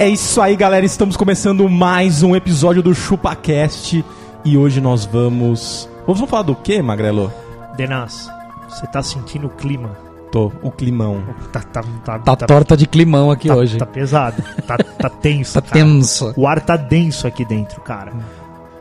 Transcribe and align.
É 0.00 0.08
isso 0.08 0.40
aí, 0.40 0.56
galera. 0.56 0.84
Estamos 0.86 1.14
começando 1.14 1.68
mais 1.68 2.22
um 2.22 2.34
episódio 2.34 2.82
do 2.82 2.94
ChupaCast. 2.94 4.02
E 4.44 4.56
hoje 4.56 4.80
nós 4.80 5.04
vamos. 5.04 5.88
Vamos 6.06 6.28
falar 6.28 6.42
do 6.44 6.54
quê, 6.56 6.80
Magrelo? 6.80 7.30
Denas, 7.76 8.30
você 8.66 8.86
tá 8.86 9.02
sentindo 9.02 9.46
o 9.46 9.50
clima? 9.50 9.90
Tô, 10.32 10.50
o 10.62 10.70
climão. 10.70 11.22
Tá, 11.52 11.60
tá, 11.60 11.82
tá, 12.04 12.18
Tá 12.20 12.36
torta 12.46 12.76
de 12.76 12.86
climão 12.86 13.30
aqui 13.30 13.48
tá- 13.48 13.56
hoje. 13.56 13.76
Tá 13.76 13.84
pesado. 13.84 14.42
Tá, 14.66 14.78
tá 14.78 15.10
tenso. 15.20 15.52
Tá 15.54 15.60
cara. 15.60 15.72
tenso. 15.74 16.32
O 16.34 16.46
ar 16.46 16.60
tá 16.62 16.76
denso 16.78 17.26
aqui 17.26 17.44
dentro, 17.44 17.82
cara. 17.82 18.12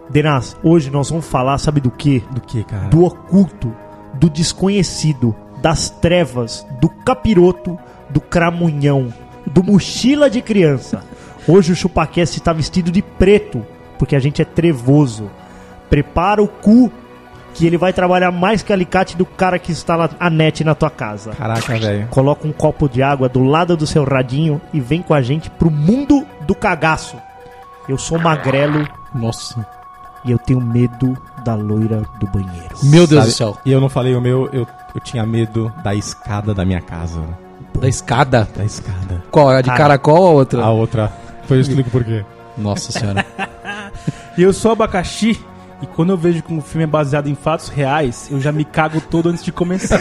Denas, 0.10 0.56
hoje 0.64 0.90
nós 0.90 1.10
vamos 1.10 1.26
falar, 1.26 1.58
sabe 1.58 1.82
do 1.82 1.92
quê? 1.92 2.24
Do 2.32 2.40
que, 2.42 2.64
cara? 2.64 2.88
Do 2.88 3.04
oculto, 3.04 3.76
do 4.14 4.30
desconhecido, 4.30 5.36
das 5.62 5.90
trevas, 5.90 6.66
do 6.80 6.88
capiroto, 6.90 7.78
do 8.10 8.22
cramunhão, 8.22 9.14
do 9.46 9.64
mochila 9.64 10.30
de 10.30 10.42
criança. 10.42 10.99
Hoje 11.52 11.72
o 11.72 11.76
ChupaCast 11.76 12.40
tá 12.42 12.54
vestido 12.54 12.92
de 12.92 13.02
preto, 13.02 13.66
porque 13.98 14.16
a 14.16 14.20
gente 14.20 14.40
é 14.42 14.46
trevoso. 14.46 15.30
Prepara 15.90 16.44
o 16.44 16.48
cu, 16.48 16.92
que 17.56 17.66
ele 17.66 17.76
vai 17.76 17.92
trabalhar 17.92 18.32
mais 18.32 18.62
que 18.62 18.72
alicate 18.72 19.18
do 19.18 19.26
cara 19.26 19.58
que 19.58 19.72
instala 19.72 20.12
a 20.20 20.30
net 20.30 20.64
na 20.64 20.76
tua 20.76 20.92
casa. 20.92 21.32
Caraca, 21.32 21.76
velho. 21.78 22.08
Coloca 22.10 22.48
um 22.48 22.52
copo 22.52 22.88
de 22.88 23.02
água 23.02 23.28
do 23.28 23.44
lado 23.44 23.76
do 23.76 23.88
seu 23.88 24.04
radinho 24.04 24.62
e 24.72 24.80
vem 24.80 25.02
com 25.02 25.14
a 25.16 25.22
gente 25.24 25.50
pro 25.50 25.72
mundo 25.72 26.24
do 26.46 26.54
cagaço. 26.54 27.18
Eu 27.88 27.98
sou 27.98 28.20
magrelo 28.20 28.88
Nossa. 29.16 29.66
e 30.24 30.30
eu 30.30 30.38
tenho 30.38 30.62
medo 30.62 31.18
da 31.44 31.56
loira 31.56 32.04
do 32.20 32.28
banheiro. 32.28 32.76
Meu 32.84 33.08
Deus 33.08 33.22
Sabe- 33.22 33.32
do 33.32 33.36
céu. 33.36 33.58
E 33.66 33.72
eu 33.72 33.82
não 33.82 33.90
falei 33.90 34.14
o 34.16 34.22
meu, 34.22 34.48
eu, 34.54 34.68
eu 34.94 35.02
tinha 35.02 35.26
medo 35.26 35.74
da 35.84 35.96
escada 35.96 36.54
da 36.54 36.64
minha 36.64 36.82
casa. 36.82 37.20
Da 37.80 37.88
escada. 37.88 38.48
Da 38.56 38.64
escada. 38.64 39.24
Qual? 39.32 39.50
A 39.50 39.62
de 39.62 39.68
Cara. 39.70 39.78
caracol 39.80 40.22
ou 40.22 40.28
a 40.28 40.32
outra? 40.32 40.64
A 40.64 40.70
outra. 40.70 41.12
Foi 41.50 41.58
eu 41.58 41.62
explico 41.62 41.90
por 41.90 42.04
quê. 42.04 42.24
Nossa 42.58 42.92
senhora. 42.92 43.26
E 44.38 44.42
eu 44.44 44.54
sou 44.54 44.72
abacaxi. 44.72 45.38
E 45.82 45.86
quando 45.86 46.12
eu 46.12 46.18
vejo 46.18 46.42
que 46.44 46.54
um 46.54 46.62
filme 46.62 46.84
é 46.84 46.88
baseado 46.88 47.28
em 47.28 47.36
fatos 47.36 47.68
reais, 47.68 48.28
eu 48.32 48.40
já 48.40 48.52
me 48.54 48.64
cago 48.64 49.02
todo 49.02 49.28
antes 49.30 49.44
de 49.44 49.52
começar. 49.52 50.00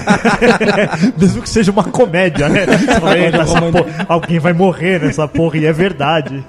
Mesmo 1.18 1.42
que 1.42 1.48
seja 1.48 1.72
uma 1.72 1.82
comédia, 1.84 2.48
né? 2.48 2.66
Você 2.78 3.00
fala, 3.00 3.18
"Eita, 3.18 3.38
essa 3.38 3.60
porra- 3.60 4.06
alguém 4.08 4.38
vai 4.38 4.52
morrer 4.52 5.00
nessa 5.00 5.26
porra 5.26 5.56
e 5.56 5.66
é 5.66 5.72
verdade. 5.72 6.44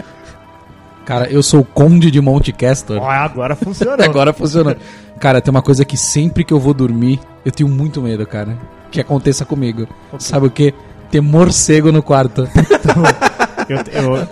Cara, 1.06 1.28
eu 1.31 1.42
sou 1.42 1.62
o 1.62 1.66
Conde 1.66 2.12
de 2.12 2.22
Monte 2.22 2.52
Castor. 2.52 2.98
Ó, 3.02 3.10
agora 3.10 3.56
funcionou. 3.56 4.04
Agora 4.06 4.34
funcionou. 4.34 4.76
Cara, 5.20 5.42
tem 5.42 5.50
uma 5.50 5.62
coisa 5.64 5.84
que 5.84 5.98
sempre 5.98 6.44
que 6.44 6.54
eu 6.54 6.60
vou 6.60 6.74
dormir, 6.74 7.20
eu 7.44 7.52
tenho 7.52 7.70
muito 7.70 8.02
medo, 8.02 8.26
cara. 8.28 8.56
Que 8.92 9.00
aconteça 9.02 9.46
comigo. 9.46 9.88
Sabe 10.20 10.46
o 10.48 10.52
que? 10.52 10.74
Ter 11.10 11.22
morcego 11.22 11.92
no 11.92 12.04
quarto. 12.04 12.48
Eu, 13.69 13.78
eu... 13.78 14.28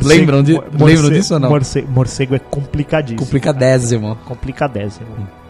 Lembram 0.04 0.42
de- 0.42 0.52
lembram 0.52 1.10
disso 1.10 1.34
ou 1.34 1.40
não? 1.40 1.48
Morcego, 1.50 1.90
morcego 1.90 2.34
é 2.34 2.38
complicadíssimo. 2.38 3.20
Complicadésimo. 3.20 4.16
Complicadésimo. 4.24 5.06
Aí 5.16 5.43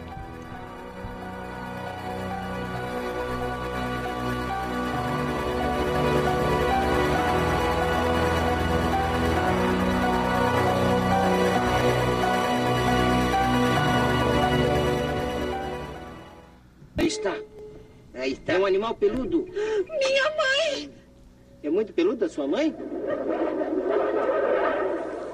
sua 22.35 22.47
mãe? 22.47 22.75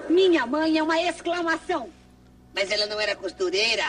Minha 0.08 0.46
mãe 0.46 0.78
é 0.78 0.84
uma 0.84 1.02
exclamação! 1.02 1.90
Mas 2.54 2.70
ela 2.70 2.86
não 2.86 3.02
era 3.02 3.16
costureira. 3.16 3.84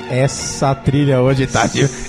Cara, 0.00 0.14
essa 0.14 0.74
trilha 0.74 1.20
hoje 1.20 1.46
tá. 1.46 1.68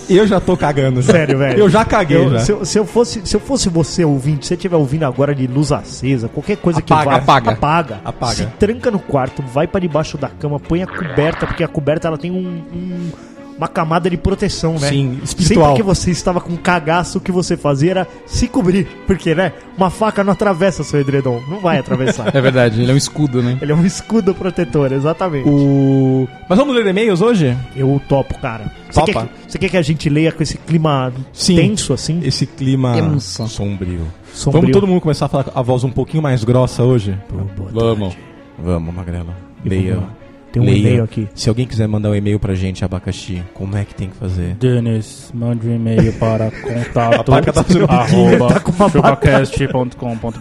Eu 0.10 0.26
já 0.28 0.40
tô 0.40 0.56
cagando. 0.58 1.02
já. 1.02 1.12
Sério, 1.14 1.38
velho. 1.38 1.60
Eu 1.60 1.70
já 1.70 1.84
caguei, 1.86 2.18
Eu- 2.18 2.32
já. 2.32 2.40
se, 2.40 2.52
eu, 2.52 2.66
se 2.66 2.80
eu 2.80 2.86
fosse, 2.86 3.22
se 3.26 3.36
eu 3.36 3.40
fosse 3.40 3.70
você 3.70 4.04
ouvinte, 4.06 4.46
se 4.46 4.50
você 4.50 4.54
estiver 4.56 4.76
ouvindo 4.78 5.04
agora 5.04 5.34
de 5.36 5.48
luz 5.48 5.72
acesa, 5.72 6.28
qualquer 6.28 6.58
coisa 6.58 6.82
que 6.82 6.92
Apaga, 6.94 7.10
vá, 7.12 7.18
apaga. 7.18 7.52
apaga, 7.52 8.02
Apaga. 8.06 8.34
se 8.36 8.46
tranca 8.58 8.90
no 8.92 9.00
quarto, 9.00 9.42
vai 9.44 9.68
pra 9.68 9.80
debaixo 9.80 10.18
da 10.18 10.28
cama, 10.30 10.60
põe 10.60 10.84
a 10.84 10.88
coberta, 10.88 11.46
porque 11.48 11.64
a 11.64 11.68
coberta 11.68 12.08
ela 12.08 12.18
tem 12.18 12.32
um, 12.32 12.62
um- 12.74 13.12
uma 13.60 13.68
camada 13.68 14.10
de 14.10 14.16
proteção, 14.16 14.80
né? 14.80 14.88
Sim, 14.88 15.20
espiritual. 15.22 15.72
Sempre 15.72 15.82
que 15.82 15.86
você 15.86 16.12
estava 16.12 16.40
com 16.40 16.56
cagaço, 16.56 17.18
o 17.18 17.22
que 17.22 17.30
você 17.30 17.58
fazia 17.58 17.92
era 17.92 18.08
se 18.26 18.48
cobrir, 18.48 18.88
porque, 19.06 19.36
né? 19.36 19.52
Uma 19.78 19.90
faca 19.90 20.24
não 20.24 20.32
atravessa 20.32 20.82
seu 20.82 21.02
edredom, 21.02 21.42
não 21.50 21.60
vai 21.60 21.78
atravessar. 21.78 22.30
É 22.40 22.42
verdade, 22.42 22.82
ele 22.82 22.90
é 22.90 22.94
um 22.94 22.98
escudo, 22.98 23.42
né? 23.42 23.58
Ele 23.62 23.72
é 23.72 23.76
um 23.76 23.86
escudo 23.86 24.34
protetor, 24.34 24.94
exatamente. 24.94 25.50
O... 25.50 26.26
Mas 26.48 26.58
vamos 26.58 26.74
ler 26.74 26.88
e-mails 26.88 27.22
hoje? 27.22 27.58
Eu 27.76 28.02
topo, 28.08 28.40
cara. 28.40 28.72
Você 28.90 29.00
Topa? 29.02 29.12
quer, 29.12 29.28
que, 29.28 29.52
você 29.52 29.58
quer 29.58 29.70
que 29.70 29.78
a 29.78 29.82
gente 29.82 30.10
leia 30.10 30.32
com 30.32 30.42
esse 30.42 30.58
clima 30.58 31.12
Sim. 31.34 31.58
tenso, 31.58 31.92
assim? 31.92 32.22
Esse 32.24 32.46
clima 32.46 32.94
Tenso. 32.94 33.46
sombrio. 33.50 34.08
Sombrio. 34.32 34.62
Vamos 34.62 34.72
todo 34.72 34.88
mundo 34.88 35.02
começar 35.02 35.26
a 35.26 35.30
falar 35.30 35.52
a 35.54 35.62
voz 35.62 35.84
um 35.84 35.92
pouquinho 35.92 36.24
mais 36.24 36.46
grossa 36.46 36.84
hoje? 36.84 37.18
Boa 37.30 37.72
Vamos. 37.72 38.16
Vamos, 38.58 38.96
Magrela. 38.96 39.36
Leia. 39.66 40.19
Tem 40.52 40.62
um 40.62 40.66
Leia. 40.66 40.78
e-mail 40.78 41.04
aqui. 41.04 41.28
Se 41.36 41.48
alguém 41.48 41.68
quiser 41.68 41.88
mandar 41.88 42.10
um 42.10 42.16
e-mail 42.16 42.40
pra 42.40 42.56
gente, 42.56 42.84
abacaxi, 42.84 43.44
como 43.54 43.78
é 43.78 43.86
que 43.86 43.94
tem 43.94 44.10
que 44.10 44.16
fazer? 44.18 44.56
Denis, 44.56 45.32
mande 45.34 45.68
um 45.68 45.76
e-mail 45.76 46.12
para 46.14 46.50
contato 46.62 47.26
tá 47.26 47.94
arroba 47.94 48.54
tá 48.54 48.60
com 48.60 48.72
uma 48.72 48.90
chupacast.com.br 48.90 50.40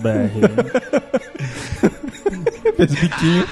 Fez 2.76 2.94
biquinho. 2.94 3.44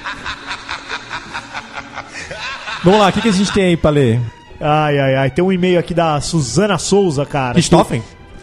Vamos 2.84 3.00
lá, 3.00 3.08
o 3.08 3.12
que, 3.12 3.20
que 3.20 3.28
a 3.28 3.32
gente 3.32 3.52
tem 3.52 3.64
aí 3.64 3.76
pra 3.76 3.90
ler? 3.90 4.20
Ai, 4.60 4.98
ai, 4.98 5.14
ai. 5.16 5.30
Tem 5.30 5.44
um 5.44 5.52
e-mail 5.52 5.78
aqui 5.78 5.92
da 5.92 6.20
Suzana 6.20 6.78
Souza, 6.78 7.26
cara. 7.26 7.56
Richthofen? 7.56 8.02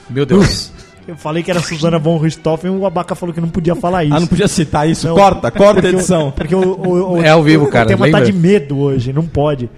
Meu 0.10 0.26
Deus. 0.26 0.73
Eu 1.08 1.18
falei 1.18 1.44
que 1.44 1.52
era 1.52 1.60
Suzana 1.62 2.00
von 2.00 2.18
Richthofen 2.18 2.72
e 2.74 2.78
o 2.78 2.86
Abaca 2.86 3.14
falou 3.14 3.34
que 3.36 3.42
não 3.42 3.50
podia 3.50 3.76
falar 3.76 4.06
isso. 4.06 4.16
Ah, 4.16 4.20
não 4.20 4.28
podia 4.28 4.48
citar 4.48 4.88
isso. 4.90 5.08
Não, 5.08 5.16
corta, 5.16 5.52
corta 5.52 5.72
a 5.72 5.74
porque 5.82 5.88
o- 5.88 6.00
edição. 6.00 6.32
Porque 6.32 6.56
o, 6.56 6.60
o- 6.62 7.14
o- 7.18 7.22
É 7.22 7.30
ao 7.30 7.44
vivo, 7.44 7.66
o- 7.66 7.70
cara, 7.70 7.86
O 7.86 7.90
tema 7.90 8.06
lembra? 8.06 8.22
tá 8.22 8.26
de 8.26 8.32
medo 8.34 8.78
hoje, 8.80 9.12
não 9.12 9.26
pode. 9.28 9.70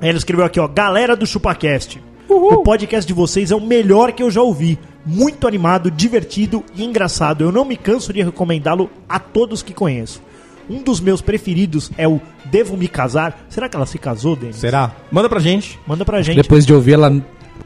Aí 0.00 0.08
ele 0.08 0.18
escreveu 0.18 0.44
aqui, 0.44 0.58
ó. 0.58 0.66
Galera 0.66 1.14
do 1.16 1.26
ChupaCast. 1.26 2.02
O 2.28 2.62
podcast 2.62 3.06
de 3.06 3.14
vocês 3.14 3.52
é 3.52 3.54
o 3.54 3.60
melhor 3.60 4.10
que 4.12 4.22
eu 4.22 4.30
já 4.30 4.42
ouvi. 4.42 4.78
Muito 5.04 5.46
animado, 5.46 5.90
divertido 5.92 6.64
e 6.74 6.84
engraçado. 6.84 7.44
Eu 7.44 7.52
não 7.52 7.64
me 7.64 7.76
canso 7.76 8.12
de 8.12 8.20
recomendá-lo 8.22 8.90
a 9.08 9.20
todos 9.20 9.62
que 9.62 9.72
conheço. 9.72 10.20
Um 10.68 10.82
dos 10.82 10.98
meus 11.00 11.20
preferidos 11.22 11.92
é 11.96 12.08
o 12.08 12.20
Devo 12.46 12.76
Me 12.76 12.88
Casar. 12.88 13.46
Será 13.48 13.68
que 13.68 13.76
ela 13.76 13.86
se 13.86 13.96
casou, 13.98 14.34
Denis? 14.34 14.56
Será? 14.56 14.90
Manda 15.12 15.28
pra 15.28 15.38
gente. 15.38 15.78
Manda 15.86 16.04
pra 16.04 16.20
gente. 16.22 16.34
Depois 16.42 16.66
de 16.66 16.74
ouvir, 16.74 16.94
ela 16.94 17.14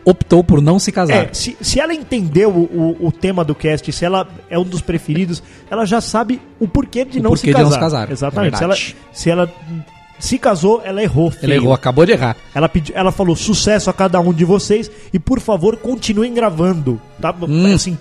optou 0.05 0.43
por 0.43 0.61
não 0.63 0.79
se 0.79 0.91
casar. 0.91 1.15
É, 1.15 1.29
se, 1.33 1.57
se 1.61 1.79
ela 1.81 1.93
entendeu 1.95 2.51
o, 2.51 2.97
o, 3.03 3.07
o 3.09 3.13
tema 3.13 3.45
do 3.45 3.55
cast, 3.55 3.91
se 3.93 4.05
ela 4.05 4.27
é 4.49 4.59
um 4.59 4.65
dos 4.65 4.81
preferidos, 4.81 5.43
ela 5.71 5.85
já 5.85 6.01
sabe 6.01 6.41
o 6.59 6.67
porquê 6.67 7.05
de, 7.05 7.19
O 7.19 7.23
não, 7.23 7.31
porquê 7.31 7.41
se 7.41 7.47
de 7.49 7.53
casar. 7.53 7.65
não 7.65 7.73
se 7.73 7.79
casar, 7.79 8.11
Exatamente. 8.11 8.55
é 8.55 8.57
se, 8.59 8.65
ela, 8.65 8.77
se 9.13 9.31
ela 9.31 9.51
se 10.19 10.39
casou, 10.39 10.83
ela 10.85 11.03
errou. 11.03 11.29
Ele 11.29 11.37
feio. 11.39 11.53
errou, 11.55 11.73
acabou 11.73 12.05
de 12.07 12.13
errar. 12.13 12.37
Ela, 12.55 12.69
pediu, 12.69 12.95
ela 12.97 13.11
falou 13.13 13.35
sucesso 13.37 13.89
a 13.89 13.93
cada 13.93 14.21
um 14.21 14.33
de 14.33 14.45
vocês 14.45 14.91
e 15.13 15.19
por 15.19 15.41
favor 15.41 15.77
continuem 15.77 16.33
gravando, 16.35 17.01
tá? 17.21 17.35
Hum. 17.49 17.75
Assim, 17.75 17.97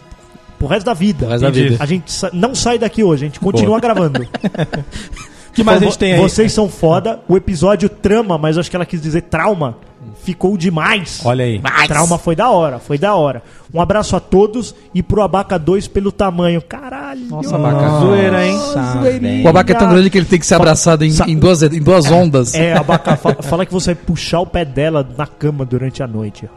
pro 0.57 0.68
resto 0.68 0.85
da 0.85 0.94
vida. 0.94 1.19
Pro 1.19 1.30
resto 1.30 1.44
da 1.44 1.50
vida. 1.50 1.77
A 1.80 1.85
gente 1.85 2.12
sa- 2.12 2.30
não 2.33 2.53
sai 2.53 2.77
daqui 2.77 3.03
hoje, 3.03 3.24
a 3.25 3.27
gente 3.27 3.39
continua 3.39 3.80
gravando. 3.80 4.24
O 4.24 4.27
que 5.53 5.63
mais 5.63 5.81
a 5.81 5.85
gente 5.85 5.97
tem 5.97 6.13
aí? 6.13 6.19
Vocês 6.19 6.51
são 6.51 6.68
foda. 6.69 7.21
O 7.27 7.38
episódio 7.38 7.88
trama, 7.89 8.38
mas 8.38 8.56
eu 8.57 8.62
acho 8.62 8.69
que 8.69 8.75
ela 8.75 8.85
quis 8.85 9.01
dizer 9.01 9.21
trauma. 9.24 9.77
Ficou 10.23 10.57
demais. 10.57 11.21
Olha 11.23 11.45
aí. 11.45 11.61
Trauma 11.88 12.17
foi 12.17 12.35
da 12.35 12.50
hora, 12.50 12.79
foi 12.79 12.97
da 12.97 13.15
hora. 13.15 13.41
Um 13.73 13.79
abraço 13.81 14.15
a 14.15 14.19
todos 14.19 14.73
e 14.94 15.01
pro 15.03 15.21
Abaca 15.21 15.57
2 15.59 15.88
pelo 15.88 16.11
tamanho. 16.11 16.61
Caralho. 16.61 17.21
Nossa, 17.27 17.56
Abaca. 17.56 18.00
Zoeira, 18.00 18.45
hein? 18.45 18.53
Nossa, 18.57 19.00
O 19.44 19.47
abaca 19.47 19.71
é 19.71 19.75
tão 19.75 19.89
grande 19.89 20.09
que 20.09 20.17
ele 20.17 20.25
tem 20.25 20.39
que 20.39 20.45
ser 20.45 20.56
abraçado 20.56 21.03
em, 21.06 21.11
em 21.27 21.38
duas, 21.38 21.61
em 21.61 21.81
duas 21.81 22.09
ondas. 22.09 22.53
É, 22.56 22.73
Abaca, 22.73 23.15
fa- 23.15 23.35
fala 23.44 23.65
que 23.65 23.71
você 23.73 23.94
vai 23.94 24.03
puxar 24.03 24.39
o 24.39 24.45
pé 24.45 24.65
dela 24.65 25.07
na 25.17 25.27
cama 25.27 25.63
durante 25.65 26.01
a 26.01 26.07
noite. 26.07 26.50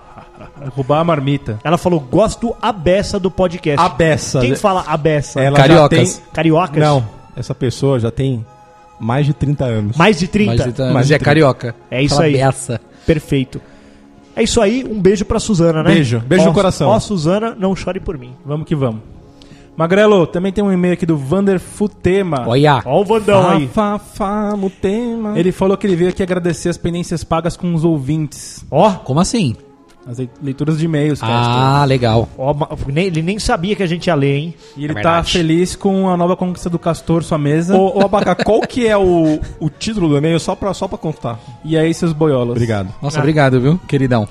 Roubar 0.75 1.01
a 1.01 1.05
marmita. 1.05 1.59
Ela 1.65 1.77
falou, 1.79 2.01
gosto 2.01 2.55
a 2.61 2.73
beça 2.73 3.19
do 3.19 3.31
podcast. 3.31 3.81
A 3.85 3.89
beça. 3.89 4.41
Quem 4.41 4.55
fala 4.55 4.85
a 4.87 4.97
beça? 4.97 5.41
Ela 5.41 5.57
Cariocas. 5.57 6.15
tem... 6.19 6.23
Cariocas? 6.33 6.79
Não, 6.83 7.05
essa 7.37 7.55
pessoa 7.55 7.99
já 8.01 8.11
tem 8.11 8.45
mais 8.99 9.27
de 9.27 9.35
30 9.35 9.65
anos. 9.65 9.97
Mais 9.97 10.19
de 10.19 10.27
30. 10.29 10.51
Mas, 10.57 10.67
então, 10.67 10.85
Mais 10.87 10.95
mas 10.95 11.07
de 11.09 11.15
é 11.15 11.17
trinta. 11.19 11.25
carioca. 11.31 11.75
É 11.91 12.03
isso 12.03 12.15
Fala 12.15 12.27
aí. 12.27 12.33
beça. 12.35 12.81
Perfeito. 13.07 13.61
É 14.35 14.43
isso 14.43 14.61
aí, 14.61 14.85
um 14.85 15.01
beijo 15.01 15.25
pra 15.25 15.39
Suzana, 15.39 15.83
né? 15.83 15.95
Beijo, 15.95 16.21
beijo 16.21 16.45
Ó, 16.45 16.49
no 16.49 16.55
coração. 16.55 16.89
Ó, 16.89 16.99
Suzana, 16.99 17.55
não 17.59 17.77
chore 17.77 18.01
por 18.01 18.17
mim. 18.17 18.33
Vamos 18.45 18.67
que 18.67 18.75
vamos. 18.75 19.01
Magrelo, 19.77 20.27
também 20.27 20.53
tem 20.53 20.63
um 20.63 20.71
e-mail 20.73 20.95
aqui 20.95 21.07
do 21.07 21.17
Vander 21.17 21.59
Futema. 21.59 22.45
Olha. 22.47 22.83
Ó 22.85 23.01
o 23.01 23.05
Vandão 23.05 23.49
aí. 23.49 23.69
Fá, 23.69 23.99
fá, 23.99 24.55
no 24.57 24.69
tema. 24.69 25.39
Ele 25.39 25.51
falou 25.51 25.77
que 25.77 25.87
ele 25.87 25.97
veio 25.97 26.11
aqui 26.11 26.23
agradecer 26.23 26.69
as 26.69 26.77
pendências 26.77 27.25
pagas 27.25 27.57
com 27.57 27.75
os 27.75 27.85
ouvintes. 27.85 28.65
Ó, 28.71 28.91
Como 28.93 29.21
assim? 29.21 29.57
As 30.07 30.19
leituras 30.43 30.79
de 30.79 30.85
e-mails, 30.85 31.21
Castor. 31.21 31.37
Ah, 31.39 31.85
legal. 31.85 32.29
ó, 32.37 32.53
nem- 32.89 33.07
ele 33.07 33.23
nem 33.23 33.39
sabia 33.39 33.77
que 33.77 33.83
a 33.85 33.87
gente 33.87 34.09
ia 34.09 34.15
ler, 34.17 34.37
hein? 34.37 34.55
E 34.77 34.83
ele 34.85 34.93
É 34.93 34.97
tá 34.97 35.03
verdade. 35.13 35.33
feliz 35.33 35.77
com 35.77 36.09
a 36.11 36.17
nova 36.17 36.35
conquista 36.37 36.69
do 36.69 36.79
Castor, 36.79 37.23
sua 37.23 37.39
mesa. 37.39 37.77
Ô, 37.77 37.99
ô 38.01 38.05
Abaca, 38.05 38.35
qual 38.35 38.61
que 38.63 38.87
é 38.87 38.97
o, 38.97 39.39
o 39.61 39.71
título 39.71 40.09
do 40.09 40.17
e-mail? 40.19 40.41
Só 40.41 40.57
pra, 40.57 40.75
só 40.75 40.89
pra 40.89 40.99
constar. 40.99 41.39
E 41.65 41.79
aí, 41.79 41.95
seus 41.95 42.13
boiolas. 42.13 42.51
Obrigado. 42.51 42.93
Nossa, 43.01 43.21
obrigado, 43.21 43.61
viu, 43.61 43.79
queridão. 43.87 44.27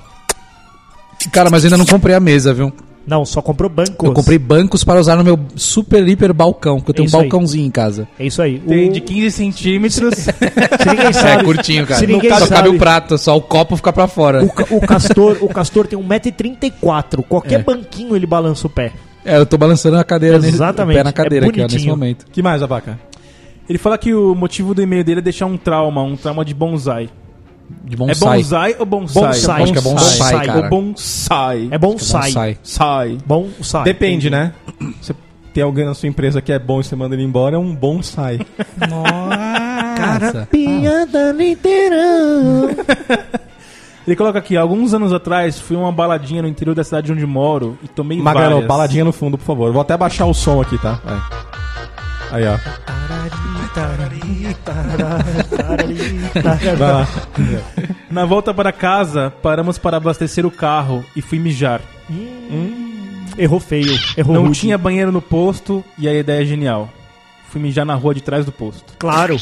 Cara, 1.32 1.48
mas 1.50 1.62
eu 1.64 1.68
ainda 1.68 1.78
não 1.78 1.86
comprei 1.86 2.14
a 2.14 2.20
mesa, 2.20 2.52
viu? 2.52 2.70
Não, 3.06 3.24
só 3.24 3.42
comprou 3.42 3.68
bancos. 3.68 3.96
Eu 4.00 4.12
comprei 4.12 4.38
bancos 4.38 4.84
para 4.84 5.00
usar 5.00 5.16
no 5.16 5.24
meu 5.24 5.38
super, 5.56 6.06
hiper 6.06 6.32
balcão, 6.32 6.80
que 6.80 6.90
eu 6.90 6.94
tenho 6.94 7.04
um 7.04 7.08
Isso 7.08 7.16
aí. 7.16 7.22
balcãozinho 7.22 7.66
em 7.66 7.70
casa. 7.70 8.06
É 8.18 8.24
isso 8.26 8.40
aí. 8.40 8.60
Tem 8.60 8.88
O- 8.88 8.92
de 8.92 9.00
15 9.00 9.30
centímetros. 9.32 10.14
Se 10.18 10.30
ninguém 10.88 11.12
sabe, 11.12 11.42
É 11.42 11.44
curtinho, 11.44 11.86
cara. 11.86 11.98
Se 12.00 12.06
ninguém 12.06 12.30
só 12.30 12.38
sabe, 12.38 12.50
cabe 12.50 12.68
o 12.68 12.78
prato, 12.78 13.18
só 13.18 13.36
o 13.36 13.40
copo 13.40 13.76
fica 13.76 13.92
pra 13.92 14.06
fora. 14.06 14.44
o, 14.44 14.48
ca- 14.52 14.66
o 14.70 14.80
Castor, 14.80 15.38
o 15.42 15.48
Castor 15.48 15.86
tem 15.88 15.98
1,34m. 15.98 17.24
Qualquer 17.28 17.60
É. 17.60 17.62
banquinho 17.62 18.14
ele 18.14 18.26
balança 18.26 18.66
o 18.66 18.70
pé. 18.70 18.92
É, 19.24 19.36
eu 19.36 19.46
tô 19.46 19.56
balançando 19.58 19.96
a 19.98 20.04
cadeira 20.04 20.38
nesse, 20.38 20.52
o 20.52 20.56
Exatamente, 20.56 20.96
pé 20.96 21.04
na 21.04 21.12
cadeira 21.12 21.46
é 21.46 21.48
aqui, 21.48 21.60
ó, 21.60 21.66
nesse 21.66 21.86
momento. 21.86 22.26
que 22.32 22.42
mais, 22.42 22.62
Abaca? 22.62 22.98
ele 23.68 23.78
fala 23.78 23.96
que 23.96 24.12
o 24.12 24.34
motivo 24.34 24.74
do 24.74 24.82
e-mail 24.82 25.04
dele 25.04 25.20
é 25.20 25.22
deixar 25.22 25.46
um 25.46 25.56
trauma, 25.56 26.02
um 26.02 26.16
trauma 26.16 26.44
de 26.44 26.52
bonsai. 26.52 27.08
De 27.84 27.94
É 27.94 27.96
bonsai. 27.96 28.38
bonsai 28.38 28.76
ou 28.78 28.86
bonsai? 28.86 29.22
Bonsai. 29.24 29.62
Acho 29.62 29.72
que 29.72 29.78
é 29.78 29.82
bonsai, 29.82 30.18
Bonsai. 30.32 30.46
cara. 30.46 30.60
Ou 30.64 30.68
bonsai. 30.70 31.68
É 31.70 31.78
bonsai. 31.78 32.22
Bonsai. 32.32 32.58
Sai. 32.62 33.18
Bonsai. 33.26 33.84
Depende, 33.84 34.30
né? 34.30 34.52
Você 35.00 35.14
tem 35.54 35.62
alguém 35.62 35.84
na 35.84 35.94
sua 35.94 36.08
empresa 36.08 36.40
que 36.40 36.52
é 36.52 36.58
bom 36.58 36.80
e 36.80 36.84
você 36.84 36.96
manda 36.96 37.14
ele 37.14 37.22
embora, 37.24 37.56
é 37.56 37.58
um 37.58 37.74
bom 37.74 38.02
sai. 38.02 38.40
Nossa. 38.88 40.46
Piada 40.50 41.32
literal. 41.36 42.70
Ele 44.04 44.16
coloca 44.16 44.36
aqui, 44.40 44.56
alguns 44.56 44.92
anos 44.92 45.12
atrás 45.12 45.60
fui 45.60 45.76
uma 45.76 45.92
baladinha 45.92 46.42
no 46.42 46.48
interior 46.48 46.74
da 46.74 46.82
cidade 46.82 47.12
onde 47.12 47.24
moro 47.24 47.78
e 47.84 47.86
tomei 47.86 48.18
Magrelo, 48.20 48.50
várias. 48.54 48.66
baladinha 48.66 49.04
no 49.04 49.12
fundo, 49.12 49.38
por 49.38 49.44
favor. 49.44 49.68
Eu 49.68 49.72
Vou 49.72 49.80
até 49.80 49.96
baixar 49.96 50.26
o 50.26 50.34
som 50.34 50.60
aqui, 50.60 50.76
tá? 50.78 50.98
Vai. 51.04 51.61
Aí, 52.32 52.44
ó. 52.46 52.56
Vai 56.76 56.92
lá. 56.92 57.08
Na 58.10 58.24
volta 58.24 58.52
para 58.54 58.72
casa, 58.72 59.30
paramos 59.42 59.78
para 59.78 59.96
abastecer 59.98 60.44
o 60.46 60.50
carro 60.50 61.04
e 61.14 61.22
fui 61.22 61.38
mijar. 61.38 61.80
Errou 63.38 63.60
feio. 63.60 63.98
Errou 64.16 64.34
Não 64.34 64.46
rude. 64.46 64.58
tinha 64.60 64.76
banheiro 64.78 65.12
no 65.12 65.22
posto 65.22 65.84
e 65.98 66.08
a 66.08 66.14
ideia 66.14 66.42
é 66.42 66.46
genial. 66.46 66.88
Fui 67.48 67.60
mijar 67.60 67.84
na 67.84 67.94
rua 67.94 68.14
de 68.14 68.22
trás 68.22 68.44
do 68.44 68.52
posto. 68.52 68.94
Claro. 68.98 69.36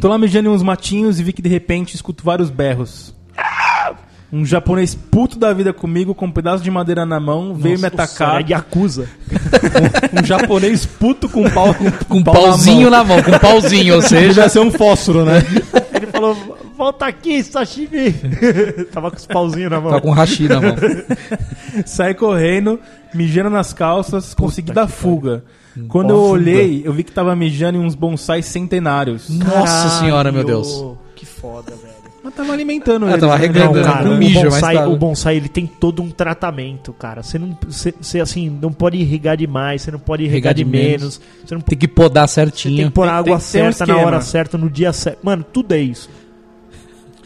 Tô 0.00 0.08
lá 0.08 0.18
mijando 0.18 0.48
em 0.48 0.52
uns 0.52 0.62
matinhos 0.62 1.20
e 1.20 1.22
vi 1.22 1.32
que 1.32 1.42
de 1.42 1.48
repente 1.48 1.94
escuto 1.94 2.24
vários 2.24 2.50
berros. 2.50 3.14
Um 4.32 4.44
japonês 4.44 4.92
puto 4.94 5.38
da 5.38 5.52
vida 5.52 5.72
comigo, 5.72 6.14
com 6.14 6.26
um 6.26 6.30
pedaço 6.32 6.62
de 6.62 6.70
madeira 6.70 7.06
na 7.06 7.20
mão, 7.20 7.54
veio 7.54 7.78
me 7.78 7.86
atacar. 7.86 8.40
É 8.42 8.46
Yakuza. 8.50 9.08
Um 10.20 10.24
japonês 10.24 10.84
puto 10.86 11.28
com 11.28 11.48
pau 11.50 11.72
com, 11.74 11.90
Com 12.08 12.18
um 12.18 12.24
pau 12.24 12.34
na 12.34 12.40
pauzinho 12.40 12.82
mão. 12.82 12.90
na 12.90 13.04
mão, 13.04 13.22
com 13.22 13.30
um 13.30 13.38
pauzinho, 13.38 13.94
ou 13.96 14.02
seja... 14.02 14.28
Devia 14.28 14.48
ser 14.48 14.60
um 14.60 14.70
fósforo, 14.70 15.24
né? 15.24 15.38
Ele 15.94 16.06
falou, 16.06 16.36
volta 16.76 17.06
aqui, 17.06 17.42
sashimi. 17.42 18.12
Tava 18.92 19.10
com 19.10 19.16
os 19.16 19.26
pauzinhos 19.26 19.70
na 19.70 19.80
mão. 19.80 19.92
Tá 19.92 20.00
com 20.00 20.10
hashi 20.10 20.48
na 20.48 20.60
mão. 20.60 20.74
Saí 21.84 22.14
correndo, 22.14 22.80
mijando 23.14 23.50
nas 23.50 23.72
calças, 23.72 24.34
consegui 24.34 24.72
dar 24.72 24.88
fuga. 24.88 25.44
Quando 25.88 26.10
eu 26.10 26.16
Ó, 26.16 26.20
fuga. 26.22 26.32
olhei, 26.32 26.82
eu 26.84 26.92
vi 26.92 27.04
que 27.04 27.12
tava 27.12 27.36
mijando 27.36 27.78
em 27.78 27.80
uns 27.80 27.94
bonsais 27.94 28.46
centenários. 28.46 29.28
Nossa 29.28 30.00
senhora, 30.00 30.32
meu 30.32 30.42
Deus. 30.44 30.84
Que 31.14 31.26
foda, 31.26 31.70
velho. 31.70 31.95
Mas 32.26 32.34
tava 32.34 32.52
alimentando 32.52 33.06
Ah, 33.06 33.10
eles, 33.10 33.20
tava 33.20 33.34
né? 33.38 33.46
regando, 33.46 33.66
Não, 33.66 33.72
né? 33.74 33.82
cara, 33.84 34.10
o 34.10 34.16
mijo, 34.16 34.42
bonsai, 34.42 34.74
tava. 34.74 34.88
o 34.90 34.96
bonsai 34.96 35.36
ele 35.36 35.48
tem 35.48 35.64
todo 35.64 36.02
um 36.02 36.10
tratamento, 36.10 36.92
cara. 36.92 37.22
Você 37.22 37.38
não, 37.38 37.56
você, 37.68 37.94
você, 38.00 38.18
assim, 38.18 38.50
não 38.60 38.72
pode 38.72 38.96
irrigar 38.96 39.36
demais, 39.36 39.82
você 39.82 39.92
não 39.92 40.00
pode 40.00 40.24
irrigar 40.24 40.52
de 40.52 40.64
de 40.64 40.68
menos. 40.68 41.20
Você 41.44 41.54
não 41.54 41.60
Tem 41.60 41.78
que 41.78 41.86
podar 41.86 42.26
você 42.28 42.40
tem 42.40 42.50
certinho. 42.50 42.86
que 42.88 42.90
pôr 42.92 43.06
a 43.06 43.12
água 43.12 43.38
tem 43.38 43.48
ter 43.62 43.68
um 43.68 43.72
certa 43.72 43.86
na 43.86 43.96
hora 43.98 44.20
certa, 44.20 44.58
no 44.58 44.68
dia 44.68 44.92
certo. 44.92 45.20
Mano, 45.22 45.44
tudo 45.44 45.72
é 45.72 45.78
isso. 45.78 46.10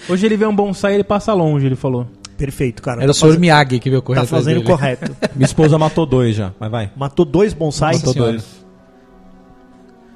Hoje 0.08 0.26
ele 0.26 0.36
vê 0.36 0.44
um 0.44 0.54
bonsai 0.54 0.92
e 0.92 0.94
ele 0.96 1.04
passa 1.04 1.32
longe, 1.32 1.64
ele 1.64 1.76
falou. 1.76 2.06
Perfeito, 2.36 2.82
cara. 2.82 3.02
Era 3.02 3.12
Tá 3.12 3.16
o 3.16 3.20
fazendo- 3.20 3.40
Miyagi 3.40 3.78
que 3.78 3.88
veio 3.90 4.02
correr 4.02 4.20
Tá 4.20 4.26
fazendo 4.26 4.54
dele. 4.56 4.66
correto. 4.66 5.16
Minha 5.34 5.46
esposa 5.46 5.78
matou 5.78 6.04
dois 6.06 6.36
já, 6.36 6.52
mas 6.60 6.70
vai. 6.70 6.90
Matou 6.96 7.24
dois 7.24 7.52
bonsais. 7.54 7.98
Matou 7.98 8.12
dois. 8.14 8.59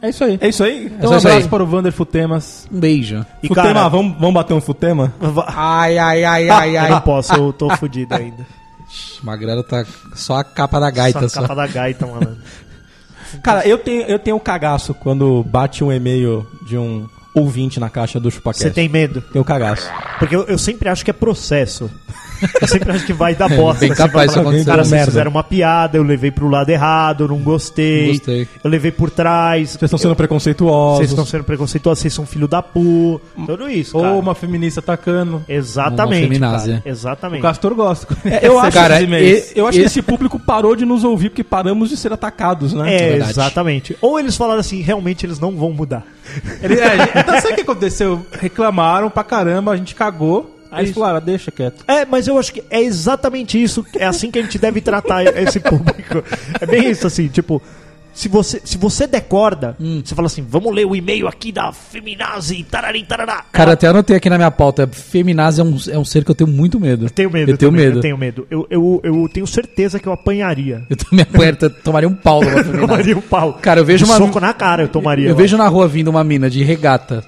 É 0.04 0.10
isso 0.10 0.24
aí. 0.24 0.38
É 0.40 0.48
isso 0.48 0.62
aí? 0.64 0.86
Então, 0.86 1.10
É 1.12 1.14
um 1.14 1.16
isso 1.18 1.26
abraço 1.26 1.44
aí. 1.44 1.48
para 1.48 1.62
o 1.62 1.66
Vander 1.66 1.92
Futemas. 1.92 2.68
Um 2.70 2.78
beijo. 2.78 3.24
E, 3.42 3.48
futema, 3.48 3.66
cara, 3.72 3.88
vamos, 3.88 4.14
vamos 4.18 4.34
bater 4.34 4.52
um 4.54 4.60
futema? 4.60 5.12
Ai, 5.48 5.96
ai, 5.98 6.24
ai, 6.24 6.48
ai, 6.50 6.76
eu 6.86 6.90
não 6.90 7.00
posso, 7.00 7.32
eu 7.34 7.52
tô 7.52 7.74
fudido 7.76 8.14
ainda. 8.14 8.46
Magrelo 9.22 9.62
tá 9.62 9.84
só 10.14 10.36
a 10.36 10.44
capa 10.44 10.78
da 10.78 10.90
gaita 10.90 11.22
Só 11.22 11.28
só. 11.28 11.38
a 11.40 11.42
capa 11.42 11.54
da 11.54 11.66
gaita, 11.66 12.06
mano. 12.06 12.36
Cara, 13.42 13.66
eu 13.66 13.78
tenho, 13.78 14.02
eu 14.02 14.18
tenho 14.18 14.36
um 14.36 14.40
cagaço 14.40 14.92
quando 14.94 15.42
bate 15.44 15.82
um 15.82 15.90
e-mail 15.90 16.46
de 16.66 16.76
um 16.76 17.08
ouvinte 17.34 17.80
na 17.80 17.90
caixa 17.90 18.20
do 18.20 18.30
ChupaCast. 18.30 18.62
Você 18.64 18.70
tem 18.70 18.88
medo? 18.88 19.20
Tenho 19.20 19.44
cagaço. 19.44 19.90
Porque 20.18 20.34
eu, 20.36 20.42
eu 20.44 20.58
sempre 20.58 20.88
acho 20.88 21.04
que 21.04 21.10
é 21.10 21.14
processo. 21.14 21.90
Eu 22.60 22.68
sempre 22.68 22.92
acho 22.92 23.06
que 23.06 23.12
vai 23.12 23.34
dar 23.34 23.48
bosta. 23.54 23.80
bem 23.80 23.90
capaz 23.90 24.12
vai 24.12 24.26
isso 24.26 24.40
acontecer. 24.40 24.64
Cara, 24.66 24.84
vocês 24.84 25.04
fizeram 25.06 25.30
uma 25.30 25.42
piada, 25.44 25.96
eu 25.96 26.02
levei 26.02 26.30
pro 26.30 26.48
lado 26.48 26.68
errado, 26.68 27.24
eu 27.24 27.28
não 27.28 27.38
gostei. 27.38 28.02
Não 28.08 28.12
gostei. 28.14 28.48
Eu 28.62 28.70
levei 28.70 28.90
por 28.90 29.08
trás. 29.10 29.70
Vocês 29.70 29.82
estão 29.84 29.98
sendo 29.98 30.14
preconceituosos. 30.16 30.98
Vocês 30.98 31.10
estão 31.10 31.24
sendo 31.24 31.44
preconceituosos, 31.44 32.00
vocês 32.02 32.12
são 32.12 32.26
filho 32.26 32.46
da 32.46 32.60
pu. 32.62 33.20
Tudo 33.46 33.68
isso, 33.70 33.98
cara. 33.98 34.12
Ou 34.12 34.20
uma 34.20 34.34
feminista 34.34 34.80
atacando. 34.80 35.42
Exatamente, 35.48 36.22
Uma 36.24 36.28
feminazia. 36.28 36.78
cara. 36.78 36.82
Exatamente. 36.92 37.40
O 37.40 37.42
Castor 37.42 37.74
gosta. 37.74 38.16
É, 38.24 38.46
eu 38.46 38.58
acho, 38.60 38.72
Cara, 38.72 39.00
e- 39.00 39.44
eu 39.54 39.66
acho 39.66 39.78
e- 39.78 39.80
que 39.82 39.86
esse 39.86 40.02
público 40.02 40.38
parou 40.38 40.76
de 40.76 40.84
nos 40.84 41.02
ouvir 41.04 41.30
porque 41.30 41.44
paramos 41.44 41.88
de 41.88 41.96
ser 41.96 42.12
atacados, 42.12 42.72
né? 42.74 42.94
É, 42.94 43.08
verdade. 43.10 43.30
exatamente. 43.30 43.96
Ou 44.02 44.18
eles 44.18 44.36
falaram 44.36 44.60
assim, 44.60 44.80
realmente 44.82 45.24
eles 45.24 45.38
não 45.38 45.56
vão 45.56 45.72
mudar. 45.72 46.04
Ele, 46.62 46.74
é, 46.80 46.96
então, 47.20 47.34
sabe 47.40 47.52
o 47.52 47.56
que 47.56 47.60
aconteceu? 47.62 48.24
Reclamaram 48.40 49.10
pra 49.10 49.22
caramba, 49.22 49.72
a 49.72 49.76
gente 49.76 49.94
cagou. 50.04 50.50
Aí 50.70 50.84
eles 50.86 50.94
falaram, 50.94 51.18
"Ah, 51.18 51.20
deixa 51.20 51.50
quieto. 51.52 51.84
É, 51.86 52.04
mas 52.04 52.26
eu 52.26 52.36
acho 52.36 52.52
que 52.52 52.62
é 52.68 52.80
exatamente 52.82 53.62
isso, 53.62 53.84
é 53.96 54.04
assim 54.06 54.30
que 54.30 54.38
a 54.40 54.42
gente 54.42 54.58
deve 54.58 54.80
tratar 54.80 55.22
esse 55.38 55.60
público. 55.60 56.22
É 56.60 56.66
bem 56.66 56.90
isso, 56.90 57.06
assim, 57.06 57.28
tipo, 57.28 57.62
se 58.12 58.28
você, 58.28 58.60
se 58.64 58.76
você 58.76 59.06
decorda, 59.06 59.76
você 60.04 60.14
fala 60.16 60.26
assim, 60.26 60.44
vamos 60.48 60.74
ler 60.74 60.84
o 60.84 60.96
e-mail 60.96 61.28
aqui 61.28 61.52
da 61.52 61.72
Feminazi, 61.72 62.64
tararim, 62.64 63.04
tarará. 63.04 63.44
Cara, 63.52 63.72
até 63.74 63.86
anotei 63.86 64.16
aqui 64.16 64.28
na 64.28 64.36
minha 64.36 64.50
pauta. 64.50 64.86
Feminazi 64.88 65.60
é 65.60 65.64
um, 65.64 65.76
é 65.90 65.98
um 65.98 66.04
ser 66.04 66.24
que 66.24 66.30
eu 66.32 66.34
tenho 66.34 66.50
muito 66.50 66.80
medo. 66.80 67.06
Eu 67.06 67.10
tenho 67.10 67.30
medo, 67.30 67.52
Eu 67.52 67.56
tenho 67.58 67.70
também, 67.70 67.86
medo. 67.86 67.98
Eu 67.98 68.02
tenho 68.02 68.18
medo. 68.18 68.46
Eu, 68.50 68.66
eu, 68.68 69.00
eu 69.04 69.28
tenho 69.32 69.46
certeza 69.46 70.00
que 70.00 70.08
eu 70.08 70.12
apanharia. 70.12 70.84
Eu 70.90 70.96
também 70.96 71.24
eu 71.60 71.70
tomaria 71.70 72.08
um 72.08 72.14
pau 72.14 72.40
Eu 72.46 72.80
tomaria 72.80 73.16
um 73.16 73.20
pau. 73.20 73.54
Cara, 73.54 73.78
eu 73.80 73.84
vejo 73.84 74.04
Um 74.04 74.08
uma- 74.08 74.18
soco 74.18 74.40
na 74.40 74.52
cara, 74.52 74.82
eu 74.82 74.88
tomaria. 74.88 75.28
Eu 75.28 75.36
vejo 75.36 75.56
na 75.56 75.68
rua 75.68 75.86
vindo 75.86 76.08
uma 76.08 76.24
mina 76.24 76.50
de 76.50 76.62
regata, 76.64 77.24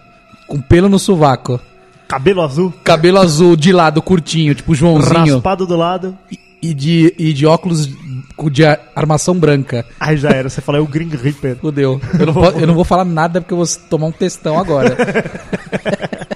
com 0.48 0.60
pelo 0.60 0.88
no 0.88 0.98
sovaco, 0.98 1.60
Cabelo 2.08 2.40
azul, 2.42 2.72
cabelo 2.84 3.18
azul 3.18 3.56
de 3.56 3.72
lado, 3.72 4.00
curtinho, 4.00 4.54
tipo 4.54 4.74
Joãozinho, 4.74 5.34
raspado 5.34 5.66
do 5.66 5.76
lado. 5.76 6.16
e 6.62 6.72
de, 6.72 7.12
e 7.18 7.32
de 7.32 7.44
óculos 7.46 7.90
com- 8.36 8.48
de 8.50 8.64
ar- 8.64 8.80
armação 8.94 9.34
branca. 9.38 9.84
Aí 9.98 10.16
já 10.16 10.30
era, 10.30 10.48
você 10.48 10.60
fala, 10.60 10.78
é 10.78 10.80
o 10.80 10.86
Green 10.86 11.08
Reaper. 11.08 11.56
Fudeu. 11.56 12.00
Eu 12.18 12.26
não, 12.26 12.32
po- 12.34 12.44
eu 12.60 12.66
não 12.66 12.74
vou 12.74 12.84
falar 12.84 13.04
nada 13.04 13.40
porque 13.40 13.52
eu 13.52 13.58
vou 13.58 13.66
tomar 13.90 14.06
um 14.06 14.12
textão 14.12 14.58
agora. 14.58 14.96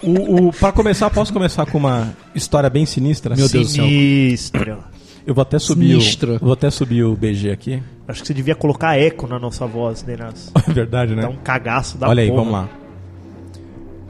O, 0.03 0.49
o, 0.49 0.53
pra 0.53 0.73
começar, 0.73 1.11
posso 1.11 1.31
começar 1.31 1.67
com 1.67 1.77
uma 1.77 2.15
história 2.35 2.71
bem 2.71 2.87
sinistra? 2.87 3.37
Meu 3.37 3.47
Deus 3.49 3.67
do 3.69 3.71
céu. 3.75 3.85
Sinistro. 3.85 4.79
Eu 5.27 5.35
vou 5.35 5.43
até 5.43 5.59
subir 5.59 5.91
Sinistro. 5.91 6.37
o, 6.37 6.39
vou 6.39 6.53
até 6.55 6.71
subir 6.71 7.05
o 7.05 7.15
BG 7.15 7.50
aqui. 7.50 7.83
Acho 8.09 8.23
que 8.23 8.27
você 8.29 8.33
devia 8.33 8.55
colocar 8.55 8.97
eco 8.99 9.27
na 9.27 9.39
nossa 9.39 9.67
voz, 9.67 10.00
Denas. 10.03 10.50
É 10.67 10.73
verdade, 10.73 11.15
né? 11.15 11.21
Dá 11.23 11.29
um 11.29 11.37
cagaço 11.37 11.99
da 11.99 12.09
Olha 12.09 12.23
aí, 12.23 12.29
porra. 12.31 12.39
vamos 12.41 12.53
lá. 12.55 12.69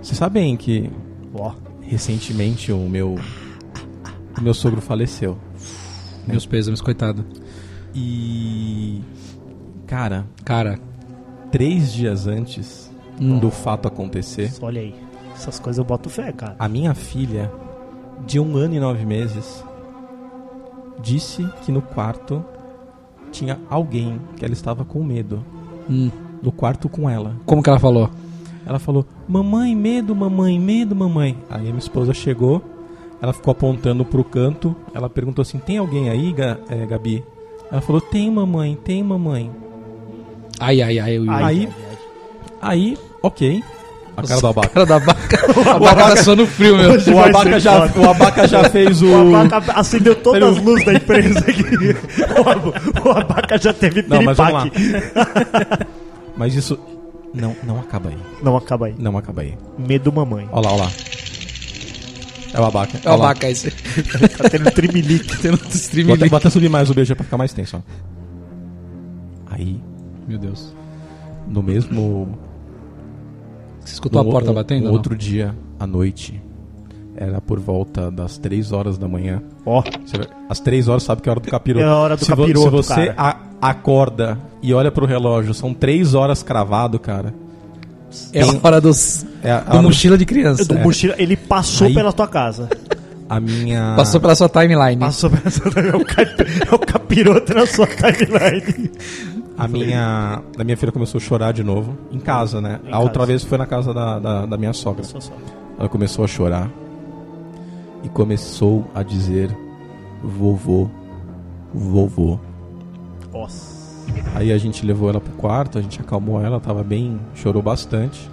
Vocês 0.01 0.17
sabem 0.17 0.57
que 0.57 0.89
Ó, 1.35 1.53
recentemente 1.83 2.73
o 2.73 2.89
meu 2.89 3.17
o 4.39 4.43
meu 4.43 4.55
sogro 4.55 4.81
faleceu. 4.81 5.39
Meus 6.27 6.47
pêsames, 6.47 6.81
coitado. 6.81 7.25
E 7.95 9.03
cara, 9.87 10.25
Cara, 10.45 10.79
três 11.51 11.93
dias 11.93 12.27
antes 12.27 12.91
do 13.19 13.51
fato 13.51 13.87
acontecer, 13.89 14.53
olha 14.63 14.81
aí. 14.81 14.95
Essas 15.35 15.59
coisas 15.59 15.79
eu 15.79 15.85
boto 15.85 16.09
fé, 16.09 16.33
cara. 16.33 16.55
a 16.59 16.69
minha 16.69 16.95
filha 16.95 17.51
de 18.27 18.39
um 18.39 18.57
ano 18.57 18.75
e 18.75 18.81
nove 18.81 19.05
meses 19.07 19.65
disse 21.03 21.47
que 21.65 21.73
no 21.73 21.81
quarto 21.83 22.45
tinha 23.33 23.59
alguém 23.69 24.21
que 24.37 24.45
ela 24.45 24.53
estava 24.53 24.85
com 24.85 25.03
medo 25.03 25.45
hum, 25.89 26.11
no 26.43 26.53
quarto 26.53 26.89
com 26.89 27.09
ela. 27.09 27.35
como 27.47 27.63
que 27.63 27.71
ela 27.71 27.79
falou? 27.79 28.11
Ela 28.67 28.79
falou: 28.79 29.05
Mamãe, 29.31 29.77
medo, 29.77 30.15
mamãe, 30.17 30.59
medo, 30.59 30.97
mamãe. 30.97 31.37
Aí 31.49 31.63
minha 31.63 31.79
esposa 31.79 32.13
chegou, 32.13 32.61
ela 33.23 33.33
ficou 33.33 33.53
apontando 33.53 34.05
pro 34.05 34.25
canto. 34.25 34.75
Ela 34.93 35.09
perguntou 35.09 35.41
assim: 35.43 35.59
Tem 35.59 35.79
alguém 35.79 36.11
aí, 36.11 36.35
eh, 36.69 36.85
Gabi? 36.87 37.25
Ela 37.71 37.81
falou: 37.81 38.01
Tem, 38.01 38.29
mamãe, 38.29 38.77
tem, 38.83 39.03
mamãe. 39.05 39.49
Ai, 40.59 40.83
ai, 40.83 40.99
ai. 40.99 41.17
Eu... 41.19 41.31
Aí, 41.31 41.69
aí, 42.61 42.99
ok. 43.23 43.63
A 44.17 44.23
cara 44.27 44.41
do 44.41 44.47
abaca. 44.49 44.69
cara 44.69 44.85
da 44.87 44.99
vaca. 44.99 45.39
A 45.71 45.79
vaca 45.79 46.17
tá 46.17 46.17
suando 46.17 46.45
frio, 46.47 46.77
meu. 46.77 46.91
Hoje 46.91 47.11
O 47.15 47.19
abaca, 47.21 47.61
já, 47.61 47.89
foda. 47.89 48.07
o 48.07 48.11
abaca 48.11 48.49
já 48.49 48.65
fez 48.69 49.01
o. 49.01 49.07
O 49.07 49.37
Abaca 49.37 49.73
acendeu 49.79 50.17
todas 50.17 50.57
as 50.59 50.63
luzes 50.65 50.85
da 50.85 50.93
empresa 50.95 51.39
aqui. 51.39 51.63
O, 52.37 52.49
Ab- 52.49 53.07
o 53.07 53.11
Abaca 53.13 53.57
já 53.59 53.73
teve 53.73 54.03
Não, 54.03 54.23
mas 54.23 54.37
vamos 54.37 54.53
lá. 54.53 54.67
piripaque. 54.69 55.87
Mas 56.37 56.55
isso. 56.55 56.79
Não, 57.33 57.55
não 57.63 57.79
acaba 57.79 58.09
aí. 58.11 58.19
Não, 58.43 58.57
acaba 58.57 58.87
aí. 58.87 58.95
Não 58.99 59.17
acaba 59.17 59.43
aí. 59.43 59.57
Medo 59.79 60.13
mamãe. 60.13 60.49
Olha 60.51 60.67
lá, 60.69 60.73
olha 60.75 60.85
lá. 60.85 60.91
É 62.53 62.61
o 62.61 62.65
abaca. 62.65 62.99
É 63.05 63.09
o 63.09 63.13
Olha 63.13 63.21
lá. 63.23 63.29
vaca 63.29 63.49
esse. 63.49 63.71
Tá 64.37 64.51
tendo. 64.51 64.71
Tendo 65.41 65.61
stream 65.69 66.07
Vou 66.07 66.17
até, 66.17 66.29
vou 66.29 66.37
até 66.37 66.51
subir 66.51 66.69
mais 66.69 66.91
o 66.91 66.95
beijo 66.95 67.15
pra 67.15 67.25
ficar 67.25 67.39
mais 67.39 67.53
tenso, 67.53 67.77
ó. 67.77 67.81
Aí, 69.53 69.81
Meu 70.27 70.39
Deus. 70.39 70.75
no 71.47 71.63
mesmo 71.63 72.37
Você 73.85 73.93
escutou 73.95 74.21
a 74.21 74.25
No- 74.25 74.31
porta 74.31 74.51
um- 74.51 74.55
batendo? 74.55 74.83
Um 74.83 74.87
não? 74.87 74.93
outro 74.93 75.17
dia, 75.17 75.55
à 75.79 75.87
noite. 75.87 76.43
Era 77.17 77.41
por 77.41 77.59
volta 77.59 78.11
das 78.11 78.39
3 78.39 78.73
horas 78.73 78.97
da 78.97 79.07
manhã. 79.09 79.43
Ó, 79.67 79.83
vai- 79.83 80.27
Às 80.49 80.61
3 80.61 80.89
horas 80.89 81.03
sabe 81.03 81.21
que 81.23 81.29
é 81.29 81.31
a 81.31 81.35
hora 81.35 81.41
do 81.41 81.51
capiroto. 81.51 81.85
É 81.85 81.89
a 81.89 81.97
hora 81.97 82.17
do 82.17 82.25
se 82.25 82.31
vo- 82.31 82.37
capiroto, 82.37 82.83
Se 82.83 82.89
você 82.95 83.15
a- 83.17 83.37
acorda 83.61 84.39
e 84.63 84.73
olha 84.73 84.91
pro 84.91 85.05
relógio, 85.07 85.53
são 85.53 85.75
3 85.75 86.15
horas 86.15 86.43
cravado, 86.43 86.99
cara. 86.99 87.35
É 88.33 88.43
a 88.43 88.47
hora 88.63 88.81
dos, 88.81 89.25
É 89.43 89.53
a, 89.53 89.61
do 89.61 89.79
a- 89.79 89.83
mochila 89.83 90.17
de 90.19 90.25
criança. 90.25 90.65
do 90.65 90.75
mochila, 90.79 91.15
ele 91.19 91.37
passou 91.37 91.87
Aí- 91.87 91.95
pela 91.95 92.13
tua 92.13 92.27
casa. 92.29 92.69
a 93.29 93.39
minha. 93.39 93.95
Passou 93.97 94.21
pela 94.21 94.35
sua 94.35 94.49
timeline. 94.49 94.97
Passou 94.99 95.31
pela 95.31 95.51
sua 95.51 95.71
é 95.81 95.97
o, 95.97 96.05
cap, 96.05 96.27
é 96.71 96.75
o 96.75 96.79
capiroto 96.79 97.55
na 97.55 97.67
sua 97.67 97.87
timeline. 97.87 98.91
A 99.59 99.69
minha, 99.69 100.43
a 100.59 100.65
minha 100.65 100.77
filha 100.77 100.91
começou 100.91 101.19
a 101.19 101.23
chorar 101.23 101.53
de 101.53 101.63
novo. 101.63 101.97
Em 102.11 102.19
casa, 102.19 102.61
né? 102.61 102.81
Em 102.87 102.93
a 102.93 102.99
outra 102.99 103.15
casa. 103.21 103.27
vez 103.27 103.45
foi 103.45 103.59
na 103.59 103.67
casa 103.67 103.93
da, 103.93 104.19
da, 104.19 104.47
da 104.47 104.57
minha 104.57 104.73
sogra. 104.73 105.05
Sogra. 105.05 105.29
Ela 105.79 105.89
começou 105.89 106.25
a 106.25 106.29
chorar. 106.29 106.69
E 108.03 108.09
começou 108.09 108.87
a 108.95 109.03
dizer: 109.03 109.57
Vovô, 110.23 110.89
vovô. 111.73 112.39
Nossa. 113.33 113.81
Aí 114.35 114.53
a 114.53 114.59
gente 114.59 114.85
levou 114.85 115.09
ela 115.09 115.21
pro 115.21 115.33
quarto, 115.35 115.79
a 115.79 115.83
gente 115.83 116.01
acalmou 116.01 116.43
ela, 116.43 116.59
tava 116.59 116.83
bem, 116.83 117.21
chorou 117.35 117.63
bastante. 117.63 118.31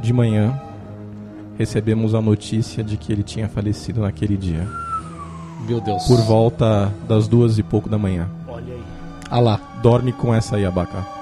De 0.00 0.12
manhã, 0.12 0.58
recebemos 1.58 2.14
a 2.14 2.20
notícia 2.20 2.82
de 2.82 2.96
que 2.96 3.12
ele 3.12 3.22
tinha 3.22 3.48
falecido 3.48 4.00
naquele 4.00 4.36
dia. 4.36 4.66
Meu 5.66 5.80
Deus. 5.80 6.04
Por 6.06 6.20
volta 6.22 6.92
das 7.06 7.28
duas 7.28 7.58
e 7.58 7.62
pouco 7.62 7.88
da 7.88 7.98
manhã. 7.98 8.28
Olha 8.48 8.74
aí. 8.74 8.82
Ah 9.30 9.40
lá. 9.40 9.60
Dorme 9.82 10.12
com 10.12 10.34
essa 10.34 10.56
aí, 10.56 10.64
abaca. 10.64 11.19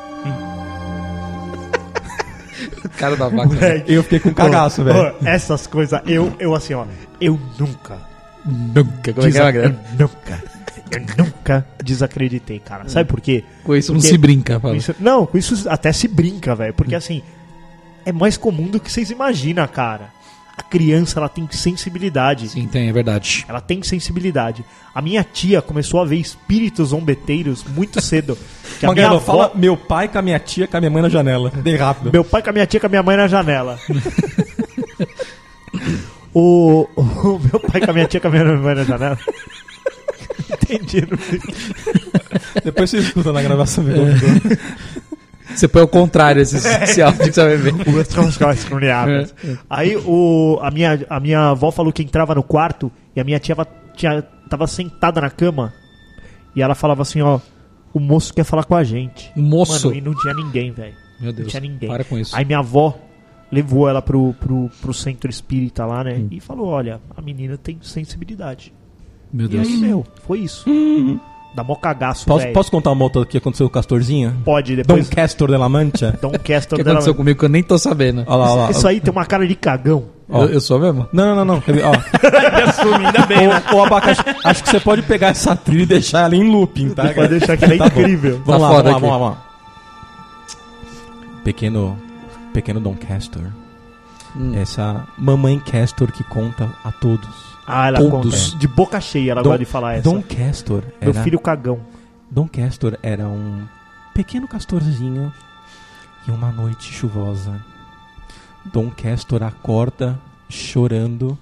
Cara 2.97 3.17
da 3.17 3.29
vaca. 3.29 3.47
Moleque. 3.47 3.93
Eu 3.93 4.03
fiquei 4.03 4.21
com 4.21 4.33
cagaço, 4.35 4.83
velho. 4.85 5.15
Essas 5.25 5.67
coisas, 5.67 6.01
eu, 6.07 6.33
eu 6.39 6.55
assim, 6.55 6.75
ó. 6.75 6.85
Eu 7.21 7.39
nunca. 7.59 7.99
Nunca. 8.45 9.13
Como 9.13 9.27
é 9.27 9.31
que 9.31 9.39
é, 9.39 9.53
desa- 9.53 9.65
eu 9.67 9.77
nunca. 9.99 10.43
Eu 10.91 11.25
nunca 11.25 11.67
desacreditei, 11.85 12.59
cara. 12.61 12.89
Sabe 12.89 13.09
por 13.11 13.21
quê? 13.21 13.45
Com 13.65 13.75
isso 13.77 13.93
não 13.93 14.01
Porque- 14.01 14.13
se 14.13 14.19
brinca, 14.19 14.59
fala. 14.59 14.77
isso- 14.77 14.95
não, 14.99 15.27
com 15.27 15.37
isso 15.37 15.69
até 15.69 15.93
se 15.93 16.09
brinca, 16.09 16.55
velho. 16.55 16.73
Porque 16.73 16.95
assim, 16.95 17.23
é 18.07 18.13
mais 18.13 18.37
comum 18.39 18.69
do 18.69 18.81
que 18.81 18.91
vocês 18.91 19.11
imaginam, 19.11 19.67
cara. 19.69 20.09
A 20.59 20.63
criança, 20.65 21.21
ela 21.21 21.29
tem 21.29 21.49
sensibilidade. 21.53 22.49
Sim, 22.49 22.67
tem, 22.67 22.89
é 22.89 22.93
verdade. 22.93 23.47
Ela 23.49 23.61
tem 23.61 23.81
sensibilidade. 23.81 24.65
A 24.93 25.01
minha 25.01 25.23
tia 25.23 25.63
começou 25.63 26.01
a 26.01 26.05
ver 26.05 26.17
espíritos 26.17 26.89
zombeteiros 26.89 27.65
muito 27.65 28.01
cedo. 28.01 28.37
Que 28.79 28.87
a 28.87 28.93
minha 28.93 29.09
avó, 29.09 29.19
fala 29.19 29.51
meu 29.57 29.77
pai 29.77 30.07
com 30.07 30.19
a 30.19 30.23
minha 30.23 30.39
tia, 30.39 30.69
com 30.69 30.77
a 30.77 30.81
minha 30.81 30.91
mãe 30.91 31.03
na 31.03 31.09
janela. 31.09 31.51
Bem 31.51 31.75
rápido. 31.75 32.13
Meu 32.13 32.23
pai 32.23 32.43
com 32.43 32.51
a 32.51 32.53
minha 32.53 32.67
tia, 32.67 32.79
com 32.79 32.87
a 32.87 32.89
minha 32.89 33.03
mãe 33.03 33.17
na 33.17 33.27
janela. 33.27 33.77
o, 36.33 36.87
o 36.95 37.41
meu 37.41 37.59
pai 37.59 37.81
com 37.81 37.91
a 37.91 37.95
minha 37.95 38.07
tia, 38.07 38.21
com 38.21 38.29
a 38.29 38.31
minha 38.31 38.45
mãe 38.45 38.75
na 38.77 38.85
janela. 38.85 39.19
Entendi. 40.71 41.09
Depois 42.63 42.91
você 42.91 42.99
escuta 42.99 43.33
na 43.33 43.43
gravação. 43.43 43.85
É. 43.89 43.95
Você 45.59 45.69
põe 45.69 45.83
o 45.83 45.89
contrário 45.89 46.41
esse, 46.41 46.57
esse 46.85 47.03
áudio 47.03 47.21
que 47.21 47.33
você 47.33 47.45
vai 47.45 47.57
ver. 47.57 47.75
Aí 49.69 49.97
o, 49.97 50.59
a, 50.63 50.71
minha, 50.71 51.05
a 51.11 51.19
minha 51.21 51.51
avó 51.51 51.71
falou 51.71 51.93
que 51.93 52.03
entrava 52.03 52.35
no 52.35 52.43
quarto 52.43 52.91
e 53.17 53.21
a 53.21 53.25
minha 53.25 53.39
tia 53.39 53.57
tinha, 53.97 54.23
tava 54.49 54.67
sentada 54.67 55.21
na 55.21 55.31
cama 55.31 55.73
e 56.55 56.63
ela 56.63 56.75
falava 56.75 57.03
assim, 57.03 57.21
ó, 57.21 57.41
o 57.93 57.99
moço 58.01 58.33
quer 58.33 58.45
falar 58.45 58.65
com 58.65 58.75
a 58.77 58.85
gente. 58.85 59.31
Moço. 59.37 59.89
Mano, 59.89 59.99
e 59.99 60.01
não 60.01 60.15
tinha 60.15 60.35
ninguém, 60.35 60.71
velho. 60.73 60.95
Meu 61.21 61.33
Não 61.33 61.37
Deus. 61.39 61.49
tinha 61.51 61.61
ninguém. 61.61 61.89
Para 61.89 62.05
com 62.05 62.17
isso. 62.19 62.37
Aí 62.37 62.45
minha 62.45 62.61
avó 62.61 62.97
levou 63.51 63.89
ela 63.89 64.01
pro, 64.01 64.35
pro, 64.35 64.71
pro 64.81 64.95
centro 64.95 65.29
espírita 65.29 65.85
lá, 65.85 66.05
né? 66.05 66.23
E 66.31 66.39
falou, 66.39 66.67
olha, 66.69 67.01
a 67.17 67.21
menina 67.21 67.57
tem 67.57 67.79
sensibilidade. 67.83 68.73
Meu 69.33 69.47
E 69.47 69.49
Deus. 69.49 69.67
aí, 69.67 69.77
meu, 69.79 70.07
foi 70.27 70.39
isso. 70.41 70.65
Dá 71.55 71.65
mó 71.65 71.75
cagaço, 71.75 72.25
Posso, 72.27 72.43
velho. 72.43 72.53
posso 72.55 72.71
contar 72.71 72.93
uma 72.93 73.03
outra 73.05 73.25
que 73.27 73.37
aconteceu 73.39 73.67
com 73.67 73.71
o 73.71 73.75
Castorzinho? 73.75 74.37
Pode, 74.45 74.77
Dom 74.77 74.83
depois... 74.83 75.09
Castor 75.09 75.51
de 75.51 75.57
la 75.57 75.69
Mancha? 75.69 76.17
Dom 76.23 76.29
O 76.29 76.39
Castor 76.39 76.77
que 76.79 76.85
dela- 76.85 76.97
aconteceu 76.97 77.15
comigo 77.15 77.39
que 77.39 77.45
eu 77.45 77.49
nem 77.49 77.63
tô 77.63 77.77
sabendo? 77.79 78.23
Olha 78.27 78.37
lá, 78.37 78.53
olha 78.53 78.63
lá. 78.65 78.71
Isso 78.71 78.87
aí 78.87 79.01
tem 79.01 79.11
uma 79.11 79.25
cara 79.27 79.47
de 79.49 79.55
cagão. 79.57 80.05
Ó. 80.31 80.45
Eu, 80.45 80.51
eu 80.51 80.61
sou 80.61 80.79
mesmo? 80.79 81.09
Não, 81.13 81.35
não, 81.35 81.45
não, 81.45 81.55
não. 81.57 81.57
Ó. 81.57 82.97
Ainda 83.07 83.27
bem, 83.27 83.49
né? 83.49 83.63
Ô, 83.73 83.77
ô, 83.77 83.85
abacaxi, 83.85 84.21
acho 84.45 84.63
que 84.63 84.71
você 84.71 84.79
pode 84.79 85.03
pegar 85.03 85.29
essa 85.29 85.57
trilha 85.57 85.83
e 85.83 85.87
deixar 85.87 86.27
ela 86.27 86.37
em 86.37 86.49
looping, 86.49 86.91
tá? 86.91 87.09
Pode 87.15 87.29
deixar 87.29 87.57
que 87.57 87.65
ela 87.65 87.75
é 87.75 87.79
Tá 87.79 87.89
bom. 87.89 88.01
incrível. 88.01 88.41
Vamos 88.45 88.63
Tá 88.63 88.69
lá, 88.69 88.69
vamos 88.69 88.85
lá, 88.85 88.91
aqui. 88.93 89.01
vamos 89.07 89.21
lá, 89.29 89.45
Pequeno, 91.45 91.97
pequeno 92.53 92.79
Dom 92.81 92.95
Castor. 92.95 93.45
Hum. 94.37 94.53
Essa 94.55 95.05
mamãe 95.17 95.59
Castor 95.59 96.13
que 96.13 96.23
conta 96.25 96.69
a 96.85 96.93
todos. 96.93 97.48
Ah, 97.71 97.89
ela 97.89 97.99
Todos. 97.99 98.47
conta. 98.51 98.59
De 98.59 98.67
boca 98.67 98.99
cheia 99.01 99.33
ela 99.33 99.43
Dom- 99.43 99.51
gosta 99.51 99.65
de 99.65 99.71
falar 99.71 99.95
essa. 99.95 100.03
Dom 100.05 100.23
Castor 100.23 100.83
Meu 101.01 101.11
era, 101.11 101.23
filho 101.23 101.39
cagão. 101.39 101.81
Dom 102.31 102.49
Castor 102.49 102.97
era 103.03 103.29
um 103.29 103.63
pequeno 104.15 104.49
castorzinho 104.49 105.31
e 106.27 106.31
uma 106.31 106.51
noite 106.51 106.91
chuvosa. 106.93 107.63
Dom 108.73 108.91
Castor 108.91 109.43
acorda 109.43 110.19
chorando. 110.49 111.37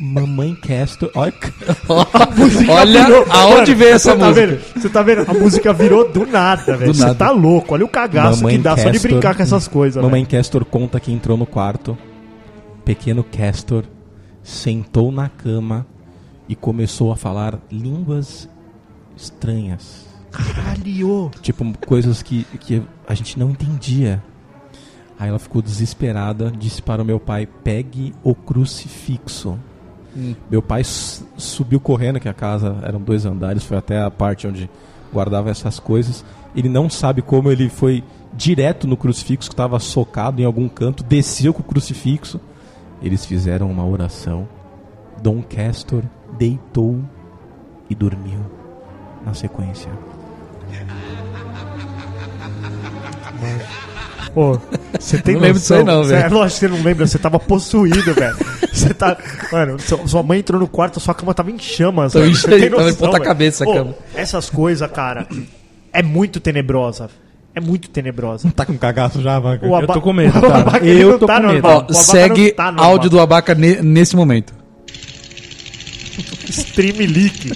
Mamãe 0.00 0.54
Castor. 0.54 1.10
Olha, 1.14 1.32
Olha 2.70 3.04
virou- 3.04 3.26
aonde 3.30 3.74
veio 3.74 3.94
essa 3.94 4.16
tá 4.16 4.26
música. 4.28 4.46
vendo? 4.46 4.60
Você 4.76 4.88
tá 4.88 5.02
vendo? 5.02 5.28
A 5.28 5.34
música 5.34 5.72
virou 5.72 6.08
do 6.10 6.24
nada, 6.24 6.76
velho. 6.76 6.94
Você 6.94 7.14
tá 7.14 7.30
louco. 7.30 7.74
Olha 7.74 7.84
o 7.84 7.88
cagaço 7.88 8.38
Mamãe 8.38 8.56
que 8.56 8.62
dá 8.62 8.76
só 8.76 8.84
de 8.90 8.92
Castor. 8.92 9.10
brincar 9.10 9.34
com 9.34 9.42
essas 9.42 9.66
coisas, 9.68 10.02
Mamãe 10.02 10.22
velho. 10.24 10.38
Castor 10.38 10.64
conta 10.64 11.00
que 11.00 11.10
entrou 11.12 11.36
no 11.36 11.44
quarto. 11.46 11.98
Pequeno 12.84 13.24
Castor 13.24 13.84
sentou 14.48 15.12
na 15.12 15.28
cama 15.28 15.86
e 16.48 16.56
começou 16.56 17.12
a 17.12 17.16
falar 17.16 17.58
línguas 17.70 18.48
estranhas. 19.14 20.06
Caralho. 20.30 21.30
Tipo, 21.42 21.64
coisas 21.86 22.22
que, 22.22 22.44
que 22.58 22.82
a 23.06 23.14
gente 23.14 23.38
não 23.38 23.50
entendia. 23.50 24.22
Aí 25.18 25.28
ela 25.28 25.38
ficou 25.38 25.60
desesperada, 25.60 26.50
disse 26.50 26.80
para 26.80 27.02
o 27.02 27.04
meu 27.04 27.20
pai: 27.20 27.46
pegue 27.46 28.14
o 28.24 28.34
crucifixo. 28.34 29.58
Hum. 30.16 30.34
Meu 30.50 30.62
pai 30.62 30.82
su- 30.82 31.26
subiu 31.36 31.78
correndo, 31.78 32.18
que 32.18 32.28
a 32.28 32.34
casa 32.34 32.78
eram 32.82 33.00
dois 33.00 33.26
andares, 33.26 33.64
foi 33.64 33.76
até 33.76 34.00
a 34.00 34.10
parte 34.10 34.46
onde 34.46 34.70
guardava 35.12 35.50
essas 35.50 35.78
coisas. 35.78 36.24
Ele 36.56 36.68
não 36.70 36.88
sabe 36.88 37.20
como 37.20 37.50
ele 37.50 37.68
foi 37.68 38.02
direto 38.34 38.86
no 38.86 38.96
crucifixo, 38.96 39.50
que 39.50 39.54
estava 39.54 39.78
socado 39.78 40.40
em 40.40 40.44
algum 40.44 40.68
canto, 40.68 41.02
desceu 41.02 41.52
com 41.52 41.60
o 41.60 41.64
crucifixo. 41.64 42.40
Eles 43.02 43.24
fizeram 43.24 43.70
uma 43.70 43.86
oração. 43.86 44.48
Dom 45.22 45.42
Castor 45.42 46.02
deitou 46.38 47.00
e 47.88 47.94
dormiu 47.94 48.40
na 49.24 49.34
sequência. 49.34 49.90
Pô, 54.34 54.60
você 54.98 55.20
tem 55.20 55.34
Não 55.34 55.42
lembro 55.42 55.58
disso 55.58 55.74
aí 55.74 55.84
não, 55.84 56.04
velho. 56.04 56.24
É 56.24 56.28
lógico 56.28 56.60
que 56.60 56.66
você 56.66 56.68
não 56.68 56.84
lembra, 56.84 57.06
você 57.06 57.18
tava 57.18 57.38
possuído, 57.38 58.14
velho. 58.14 58.36
Você 58.72 58.94
tá. 58.94 59.16
Mano, 59.50 59.76
sua 59.80 60.22
mãe 60.22 60.38
entrou 60.38 60.60
no 60.60 60.68
quarto, 60.68 61.00
sua 61.00 61.14
cama 61.14 61.34
tava 61.34 61.50
em 61.50 61.58
chamas. 61.58 62.12
Tô 62.12 62.22
em 62.22 62.34
Você 62.34 62.48
cheio, 62.48 62.60
tem 62.60 62.70
tava 62.70 62.82
em 62.82 62.86
noção, 62.86 63.10
ponta 63.10 63.20
cabeça 63.20 63.64
a 63.64 63.66
Pô, 63.66 63.74
cama. 63.74 63.94
Essas 64.14 64.50
coisas, 64.50 64.88
cara, 64.90 65.26
é 65.92 66.02
muito 66.02 66.38
tenebrosa. 66.38 67.08
É 67.58 67.60
muito 67.60 67.90
tenebrosa. 67.90 68.48
Tá 68.54 68.64
com 68.64 68.78
cagaço 68.78 69.20
já, 69.20 69.38
Vaca? 69.40 69.66
O 69.66 69.70
Eu 69.70 69.74
aba- 69.74 69.94
tô 69.94 70.00
com 70.00 70.12
medo, 70.12 70.32
tá? 70.40 70.58
abaca, 70.58 70.86
ele 70.86 71.02
Eu 71.02 71.18
tô 71.18 71.26
tá 71.26 71.40
com 71.40 71.48
medo. 71.48 71.66
Ó, 71.66 71.70
abaca 71.78 71.92
segue 71.94 72.52
tá 72.52 72.72
áudio 72.76 73.10
do 73.10 73.18
Abaca 73.20 73.52
ne- 73.54 73.82
nesse 73.82 74.14
momento. 74.14 74.54
Stream 76.48 76.94
Leak. 76.98 77.52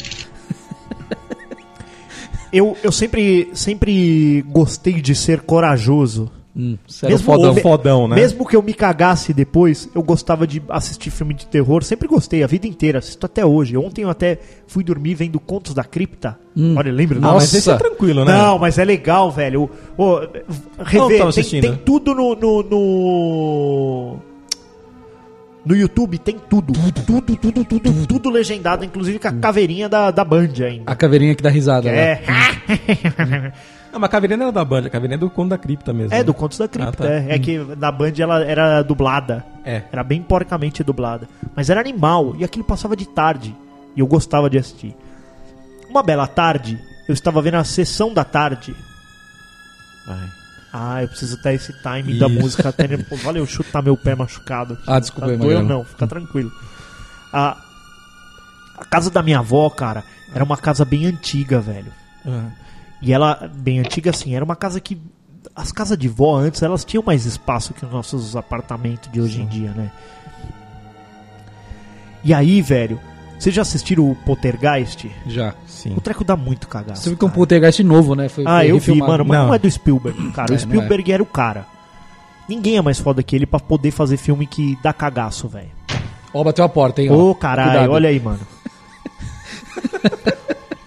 Eu, 2.53 2.77
eu 2.83 2.91
sempre, 2.93 3.49
sempre 3.55 4.43
gostei 4.49 5.01
de 5.01 5.15
ser 5.15 5.41
corajoso. 5.43 6.31
Hum, 6.55 6.77
Mesmo 7.05 7.19
fodão. 7.25 7.53
o- 7.53 7.61
Fodão, 7.61 8.07
né? 8.09 8.17
Mesmo 8.17 8.47
que 8.47 8.55
eu 8.55 8.63
me 8.63 8.75
cagasse 8.75 9.33
depois, 9.33 9.89
eu 9.95 10.03
gostava 10.03 10.47
de 10.47 10.63
assistir 10.69 11.11
filme 11.11 11.33
de 11.33 11.47
terror. 11.47 11.83
Sempre 11.83 12.07
gostei, 12.07 12.43
a 12.43 12.47
vida 12.47 12.67
inteira. 12.67 12.99
Assisto 12.99 13.25
até 13.25 13.45
hoje. 13.47 13.75
Ontem 13.77 14.03
eu 14.03 14.11
até 14.11 14.39
fui 14.67 14.85
dormir 14.85 15.15
vendo 15.15 15.41
Contos 15.41 15.73
da 15.73 15.83
Cripta. 15.83 16.39
Olha, 16.77 16.93
lembra? 16.93 17.19
Ah, 17.23 17.33
mas 17.35 17.55
esse 17.55 17.71
é 17.71 17.77
tranquilo, 17.77 18.23
né? 18.27 18.33
Não, 18.37 18.59
mas 18.59 18.77
é 18.79 18.85
legal, 18.85 19.31
velho. 19.31 19.71
Rever, 20.79 21.09
tem, 21.09 21.23
assistindo. 21.29 21.63
tem 21.63 21.77
tudo 21.79 22.15
no, 22.15 22.35
no, 22.35 22.63
no. 22.63 24.17
no 25.65 25.75
YouTube, 25.75 26.19
tem 26.19 26.37
tudo. 26.51 26.75
Tudo, 27.07 27.37
tudo, 27.37 27.65
tudo, 27.65 28.07
tudo 28.07 28.29
legendado, 28.31 28.85
inclusive 28.85 29.19
com 29.19 29.29
a 29.29 29.33
caveirinha 29.33 29.89
da, 29.89 30.11
da 30.11 30.23
Band 30.23 30.51
ainda. 30.67 30.83
A 30.85 30.95
caveirinha 30.95 31.35
que 31.35 31.43
dá 31.43 31.49
risada. 31.49 31.91
né? 31.91 32.21
Não, 33.93 34.01
mas 34.01 34.09
a 34.09 34.11
caveirinha 34.11 34.39
não 34.39 34.47
era 34.47 34.53
da 34.53 34.65
Band, 34.65 34.87
a 34.87 34.91
caveirinha 34.91 35.17
é 35.17 35.19
do 35.19 35.29
Conto 35.29 35.51
da 35.51 35.59
Cripta 35.59 35.93
mesmo. 35.93 36.15
é 36.15 36.19
né? 36.19 36.25
do 36.25 36.33
Contos 36.33 36.57
da 36.57 36.67
Cripta. 36.67 37.05
Ah, 37.05 37.09
tá. 37.09 37.13
é. 37.13 37.35
É 37.35 37.39
que 37.39 37.59
na 37.77 37.93
Band 37.93 38.13
ela 38.19 38.43
era 38.43 38.83
dublada. 38.83 39.45
É. 39.65 39.83
Era 39.93 40.03
bem 40.03 40.23
porcamente 40.23 40.83
dublada. 40.83 41.29
Mas 41.55 41.69
era 41.69 41.79
animal. 41.79 42.35
E 42.39 42.45
aquilo 42.45 42.65
passava 42.65 42.97
de 42.97 43.07
tarde. 43.07 43.55
E 43.95 44.01
eu 44.01 44.07
gostava 44.07 44.49
de 44.49 44.57
assistir. 44.57 44.97
Uma 45.91 46.03
bela 46.03 46.27
tarde, 46.27 46.81
eu 47.07 47.13
estava 47.13 47.43
vendo 47.43 47.57
a 47.57 47.65
sessão 47.65 48.15
da 48.15 48.25
tarde. 48.25 48.75
Ai. 50.09 50.29
Ah, 50.73 51.03
eu 51.03 51.09
preciso 51.09 51.37
ter 51.43 51.53
esse 51.53 51.71
timing 51.83 52.19
da 52.19 52.29
Isso. 52.29 52.41
música. 52.41 52.71
Até... 52.71 52.89
Pô, 52.97 53.17
Valeu 53.17 53.45
chutar 53.45 53.83
meu 53.83 53.95
pé 53.95 54.15
machucado. 54.15 54.79
Ah, 54.87 54.99
desculpa 54.99 55.29
tá 55.29 55.37
doeu 55.37 55.63
não, 55.63 55.85
fica 55.85 56.07
tranquilo. 56.07 56.51
A... 57.31 57.59
a 58.79 58.85
casa 58.87 59.11
da 59.11 59.23
minha 59.23 59.41
avó, 59.41 59.69
cara, 59.69 60.03
era 60.35 60.43
uma 60.43 60.57
casa 60.57 60.83
bem 60.83 61.05
antiga, 61.05 61.61
velho. 61.61 61.93
Ah. 62.27 62.49
E 63.03 63.13
ela, 63.13 63.51
bem 63.55 63.81
antiga 63.81 64.11
assim, 64.11 64.35
era 64.35 64.45
uma 64.45 64.57
casa 64.57 64.81
que. 64.81 64.99
As 65.55 65.71
casas 65.73 65.99
de 65.99 66.09
vó 66.09 66.35
antes, 66.37 66.63
elas 66.63 66.85
tinham 66.85 67.03
mais 67.05 67.27
espaço 67.27 67.75
que 67.75 67.85
os 67.85 67.91
nossos 67.93 68.35
apartamentos 68.37 69.11
de 69.13 69.21
hoje 69.21 69.43
em 69.43 69.47
dia, 69.47 69.71
né? 69.73 69.91
E 72.25 72.33
aí, 72.33 72.63
velho, 72.63 72.99
vocês 73.39 73.55
já 73.55 73.61
assistiram 73.63 74.09
o 74.11 74.15
Poltergeist? 74.15 75.11
Já. 75.27 75.53
Sim. 75.67 75.95
O 75.97 76.01
treco 76.01 76.23
dá 76.25 76.37
muito 76.37 76.69
cagaço. 76.69 77.03
Você 77.03 77.09
viu 77.11 77.19
que 77.19 77.25
é 77.25 77.29
um 77.29 77.31
poltergeist 77.31 77.83
novo, 77.83 78.15
né? 78.15 78.29
Foi, 78.29 78.45
Ah, 78.47 78.59
foi 78.61 78.71
eu 78.71 78.79
vi, 78.79 78.93
refilmado. 78.93 79.11
mano, 79.13 79.25
mas 79.27 79.39
não. 79.41 79.47
Não. 79.49 79.55
é 79.55 79.59
do 79.59 79.71
Spielberg, 79.71 80.23
cara. 80.33 80.53
É, 80.53 80.57
o 80.57 80.61
Spielberg 80.61 81.13
era 81.13 81.23
o 81.23 81.27
cara. 81.27 81.67
Ninguém 82.49 82.77
é 82.77 82.83
mais 82.83 82.99
foda 83.01 83.23
que 83.23 83.35
ele 83.37 83.45
pra 83.45 83.59
poder 83.61 83.91
fazer 83.91 84.17
filme 84.17 84.47
que 84.47 84.79
dá 84.83 84.93
cagaço, 84.93 85.49
velho. 85.49 85.71
Ó, 86.33 86.43
bateu 86.45 86.65
a 86.65 86.69
porta, 86.69 87.03
hein? 87.03 87.11
Ô, 87.11 87.31
ó. 87.31 87.35
caralho, 87.35 87.91
olha 87.91 88.09
aí, 88.09 88.21
mano. 88.21 88.41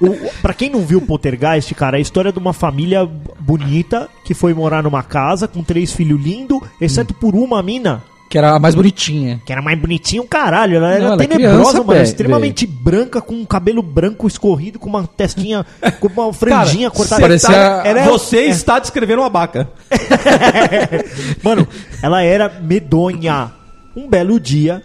o, 0.05 0.11
o- 0.27 0.31
pra 0.41 0.53
quem 0.53 0.69
não 0.69 0.81
viu 0.81 1.01
Poltergeist, 1.01 1.73
cara, 1.75 1.97
é 1.97 1.99
a 1.99 2.01
história 2.01 2.31
de 2.31 2.39
uma 2.39 2.53
família 2.53 3.05
bonita 3.39 4.07
que 4.23 4.33
foi 4.33 4.53
morar 4.53 4.81
numa 4.83 5.03
casa 5.03 5.47
com 5.47 5.63
três 5.63 5.91
filhos 5.91 6.21
lindos, 6.21 6.59
exceto 6.79 7.13
Hum. 7.13 7.17
por 7.19 7.35
uma 7.35 7.61
mina, 7.61 8.01
Que 8.29 8.37
era 8.37 8.55
a 8.55 8.59
mais 8.59 8.73
bonitinha. 8.75 9.39
que 9.45 9.51
era 9.51 9.61
mais 9.61 9.77
bonitinha 9.79 10.21
um 10.21 10.27
caralho. 10.27 10.77
Ela 10.77 10.91
era 10.91 10.99
Não, 10.99 11.13
ela 11.13 11.23
é 11.23 11.27
tenebrosa, 11.27 11.55
criança, 11.71 11.83
mano. 11.83 12.01
extremamente 12.01 12.65
branca, 12.67 13.21
com 13.21 13.33
um 13.35 13.45
cabelo 13.45 13.81
branco 13.83 14.27
escorrido, 14.27 14.79
com 14.79 14.89
uma 14.89 15.05
testinha, 15.07 15.65
com 15.99 16.07
uma 16.07 16.33
franjinha 16.33 16.89
cortada. 16.89 17.21
parecia- 17.21 17.55
Ela 17.55 17.99
é- 18.01 18.05
Você 18.05 18.41
está 18.45 18.79
descrevendo 18.79 19.19
uma 19.21 19.27
abaca. 19.27 19.69
Mano, 21.43 21.67
ela 22.01 22.21
era 22.23 22.49
medonha. 22.61 23.51
Um 23.95 24.09
belo 24.09 24.39
dia, 24.39 24.83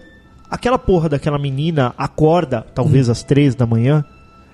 aquela 0.49 0.79
porra 0.79 1.09
daquela 1.09 1.39
menina 1.39 1.93
acorda, 1.99 2.65
talvez 2.75 3.09
às 3.09 3.23
três 3.25 3.55
da 3.57 3.67
manhã, 3.67 4.05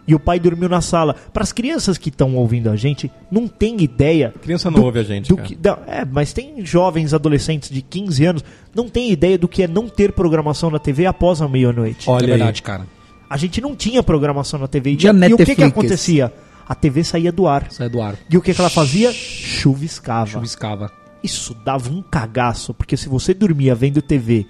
e 0.07 0.15
o 0.15 0.21
pai 0.21 0.39
dormiu 0.39 0.69
na 0.69 0.81
sala. 0.81 1.15
Para 1.33 1.43
as 1.43 1.53
crianças 1.53 1.99
que 1.99 2.09
estão 2.09 2.35
ouvindo 2.37 2.71
a 2.71 2.77
gente, 2.77 3.11
não 3.31 3.49
tem 3.49 3.81
ideia. 3.83 4.33
Criança 4.43 4.71
não 4.71 4.83
ouve 4.83 5.01
a 5.01 5.03
gente, 5.03 5.29
do 5.29 5.37
que- 5.37 5.55
da- 5.57 5.79
é, 5.87 6.05
mas 6.05 6.33
tem 6.33 6.65
jovens 6.65 7.13
adolescentes 7.13 7.71
de 7.71 7.83
15 7.83 8.25
anos, 8.25 8.45
não 8.75 8.89
tem 8.89 9.11
ideia 9.11 9.37
do 9.37 9.49
que 9.49 9.63
é 9.63 9.69
não 9.69 9.89
ter 9.89 10.13
programação 10.13 10.71
na 10.71 10.79
TV 10.79 11.07
após 11.07 11.43
a 11.43 11.49
meia-noite. 11.49 12.09
Olha 12.09 12.23
é 12.23 12.25
aí. 12.25 12.31
verdade, 12.31 12.63
cara. 12.63 12.87
A 13.29 13.37
gente 13.37 13.61
não 13.61 13.75
tinha 13.75 14.03
programação 14.03 14.61
na 14.61 14.69
TV. 14.69 14.93
E, 14.93 14.97
Tinha 14.97 15.13
e 15.29 15.35
o 15.35 15.37
que, 15.37 15.57
que 15.57 15.63
acontecia? 15.65 16.33
A 16.69 16.75
TV 16.77 17.03
saía 17.03 17.33
do 17.33 17.47
ar. 17.49 17.67
Sai 17.71 17.89
do 17.89 18.01
ar. 18.01 18.15
E 18.31 18.37
o 18.39 18.43
que, 18.43 18.55
que 18.55 18.61
ela 18.61 18.71
fazia? 18.71 19.13
Chuviscava. 19.13 20.31
Chuviscava. 20.31 20.93
Isso 21.23 21.55
dava 21.65 21.91
um 21.91 22.03
cagaço, 22.03 22.73
porque 22.75 22.97
se 22.97 23.09
você 23.09 23.35
dormia 23.35 23.75
vendo 23.75 24.01
TV 24.03 24.47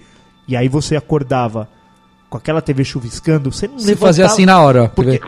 e 0.47 0.55
aí 0.57 0.69
você 0.69 0.95
acordava 0.97 1.69
com 2.29 2.37
aquela 2.39 2.61
TV 2.61 2.85
chuviscando, 2.85 3.51
você 3.53 3.67
não 3.69 3.79
Você 3.79 3.87
levantava... 3.89 4.07
fazia 4.09 4.27
assim 4.27 4.47
na 4.47 4.61
hora, 4.61 4.85
ó. 4.85 4.89
Porque... 4.89 5.21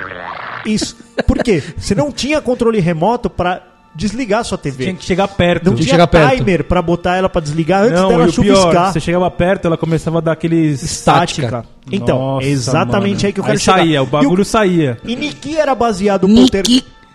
Isso. 0.66 0.96
Por 1.26 1.38
quê? 1.42 1.62
Você 1.76 1.94
não 1.94 2.10
tinha 2.12 2.40
controle 2.40 2.80
remoto 2.80 3.30
pra 3.30 3.62
desligar 3.94 4.40
a 4.40 4.44
sua 4.44 4.58
TV. 4.58 4.84
Tinha 4.84 4.96
que 4.96 5.04
chegar 5.04 5.26
perto. 5.28 5.66
Não 5.66 5.74
Tinha 5.74 5.98
que 5.98 6.06
tinha 6.12 6.30
timer 6.36 6.64
pra 6.64 6.82
botar 6.82 7.16
ela 7.16 7.28
pra 7.28 7.40
desligar 7.40 7.82
antes 7.82 8.00
Não, 8.00 8.08
dela 8.08 8.26
o 8.26 8.32
chuviscar. 8.32 8.70
pior, 8.70 8.92
você 8.92 9.00
chegava 9.00 9.30
perto, 9.30 9.66
ela 9.66 9.76
começava 9.76 10.18
a 10.18 10.20
dar 10.20 10.32
aqueles... 10.32 10.82
Estática. 10.82 11.64
Então, 11.90 12.18
Nossa, 12.18 12.46
é 12.46 12.50
exatamente 12.50 13.16
mano. 13.16 13.26
aí 13.26 13.32
que 13.32 13.40
eu 13.40 13.44
quero 13.44 13.56
Aí 13.56 13.60
chegar. 13.60 13.78
saía, 13.78 14.02
o 14.02 14.06
bagulho 14.06 14.42
E 14.42 14.44
saía. 14.44 14.98
E 15.04 15.16
Niki 15.16 15.56
era 15.56 15.74
baseado 15.74 16.24
o 16.24 16.28
Niki. 16.28 16.40
polter... 16.42 16.64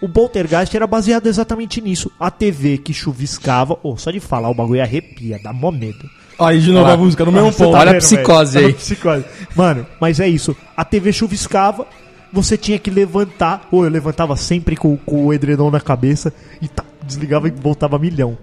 O 0.01 0.09
Poltergeist 0.09 0.75
era 0.75 0.85
baseado 0.85 1.27
exatamente 1.27 1.79
nisso. 1.79 2.11
A 2.19 2.29
TV 2.29 2.77
que 2.77 2.93
chuviscava. 2.93 3.77
Oh, 3.81 3.95
só 3.95 4.11
de 4.11 4.19
falar 4.19 4.49
o 4.49 4.53
bagulho 4.53 4.81
arrepia, 4.81 5.39
dá 5.41 5.53
mó 5.53 5.71
medo. 5.71 6.09
Aí 6.39 6.59
de 6.59 6.71
novo 6.71 6.85
Olha 6.85 6.93
a 6.93 6.97
música 6.97 7.25
no 7.25 7.31
mesmo 7.31 7.51
Você 7.51 7.63
ponto. 7.63 7.73
tá 7.73 7.79
Olha 7.79 7.89
a 7.89 7.93
vendo, 7.93 8.01
psicose 8.01 8.53
velho? 8.53 8.65
aí. 8.67 8.71
Olha 8.71 8.75
a 8.75 8.81
psicose. 8.81 9.25
Mano, 9.55 9.85
mas 10.01 10.19
é 10.19 10.27
isso. 10.27 10.55
A 10.75 10.83
TV 10.83 11.11
chuviscava, 11.13 11.85
você 12.31 12.57
tinha 12.57 12.79
que 12.79 12.89
levantar. 12.89 13.67
Ou 13.71 13.83
eu 13.85 13.89
levantava 13.91 14.35
sempre 14.35 14.75
com, 14.75 14.97
com 14.97 15.25
o 15.25 15.33
edredom 15.33 15.69
na 15.69 15.79
cabeça 15.79 16.33
e 16.61 16.67
tá, 16.67 16.83
desligava 17.05 17.47
e 17.47 17.51
voltava 17.51 17.99
milhão. 17.99 18.37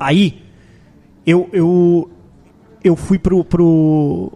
Aí, 0.00 0.42
eu, 1.26 1.48
eu, 1.52 2.10
eu 2.82 2.96
fui 2.96 3.18
pro, 3.18 3.44
pro. 3.44 4.32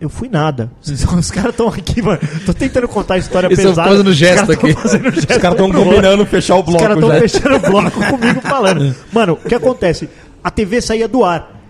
Eu 0.00 0.08
fui 0.08 0.28
nada. 0.28 0.70
Os 1.16 1.30
caras 1.30 1.50
estão 1.52 1.68
aqui, 1.68 2.02
mano. 2.02 2.20
Tô 2.44 2.52
tentando 2.52 2.86
contar 2.88 3.14
a 3.14 3.18
história 3.18 3.46
Eles 3.46 3.58
pesada. 3.58 3.88
fazendo 3.88 4.08
Os 4.10 4.16
gesto 4.16 4.52
aqui. 4.52 4.72
fazendo 4.74 5.10
gesto 5.12 5.30
Os 5.30 5.36
caras 5.36 5.52
estão 5.60 5.70
combinando 5.72 6.26
fechar 6.26 6.56
o 6.56 6.60
Os 6.60 6.64
bloco 6.66 6.80
caras 6.82 6.98
estão 6.98 7.18
fechando 7.20 7.56
o 7.56 7.60
bloco 7.60 8.00
comigo 8.10 8.40
falando. 8.42 8.94
Mano, 9.12 9.32
o 9.34 9.48
que 9.48 9.54
acontece? 9.54 10.08
A 10.42 10.50
TV 10.50 10.80
saía 10.80 11.06
do 11.08 11.24
ar. 11.24 11.61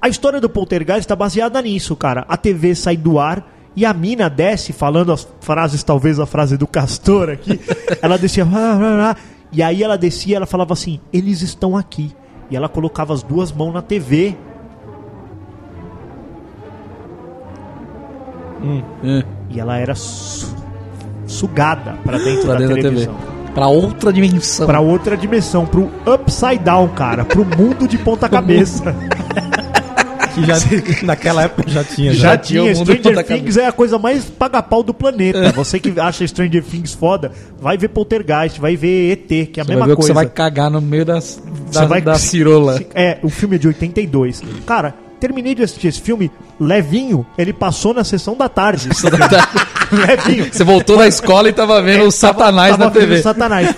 A 0.00 0.08
história 0.08 0.40
do 0.40 0.48
Poltergeist 0.48 1.00
está 1.00 1.16
baseada 1.16 1.60
nisso, 1.62 1.94
cara. 1.96 2.24
A 2.28 2.36
TV 2.36 2.74
sai 2.74 2.96
do 2.96 3.18
ar 3.18 3.44
e 3.76 3.84
a 3.84 3.92
mina 3.92 4.28
desce 4.28 4.72
falando 4.72 5.12
as 5.12 5.26
frases, 5.40 5.82
talvez 5.82 6.18
a 6.20 6.26
frase 6.26 6.56
do 6.56 6.66
Castor 6.66 7.30
aqui. 7.30 7.60
ela 8.02 8.16
descia. 8.16 8.46
E 9.52 9.62
aí 9.62 9.82
ela 9.82 9.96
descia 9.98 10.32
e 10.34 10.36
ela 10.36 10.46
falava 10.46 10.72
assim: 10.72 11.00
eles 11.12 11.42
estão 11.42 11.76
aqui. 11.76 12.12
E 12.50 12.56
ela 12.56 12.68
colocava 12.68 13.12
as 13.12 13.22
duas 13.22 13.52
mãos 13.52 13.72
na 13.74 13.82
TV. 13.82 14.34
É, 19.04 19.24
E 19.50 19.60
ela 19.60 19.76
era 19.78 19.94
su- 19.94 20.54
sugada 21.26 21.96
pra 22.04 22.18
dentro, 22.18 22.42
pra 22.46 22.54
da, 22.54 22.58
dentro 22.66 22.74
da 22.82 22.88
TV. 22.90 23.08
Pra 23.58 23.66
outra 23.68 24.12
dimensão. 24.12 24.66
Pra 24.66 24.80
outra 24.80 25.16
dimensão, 25.16 25.66
pro 25.66 25.90
upside 26.06 26.58
down, 26.58 26.88
cara. 26.88 27.24
Pro 27.24 27.44
mundo 27.44 27.88
de 27.88 27.98
ponta 27.98 28.28
cabeça. 28.28 28.94
Que 30.34 30.46
já, 30.46 30.54
naquela 31.04 31.42
época 31.42 31.68
já 31.68 31.82
tinha. 31.82 32.12
Já, 32.12 32.28
Já. 32.30 32.36
tinha. 32.38 32.72
Stranger 32.74 33.24
Things 33.24 33.56
é 33.56 33.66
a 33.66 33.72
coisa 33.72 33.98
mais 33.98 34.24
paga-pau 34.26 34.84
do 34.84 34.94
planeta. 34.94 35.50
Você 35.52 35.80
que 35.80 35.98
acha 35.98 36.24
Stranger 36.28 36.62
Things 36.62 36.94
foda, 36.94 37.32
vai 37.60 37.76
ver 37.76 37.88
Poltergeist, 37.88 38.60
vai 38.60 38.76
ver 38.76 39.10
ET, 39.12 39.26
que 39.50 39.58
é 39.58 39.62
a 39.62 39.64
Você 39.64 39.70
mesma 39.74 39.86
coisa. 39.86 40.02
você 40.02 40.12
vai 40.12 40.26
cagar 40.26 40.70
no 40.70 40.80
meio 40.80 41.04
das, 41.04 41.42
da, 41.72 41.80
Você 41.80 41.86
vai- 41.86 42.00
da 42.00 42.14
cirola. 42.14 42.80
É, 42.94 43.18
o 43.24 43.28
filme 43.28 43.56
é 43.56 43.58
de 43.58 43.66
82. 43.66 44.40
Cara, 44.64 44.94
terminei 45.18 45.54
de 45.54 45.62
assistir 45.62 45.88
esse 45.88 46.00
filme, 46.00 46.30
levinho, 46.58 47.26
ele 47.36 47.52
passou 47.52 47.92
na 47.92 48.04
sessão 48.04 48.36
da 48.36 48.48
tarde. 48.48 48.88
levinho. 49.92 50.52
Você 50.52 50.64
voltou 50.64 50.96
da 50.96 51.06
escola 51.06 51.48
e 51.48 51.52
tava 51.52 51.80
vendo 51.82 52.04
o 52.04 52.10
Satanás 52.10 52.72
Tava 52.72 52.84
na 52.84 52.90
vendo 52.90 53.00
TV. 53.00 53.14
o 53.16 53.22
Satanás. 53.22 53.74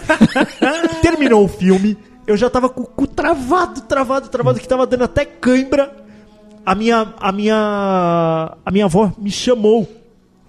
Terminou 1.03 1.45
o 1.45 1.49
filme, 1.49 1.97
eu 2.27 2.37
já 2.37 2.49
tava 2.51 2.69
com 2.69 2.83
o 2.83 2.87
cu 2.87 3.07
travado, 3.07 3.81
travado, 3.83 4.29
travado, 4.29 4.61
que 4.61 4.69
tava 4.69 4.87
dando 4.87 5.05
até 5.05 5.25
cãibra. 5.25 5.97
A 6.65 6.75
minha, 6.75 7.15
a 7.19 7.33
minha, 7.33 8.57
a 8.65 8.71
minha 8.71 8.85
avó 8.85 9.13
me 9.19 9.31
chamou. 9.31 9.89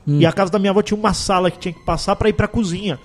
Hum. 0.08 0.20
E 0.20 0.26
a 0.26 0.32
casa 0.32 0.52
da 0.52 0.60
minha 0.60 0.72
avó 0.72 0.82
tinha 0.82 0.98
uma 0.98 1.14
sala 1.14 1.50
que 1.50 1.58
tinha 1.58 1.74
que 1.74 1.86
passar 1.86 2.16
pra 2.16 2.30
ir 2.30 2.34
pra 2.34 2.48
cozinha. 2.48 3.00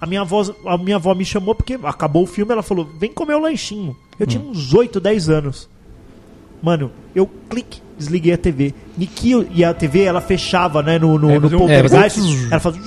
A 0.00 0.06
minha, 0.06 0.20
avó, 0.20 0.42
a 0.66 0.76
minha 0.76 0.96
avó 0.96 1.14
me 1.14 1.24
chamou 1.24 1.54
porque 1.54 1.78
acabou 1.82 2.24
o 2.24 2.26
filme, 2.26 2.52
ela 2.52 2.62
falou, 2.62 2.86
vem 2.98 3.12
comer 3.12 3.34
o 3.34 3.40
lanchinho. 3.40 3.96
Eu 4.18 4.26
tinha 4.26 4.42
uns 4.42 4.74
8, 4.74 5.00
10 5.00 5.28
anos. 5.28 5.68
Mano, 6.62 6.90
eu 7.14 7.26
clique, 7.48 7.80
desliguei 7.98 8.32
a 8.32 8.38
TV. 8.38 8.74
Nikio 8.96 9.46
e 9.52 9.64
a 9.64 9.72
TV, 9.74 10.02
ela 10.02 10.20
fechava, 10.20 10.82
né, 10.82 10.98
no, 10.98 11.18
no, 11.18 11.30
É, 11.30 11.38
no 11.38 11.50
poltergeist. 11.50 12.18
é, 12.18 12.22
fazia- 12.22 12.48
ela 12.50 12.60
fazia... 12.60 12.82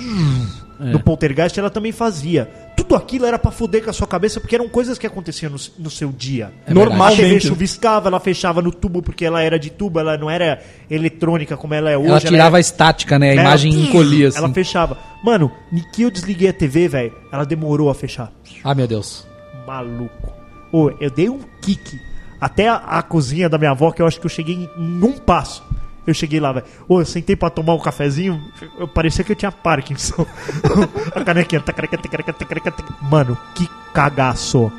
No 0.80 0.98
poltergeist 0.98 1.58
ela 1.60 1.68
também 1.68 1.92
fazia. 1.92 2.48
Tudo 2.74 2.94
aquilo 2.96 3.26
era 3.26 3.38
pra 3.38 3.50
fuder 3.50 3.84
com 3.84 3.90
a 3.90 3.92
sua 3.92 4.06
cabeça, 4.06 4.40
porque 4.40 4.54
eram 4.54 4.66
coisas 4.66 4.96
que 4.96 5.06
aconteciam 5.06 5.52
no, 5.52 5.58
no 5.78 5.90
seu 5.90 6.10
dia. 6.10 6.44
É 6.44 6.46
A 6.46 6.50
TV 6.68 6.74
Normalmente. 6.74 7.46
chuviscava, 7.48 8.08
ela 8.08 8.18
fechava 8.18 8.62
no 8.62 8.72
tubo 8.72 9.02
porque 9.02 9.22
ela 9.26 9.42
era 9.42 9.58
de 9.58 9.68
tubo, 9.68 10.00
ela 10.00 10.16
não 10.16 10.30
era 10.30 10.58
eletrônica 10.90 11.54
como 11.54 11.74
ela 11.74 11.90
é 11.90 11.98
hoje. 11.98 12.08
Ela 12.08 12.20
tirava 12.20 12.48
era- 12.48 12.56
a 12.56 12.60
estática, 12.60 13.18
né? 13.18 13.28
A 13.28 13.32
ela- 13.34 13.42
imagem 13.42 13.72
encolhia, 13.74 14.28
assim. 14.28 14.38
Ela 14.38 14.48
fechava. 14.54 14.96
Mano, 15.22 15.52
ni 15.70 15.82
que 15.92 16.00
eu 16.00 16.10
desliguei 16.10 16.48
a 16.48 16.52
TV, 16.54 16.88
velho, 16.88 17.12
ela 17.30 17.44
demorou 17.44 17.90
a 17.90 17.94
fechar. 17.94 18.32
Ah, 18.64 18.74
meu 18.74 18.86
Deus. 18.86 19.26
Maluco. 19.66 20.32
Ô, 20.72 20.90
eu 20.98 21.10
dei 21.10 21.28
um 21.28 21.40
kick 21.60 22.00
até 22.40 22.68
a, 22.68 22.76
a 22.76 23.02
cozinha 23.02 23.48
da 23.48 23.58
minha 23.58 23.72
avó, 23.72 23.90
que 23.90 24.00
eu 24.00 24.06
acho 24.06 24.18
que 24.18 24.26
eu 24.26 24.30
cheguei 24.30 24.68
em, 24.76 25.04
um 25.04 25.12
passo. 25.12 25.62
Eu 26.06 26.14
cheguei 26.14 26.40
lá, 26.40 26.52
velho. 26.52 26.66
Eu 26.88 27.04
sentei 27.04 27.36
pra 27.36 27.50
tomar 27.50 27.74
um 27.74 27.78
cafezinho, 27.78 28.42
eu 28.78 28.88
parecia 28.88 29.22
que 29.22 29.32
eu 29.32 29.36
tinha 29.36 29.52
Parkinson. 29.52 30.26
a 31.14 31.22
canequinha. 31.22 31.60
tacareca, 31.60 31.98
tacareca, 31.98 32.32
tacareca. 32.32 32.74
Mano, 33.02 33.36
que 33.54 33.68
cagaço. 33.92 34.72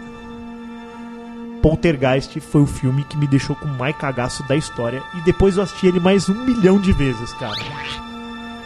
Poltergeist 1.61 2.39
foi 2.39 2.61
o 2.61 2.65
filme 2.65 3.03
que 3.03 3.15
me 3.15 3.27
deixou 3.27 3.55
com 3.55 3.67
mais 3.67 3.95
cagaço 3.95 4.45
da 4.47 4.55
história. 4.55 5.03
E 5.15 5.21
depois 5.21 5.57
eu 5.57 5.63
assisti 5.63 5.85
ele 5.87 5.99
mais 5.99 6.27
um 6.27 6.33
milhão 6.33 6.79
de 6.79 6.91
vezes, 6.91 7.31
cara. 7.33 7.55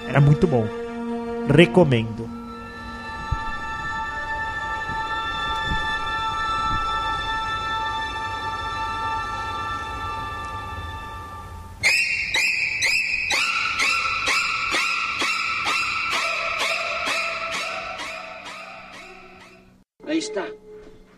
Era 0.07 0.21
muito 0.21 0.47
bom. 0.47 0.65
Recomendo. 1.53 2.34
Está. 20.25 20.47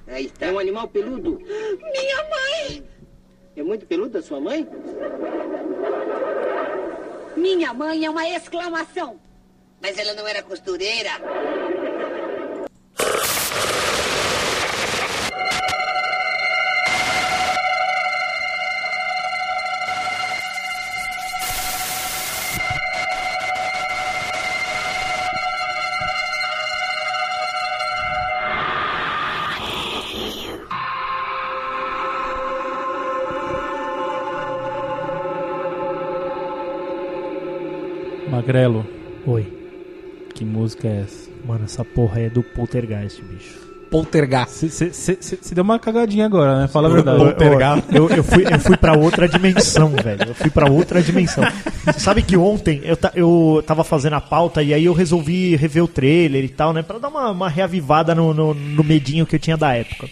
Aí 0.07 0.25
está. 0.25 0.47
É 0.47 0.51
um 0.51 0.59
animal 0.59 0.87
peludo. 0.87 1.39
Minha 1.39 2.23
mãe! 2.29 2.83
É 3.55 3.63
muito 3.63 3.85
peludo 3.85 4.17
a 4.17 4.21
sua 4.21 4.39
mãe? 4.39 4.67
Minha 7.35 7.73
mãe 7.73 8.05
é 8.05 8.09
uma 8.09 8.27
exclamação. 8.29 9.19
Mas 9.81 9.97
ela 9.97 10.13
não 10.13 10.27
era 10.27 10.41
costureira. 10.43 11.11
Magrelo, 38.47 38.85
Oi. 39.25 39.45
que 40.33 40.45
música 40.45 40.87
é 40.87 41.01
essa? 41.01 41.29
Mano, 41.45 41.65
essa 41.65 41.83
porra 41.83 42.21
é 42.21 42.29
do 42.29 42.41
Poltergeist, 42.41 43.21
bicho. 43.21 43.57
Poltergeist. 43.91 44.69
Você 44.69 45.53
deu 45.53 45.65
uma 45.65 45.77
cagadinha 45.77 46.25
agora, 46.25 46.61
né? 46.61 46.67
Fala 46.69 46.87
a 46.87 46.91
verdade. 46.93 47.19
Eu, 47.91 48.09
eu, 48.09 48.15
eu 48.17 48.23
fui, 48.23 48.45
eu 48.49 48.57
fui 48.57 48.77
pra 48.77 48.93
outra 48.97 49.27
dimensão, 49.27 49.89
velho. 50.01 50.29
Eu 50.29 50.33
fui 50.33 50.49
pra 50.49 50.71
outra 50.71 51.01
dimensão. 51.01 51.43
Você 51.83 51.99
sabe 51.99 52.21
que 52.21 52.37
ontem 52.37 52.79
eu, 52.85 52.95
ta- 52.95 53.11
eu 53.15 53.61
tava 53.67 53.83
fazendo 53.83 54.13
a 54.13 54.21
pauta 54.21 54.63
e 54.63 54.73
aí 54.73 54.85
eu 54.85 54.93
resolvi 54.93 55.57
rever 55.57 55.83
o 55.83 55.87
trailer 55.87 56.45
e 56.45 56.49
tal, 56.49 56.71
né? 56.71 56.81
Pra 56.81 56.99
dar 56.99 57.09
uma, 57.09 57.29
uma 57.31 57.49
reavivada 57.49 58.15
no, 58.15 58.33
no, 58.33 58.53
no 58.53 58.83
medinho 58.83 59.25
que 59.25 59.35
eu 59.35 59.39
tinha 59.39 59.57
da 59.57 59.73
época. 59.75 60.07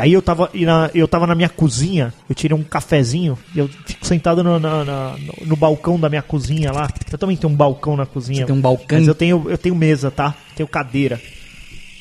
Aí 0.00 0.12
eu 0.12 0.22
tava, 0.22 0.48
e 0.54 0.64
na, 0.64 0.90
eu 0.94 1.06
tava 1.06 1.26
na 1.26 1.34
minha 1.34 1.48
cozinha, 1.48 2.12
eu 2.28 2.34
tirei 2.34 2.56
um 2.56 2.62
cafezinho 2.62 3.38
e 3.54 3.58
eu 3.58 3.68
fico 3.86 4.06
sentado 4.06 4.42
no, 4.42 4.58
na- 4.58 4.84
na- 4.84 5.16
no, 5.18 5.46
no 5.46 5.56
balcão 5.56 5.98
da 6.00 6.08
minha 6.08 6.22
cozinha 6.22 6.72
lá. 6.72 6.88
Eu 7.12 7.18
também 7.18 7.36
tenho 7.36 7.52
um 7.52 7.56
balcão 7.56 7.96
na 7.96 8.06
cozinha. 8.06 8.40
Você 8.40 8.46
tem 8.46 8.54
um 8.54 8.60
balcão? 8.60 8.98
Mas 8.98 9.06
eu 9.06 9.14
tenho, 9.14 9.44
eu 9.48 9.58
tenho 9.58 9.74
mesa, 9.74 10.10
tá? 10.10 10.34
Tenho 10.56 10.68
cadeira. 10.68 11.20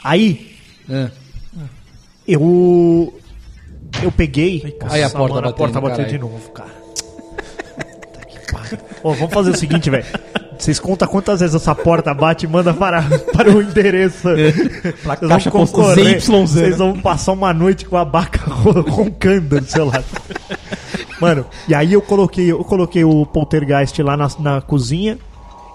Aí, 0.03 0.55
Ah, 0.89 1.09
eu. 2.27 3.13
Eu 4.01 4.11
peguei. 4.11 4.77
Aí 4.89 5.03
a 5.03 5.09
porta 5.09 5.35
mano, 5.35 5.47
a 5.47 5.51
batendo, 5.51 5.55
porta 5.57 5.81
bateu 5.81 5.97
caralho. 5.97 6.11
de 6.11 6.19
novo, 6.19 6.49
cara. 6.51 6.69
Puta 6.69 8.25
que 8.27 8.51
pariu. 8.51 8.77
Ô, 9.03 9.13
vamos 9.13 9.33
fazer 9.33 9.49
o 9.51 9.57
seguinte, 9.57 9.89
velho. 9.89 10.05
Vocês 10.59 10.77
contam 10.79 11.07
quantas 11.07 11.39
vezes 11.39 11.55
essa 11.55 11.73
porta 11.73 12.13
bate 12.13 12.45
e 12.45 12.49
manda 12.49 12.73
para, 12.73 13.01
para 13.33 13.49
o 13.49 13.61
endereço. 13.61 14.27
Pra 15.03 15.15
Vocês 15.15 15.29
caixa 15.29 15.49
vão 15.49 15.65
concorrer. 15.65 16.19
ZYZ. 16.19 16.49
Vocês 16.51 16.77
vão 16.77 16.99
passar 16.99 17.31
uma 17.31 17.53
noite 17.53 17.85
com 17.85 17.95
a 17.95 18.03
vaca 18.03 18.41
ro- 18.51 18.81
roncando 18.81 19.61
do 19.61 19.65
seu 19.65 19.85
lado. 19.85 20.03
Mano, 21.21 21.45
e 21.67 21.73
aí 21.73 21.93
eu 21.93 22.01
coloquei, 22.01 22.51
eu 22.51 22.63
coloquei 22.63 23.03
o 23.03 23.25
poltergeist 23.25 23.97
lá 24.01 24.15
na, 24.17 24.27
na 24.39 24.61
cozinha. 24.61 25.17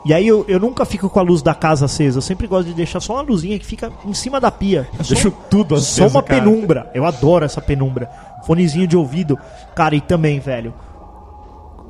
E 0.07 0.12
aí 0.12 0.29
eu, 0.29 0.44
eu 0.47 0.61
nunca 0.61 0.85
fico 0.85 1.09
com 1.09 1.18
a 1.18 1.23
luz 1.23 1.40
da 1.40 1.55
casa 1.55 1.87
acesa. 1.87 2.18
Eu 2.18 2.23
sempre 2.23 2.47
gosto 2.47 2.68
de 2.68 2.75
deixar 2.75 3.01
só 3.01 3.14
uma 3.14 3.23
luzinha 3.23 3.59
que 3.59 3.64
fica 3.64 3.90
em 4.05 4.12
cima 4.12 4.38
da 4.38 4.51
pia. 4.51 4.87
É 4.99 5.03
só- 5.03 5.14
Deixa 5.14 5.31
tudo 5.49 5.77
só 5.81 6.05
aceso, 6.05 6.14
uma 6.18 6.23
cara. 6.23 6.42
penumbra. 6.42 6.90
Eu 6.94 7.07
adoro 7.07 7.42
essa 7.44 7.61
penumbra. 7.62 8.11
Fonezinho 8.47 8.87
de 8.87 8.97
ouvido. 8.99 9.38
Cara, 9.75 9.94
e 9.97 10.03
também, 10.03 10.38
velho. 10.40 10.75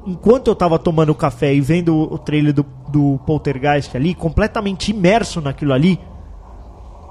Enquanto 0.07 0.49
eu 0.49 0.55
tava 0.55 0.79
tomando 0.79 1.15
café 1.15 1.55
e 1.55 1.61
vendo 1.61 1.97
o 1.97 2.19
trailer 2.19 2.53
do, 2.53 2.67
do 2.89 3.19
Poltergeist 3.27 3.97
ali, 3.97 4.15
completamente 4.15 4.91
imerso 4.91 5.41
naquilo 5.41 5.73
ali, 5.73 5.99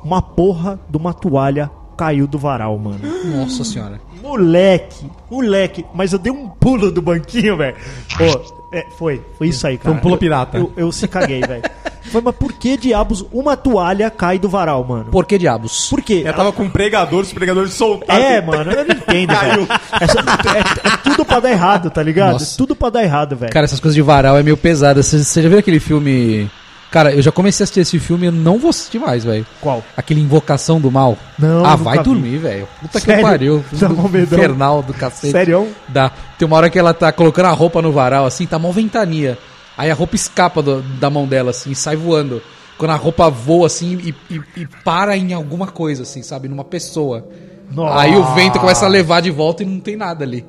uma 0.04 0.22
porra 0.22 0.80
de 0.90 0.98
uma 0.98 1.14
toalha 1.14 1.72
caiu 1.96 2.28
do 2.28 2.38
varal, 2.38 2.78
mano. 2.78 3.00
nossa 3.26 3.64
senhora. 3.64 4.00
Moleque, 4.22 5.06
moleque. 5.30 5.86
Mas 5.94 6.14
eu 6.14 6.20
dei 6.20 6.32
um 6.32 6.48
pulo 6.48 6.92
do 6.92 7.02
banquinho, 7.02 7.58
velho. 7.58 7.76
Pô, 8.18 8.42
é, 8.76 8.86
foi, 8.98 9.22
foi 9.38 9.48
isso 9.50 9.66
aí, 9.68 9.78
cara. 9.78 9.96
um 9.96 10.00
pulo 10.00 10.16
Eu- 10.16 10.20
pirata. 10.20 10.58
Eu, 10.58 10.72
eu 10.78 10.92
se 10.92 11.08
caguei, 11.08 11.42
velho. 11.42 11.64
Foi, 12.04 12.22
mas 12.22 12.36
por 12.36 12.52
que 12.54 12.76
diabos 12.78 13.26
uma 13.32 13.56
toalha 13.58 14.10
cai 14.10 14.38
do 14.38 14.48
varal, 14.50 14.84
mano? 14.84 15.06
Por 15.06 15.26
que 15.26 15.38
diabos? 15.38 15.90
Por 15.90 16.02
quê? 16.02 16.22
Ela 16.26 16.34
tava 16.36 16.52
com 16.52 16.64
um 16.64 16.70
pregador, 16.70 17.22
os 17.22 17.32
pregadores 17.34 17.74
soltaram. 17.74 18.22
É, 18.24 18.42
mano, 18.42 18.72
eu 18.72 18.86
não 18.86 18.96
entendo, 18.96 19.34
velho. 19.34 19.68
É, 20.00 20.88
é- 20.90 20.94
é 20.94 20.98
tudo 21.04 21.26
pra 21.26 21.40
dar 21.40 21.52
errado, 21.52 21.90
tá 21.90 22.04
ligado? 22.04 22.34
Nossa. 22.34 22.56
É 22.56 22.58
tudo 22.58 22.76
pra 22.76 22.90
dar 22.90 23.04
errado, 23.04 23.36
velho. 23.36 23.52
Cara, 23.54 23.66
essas 23.66 23.80
coisas 23.80 23.96
de 23.96 24.02
varal 24.02 24.38
é 24.38 24.44
meio 24.44 24.58
pesada. 24.58 25.02
Você 25.02 25.24
você 25.24 25.42
já 25.42 25.50
viu 25.50 25.58
aquele 25.60 25.80
filme. 25.80 26.50
Cara, 26.94 27.12
eu 27.12 27.24
já 27.24 27.32
comecei 27.32 27.64
a 27.64 27.66
assistir 27.66 27.80
esse 27.80 27.98
filme 27.98 28.26
e 28.26 28.28
eu 28.28 28.32
não 28.32 28.60
vou 28.60 28.70
assistir 28.70 29.00
mais, 29.00 29.24
velho. 29.24 29.44
Qual? 29.60 29.84
Aquele 29.98 30.22
Invocação 30.22 30.80
do 30.80 30.92
Mal. 30.92 31.18
Não, 31.40 31.66
Ah, 31.66 31.76
vai 31.76 31.98
vi. 31.98 32.04
dormir, 32.04 32.38
velho. 32.38 32.68
Puta 32.80 33.00
Sério? 33.00 33.16
que 33.16 33.22
pariu. 33.32 33.66
Dá 33.72 33.90
mó 33.90 34.08
medão. 34.08 34.38
Infernal 34.38 34.84
do 34.84 34.94
cacete. 34.94 35.32
Sério? 35.32 35.68
Dá. 35.90 36.12
Tem 36.38 36.46
uma 36.48 36.56
hora 36.56 36.70
que 36.70 36.78
ela 36.78 36.94
tá 36.94 37.12
colocando 37.12 37.48
a 37.48 37.52
roupa 37.52 37.82
no 37.82 37.92
varal, 37.92 38.28
assim, 38.28 38.46
tá 38.46 38.60
mó 38.60 38.72
ventania. 38.72 39.40
Aí 39.76 39.90
a 39.90 39.96
roupa 39.96 40.16
escapa 40.16 40.62
do- 40.62 40.84
da 40.84 41.10
mão 41.10 41.26
dela, 41.26 41.50
assim, 41.50 41.72
e 41.72 41.76
sai 41.76 41.96
voando. 41.96 42.44
Quando 42.78 42.92
a 42.92 42.96
roupa 42.96 43.28
voa, 43.28 43.66
assim, 43.66 43.98
e, 44.30 44.36
e- 44.36 44.42
e 44.62 44.68
para 44.86 45.18
em 45.18 45.34
alguma 45.34 45.66
coisa, 45.66 46.04
assim, 46.04 46.22
sabe? 46.22 46.48
Numa 46.48 46.64
pessoa. 46.64 47.28
Nossa. 47.72 48.00
Aí 48.02 48.16
o 48.16 48.24
vento 48.36 48.60
começa 48.60 48.86
a 48.86 48.88
levar 48.88 49.20
de 49.22 49.32
volta 49.32 49.64
e 49.64 49.66
não 49.66 49.80
tem 49.80 49.96
nada 49.96 50.24
ali. 50.24 50.46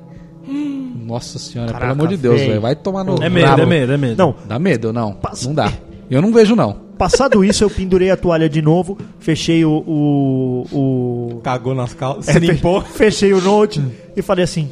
Nossa 1.07 1.39
senhora, 1.39 1.73
Caraca, 1.73 1.87
pelo 1.95 2.01
amor 2.05 2.09
de 2.09 2.17
Deus, 2.17 2.37
velho. 2.37 2.49
velho. 2.51 2.61
Vai 2.63 2.75
tomar 2.75 3.05
no. 3.05 3.23
É 3.23 3.29
medo, 3.29 3.47
rabo. 3.47 3.63
é 3.63 3.67
medo, 3.67 3.93
é 3.93 3.97
medo. 3.97 4.17
Não, 4.19 4.35
Dá 4.47 4.59
medo, 4.59 4.93
não. 4.93 5.13
Passa- 5.15 5.47
Não 5.47 5.55
dá. 5.55 5.71
Eu 6.11 6.21
não 6.23 6.33
vejo, 6.33 6.55
não. 6.55 6.73
passado 6.99 7.45
isso, 7.45 7.64
eu 7.64 7.71
pendurei 7.71 8.11
a 8.11 8.17
toalha 8.17 8.49
de 8.49 8.61
novo, 8.62 8.97
fechei 9.19 9.64
o. 9.64 9.71
o, 9.87 10.67
o- 10.73 11.40
Cagou 11.43 11.75
nas 11.75 11.95
calças. 11.95 12.35
é, 12.35 12.38
limpou. 12.38 12.81
Fechei 12.95 13.33
o 13.33 13.40
note 13.40 13.83
e 14.17 14.23
falei 14.23 14.45
assim. 14.45 14.69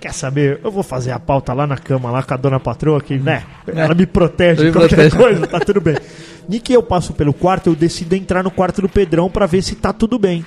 Quer 0.00 0.12
saber? 0.12 0.60
Eu 0.62 0.70
vou 0.70 0.82
fazer 0.82 1.12
a 1.12 1.18
pauta 1.18 1.54
lá 1.54 1.66
na 1.66 1.78
cama, 1.78 2.10
lá 2.10 2.22
com 2.22 2.34
a 2.34 2.36
dona 2.36 2.60
patroa, 2.60 3.00
que, 3.00 3.16
né? 3.18 3.42
Ela 3.66 3.94
me 3.94 4.04
protege 4.04 4.60
Me 4.64 4.66
de 4.70 4.76
qualquer 4.76 4.96
protege. 5.10 5.16
coisa, 5.16 5.46
tá 5.46 5.58
tudo 5.60 5.80
bem. 5.80 5.96
E 6.50 6.60
que 6.60 6.74
eu 6.74 6.82
passo 6.82 7.14
pelo 7.14 7.32
quarto, 7.32 7.70
eu 7.70 7.74
decido 7.74 8.14
entrar 8.14 8.42
no 8.44 8.50
quarto 8.50 8.82
do 8.82 8.88
Pedrão 8.88 9.30
pra 9.30 9.46
ver 9.46 9.62
se 9.62 9.74
tá 9.74 9.94
tudo 9.94 10.18
bem. 10.18 10.44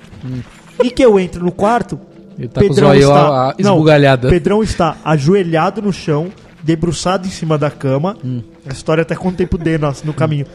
E 0.83 0.91
que 0.91 1.03
eu 1.03 1.19
entro 1.19 1.43
no 1.43 1.51
quarto, 1.51 1.99
Ele 2.37 2.47
tá 2.47 2.61
com 2.61 2.69
o 2.69 2.73
zoião 2.73 3.11
a- 3.15 3.49
a- 3.49 3.55
Não, 3.57 3.73
esbugalhado. 3.73 4.29
Pedrão 4.29 4.61
está 4.61 4.95
ajoelhado 5.03 5.81
no 5.81 5.91
chão, 5.91 6.27
debruçado 6.67 7.25
em 7.25 7.31
cima 7.31 7.57
da 7.57 7.71
cama. 7.71 8.17
Hum. 8.23 8.43
A 8.69 8.73
história 8.73 9.01
até 9.01 9.15
contei 9.15 9.47
pro 9.47 9.57
Denos 9.57 10.03
no 10.03 10.13
caminho. 10.13 10.45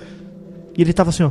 E 0.77 0.83
ele 0.83 0.93
tava 0.93 1.09
assim, 1.09 1.23
ó. 1.23 1.31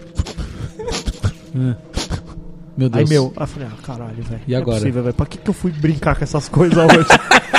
Meu 2.76 2.88
Aí, 2.88 2.90
Deus. 2.90 3.10
meu, 3.10 3.34
aí 3.38 3.44
eu 3.44 3.48
falei, 3.48 3.68
ah, 3.72 3.78
caralho, 3.84 4.24
velho. 4.24 4.42
E 4.48 4.56
é 4.56 4.58
agora? 4.58 4.78
possível, 4.80 5.04
velho. 5.04 5.14
Pra 5.14 5.26
que, 5.28 5.38
que 5.38 5.50
eu 5.50 5.54
fui 5.54 5.72
brincar 5.72 6.16
com 6.16 6.24
essas 6.24 6.50
coisas 6.50 6.78
hoje? 6.78 7.08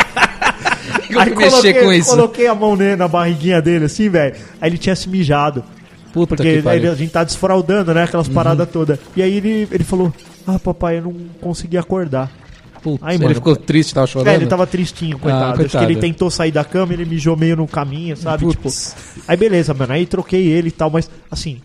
Eu 1.12 1.20
fui 1.24 1.34
mexer 1.34 1.84
com 1.84 1.92
isso. 1.92 2.08
coloquei 2.08 2.46
a 2.46 2.54
mão 2.54 2.74
nele, 2.74 2.96
na 2.96 3.06
barriguinha 3.06 3.60
dele, 3.60 3.84
assim, 3.84 4.08
velho. 4.08 4.34
Aí 4.58 4.70
ele 4.70 4.78
tinha 4.78 4.96
se 4.96 5.10
mijado. 5.10 5.62
Puta 6.10 6.34
Porque 6.34 6.62
que 6.62 6.68
ele-. 6.68 6.86
Uhum. 6.86 6.92
a 6.92 6.96
gente 6.96 7.12
tá 7.12 7.22
desfraudando, 7.22 7.92
né? 7.92 8.04
Aquelas 8.04 8.28
paradas 8.28 8.66
todas. 8.70 8.98
E 9.14 9.20
aí 9.22 9.36
ele, 9.36 9.68
ele 9.70 9.84
falou: 9.84 10.10
Ah, 10.46 10.58
papai, 10.58 10.98
eu 10.98 11.02
não 11.02 11.14
consegui 11.38 11.76
acordar. 11.76 12.30
Putz, 12.82 13.02
ele 13.06 13.18
mano. 13.18 13.34
ficou 13.34 13.54
triste, 13.56 13.94
tava 13.94 14.06
chorando. 14.06 14.28
É, 14.28 14.34
ele 14.34 14.46
tava 14.46 14.66
tristinho, 14.66 15.18
coitado. 15.18 15.44
Acho 15.44 15.52
que 15.54 15.58
coitado. 15.70 15.84
ele 15.92 16.00
tentou 16.00 16.30
sair 16.30 16.50
da 16.50 16.64
cama, 16.64 16.92
ele 16.92 17.04
mijou 17.04 17.36
meio 17.36 17.56
no 17.56 17.66
caminho, 17.68 18.16
sabe? 18.16 18.44
Putz. 18.44 18.94
Tipo, 19.14 19.24
aí 19.28 19.36
beleza, 19.36 19.72
mano. 19.72 19.92
Aí 19.92 20.04
troquei 20.04 20.48
ele 20.48 20.68
e 20.68 20.72
tal, 20.72 20.90
mas 20.90 21.08
assim, 21.30 21.60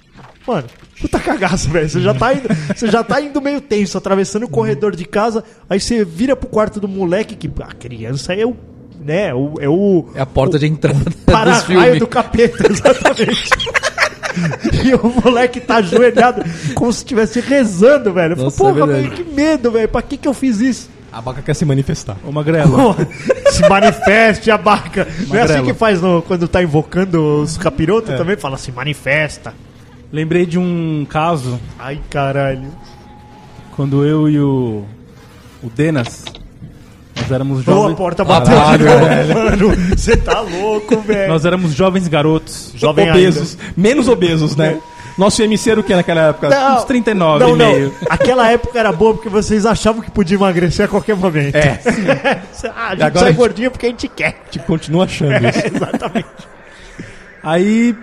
mano, 0.47 0.67
puta 1.01 1.19
cagaço, 1.19 1.69
velho. 1.69 1.89
Você 1.89 1.99
já 2.01 2.13
tá 2.13 2.33
indo, 2.33 2.47
você 2.75 2.87
já 2.91 3.03
tá 3.03 3.19
indo 3.19 3.41
meio 3.41 3.59
tenso, 3.59 3.97
atravessando 3.97 4.43
o 4.43 4.49
corredor 4.49 4.95
de 4.95 5.05
casa, 5.05 5.43
aí 5.69 5.79
você 5.79 6.05
vira 6.05 6.35
pro 6.35 6.47
quarto 6.49 6.79
do 6.79 6.87
moleque, 6.87 7.35
que 7.35 7.49
a 7.63 7.73
criança 7.73 8.33
é 8.33 8.45
o. 8.45 8.55
Né, 8.99 9.33
o, 9.33 9.53
é 9.59 9.69
o. 9.69 10.09
É 10.15 10.21
a 10.21 10.25
porta 10.25 10.59
de 10.59 10.67
entrada 10.67 10.99
Para-raio 11.25 11.97
do 11.99 12.07
capeta, 12.07 12.67
exatamente. 12.69 13.49
e 14.85 14.93
o 14.93 15.21
moleque 15.23 15.59
tá 15.61 15.77
ajoelhado 15.77 16.43
como 16.75 16.91
se 16.91 16.99
estivesse 16.99 17.39
rezando, 17.39 18.13
velho. 18.13 18.35
Nossa, 18.35 18.55
é 18.55 18.59
Porra, 18.59 18.85
verdade. 18.85 19.09
velho, 19.09 19.11
que 19.11 19.23
medo, 19.23 19.71
velho. 19.71 19.87
Pra 19.87 20.01
que 20.01 20.17
que 20.17 20.27
eu 20.27 20.33
fiz 20.33 20.59
isso? 20.59 20.89
A 21.17 21.21
Baca 21.21 21.41
quer 21.41 21.55
se 21.55 21.65
manifestar. 21.65 22.15
Ô, 22.23 22.31
Magrelo. 22.31 22.69
Porra, 22.77 23.07
se 23.49 23.67
manifeste, 23.67 24.51
abaca. 24.51 25.07
Não 25.27 25.35
é 25.35 25.41
assim 25.41 25.63
que 25.63 25.73
faz 25.73 25.99
no- 25.99 26.21
quando 26.21 26.47
tá 26.47 26.61
invocando 26.61 27.41
os 27.41 27.57
capirotos 27.57 28.11
É. 28.11 28.17
também? 28.17 28.37
Fala, 28.37 28.55
se 28.57 28.71
manifesta. 28.71 29.51
Lembrei 30.13 30.45
de 30.45 30.59
um 30.59 31.07
caso 31.09 31.59
Ai, 31.79 31.99
caralho. 32.09 32.67
quando 33.75 34.05
eu 34.05 34.29
e 34.29 34.39
o. 34.39 34.83
O 35.63 35.69
Denas. 35.75 36.23
Nós 37.19 37.31
éramos 37.31 37.67
Ô, 37.67 37.71
a 37.71 37.73
jovens. 37.73 37.95
porta 37.97 38.23
bateu 38.23 38.53
de 38.77 38.83
novo, 38.83 39.33
mano. 39.33 39.97
Você 39.97 40.15
tá 40.15 40.39
louco, 40.39 41.01
velho. 41.01 41.29
Nós 41.33 41.45
éramos 41.45 41.73
jovens 41.73 42.07
garotos. 42.07 42.73
Jovem 42.75 43.09
obesos. 43.09 43.57
Menos 43.75 44.07
obesos, 44.07 44.55
né? 44.55 44.77
Nosso 45.17 45.41
MC 45.41 45.71
era 45.71 45.79
o 45.79 45.83
que 45.83 45.95
naquela 45.95 46.29
época? 46.29 46.49
Não, 46.49 46.77
Uns 46.77 46.83
39 46.83 47.43
não, 47.43 47.55
e 47.55 47.57
meio. 47.57 47.87
não. 48.01 48.07
Aquela 48.09 48.51
época 48.51 48.77
era 48.77 48.91
boa 48.91 49.13
porque 49.15 49.29
vocês 49.29 49.65
achavam 49.65 50.01
que 50.01 50.11
podia 50.11 50.37
emagrecer 50.37 50.85
a 50.85 50.87
qualquer 50.87 51.15
momento. 51.15 51.55
É. 51.55 51.79
ah, 52.75 52.87
a 52.87 52.89
gente 52.91 53.03
agora 53.03 53.13
sai 53.19 53.23
a 53.23 53.27
gente- 53.31 53.35
gordinho 53.37 53.71
porque 53.71 53.87
a 53.87 53.89
gente 53.89 54.07
quer. 54.07 54.35
Tipo, 54.51 54.65
continua 54.65 55.05
achando 55.05 55.33
isso. 55.47 55.75
Exatamente. 55.75 56.27
Aí 57.41 57.95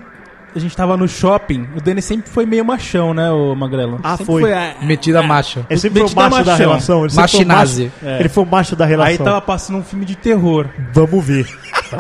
a 0.55 0.59
gente 0.59 0.77
tava 0.77 0.97
no 0.97 1.07
shopping. 1.09 1.67
O 1.77 1.81
Denis 1.81 2.05
sempre 2.05 2.31
foi 2.31 2.47
meio 2.47 2.65
machão, 2.65 3.13
né, 3.15 3.31
o 3.31 3.55
Magrelo? 3.55 3.99
Ah, 4.03 4.17
Sempre 4.17 4.25
foi. 4.27 4.53
ah, 4.53 4.75
Metida 4.83 5.23
macho. 5.23 5.65
Ele 5.69 5.81
sempre 5.81 6.01
foi 6.01 6.11
o 6.11 6.15
macho 6.17 6.31
da 6.31 6.53
machão. 6.53 6.57
relação. 6.57 7.01
Ele 7.05 7.11
sempre 7.13 7.29
foi 7.31 7.45
macho- 7.45 7.91
Ele 8.21 8.29
foi 8.29 8.43
o 8.45 8.47
macho 8.47 8.77
da 8.77 8.85
relação. 8.87 9.13
Aí 9.13 9.19
tava 9.19 9.41
passando 9.41 9.79
um 9.79 9.83
filme 9.83 10.05
de 10.05 10.17
terror. 10.17 10.67
Vamos 10.93 11.25
ver. 11.25 11.47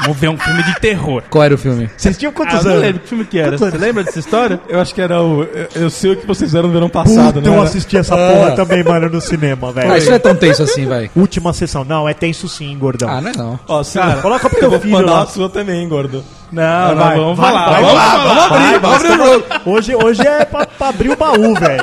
Vamos 0.03 0.17
ver 0.17 0.29
um 0.29 0.37
filme 0.39 0.63
de 0.65 0.81
terror. 0.81 1.23
Qual 1.31 1.45
era 1.45 1.55
o 1.55 1.59
filme? 1.59 1.89
Vocês 1.97 2.17
tinham 2.19 2.31
Ah, 2.31 2.35
quantos 2.35 2.55
eu 2.57 2.63
não 2.65 2.71
anos? 2.73 2.83
lembro 2.83 3.01
que 3.03 3.09
filme 3.09 3.25
que 3.25 3.39
era. 3.39 3.57
Quantos 3.59 3.71
Você 3.71 3.79
lembra 3.79 4.03
dessa 4.05 4.19
história? 4.19 4.61
Eu 4.69 4.81
acho 4.81 4.95
que 4.95 5.01
era 5.01 5.23
o. 5.23 5.43
Eu, 5.45 5.69
eu 5.83 5.91
sei 5.91 6.13
o 6.13 6.17
que 6.17 6.27
vocês 6.27 6.51
fizeram 6.51 6.67
no 6.69 6.75
verão 6.75 6.89
passado, 6.89 7.35
Puta, 7.35 7.51
né? 7.51 7.57
eu 7.57 7.63
assisti 7.63 7.97
essa 7.97 8.17
porra 8.17 8.53
também, 8.53 8.83
mano, 8.83 9.09
no 9.09 9.21
cinema, 9.21 9.71
velho. 9.73 9.93
Ah, 9.93 9.99
isso 9.99 10.09
não 10.09 10.17
é 10.17 10.19
tão 10.19 10.35
tenso 10.35 10.63
assim, 10.63 10.87
vai. 10.87 11.11
Última 11.15 11.53
sessão. 11.53 11.85
Não, 11.85 12.09
é 12.09 12.15
tenso 12.15 12.49
sim, 12.49 12.77
gordão. 12.79 13.09
Ah, 13.09 13.21
não 13.21 13.31
é 13.31 13.37
não. 13.37 13.61
Ó, 13.69 13.85
Cara, 13.85 14.21
coloca 14.23 14.49
pro 14.49 14.57
eu 14.57 14.61
teu 14.63 14.71
vou 14.71 14.81
filho 14.81 14.93
mandar 14.93 15.13
lá. 15.13 15.23
a 15.23 15.27
sua 15.27 15.49
também, 15.49 15.89
gordo. 15.89 16.25
Não, 16.55 16.95
não, 16.95 17.05
Vai, 17.05 17.17
vamos 17.19 17.37
vai, 17.39 17.51
falar. 17.53 17.71
vai, 17.71 17.83
vamos 17.83 17.99
vai, 17.99 18.11
falar. 18.11 18.25
vamos 18.25 18.45
abrir, 18.45 18.79
vamos 18.79 18.97
abrir 18.97 19.11
o 19.11 19.17
jogo. 19.17 19.45
Hoje, 19.67 19.97
hoje 19.97 20.27
é 20.27 20.45
pra, 20.45 20.67
pra 20.67 20.89
abrir 20.89 21.11
o 21.11 21.17
baú, 21.17 21.55
velho. 21.55 21.83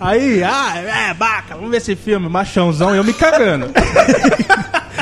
Aí, 0.00 0.42
ah, 0.42 0.76
é, 0.76 1.14
baca, 1.14 1.54
vamos 1.54 1.70
ver 1.70 1.76
esse 1.76 1.94
filme, 1.94 2.28
machãozão, 2.28 2.94
eu 2.94 3.04
me 3.04 3.12
cagando. 3.12 3.68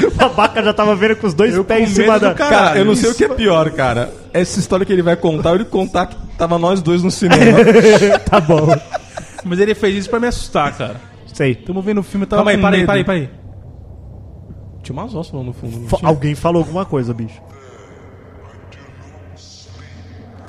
O 0.07 0.11
babaca 0.13 0.63
já 0.63 0.73
tava 0.73 0.95
vendo 0.97 1.17
com 1.17 1.27
os 1.27 1.35
dois 1.35 1.55
Eu 1.55 1.63
pés 1.63 1.91
em 1.91 1.95
cima 1.95 2.19
da... 2.19 2.31
do 2.31 2.35
cara. 2.35 2.57
Cara, 2.57 2.79
eu 2.79 2.87
não 2.87 2.95
sei 2.95 3.11
isso. 3.11 3.15
o 3.15 3.19
que 3.19 3.25
é 3.25 3.35
pior, 3.35 3.71
cara. 3.73 4.11
Essa 4.33 4.59
história 4.59 4.87
que 4.87 4.93
ele 4.93 5.03
vai 5.03 5.15
contar, 5.15 5.55
ele 5.55 5.65
contar 5.67 6.07
que 6.07 6.17
tava 6.39 6.59
nós 6.59 6.81
dois 6.81 7.03
no 7.03 7.11
cinema. 7.11 7.59
Tá 8.25 8.41
bom. 8.41 8.75
Mas 9.45 9.59
ele 9.59 9.75
fez 9.75 9.97
isso 9.97 10.09
pra 10.09 10.19
me 10.19 10.27
assustar, 10.27 10.75
cara. 10.75 10.97
Sei. 11.35 11.55
Tamo 11.55 11.83
vendo 11.83 11.99
o 11.99 12.03
filme, 12.03 12.25
tava 12.25 12.43
Calma 12.45 12.51
aí, 12.53 12.59
para 12.59 12.77
aí, 12.77 12.87
para 12.87 12.95
aí, 12.95 13.05
para 13.05 13.15
aí. 13.15 13.31
Tinha 14.83 14.95
umas 14.99 15.15
ossos 15.15 15.35
lá 15.35 15.43
no 15.43 15.53
fundo. 15.53 15.87
Fa-? 15.89 15.99
Alguém 16.03 16.35
falou 16.35 16.61
alguma 16.63 16.87
coisa, 16.87 17.13
bicho. 17.13 17.41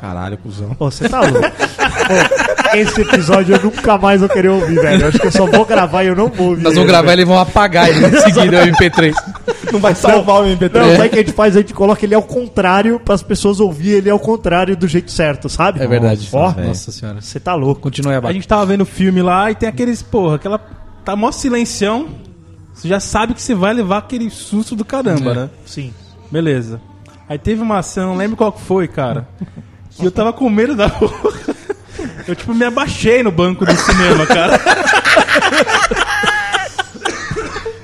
Caralho, 0.01 0.35
cuzão. 0.39 0.75
Ô, 0.79 0.89
você 0.89 1.07
tá 1.07 1.21
louco? 1.21 1.37
Ô, 1.39 2.75
esse 2.75 3.01
episódio 3.01 3.55
eu 3.55 3.61
nunca 3.63 3.97
mais 3.99 4.19
vou 4.19 4.27
querer 4.29 4.47
ouvir, 4.49 4.81
velho. 4.81 5.03
Eu 5.03 5.07
acho 5.09 5.19
que 5.19 5.27
eu 5.27 5.31
só 5.31 5.45
vou 5.45 5.63
gravar 5.63 6.03
e 6.03 6.07
eu 6.07 6.15
não 6.15 6.27
vou 6.27 6.49
ouvir. 6.49 6.63
Nós 6.63 6.73
vamos 6.73 6.89
ele, 6.89 6.97
gravar 7.01 7.19
e 7.19 7.23
vão 7.25 7.37
apagar 7.37 7.87
ele 7.87 8.07
em 8.07 8.19
seguida, 8.21 8.63
o 8.63 8.67
MP3. 8.67 9.13
Não 9.71 9.79
vai 9.79 9.93
salvar 9.93 10.41
o 10.41 10.45
MP3. 10.45 10.73
Não, 10.73 10.95
sabe 10.95 11.07
o 11.07 11.09
que 11.11 11.15
a 11.19 11.23
gente 11.23 11.33
faz? 11.33 11.55
A 11.55 11.59
gente 11.59 11.73
coloca 11.73 12.03
ele 12.03 12.15
ao 12.15 12.23
contrário 12.23 12.99
para 12.99 13.13
as 13.13 13.21
pessoas 13.21 13.59
ouvir 13.59 13.91
ele 13.91 14.09
ao 14.09 14.19
contrário 14.19 14.75
do 14.75 14.87
jeito 14.87 15.11
certo, 15.11 15.47
sabe? 15.47 15.81
É 15.81 15.87
verdade. 15.87 16.27
Ó, 16.33 16.51
Nossa 16.51 16.91
senhora. 16.91 17.21
você 17.21 17.39
tá 17.39 17.53
louco. 17.53 17.79
Continue 17.81 18.15
A 18.15 18.17
abaixo. 18.17 18.33
gente 18.33 18.47
tava 18.47 18.65
vendo 18.65 18.81
o 18.81 18.85
filme 18.85 19.21
lá 19.21 19.51
e 19.51 19.55
tem 19.55 19.69
aqueles, 19.69 20.01
porra, 20.01 20.35
aquela. 20.37 20.59
Tá 21.05 21.15
mó 21.15 21.31
silencião. 21.31 22.09
Você 22.73 22.87
já 22.87 22.99
sabe 22.99 23.33
que 23.35 23.41
você 23.41 23.53
vai 23.53 23.73
levar 23.73 23.99
aquele 23.99 24.29
susto 24.31 24.75
do 24.75 24.83
caramba, 24.83 25.31
É. 25.31 25.35
né? 25.35 25.49
Sim. 25.65 25.93
Beleza. 26.31 26.81
Aí 27.29 27.37
teve 27.37 27.61
uma 27.61 27.77
ação, 27.77 28.09
não 28.09 28.17
lembro 28.17 28.35
qual 28.35 28.51
que 28.51 28.61
foi, 28.61 28.87
cara. 28.87 29.27
Que 29.97 30.05
eu 30.05 30.11
tava 30.11 30.33
com 30.33 30.49
medo 30.49 30.75
da 30.75 30.89
porra. 30.89 31.31
Eu, 32.27 32.35
tipo, 32.35 32.53
me 32.53 32.65
abaixei 32.65 33.21
no 33.21 33.31
banco 33.31 33.65
do 33.65 33.75
cinema, 33.75 34.25
cara. 34.25 34.59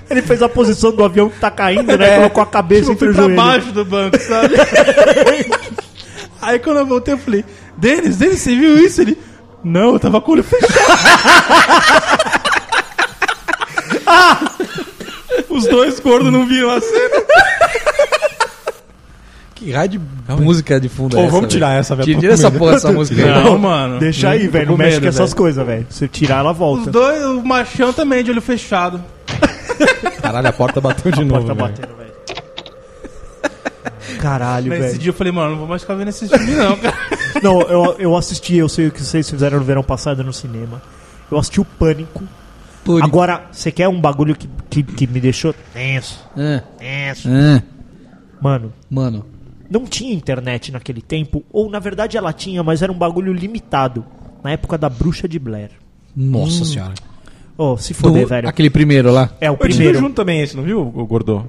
Ele 0.10 0.22
fez 0.22 0.42
a 0.42 0.48
posição 0.50 0.92
do 0.92 1.04
avião 1.04 1.30
que 1.30 1.38
tá 1.40 1.52
caindo, 1.52 1.98
né? 1.98 2.16
Colocou 2.16 2.42
a 2.44 2.46
cabeça 2.46 2.92
Tipo, 2.92 2.94
entre 2.94 3.10
os 3.10 3.16
joelhos. 3.16 3.36
baixo 3.36 3.72
do 3.72 3.84
banco, 3.86 4.18
sabe? 4.20 4.56
Aí 6.42 6.58
quando 6.60 6.78
eu 6.78 6.86
voltei, 6.86 7.14
eu 7.14 7.18
falei, 7.18 7.44
Denis, 7.76 8.16
Denis, 8.18 8.40
você 8.42 8.56
viu 8.56 8.78
isso? 8.80 9.02
Ele, 9.02 9.18
não, 9.64 9.94
eu 9.94 10.00
tava 10.00 10.22
com 10.22 10.32
o 10.32 10.34
olho 10.36 10.44
fechado. 10.44 10.74
Os 15.50 15.66
dois 15.68 16.00
gordos 16.00 16.32
não 16.32 16.46
viram 16.46 16.70
a 16.72 16.80
cena. 16.82 17.24
Que 19.58 19.72
raio 19.72 19.90
de 19.90 20.02
música 20.40 20.80
de 20.80 20.88
fundo 20.88 21.18
Ô, 21.18 21.20
é 21.20 21.24
essa? 21.24 21.32
vamos 21.32 21.52
tirar 21.52 21.74
essa, 21.80 21.96
velho, 21.96 22.20
Tira 22.20 22.34
essa 22.34 22.52
porra 22.52 22.74
dessa 22.74 22.92
música 22.94 23.24
aí. 23.24 23.44
Não, 23.44 23.58
mano. 23.58 23.98
Deixa 24.00 24.30
aí, 24.30 24.48
velho. 24.48 24.68
Não 24.68 24.78
mexe 24.78 24.92
medo, 25.00 25.02
com 25.04 25.10
essas 25.10 25.34
coisas, 25.34 25.66
velho. 25.66 25.86
Se 25.90 26.08
tirar, 26.08 26.40
ela 26.40 26.52
Os 26.52 26.58
volta. 26.58 26.92
dois, 26.92 27.24
o 27.26 27.44
machão 27.44 27.92
também 27.92 28.24
de 28.24 28.30
olho 28.30 28.42
fechado. 28.42 29.04
Caralho, 30.22 30.48
a 30.48 30.54
porta 30.54 30.80
bateu 30.80 31.12
de 31.12 31.22
A 31.22 31.26
novo. 31.26 31.46
porta 31.46 31.54
velho. 31.56 31.70
batendo, 31.76 31.98
velho. 31.98 32.08
Caralho, 34.20 34.70
Nesse 34.70 34.82
velho. 34.82 34.98
dia 35.00 35.10
eu 35.10 35.14
falei, 35.14 35.34
mano, 35.34 35.52
não 35.52 35.58
vou 35.60 35.68
mais 35.68 35.82
ficar 35.82 35.96
vendo 35.96 36.10
esse 36.10 36.28
filme 36.28 36.52
não, 36.56 36.78
cara. 36.78 36.96
Não, 37.44 37.62
eu, 37.62 37.96
eu 38.00 38.16
assisti, 38.18 38.56
eu 38.56 38.68
sei 38.68 38.88
o 38.88 38.92
que 38.92 39.00
vocês 39.04 39.30
fizeram 39.30 39.60
no 39.60 39.64
verão 39.64 39.84
passado 39.84 40.24
no 40.24 40.34
cinema. 40.34 40.82
Eu 41.32 41.38
assisti 41.38 41.62
o 41.62 41.66
Pânico. 41.66 42.24
Pânico. 42.84 43.06
Agora, 43.06 43.44
você 43.52 43.72
quer 43.72 43.88
um 43.88 44.02
bagulho 44.02 44.36
que, 44.36 44.50
que, 44.72 44.82
que 44.82 45.06
me 45.06 45.20
deixou 45.20 45.54
tenso? 45.72 46.20
Ah, 46.36 46.64
Tenso. 46.80 47.28
ah, 47.30 47.62
Mano, 48.42 48.74
mano. 48.90 49.24
Não 49.70 49.86
tinha 49.86 50.14
internet 50.14 50.72
naquele 50.72 51.02
tempo, 51.02 51.44
ou 51.52 51.70
na 51.70 51.80
verdade 51.80 52.18
ela 52.18 52.32
tinha, 52.34 52.64
mas 52.64 52.82
era 52.82 52.92
um 52.92 52.98
bagulho 52.98 53.34
limitado. 53.34 54.06
Na 54.44 54.52
época 54.52 54.78
da 54.78 54.88
Bruxa 54.90 55.28
de 55.28 55.40
Blair. 55.40 55.72
Nossa 56.16 56.64
senhora. 56.64 56.94
Oh, 57.58 57.76
se 57.76 57.94
foder, 57.94 58.24
Do- 58.24 58.28
velho. 58.30 58.48
Aquele 58.48 58.70
primeiro 58.70 59.12
lá. 59.12 59.32
É 59.42 59.50
o 59.50 59.54
Eu 59.54 59.58
primeiro. 59.58 59.98
junto 60.00 60.14
também 60.16 60.42
esse, 60.42 60.56
não 60.56 60.64
viu, 60.64 60.80
o 60.82 61.06
Gordo? 61.06 61.48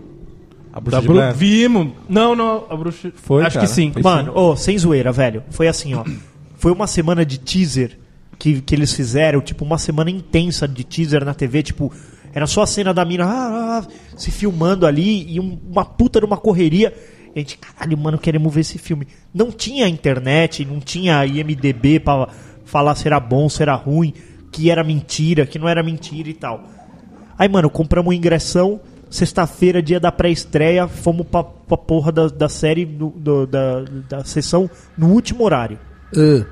A 0.73 0.81
bruxa 0.81 0.97
Da 0.97 1.01
de. 1.03 1.09
Blair? 1.09 1.35
Vimos. 1.35 1.93
Não, 2.09 2.35
não, 2.35 2.65
a 2.69 2.77
bruxa. 2.77 3.13
Foi, 3.15 3.43
Acho 3.45 3.55
cara. 3.57 3.67
que 3.67 3.73
sim. 3.73 3.93
Foi 3.93 4.03
Mano, 4.03 4.33
ô, 4.35 4.57
sem 4.57 4.77
zoeira, 4.79 5.13
velho. 5.13 5.43
Foi 5.51 5.69
assim, 5.69 5.95
ó. 5.95 6.05
Foi 6.57 6.73
uma 6.73 6.87
semana 6.87 7.25
de 7.25 7.39
teaser 7.39 7.99
que, 8.39 8.61
que 8.63 8.75
eles 8.75 8.93
fizeram, 8.93 9.41
tipo, 9.41 9.65
uma 9.65 9.79
semana 9.79 10.11
intensa 10.11 10.67
de 10.67 10.83
teaser 10.83 11.25
na 11.25 11.35
TV, 11.35 11.63
tipo, 11.63 11.93
era 12.33 12.47
só 12.47 12.63
a 12.63 12.67
cena 12.67 12.93
da 12.95 13.05
mina 13.05 13.25
ah, 13.27 13.79
ah, 13.85 13.87
se 14.17 14.31
filmando 14.31 14.87
ali 14.87 15.31
e 15.35 15.39
um- 15.41 15.59
uma 15.71 15.85
puta 15.85 16.21
numa 16.21 16.37
correria. 16.37 16.93
A 17.39 17.41
gente, 17.41 17.59
caralho, 17.59 17.97
mano, 17.97 18.19
queremos 18.19 18.53
ver 18.53 18.61
esse 18.63 18.79
filme. 18.79 19.07
Não 19.33 19.51
tinha 19.51 19.89
internet, 19.89 20.65
não 20.65 20.81
tinha 20.81 21.25
IMDB 21.25 22.01
pra 22.01 22.29
falar 22.65 22.95
se 22.95 23.07
era 23.07 23.19
bom, 23.21 23.49
se 23.49 23.63
era 23.63 23.75
ruim, 23.75 24.13
que 24.51 24.71
era 24.71 24.83
mentira, 24.83 25.47
que 25.47 25.59
não 25.59 25.69
era 25.69 25.83
mentira 25.83 26.29
e 26.29 26.35
tal. 26.35 26.65
Aí, 27.39 27.49
mano, 27.49 27.71
compramos 27.71 28.15
ingressão. 28.15 28.81
Sexta-feira, 29.11 29.81
dia 29.81 29.99
da 29.99 30.13
pré-estreia, 30.13 30.87
fomos 30.87 31.27
pra, 31.27 31.43
pra 31.43 31.79
porra 31.79 32.13
da, 32.13 32.29
da 32.29 32.49
série, 32.49 32.85
do- 32.85 33.09
do- 33.17 33.47
da, 33.47 33.81
da 34.09 34.25
sessão, 34.25 34.69
no 34.99 35.09
último 35.13 35.45
horário. 35.45 35.79
Ah, 36.15 36.45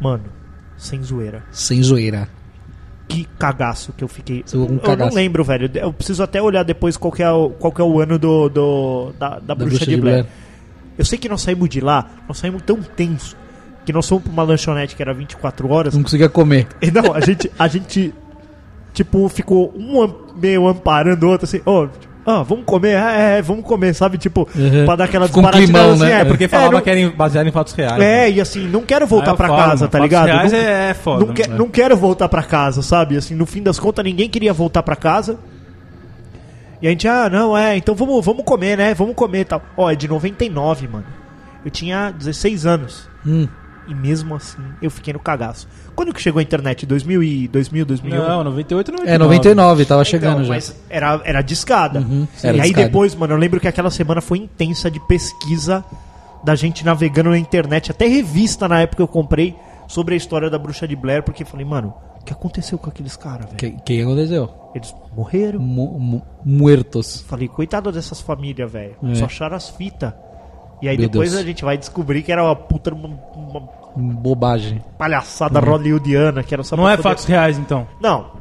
Mano, 0.00 0.24
sem 0.78 1.02
zoeira. 1.02 1.44
sem 1.50 1.82
zoeira. 1.82 2.26
Que 3.08 3.26
cagaço 3.38 3.92
que 3.96 4.04
eu 4.04 4.08
fiquei. 4.08 4.44
Com 4.50 4.78
eu 4.90 4.96
não 4.96 5.08
lembro, 5.08 5.42
velho. 5.42 5.70
Eu 5.74 5.92
preciso 5.92 6.22
até 6.22 6.40
olhar 6.42 6.62
depois 6.62 6.96
qual 6.96 7.10
que 7.10 7.22
é 7.22 7.30
o, 7.30 7.50
qual 7.50 7.72
que 7.72 7.80
é 7.80 7.84
o 7.84 8.00
ano 8.00 8.18
do, 8.18 8.48
do- 8.50 9.12
da, 9.18 9.38
da, 9.38 9.54
Bruxa, 9.54 9.86
de, 9.86 9.96
Blair. 9.96 10.26
Eu 10.98 11.04
sei 11.04 11.18
que 11.18 11.28
nós 11.28 11.40
saímos 11.40 11.68
de 11.68 11.80
lá, 11.80 12.06
nós 12.28 12.36
saímos 12.38 12.60
tão 12.62 12.76
tenso 12.82 13.36
que 13.86 13.92
nós 13.92 14.06
fomos 14.06 14.24
pra 14.24 14.32
uma 14.32 14.42
lanchonete 14.42 14.94
que 14.94 15.00
era 15.02 15.14
24 15.14 15.70
horas. 15.70 15.94
Não 15.94 16.02
conseguia 16.02 16.28
comer. 16.28 16.66
E 16.82 16.90
Não, 16.90 17.14
a 17.14 17.20
gente, 17.20 17.50
a 17.58 17.66
gente 17.66 18.12
tipo, 18.92 19.26
ficou 19.30 19.72
um 19.74 20.06
meio 20.38 20.68
amparando 20.68 21.26
o 21.26 21.30
outro, 21.30 21.46
assim, 21.46 21.62
ô, 21.64 21.88
ah, 22.28 22.42
vamos 22.42 22.64
comer, 22.64 22.90
é, 22.96 23.38
é, 23.38 23.42
vamos 23.42 23.64
comer, 23.64 23.94
sabe? 23.94 24.18
Tipo, 24.18 24.48
Uhum. 24.54 24.84
pra 24.84 24.96
dar 24.96 25.04
aquela 25.04 25.26
Ficou 25.26 25.42
um 25.42 25.46
assim, 25.48 26.02
né? 26.02 26.12
é, 26.12 26.20
É 26.20 26.24
porque 26.24 26.46
falava 26.48 26.72
não- 26.72 26.80
que 26.80 26.90
era 26.90 27.10
baseado 27.10 27.46
em 27.46 27.52
fatos 27.52 27.72
reais. 27.72 28.00
É, 28.02 28.30
e 28.30 28.40
assim, 28.40 28.66
não 28.68 28.82
quero 28.82 29.06
voltar 29.06 29.28
Aí 29.28 29.32
eu 29.32 29.36
pra 29.36 29.48
casa, 29.48 29.60
mano, 29.60 29.78
tá 29.78 29.88
fatos 29.98 30.02
ligado? 30.02 30.26
reais 30.26 30.52
não, 30.52 30.58
é 30.58 30.94
foda, 30.94 31.24
Não, 31.26 31.32
que- 31.34 31.48
né? 31.48 31.56
não 31.56 31.68
quero 31.68 31.96
voltar 31.96 32.28
pra 32.28 32.42
casa, 32.42 32.82
sabe? 32.82 33.16
Assim, 33.16 33.34
no 33.34 33.46
fim 33.46 33.62
das 33.62 33.78
contas, 33.78 34.04
ninguém 34.04 34.28
queria 34.28 34.52
voltar 34.52 34.82
pra 34.82 34.94
casa. 34.96 35.38
E 36.80 36.86
a 36.86 36.90
gente, 36.90 37.08
ah, 37.08 37.28
não, 37.28 37.56
é, 37.56 37.76
então 37.76 37.94
vamos, 37.94 38.24
vamos 38.24 38.44
comer, 38.44 38.78
né? 38.78 38.94
Vamos 38.94 39.14
comer 39.16 39.40
e 39.40 39.44
tal. 39.44 39.62
Ó, 39.76 39.90
é 39.90 39.96
de 39.96 40.06
99, 40.06 40.86
mano. 40.86 41.04
Eu 41.64 41.70
tinha 41.70 42.10
16 42.10 42.64
anos. 42.66 43.08
Hum. 43.26 43.48
E 43.88 43.94
mesmo 43.94 44.34
assim, 44.34 44.62
eu 44.82 44.90
fiquei 44.90 45.12
no 45.14 45.18
cagaço. 45.18 45.66
Quando 45.96 46.12
que 46.12 46.20
chegou 46.20 46.40
a 46.40 46.42
internet? 46.42 46.84
2000, 46.84 47.22
e 47.22 47.48
2000 47.48 47.86
2001? 47.86 48.18
Não, 48.28 48.44
98 48.44 48.92
99. 48.92 49.14
É, 49.14 49.18
99, 49.18 49.84
tava 49.86 50.04
chegando 50.04 50.32
Então, 50.34 50.44
já. 50.44 50.54
Mas 50.54 50.76
era, 50.90 51.20
era 51.24 51.40
discada. 51.42 52.00
Uhum, 52.00 52.28
e 52.42 52.46
era 52.46 52.56
aí 52.58 52.62
discada. 52.64 52.86
depois, 52.86 53.14
mano, 53.14 53.32
eu 53.34 53.38
lembro 53.38 53.58
que 53.58 53.66
aquela 53.66 53.90
semana 53.90 54.20
foi 54.20 54.38
intensa 54.38 54.90
de 54.90 55.00
pesquisa 55.06 55.84
da 56.44 56.54
gente 56.54 56.84
navegando 56.84 57.30
na 57.30 57.38
internet. 57.38 57.90
Até 57.90 58.06
revista 58.06 58.68
na 58.68 58.80
época 58.82 59.02
eu 59.02 59.08
comprei 59.08 59.56
sobre 59.88 60.14
a 60.14 60.16
história 60.16 60.50
da 60.50 60.58
bruxa 60.58 60.86
de 60.86 60.94
Blair, 60.94 61.22
porque 61.22 61.42
eu 61.42 61.46
falei, 61.46 61.64
mano, 61.64 61.94
o 62.20 62.24
que 62.24 62.32
aconteceu 62.32 62.76
com 62.78 62.90
aqueles 62.90 63.16
caras, 63.16 63.46
velho? 63.46 63.56
Que, 63.56 63.70
que 63.70 64.02
aconteceu? 64.02 64.50
Eles 64.74 64.94
morreram. 65.16 65.58
Mu- 65.58 65.98
mu- 65.98 66.22
muertos. 66.44 67.22
Falei, 67.26 67.48
coitado 67.48 67.90
dessas 67.90 68.20
famílias, 68.20 68.70
velho. 68.70 68.96
É. 69.02 69.14
Só 69.14 69.24
acharam 69.24 69.56
as 69.56 69.70
fitas. 69.70 70.12
E 70.80 70.88
aí 70.88 70.96
Meu 70.96 71.08
depois 71.08 71.30
Deus. 71.32 71.42
a 71.42 71.44
gente 71.46 71.64
vai 71.64 71.76
descobrir 71.76 72.22
que 72.22 72.30
era 72.30 72.44
uma 72.44 72.54
puta 72.54 72.94
uma, 72.94 73.08
uma 73.34 73.60
Bobagem. 73.98 74.82
palhaçada 74.98 75.60
hollywoodiana, 75.60 76.42
que 76.42 76.54
era 76.54 76.62
só 76.62 76.76
Não 76.76 76.88
é 76.88 76.92
poder- 76.96 77.02
fatos 77.02 77.24
reais, 77.24 77.58
então. 77.58 77.86
Não. 78.00 78.38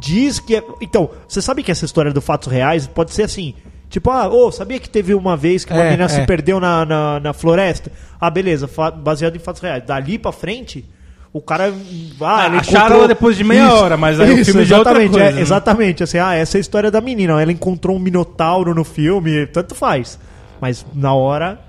Diz 0.00 0.38
que 0.38 0.56
é. 0.56 0.62
Então, 0.80 1.10
você 1.28 1.42
sabe 1.42 1.62
que 1.62 1.70
essa 1.70 1.84
história 1.84 2.12
do 2.12 2.20
fatos 2.20 2.48
reais 2.50 2.86
pode 2.86 3.12
ser 3.12 3.24
assim. 3.24 3.54
Tipo, 3.90 4.10
ah, 4.10 4.26
ô, 4.28 4.50
sabia 4.50 4.78
que 4.80 4.88
teve 4.88 5.12
uma 5.12 5.36
vez 5.36 5.66
que 5.66 5.72
uma 5.72 5.82
É, 5.82 5.90
menina 5.90 6.04
é. 6.04 6.08
se 6.08 6.24
perdeu 6.26 6.58
na, 6.58 6.86
na, 6.86 7.20
na 7.20 7.32
floresta? 7.34 7.92
Ah, 8.18 8.30
beleza, 8.30 8.66
fa- 8.66 8.90
baseado 8.90 9.36
em 9.36 9.38
fatos 9.38 9.60
reais. 9.60 9.84
Dali 9.84 10.18
pra 10.18 10.32
frente, 10.32 10.82
o 11.30 11.42
cara. 11.42 11.74
Ah, 12.22 12.46
ele 12.46 12.56
acharam 12.56 12.96
ela 12.96 13.08
depois 13.08 13.36
de 13.36 13.44
meia 13.44 13.70
hora, 13.74 13.98
mas 13.98 14.18
aí 14.18 14.32
o 14.40 14.44
filme 14.46 14.64
já 14.64 14.76
é 14.76 14.78
outra 14.78 14.92
exatamente, 14.92 15.10
coisa, 15.12 15.26
é, 15.28 15.32
né? 15.32 15.40
Exatamente, 15.42 16.02
assim, 16.02 16.16
ah, 16.18 16.34
essa 16.34 16.56
é 16.56 16.58
a 16.58 16.62
história 16.62 16.90
da 16.90 17.02
menina. 17.02 17.40
Ela 17.42 17.52
encontrou 17.52 17.94
um 17.94 17.98
minotauro 18.00 18.74
no 18.74 18.82
filme, 18.84 19.46
tanto 19.48 19.74
faz. 19.74 20.18
Mas 20.58 20.86
na 20.94 21.12
hora, 21.12 21.60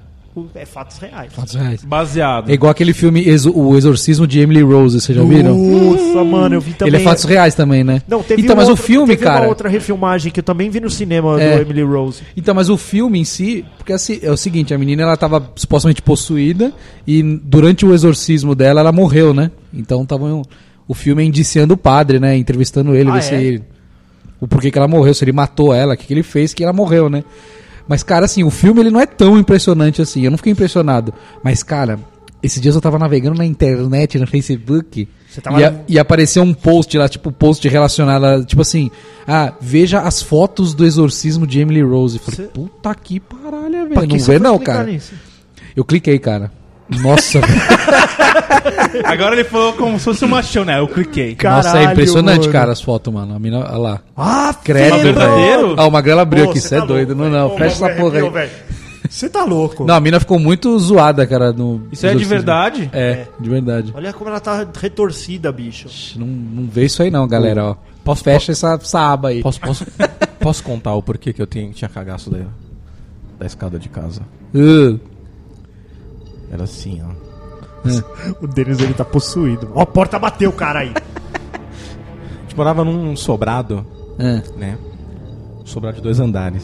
é 0.56 0.66
fatos 0.66 0.98
reais. 0.98 1.32
Fatos 1.34 1.54
reais. 1.54 1.84
Baseado. 1.84 2.50
É 2.50 2.54
igual 2.54 2.72
aquele 2.72 2.94
filme 2.94 3.28
Exo- 3.28 3.52
O 3.56 3.76
Exorcismo 3.78 4.26
de 4.26 4.40
Emily 4.40 4.62
Rose, 4.62 5.00
vocês 5.00 5.16
já 5.18 5.24
viram? 5.24 5.56
Nossa, 5.58 6.24
mano, 6.24 6.56
eu 6.56 6.62
vi 6.62 6.74
também. 6.74 6.94
Ele 6.94 7.02
é 7.02 7.06
fatos 7.06 7.24
reais 7.24 7.54
também, 7.56 7.84
né? 7.84 8.02
Não, 8.08 8.24
teve 8.24 8.42
então, 8.42 8.56
um 8.56 8.58
mas 8.58 8.68
outro- 8.70 8.84
o 8.84 8.86
filme, 8.88 9.08
teve 9.16 9.24
cara. 9.24 9.42
uma 9.42 9.50
outra 9.50 9.70
refilmagem 9.70 10.32
que 10.32 10.40
eu 10.40 10.44
também 10.44 10.70
vi 10.70 10.80
no 10.80 10.90
cinema 10.90 11.40
É. 11.42 11.56
do 11.58 11.62
Emily 11.62 11.84
Rose. 11.84 12.22
Então, 12.36 12.54
mas 12.56 12.70
o 12.70 12.78
filme 12.78 13.20
em 13.20 13.24
si, 13.24 13.64
porque 13.78 13.94
assim, 13.94 14.20
é 14.24 14.32
o 14.32 14.38
seguinte, 14.38 14.74
a 14.74 14.78
menina 14.78 15.04
ela 15.04 15.16
tava 15.18 15.52
supostamente 15.56 16.02
possuída 16.02 16.74
e 17.06 17.22
durante 17.44 17.86
o 17.86 17.94
exorcismo 17.94 18.56
dela 18.56 18.80
ela 18.82 18.92
morreu, 18.92 19.34
né? 19.34 19.52
Então 19.74 20.06
tava 20.06 20.42
o 20.88 20.94
filme 20.94 21.24
indiciando 21.24 21.76
o 21.76 21.78
padre, 21.78 22.20
né? 22.20 22.36
Entrevistando 22.36 22.96
ele, 22.96 23.10
Ah, 23.10 23.14
ver 23.14 23.20
é? 23.20 23.22
se 23.22 23.36
ele- 23.36 23.64
o 24.42 24.48
porquê 24.48 24.70
que 24.72 24.78
ela 24.78 24.88
morreu, 24.88 25.14
se 25.14 25.24
ele 25.24 25.32
matou 25.32 25.74
ela, 25.74 25.94
o 25.94 25.98
que, 25.98 26.06
que 26.08 26.14
ele 26.14 26.24
fez 26.24 26.54
que 26.54 26.64
ela 26.64 26.74
morreu, 26.74 27.10
né? 27.10 27.24
Mas 27.88 28.04
cara, 28.04 28.26
assim, 28.26 28.44
o 28.44 28.50
filme 28.50 28.80
ele 28.82 28.90
não 28.92 29.00
é 29.00 29.06
tão 29.06 29.38
impressionante 29.38 30.02
assim. 30.02 30.22
Eu 30.24 30.32
não 30.32 30.38
fiquei 30.38 30.52
impressionado, 30.54 31.14
mas 31.44 31.64
cara, 31.64 32.00
esses 32.42 32.62
dias 32.62 32.76
eu 32.76 32.82
tava 32.82 32.98
navegando 33.00 33.38
na 33.38 33.46
internet, 33.46 34.18
no 34.20 34.28
Facebook, 34.28 35.08
Você 35.30 35.42
tava 35.42 35.60
e, 35.60 35.64
a- 35.66 35.74
e 35.88 36.00
apareceu 36.00 36.44
um 36.44 36.54
post 36.54 36.98
lá, 36.98 37.08
tipo, 37.10 37.32
post 37.32 37.68
relacionado 37.68 38.26
a, 38.26 38.44
tipo 38.44 38.62
assim, 38.62 38.90
ah, 39.28 39.54
veja 39.60 40.00
as 40.02 40.22
fotos 40.22 40.74
do 40.74 40.86
exorcismo 40.86 41.46
de 41.48 41.60
Emily 41.60 41.82
Rose. 41.82 42.18
Eu 42.18 42.24
falei, 42.24 42.38
Você- 42.48 42.54
puta 42.54 42.94
que 42.96 43.20
paralho, 43.20 43.88
Pra 43.90 44.02
velho. 44.02 44.08
Não 44.18 44.26
vê 44.26 44.40
não, 44.40 44.60
cara. 44.60 44.84
nisso? 44.86 45.14
Eu 45.76 45.84
cliquei, 45.84 46.20
cara. 46.20 46.52
Nossa, 47.02 47.40
velho. 47.42 47.62
Agora 49.06 49.36
ele 49.36 49.44
falou 49.44 49.74
como 49.74 49.98
se 49.98 50.06
fosse 50.06 50.26
um 50.26 50.28
machão, 50.30 50.64
né? 50.66 50.80
Eu 50.80 50.88
cliquei. 50.88 51.36
Caralho, 51.36 51.64
Nossa, 51.64 51.80
é 51.80 51.84
impressionante, 51.92 52.42
mano. 52.42 52.52
cara, 52.52 52.72
as 52.72 52.82
fotos, 52.82 53.14
mano. 53.14 53.36
A 53.36 53.40
mina, 53.40 53.60
olha 53.60 53.78
lá. 53.78 54.02
Ah, 54.16 54.56
Credo, 54.64 54.96
filho! 55.00 55.04
verdadeiro? 55.14 55.76
Ah, 55.78 55.86
o 55.88 55.92
Magrelo 55.92 56.20
abriu 56.22 56.46
Pô, 56.46 56.52
aqui, 56.52 56.60
você 56.60 56.76
é 56.76 56.80
tá 56.80 56.86
doido. 56.86 57.16
não, 57.16 57.30
não, 57.30 57.50
fecha 57.58 57.86
essa 57.86 57.90
porra 57.96 58.20
aí. 58.20 58.50
Você 59.10 59.30
tá 59.30 59.44
louco. 59.44 59.84
Não, 59.86 59.96
a 59.96 60.00
mina 60.00 60.20
ficou 60.20 60.40
muito 60.40 60.78
zoada, 60.80 61.28
cara, 61.28 61.52
no 61.52 61.88
Isso 61.92 62.06
é 62.06 62.10
de 62.10 62.16
exorcismo. 62.24 62.30
verdade? 62.36 62.90
É, 62.94 63.28
de 63.40 63.50
verdade. 63.50 63.92
Olha 63.96 64.14
como 64.14 64.30
ela 64.30 64.40
tá 64.40 64.66
retorcida, 64.80 65.52
bicho. 65.52 65.88
Não, 66.18 66.26
não 66.26 66.68
vê 66.68 66.86
isso 66.86 67.04
aí 67.04 67.12
não, 67.12 67.28
galera, 67.28 67.64
ó. 67.66 67.76
Posso- 68.04 68.24
Fecha 68.24 68.52
essa, 68.54 68.74
essa 68.82 69.00
aba 69.12 69.28
aí. 69.30 69.42
Posso, 69.44 69.60
posso, 69.60 69.86
posso 70.40 70.64
contar 70.64 70.94
o 70.96 71.02
porquê 71.04 71.32
que 71.34 71.42
eu 71.42 71.46
tinha, 71.46 71.70
tinha 71.72 71.90
cagaço 71.90 72.30
da, 72.32 72.40
da 73.40 73.46
escada 73.46 73.78
de 73.78 73.90
casa? 73.90 74.22
Uh, 74.56 75.00
Era 76.54 76.64
assim, 76.64 77.02
ó. 77.04 77.10
O 78.42 78.48
Denis, 78.48 78.80
ele 78.80 78.94
tá 78.94 79.04
possuído. 79.04 79.70
Ó, 79.74 79.82
a 79.82 79.86
porta 79.86 80.18
bateu, 80.20 80.52
cara, 80.54 80.80
aí. 80.80 80.94
A 80.94 82.42
gente 82.44 82.56
morava 82.56 82.84
num 82.86 83.16
sobrado, 83.16 83.86
é. 84.20 84.42
né? 84.58 84.78
Um 85.62 85.66
sobrado 85.66 85.96
de 85.98 86.04
dois 86.04 86.20
andares. 86.20 86.64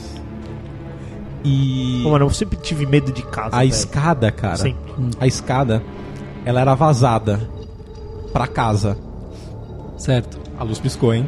E 1.44 2.02
Pô, 2.04 2.12
mano, 2.12 2.26
eu 2.26 2.30
sempre 2.30 2.58
tive 2.58 2.86
medo 2.86 3.12
de 3.12 3.24
casa, 3.24 3.56
a 3.56 3.60
velho. 3.60 3.70
escada, 3.70 4.32
cara, 4.32 4.58
Sempre. 4.58 4.94
a 5.20 5.26
escada, 5.26 5.82
ela 6.46 6.60
era 6.62 6.76
vazada 6.76 7.40
pra 8.34 8.46
casa. 8.46 8.98
Certo. 9.98 10.38
A 10.60 10.64
luz 10.64 10.80
piscou, 10.80 11.14
hein? 11.14 11.26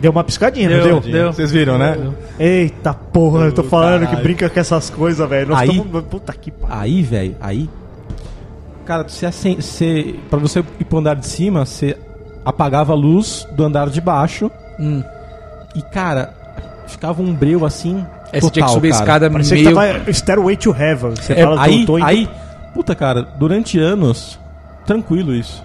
Deu 0.00 0.10
uma 0.10 0.22
piscadinha, 0.24 0.68
não 0.68 0.76
Deu, 0.84 1.00
deu? 1.00 1.12
deu. 1.12 1.32
Vocês 1.32 1.50
viram, 1.52 1.78
né? 1.78 1.96
Eita 2.38 2.92
porra, 2.92 3.46
eu 3.46 3.52
tô 3.52 3.62
falando 3.64 4.00
que 4.00 4.06
caralho. 4.06 4.22
brinca 4.24 4.50
com 4.50 4.60
essas 4.60 4.90
coisas, 4.90 5.28
velho. 5.28 5.48
Nós 5.50 5.60
Aí- 5.60 5.78
tamo... 5.78 6.02
Puta 6.02 6.32
que 6.32 6.50
pariu. 6.50 6.74
Aí, 6.76 7.02
velho, 7.02 7.36
aí. 7.40 7.70
Cara, 8.88 9.06
você, 9.06 9.30
você, 9.54 10.14
pra 10.30 10.38
você 10.38 10.60
ir 10.80 10.84
pro 10.86 10.98
andar 10.98 11.14
de 11.14 11.26
cima, 11.26 11.66
você 11.66 11.94
apagava 12.42 12.94
a 12.94 12.96
luz 12.96 13.46
do 13.52 13.62
andar 13.62 13.90
de 13.90 14.00
baixo. 14.00 14.50
Hum. 14.80 15.04
E, 15.74 15.82
cara, 15.82 16.32
ficava 16.86 17.20
um 17.20 17.34
breu 17.34 17.66
assim. 17.66 18.02
É, 18.32 18.40
você 18.40 18.48
tinha 18.48 18.50
que 18.50 18.60
total, 18.60 18.68
subir 18.70 18.88
a 18.88 18.92
cara. 18.92 19.04
escada 19.04 19.30
Parecia 19.30 19.56
meio... 19.56 19.68
que 19.68 19.74
tava 19.74 20.10
Stairway 20.10 20.56
to 20.56 20.74
Heaven. 20.74 21.10
Você 21.10 21.34
É, 21.34 21.42
fala, 21.42 21.60
aí, 21.60 21.84
tô, 21.84 21.98
tô 21.98 22.02
aí, 22.02 22.30
puta 22.72 22.94
cara, 22.94 23.28
durante 23.38 23.78
anos, 23.78 24.40
tranquilo 24.86 25.34
isso. 25.34 25.62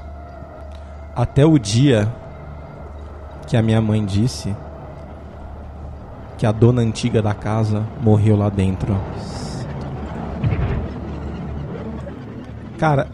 Até 1.15 1.45
o 1.45 1.57
dia 1.57 2.11
que 3.47 3.55
a 3.55 3.61
minha 3.61 3.79
mãe 3.79 4.03
disse 4.03 4.53
que 6.37 6.45
a 6.45 6.51
dona 6.51 6.81
antiga 6.81 7.21
da 7.21 7.33
casa 7.33 7.83
morreu 8.01 8.35
lá 8.35 8.49
dentro. 8.49 8.93
Cara, 12.77 13.09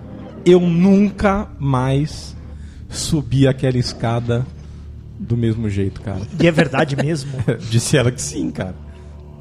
eu 0.45 0.59
nunca 0.59 1.47
mais 1.59 2.35
subi 2.89 3.47
aquela 3.47 3.77
escada 3.77 4.45
do 5.19 5.35
mesmo 5.37 5.69
jeito, 5.69 6.01
cara. 6.01 6.21
E 6.39 6.47
é 6.47 6.51
verdade 6.51 6.95
mesmo? 6.95 7.31
Disse 7.69 7.97
ela 7.97 8.11
que 8.11 8.21
sim, 8.21 8.49
cara. 8.51 8.75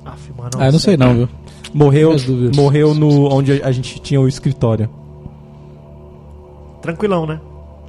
Aff, 0.04 0.32
mano, 0.36 0.50
Ah, 0.58 0.66
eu 0.66 0.72
não 0.72 0.78
sei 0.78 0.96
não, 0.96 1.14
viu? 1.14 1.28
Morreu, 1.72 2.16
morreu 2.54 2.94
no 2.94 3.32
onde 3.32 3.62
a 3.62 3.70
gente 3.70 4.00
tinha 4.00 4.20
o 4.20 4.26
escritório. 4.26 4.88
Tranquilão, 6.80 7.26
né? 7.26 7.40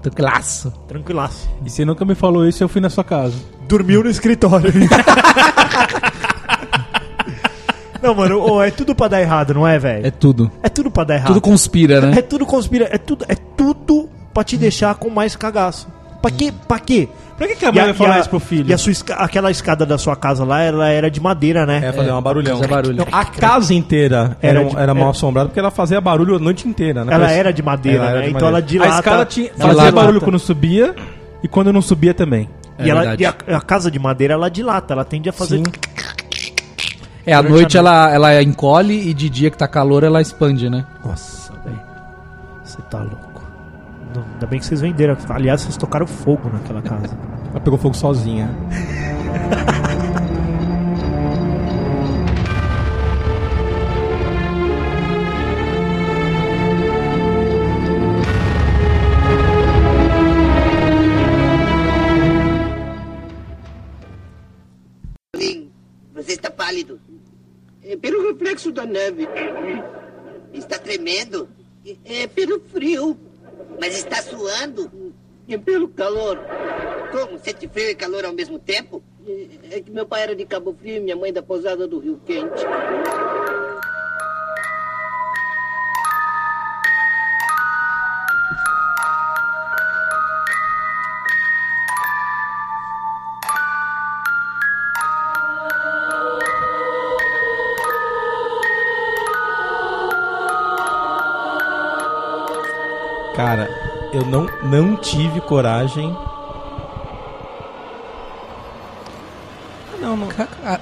Tranquilaço. 0.01 0.71
Tranquilaço. 0.87 1.49
E 1.65 1.69
você 1.69 1.83
nunca 1.85 2.03
me 2.05 2.15
falou 2.15 2.47
isso, 2.47 2.63
eu 2.63 2.69
fui 2.69 2.81
na 2.81 2.89
sua 2.89 3.03
casa. 3.03 3.35
Dormiu 3.67 4.03
no 4.03 4.09
escritório. 4.09 4.71
não, 8.01 8.15
mano, 8.15 8.39
ô, 8.41 8.61
é 8.63 8.71
tudo 8.71 8.93
pra 8.95 9.07
dar 9.07 9.21
errado, 9.21 9.53
não 9.53 9.67
é, 9.67 9.77
velho? 9.79 10.05
É 10.07 10.11
tudo. 10.11 10.51
É 10.63 10.69
tudo 10.69 10.89
pra 10.91 11.03
dar 11.03 11.15
errado. 11.15 11.27
Tudo 11.27 11.41
conspira, 11.41 12.01
né? 12.01 12.17
É 12.17 12.21
tudo 12.21 12.45
conspira, 12.45 12.87
é 12.91 12.97
tudo, 12.97 13.25
é 13.27 13.35
tudo 13.35 14.09
pra 14.33 14.43
te 14.43 14.57
deixar 14.57 14.95
com 14.95 15.09
mais 15.09 15.35
cagaço. 15.35 15.87
Pra 16.21 16.29
quê? 16.31 16.53
Pra 16.67 16.79
quê? 16.79 17.07
Pra 17.37 17.47
que, 17.47 17.55
que 17.55 17.65
a 17.65 17.71
mãe 17.71 17.83
vai 17.85 17.93
falar 17.93 18.19
isso 18.19 18.29
pro 18.29 18.39
filho? 18.39 18.69
E 18.69 18.73
a 18.73 18.77
sua 18.77 18.91
esca- 18.91 19.15
aquela 19.15 19.49
escada 19.49 19.85
da 19.85 19.97
sua 19.97 20.13
casa 20.17 20.43
lá, 20.43 20.61
ela 20.61 20.89
era 20.89 21.09
de 21.09 21.21
madeira, 21.21 21.65
né? 21.65 21.81
É, 21.85 21.93
fazer 21.93 22.11
uma 22.11 22.21
barulhão. 22.21 22.57
fazer 22.57 22.67
barulho. 22.67 22.97
Não, 22.97 23.05
a 23.09 23.23
casa 23.23 23.73
inteira 23.73 24.35
Era 24.41 24.59
era, 24.59 24.69
de- 24.69 24.75
era 24.77 24.93
mal 24.93 25.03
era- 25.03 25.11
assombrada 25.11 25.47
porque 25.47 25.59
ela 25.59 25.71
fazia 25.71 26.01
barulho 26.01 26.35
a 26.35 26.39
noite 26.39 26.67
inteira, 26.67 27.05
né? 27.05 27.13
ela 27.13 27.21
Parece- 27.23 27.39
era 27.39 27.53
de 27.53 27.63
madeira, 27.63 27.97
Ela 27.99 28.09
era 28.09 28.19
né? 28.19 28.23
de 28.25 28.29
então 28.31 28.47
ela 28.49 28.51
madeira. 28.59 28.67
dilata. 28.67 28.93
a 28.93 28.99
escada 28.99 29.25
tinha, 29.25 29.45
ela 29.47 29.57
fazia 29.57 29.73
dilata. 29.73 29.91
barulho 29.93 30.19
quando 30.21 30.37
subia 30.39 30.93
e 31.41 31.47
quando 31.47 31.71
não 31.71 31.81
subia 31.81 32.13
também. 32.13 32.49
É 32.77 32.85
e, 32.85 32.89
ela, 32.89 33.15
e 33.17 33.25
a, 33.25 33.29
a 33.55 33.61
casa 33.61 33.89
de 33.89 33.99
madeira, 33.99 34.33
ela 34.33 34.49
dilata, 34.49 34.93
ela 34.93 35.05
tende 35.05 35.29
a 35.29 35.33
fazer... 35.33 35.57
Sim. 35.59 35.63
É, 37.29 37.33
à 37.33 37.43
noite 37.43 37.77
a 37.77 37.79
ela, 37.79 38.11
ela 38.11 38.41
encolhe 38.41 39.07
e 39.07 39.13
de 39.13 39.29
dia 39.29 39.51
que 39.51 39.57
tá 39.57 39.67
calor 39.67 40.03
ela 40.03 40.19
expande, 40.19 40.67
né? 40.67 40.83
Nossa, 41.05 41.53
velho. 41.63 41.79
Você 42.63 42.81
tá 42.89 43.03
louco. 43.03 43.43
Não, 44.15 44.23
ainda 44.33 44.47
bem 44.47 44.59
que 44.59 44.65
vocês 44.65 44.81
venderam. 44.81 45.15
Aliás, 45.29 45.61
vocês 45.61 45.77
tocaram 45.77 46.07
fogo 46.07 46.49
naquela 46.51 46.81
casa. 46.81 47.15
Ela 47.51 47.59
pegou 47.59 47.77
fogo 47.77 47.95
sozinha. 47.95 48.49
Você 66.15 66.33
está 66.33 66.49
pálido. 66.51 66.99
Pelo 68.01 68.27
reflexo 68.27 68.71
da 68.71 68.85
neve. 68.85 69.27
Está 70.53 70.77
tremendo? 70.77 71.49
É 72.05 72.27
pelo 72.27 72.59
frio. 72.59 73.17
Mas 73.79 73.97
está 73.97 74.21
suando? 74.21 75.13
É 75.47 75.57
pelo 75.57 75.87
calor. 75.87 76.39
Como? 77.11 77.39
Sente 77.39 77.67
frio 77.67 77.89
e 77.89 77.95
calor 77.95 78.25
ao 78.25 78.33
mesmo 78.33 78.59
tempo? 78.59 79.01
É 79.71 79.81
que 79.81 79.91
meu 79.91 80.05
pai 80.05 80.23
era 80.23 80.35
de 80.35 80.45
Cabo 80.45 80.73
Frio 80.73 80.97
e 80.97 80.99
minha 80.99 81.15
mãe 81.15 81.31
da 81.31 81.41
pousada 81.41 81.87
do 81.87 81.99
Rio 81.99 82.19
Quente. 82.25 82.65
Eu 104.19 104.25
não, 104.25 104.47
não 104.63 104.95
tive 104.95 105.41
coragem. 105.41 106.15
Ah, 109.93 109.97
Não, 110.01 110.15
não. 110.17 110.27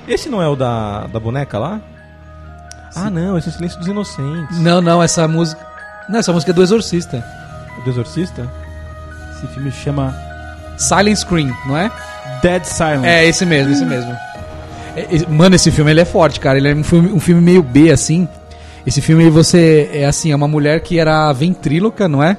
Esse 0.08 0.30
não 0.30 0.42
é 0.42 0.48
o 0.48 0.56
da, 0.56 1.08
da 1.08 1.20
boneca 1.20 1.58
lá? 1.58 1.80
Ah, 2.96 3.10
não, 3.10 3.38
esse 3.38 3.48
é 3.48 3.52
o 3.52 3.54
Silêncio 3.54 3.80
dos 3.80 3.88
Inocentes. 3.88 4.60
Não, 4.60 4.82
não, 4.82 5.02
essa 5.02 5.28
música. 5.28 5.66
Não, 6.10 6.20
essa 6.20 6.32
música 6.34 6.52
é 6.52 6.54
do 6.54 6.64
Exorcista. 6.64 7.24
Do 7.84 7.90
Exorcista? 7.90 8.50
Esse 9.36 9.48
filme 9.48 9.72
chama 9.72 10.16
Silent 10.78 11.18
Scream, 11.18 11.56
não 11.66 11.78
é? 11.78 11.92
Dead 12.42 12.64
Silence. 12.64 13.06
É, 13.06 13.26
esse 13.28 13.46
mesmo, 13.46 13.72
esse 13.74 13.86
mesmo. 13.86 14.12
É, 14.96 15.28
Mano, 15.30 15.56
esse 15.56 15.70
filme 15.72 15.92
ele 15.92 16.02
é 16.02 16.06
forte, 16.06 16.40
cara. 16.40 16.58
Ele 16.58 16.70
é 16.72 16.76
um 16.76 16.84
filme, 16.84 17.12
um 17.12 17.20
filme 17.20 17.42
meio 17.42 17.62
B, 17.62 17.92
assim. 17.92 18.28
Esse 18.86 19.02
filme 19.02 19.30
você. 19.30 19.90
É 19.94 20.06
assim, 20.06 20.32
é 20.32 20.36
uma 20.36 20.48
mulher 20.48 20.80
que 20.82 20.98
era 20.98 21.32
ventríloca, 21.34 22.08
não 22.08 22.24
é? 22.24 22.38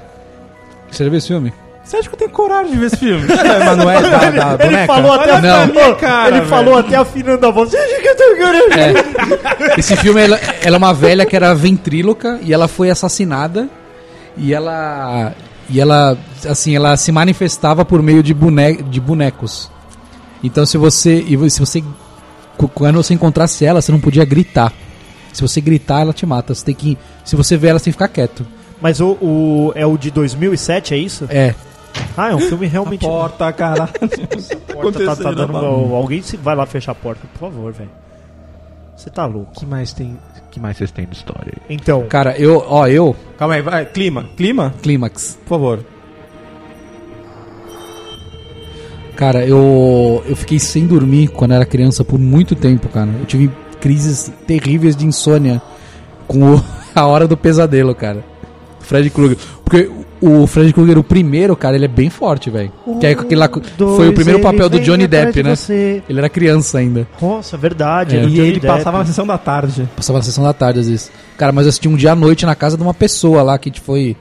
Você 0.91 1.05
já 1.05 1.11
viu 1.11 1.18
esse 1.18 1.28
filme? 1.28 1.53
Você 1.84 1.97
acha 1.97 2.09
que 2.09 2.14
eu 2.14 2.18
tenho 2.18 2.30
coragem 2.30 2.72
de 2.72 2.78
ver 2.78 2.86
esse 2.86 2.97
filme? 2.99 3.26
É, 3.32 3.64
mas 3.64 3.78
não 3.78 3.91
é 3.91 4.03
da, 4.03 4.09
da 4.57 4.64
Ele 4.64 4.72
boneca? 4.72 4.86
falou 4.86 5.12
até, 5.12 5.41
Não. 5.41 5.91
Ô, 5.91 5.95
cara, 5.97 6.28
ele 6.28 6.36
velho. 6.39 6.49
falou 6.51 6.76
até 6.78 6.97
afinando 6.97 7.47
a 7.47 7.51
voz. 7.51 7.70
Você 7.70 7.76
acha 7.78 8.01
que 8.01 8.09
eu 8.09 8.16
tenho 8.16 8.36
coragem? 8.36 8.68
É. 9.74 9.80
Esse 9.80 9.97
filme, 9.97 10.20
ela, 10.20 10.39
ela 10.62 10.76
é 10.76 10.78
uma 10.78 10.93
velha 10.93 11.24
que 11.24 11.34
era 11.34 11.55
ventríloca 11.55 12.39
e 12.43 12.53
ela 12.53 12.68
foi 12.68 12.91
assassinada. 12.91 13.68
E 14.36 14.53
ela. 14.53 15.32
E 15.70 15.80
ela, 15.80 16.16
assim, 16.49 16.74
ela 16.76 16.97
se 16.97 17.11
manifestava 17.12 17.84
por 17.84 18.03
meio 18.03 18.22
de, 18.22 18.32
bone, 18.34 18.82
de 18.82 19.01
bonecos. 19.01 19.70
Então, 20.45 20.64
se 20.66 20.76
você. 20.78 21.24
E 21.26 21.51
se 21.51 21.59
você. 21.61 21.82
cu- 22.57 22.68
Quando 22.68 22.97
você 23.03 23.14
encontrasse 23.14 23.64
ela, 23.64 23.80
você 23.80 23.91
não 23.93 24.01
podia 24.01 24.24
gritar. 24.24 24.72
Se 25.32 25.41
você 25.43 25.61
gritar, 25.61 26.01
ela 26.03 26.12
te 26.12 26.24
mata. 26.26 26.55
Você 26.55 26.64
tem 26.66 26.74
que. 26.74 26.99
Se 27.24 27.34
você 27.34 27.57
vê 27.57 27.68
ela, 27.68 27.78
você 27.78 27.86
tem 27.86 27.93
que 27.93 27.97
ficar 27.99 28.09
quieto. 28.09 28.47
Mas 28.81 29.01
o, 29.01 29.12
o- 29.20 29.72
é 29.74 29.85
o 29.87 29.97
de 29.99 30.11
2007, 30.11 30.95
é 30.95 30.97
isso? 30.97 31.26
É. 31.31 31.55
Ah, 32.16 32.31
é 32.31 32.35
um 32.35 32.41
filme 32.41 32.66
realmente... 32.66 33.01
Porta, 33.05 33.53
caralho. 33.53 33.91
A 34.70 34.72
porta 34.72 35.05
tá, 35.05 35.16
tá 35.24 35.33
dando 35.33 35.51
uma- 35.53 35.97
Alguém 35.97 36.22
se 36.22 36.37
vai 36.37 36.55
lá 36.55 36.64
fechar 36.66 36.93
a 36.93 36.95
porta, 36.95 37.22
por 37.33 37.41
favor, 37.51 37.72
velho. 37.72 37.91
Você 38.97 39.11
tá 39.11 39.26
louco. 39.26 39.53
que 39.59 39.66
mais 39.66 39.93
tem? 39.93 40.16
que 40.51 40.59
mais 40.61 40.76
vocês 40.76 40.91
têm 40.91 41.07
de 41.07 41.14
história 41.16 41.53
aí? 41.55 41.62
Então, 41.76 42.07
Cara, 42.09 42.37
eu. 42.39 42.64
Ó, 42.68 42.87
eu. 42.87 43.14
Calma 43.37 43.55
aí, 43.55 43.62
vai. 43.62 43.85
Clima. 43.87 44.24
Clima? 44.37 44.74
Clímax. 44.83 45.39
Por 45.45 45.49
favor. 45.49 45.81
Cara, 49.16 49.45
eu, 49.45 50.22
eu 50.26 50.37
fiquei 50.37 50.59
sem 50.61 50.87
dormir 50.87 51.29
quando 51.29 51.53
era 51.53 51.66
criança 51.66 52.05
por 52.05 52.18
muito 52.18 52.55
tempo, 52.55 52.89
cara. 52.89 53.11
Eu 53.18 53.26
tive 53.26 53.51
crises 53.81 54.33
terríveis 54.47 54.95
de 54.97 55.05
insônia 55.07 55.61
com 56.26 56.55
o- 56.57 56.64
a 56.95 57.07
hora 57.07 57.26
do 57.26 57.37
pesadelo, 57.37 57.95
cara. 57.95 58.24
Fred 58.89 59.11
Krueger. 59.11 59.36
Porque 59.62 59.91
o 60.20 60.47
Fred 60.47 60.72
Krueger, 60.72 60.97
o 60.99 61.05
primeiro, 61.05 61.55
cara, 61.55 61.76
ele 61.76 61.84
é 61.84 61.89
bem 61.89 62.09
forte, 62.09 62.49
velho. 62.49 62.72
Que 62.99 63.07
é 63.07 63.14
com 63.14 63.20
aquele 63.22 63.39
lá, 63.39 63.51
foi 63.76 64.09
o 64.09 64.14
primeiro 64.14 64.41
papel 64.41 64.68
do 64.68 64.80
Johnny 64.80 65.07
Depp, 65.07 65.43
né? 65.43 65.55
Você. 65.55 66.03
Ele 66.09 66.18
era 66.18 66.28
criança 66.30 66.78
ainda. 66.78 67.07
Nossa, 67.20 67.57
verdade. 67.59 68.16
É. 68.16 68.20
E 68.24 68.26
Johnny 68.26 68.39
ele 68.41 68.53
Depp. 68.61 68.66
passava 68.66 68.99
na 68.99 69.05
sessão 69.05 69.26
da 69.26 69.36
tarde. 69.36 69.86
Passava 69.95 70.18
na 70.20 70.24
sessão 70.24 70.43
da 70.43 70.55
tarde, 70.55 70.80
às 70.80 70.89
vezes. 70.89 71.11
Cara, 71.36 71.53
mas 71.53 71.66
eu 71.66 71.68
assisti 71.68 71.86
um 71.86 71.97
dia 71.97 72.12
à 72.12 72.16
noite 72.16 72.47
na 72.47 72.55
casa 72.55 72.76
de 72.78 72.82
uma 72.82 72.95
pessoa 72.95 73.43
lá 73.43 73.59
que 73.59 73.68
a 73.68 73.70
gente 73.70 73.82
foi. 73.82 74.16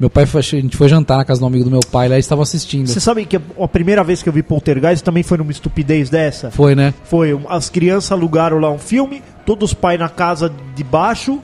Meu 0.00 0.08
pai 0.10 0.24
foi, 0.26 0.40
a 0.40 0.42
gente 0.42 0.76
foi 0.76 0.88
jantar 0.88 1.16
na 1.18 1.24
casa 1.24 1.40
do 1.40 1.46
amigo 1.46 1.64
do 1.64 1.70
meu 1.70 1.80
pai, 1.80 2.08
lá 2.08 2.16
eles 2.16 2.26
estavam 2.26 2.42
assistindo. 2.42 2.86
Você 2.86 3.00
sabe 3.00 3.24
que 3.24 3.36
a 3.36 3.68
primeira 3.68 4.02
vez 4.04 4.22
que 4.22 4.28
eu 4.28 4.32
vi 4.32 4.42
Poltergeist 4.42 5.02
também 5.04 5.22
foi 5.22 5.38
numa 5.38 5.50
estupidez 5.50 6.10
dessa? 6.10 6.50
Foi, 6.50 6.74
né? 6.74 6.92
Foi, 7.04 7.32
um- 7.32 7.44
as 7.48 7.70
crianças 7.70 8.12
alugaram 8.12 8.58
lá 8.58 8.70
um 8.70 8.78
filme, 8.78 9.22
todos 9.46 9.70
os 9.70 9.74
pais 9.74 9.98
na 9.98 10.08
casa 10.10 10.50
de 10.74 10.84
baixo, 10.84 11.38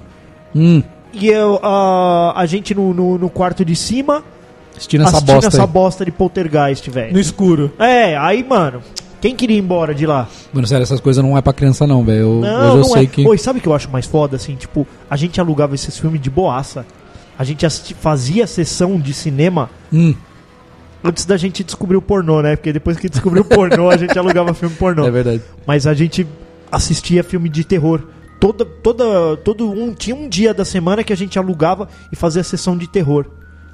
Hum, 0.55 0.83
e 1.13 1.29
eu, 1.29 1.59
a, 1.63 2.33
a 2.41 2.47
gente 2.47 2.75
no, 2.75 2.93
no, 2.95 3.19
no 3.19 3.29
quarto 3.31 3.65
de 3.65 3.77
cima 3.77 4.23
assistindo 4.77 5.03
essa 5.03 5.11
assistindo 5.17 5.35
bosta. 5.35 5.49
essa 5.49 5.63
aí. 5.63 5.69
bosta 5.69 6.05
de 6.05 6.11
Poltergeist, 6.11 6.89
velho. 6.91 7.13
No 7.13 7.21
escuro. 7.21 7.73
É, 7.79 8.17
aí, 8.17 8.43
mano, 8.43 8.83
quem 9.21 9.37
queria 9.37 9.57
ir 9.57 9.61
embora 9.61 9.95
de 9.95 10.07
lá? 10.07 10.29
Mano, 10.53 10.67
sério, 10.67 10.83
essas 10.83 11.01
coisas 11.01 11.23
não 11.23 11.37
é 11.37 11.43
pra 11.43 11.53
criança, 11.53 11.87
não, 11.87 12.03
velho. 12.05 12.21
Eu- 12.21 12.41
Não, 12.41 12.59
Hoje 12.61 12.69
eu 12.71 12.77
não 12.79 12.85
sei 12.85 13.03
é. 13.03 13.07
que. 13.07 13.27
Oi, 13.29 13.39
sabe 13.39 13.59
o 13.59 13.63
que 13.63 13.69
eu 13.69 13.75
acho 13.75 13.91
mais 13.91 14.07
foda, 14.07 14.37
assim? 14.37 14.55
Tipo, 14.57 14.87
a 15.11 15.17
gente 15.17 15.41
alugava 15.41 15.75
esses 15.75 15.97
filmes 15.99 16.21
de 16.21 16.31
boaça. 16.31 16.85
A 17.39 17.45
gente 17.45 17.65
assisti- 17.65 17.95
fazia 17.95 18.47
sessão 18.47 18.99
de 18.99 19.13
cinema 19.15 19.71
Hum, 19.93 20.15
antes 21.05 21.25
da 21.25 21.37
gente 21.37 21.63
descobrir 21.65 21.97
o 21.97 22.03
pornô, 22.03 22.41
né? 22.43 22.57
Porque 22.57 22.73
depois 22.73 22.97
que 22.97 23.09
descobriu 23.09 23.43
o 23.43 23.45
pornô, 23.45 23.91
a 23.91 23.97
gente 23.97 24.19
alugava 24.19 24.53
filme 24.55 24.75
pornô. 24.77 25.05
é 25.07 25.11
verdade. 25.11 25.43
Mas 25.67 25.87
a 25.87 25.95
gente 25.95 26.27
assistia 26.71 27.23
filme 27.23 27.49
de 27.49 27.65
terror. 27.65 28.03
Toda, 28.43 28.65
toda, 28.65 29.37
todo 29.37 29.71
um 29.71 29.95
tinha 29.95 30.17
um 30.17 30.29
dia 30.29 30.53
da 30.53 30.65
semana 30.65 31.05
que 31.05 31.13
a 31.13 31.17
gente 31.17 31.39
alugava 31.39 31.89
e 32.13 32.17
fazia 32.17 32.43
sessão 32.43 32.77
de 32.77 32.89
terror. 32.89 33.25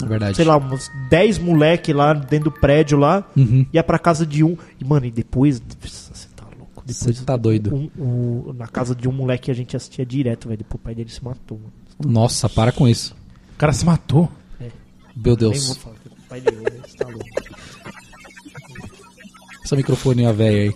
É 0.02 0.04
verdade. 0.04 0.36
Sei 0.36 0.44
lá, 0.44 0.58
uns 0.58 0.90
10 1.08 1.38
moleque 1.38 1.90
lá 1.90 2.12
dentro 2.12 2.50
do 2.50 2.60
prédio 2.60 2.98
lá, 2.98 3.24
Uhum. 3.34 3.64
ia 3.72 3.82
pra 3.82 3.98
casa 3.98 4.26
de 4.26 4.44
um. 4.44 4.58
E 4.78 4.84
mano, 4.84 5.06
e 5.06 5.10
depois 5.10 5.58
você 5.80 6.28
tá 6.36 6.44
louco. 6.54 6.82
Você 6.86 7.06
Depois 7.06 7.24
tá 7.24 7.34
doido. 7.34 7.74
um- 7.74 7.90
um- 7.98 8.52
na 8.52 8.66
casa 8.66 8.94
de 8.94 9.08
um 9.08 9.12
moleque 9.12 9.50
a 9.50 9.54
gente 9.54 9.74
assistia 9.74 10.04
direto, 10.04 10.48
velho. 10.48 10.58
Depois 10.58 10.78
o 10.80 10.84
pai 10.84 10.94
dele 10.94 11.08
se 11.08 11.24
matou, 11.24 11.58
mano. 11.58 11.72
Nossa, 12.14 12.46
para 12.46 12.70
com 12.70 12.86
isso. 12.86 13.16
O 13.54 13.56
cara 13.56 13.72
se 13.72 13.86
matou. 13.86 14.30
Meu 14.60 14.70
Nem 15.16 15.24
vou 15.24 15.36
Deus. 15.36 15.76
falar, 15.78 15.96
o 15.96 16.28
pai 16.28 16.40
dele, 16.42 16.58
você 16.86 16.96
tá 16.98 17.08
louco. 17.08 17.24
Essa 19.64 19.74
microfonia 19.76 20.32
velha 20.32 20.62
aí. 20.64 20.74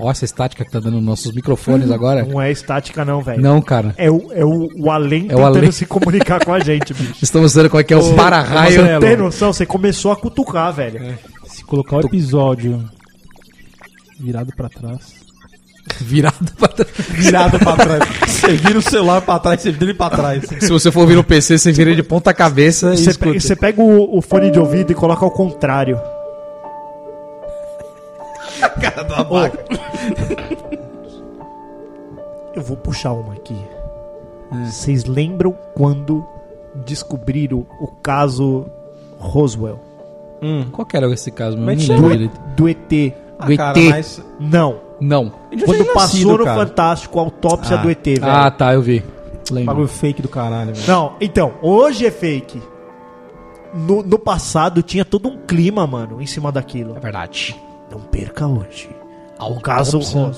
Ó, 0.00 0.10
essa 0.10 0.24
estática 0.24 0.64
que 0.64 0.70
tá 0.70 0.78
dando 0.78 0.94
nos 0.96 1.04
nossos 1.04 1.32
microfones 1.32 1.90
agora. 1.90 2.24
Não 2.24 2.40
é 2.40 2.52
estática, 2.52 3.04
não, 3.04 3.20
velho. 3.20 3.42
Não, 3.42 3.60
cara. 3.60 3.94
É 3.98 4.08
o, 4.10 4.30
é 4.32 4.44
o, 4.44 4.68
o 4.78 4.90
além 4.92 5.22
É 5.28 5.34
o 5.34 5.38
tentando 5.38 5.56
além. 5.58 5.72
se 5.72 5.84
comunicar 5.86 6.44
com 6.44 6.52
a 6.54 6.60
gente, 6.60 6.94
bicho. 6.94 7.14
Estamos 7.20 7.52
vendo 7.54 7.68
qual 7.68 7.80
é 7.80 7.84
que 7.84 7.92
é 7.92 7.96
o 7.96 8.02
Você 8.02 8.14
para-raio. 8.14 9.00
tem 9.00 9.16
noção? 9.16 9.52
Você 9.52 9.66
começou 9.66 10.12
a 10.12 10.16
cutucar, 10.16 10.72
velho. 10.72 11.18
Se 11.46 11.64
colocar 11.64 11.96
o 11.96 12.00
episódio 12.06 12.84
virado 14.20 14.52
pra 14.56 14.68
trás. 14.68 15.18
Virado 16.00 16.52
pra 16.56 16.68
trás. 16.68 16.90
Virado 17.10 17.58
pra 17.58 17.72
trás. 17.76 18.02
Você 18.28 18.52
vira 18.52 18.78
o 18.78 18.82
celular 18.82 19.20
pra 19.22 19.38
trás, 19.40 19.60
você 19.60 19.72
vira 19.72 19.84
ele 19.86 19.94
pra 19.94 20.10
trás. 20.10 20.44
Se 20.60 20.68
você 20.68 20.92
for 20.92 21.00
ouvir 21.00 21.16
no 21.16 21.24
PC, 21.24 21.58
você 21.58 21.72
vira 21.72 21.92
de 21.94 22.02
ponta 22.04 22.32
cabeça 22.32 22.94
e 22.94 22.98
Você, 22.98 23.10
escuta. 23.10 23.32
pe- 23.32 23.40
você 23.40 23.56
pega 23.56 23.82
o, 23.82 24.16
o 24.16 24.22
fone 24.22 24.50
de 24.50 24.58
ouvido 24.60 24.92
e 24.92 24.94
coloca 24.94 25.24
ao 25.24 25.30
contrário. 25.30 25.98
Cara 28.80 29.02
do 29.04 29.14
abaca. 29.14 29.64
Eu 32.54 32.62
vou 32.62 32.76
puxar 32.76 33.12
uma 33.12 33.34
aqui. 33.34 33.56
Vocês 34.66 35.04
lembram 35.04 35.54
quando 35.74 36.24
descobriram 36.86 37.66
o 37.80 37.86
caso 38.02 38.66
Roswell? 39.18 39.78
Qual 40.72 40.86
que 40.86 40.96
era 40.96 41.06
esse 41.12 41.30
caso? 41.30 41.56
meu? 41.58 41.74
Direito. 41.74 42.40
Do 42.56 42.68
ET? 42.68 43.14
Ah, 43.38 43.56
cara, 43.56 43.78
ET. 43.78 43.90
mas... 43.90 44.22
Não. 44.40 44.80
Não. 45.00 45.30
Quando 45.64 45.84
passou 45.86 45.94
nascido, 45.94 46.38
no 46.38 46.44
cara. 46.44 46.66
Fantástico 46.66 47.18
a 47.18 47.22
autópsia 47.22 47.76
Ah. 47.78 47.82
do 47.82 47.90
ET, 47.90 48.04
velho. 48.04 48.24
Ah, 48.26 48.50
tá, 48.50 48.74
eu 48.74 48.82
vi. 48.82 49.04
Lembro. 49.50 49.66
Bagulho 49.66 49.88
fake 49.88 50.20
do 50.22 50.28
caralho, 50.28 50.74
velho. 50.74 50.86
Não, 50.88 51.12
então, 51.20 51.54
hoje 51.62 52.06
é 52.06 52.10
fake. 52.10 52.60
No, 53.74 54.02
no 54.02 54.18
passado 54.18 54.82
tinha 54.82 55.04
todo 55.04 55.28
um 55.28 55.36
clima, 55.46 55.86
mano, 55.86 56.20
em 56.20 56.26
cima 56.26 56.50
daquilo. 56.50 56.96
É 56.96 57.00
verdade. 57.00 57.56
Não 57.90 58.00
perca 58.00 58.46
hoje. 58.46 58.90
O 59.40 59.60
caso 59.60 59.98
Roswell. 59.98 60.32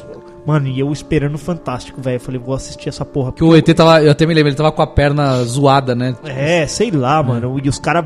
Mano, 0.47 0.69
e 0.69 0.81
eu 0.81 0.91
esperando 0.93 1.35
o 1.35 1.39
Fantástico, 1.39 2.01
velho. 2.01 2.17
Eu 2.17 2.21
falei, 2.21 2.41
vou 2.41 2.55
assistir 2.55 2.89
essa 2.89 3.05
porra. 3.05 3.33
Que 3.33 3.45
o 3.45 3.55
ET 3.55 3.67
tava, 3.75 4.03
eu 4.03 4.11
até 4.11 4.27
me 4.27 4.35
lembro, 4.35 4.49
ele 4.49 4.57
tava 4.57 4.73
com 4.73 4.83
a 4.83 4.87
perna 4.87 5.43
zoada, 5.45 5.95
né? 5.95 6.17
É, 6.25 6.67
sei 6.67 6.91
lá, 6.91 7.23
mano. 7.23 7.59
E 7.63 7.69
os 7.69 7.79
caras. 7.79 8.05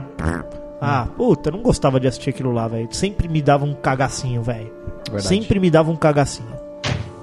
Ah, 0.80 1.06
puta, 1.16 1.48
eu 1.48 1.52
não 1.54 1.62
gostava 1.62 1.98
de 1.98 2.06
assistir 2.06 2.30
aquilo 2.30 2.52
lá, 2.52 2.68
velho. 2.68 2.88
Sempre 2.90 3.28
me 3.28 3.40
dava 3.40 3.64
um 3.64 3.72
cagacinho, 3.74 4.42
velho. 4.42 4.70
Sempre 5.18 5.58
me 5.60 5.70
dava 5.70 5.90
um 5.90 5.96
cagacinho. 5.96 6.52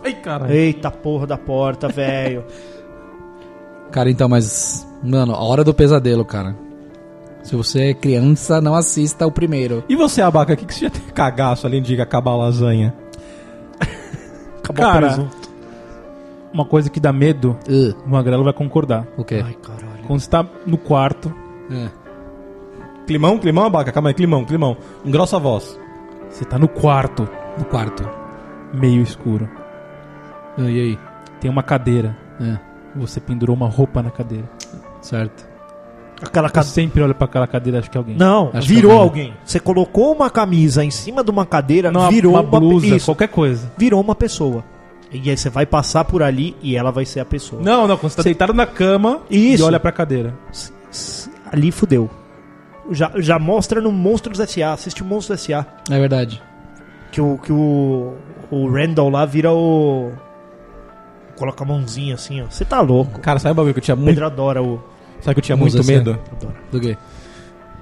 Ai, 0.03 0.13
caralho. 0.13 0.51
Eita 0.53 0.89
porra 0.89 1.27
da 1.27 1.37
porta, 1.37 1.87
velho. 1.89 2.43
Cara, 3.91 4.09
então, 4.09 4.27
mas. 4.27 4.87
Mano, 5.03 5.33
a 5.33 5.43
hora 5.43 5.63
do 5.63 5.73
pesadelo, 5.73 6.23
cara. 6.25 6.55
Se 7.43 7.55
você 7.55 7.89
é 7.89 7.93
criança, 7.93 8.61
não 8.61 8.75
assista 8.75 9.25
o 9.25 9.31
primeiro. 9.31 9.83
E 9.89 9.95
você, 9.95 10.21
Abaca, 10.21 10.53
o 10.53 10.57
que, 10.57 10.65
que 10.65 10.73
você 10.73 10.85
já 10.85 10.89
tem 10.91 11.01
cagaço 11.13 11.65
além 11.67 11.81
de 11.81 11.99
acabar 11.99 12.31
a 12.31 12.35
lasanha? 12.37 12.93
Acabou 14.63 14.85
Cara, 14.85 15.05
o 15.07 15.09
presunto. 15.09 15.49
uma 16.53 16.65
coisa 16.65 16.89
que 16.89 16.99
dá 16.99 17.11
medo, 17.11 17.57
Uh, 17.67 17.95
o 18.05 18.09
Magrelo 18.09 18.43
vai 18.43 18.53
concordar. 18.53 19.07
o 19.17 19.23
quê? 19.23 19.41
Ai, 19.43 19.55
caralho. 19.61 20.03
Quando 20.05 20.19
você 20.19 20.29
tá 20.29 20.45
no 20.65 20.77
quarto, 20.77 21.33
É. 21.71 21.89
Climão, 23.07 23.37
climão, 23.39 23.65
abaca, 23.65 23.91
calma 23.91 24.09
aí, 24.09 24.13
climão, 24.13 24.45
climão. 24.45 24.77
Engrossa 25.03 25.35
a 25.37 25.39
voz. 25.39 25.77
você 26.29 26.45
tá 26.45 26.57
no 26.59 26.67
quarto, 26.67 27.27
No 27.57 27.65
quarto. 27.65 28.07
meio 28.73 29.01
escuro. 29.01 29.49
Ah, 30.57 30.61
e 30.69 30.79
aí? 30.79 30.99
Tem 31.39 31.49
uma 31.49 31.63
cadeira. 31.63 32.15
É, 32.39 32.57
Você 32.97 33.19
pendurou 33.19 33.55
uma 33.55 33.67
roupa 33.67 34.01
na 34.03 34.11
cadeira. 34.11 34.47
certo. 35.01 35.49
Aquela 36.21 36.49
cadeira. 36.49 36.73
sempre 36.73 37.01
olho 37.01 37.15
pra 37.15 37.25
aquela 37.25 37.47
cadeira 37.47 37.77
e 37.77 37.79
acho 37.79 37.89
que 37.89 37.97
é 37.97 37.99
alguém. 37.99 38.15
Não, 38.15 38.51
Acho 38.53 38.67
que 38.67 38.73
virou 38.75 38.91
alguém. 38.91 39.23
alguém. 39.27 39.37
Você 39.43 39.59
colocou 39.59 40.13
uma 40.13 40.29
camisa 40.29 40.83
em 40.83 40.91
cima 40.91 41.23
de 41.23 41.31
uma 41.31 41.45
cadeira, 41.45 41.91
Não, 41.91 42.09
virou 42.09 42.33
uma 42.33 42.43
blusa, 42.43 42.87
pe- 42.87 42.95
isso, 42.95 43.05
qualquer 43.07 43.27
coisa. 43.29 43.71
virou 43.77 43.99
uma 43.99 44.13
pessoa. 44.15 44.63
E 45.11 45.29
aí 45.29 45.35
você 45.35 45.49
vai 45.49 45.65
passar 45.65 46.05
por 46.05 46.23
ali 46.23 46.55
e 46.61 46.75
ela 46.77 46.91
vai 46.91 47.05
ser 47.05 47.19
a 47.19 47.25
pessoa. 47.25 47.61
Não, 47.61 47.87
não, 47.87 47.97
quando 47.97 48.11
você 48.11 48.17
tá 48.17 48.23
deitado 48.23 48.53
na 48.53 48.65
cama 48.65 49.19
Isso. 49.29 49.61
e 49.63 49.65
olha 49.65 49.79
pra 49.79 49.91
cadeira. 49.91 50.33
Ali 51.51 51.71
fudeu. 51.71 52.09
Já, 52.91 53.11
já 53.17 53.37
mostra 53.37 53.81
no 53.81 53.91
Monstros 53.91 54.39
S.A. 54.39 54.73
Assiste 54.73 55.01
o 55.01 55.05
Monstros 55.05 55.41
S.A. 55.41 55.65
É 55.89 55.99
verdade. 55.99 56.41
Que 57.11 57.19
o, 57.19 57.37
que 57.37 57.51
o, 57.51 58.13
o 58.49 58.69
Randall 58.71 59.09
lá 59.09 59.25
vira 59.25 59.51
o. 59.51 60.11
Coloca 61.37 61.63
a 61.63 61.67
mãozinha 61.67 62.15
assim, 62.15 62.41
ó. 62.41 62.45
Você 62.49 62.63
tá 62.63 62.79
louco. 62.81 63.19
Cara, 63.19 63.39
sabe 63.39 63.51
o 63.53 63.55
bagulho 63.55 63.73
que 63.73 63.79
eu 63.79 63.83
tinha 63.83 63.95
O 63.95 63.97
muito, 63.97 64.09
Pedro 64.11 64.25
adora 64.25 64.61
o. 64.63 64.81
sabe 65.21 65.35
que 65.35 65.39
eu 65.39 65.43
tinha 65.43 65.55
muito 65.57 65.83
medo? 65.83 66.17
Do 66.71 66.79
quê? 66.79 66.97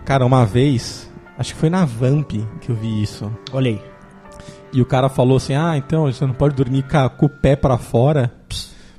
Cara, 0.06 0.26
uma 0.26 0.46
vez, 0.46 1.10
acho 1.38 1.54
que 1.54 1.60
foi 1.60 1.70
na 1.70 1.86
Vamp 1.86 2.32
que 2.62 2.70
eu 2.70 2.76
vi 2.76 3.02
isso. 3.02 3.32
Olha 3.52 3.72
aí. 3.72 3.82
E 4.74 4.82
o 4.82 4.86
cara 4.86 5.10
falou 5.10 5.38
assim: 5.38 5.54
"Ah, 5.56 5.76
então 5.78 6.04
você 6.12 6.26
não 6.26 6.34
pode 6.34 6.56
dormir 6.56 6.84
com 7.18 7.26
o 7.26 7.30
pé 7.30 7.56
pra 7.56 7.78
fora, 7.78 8.32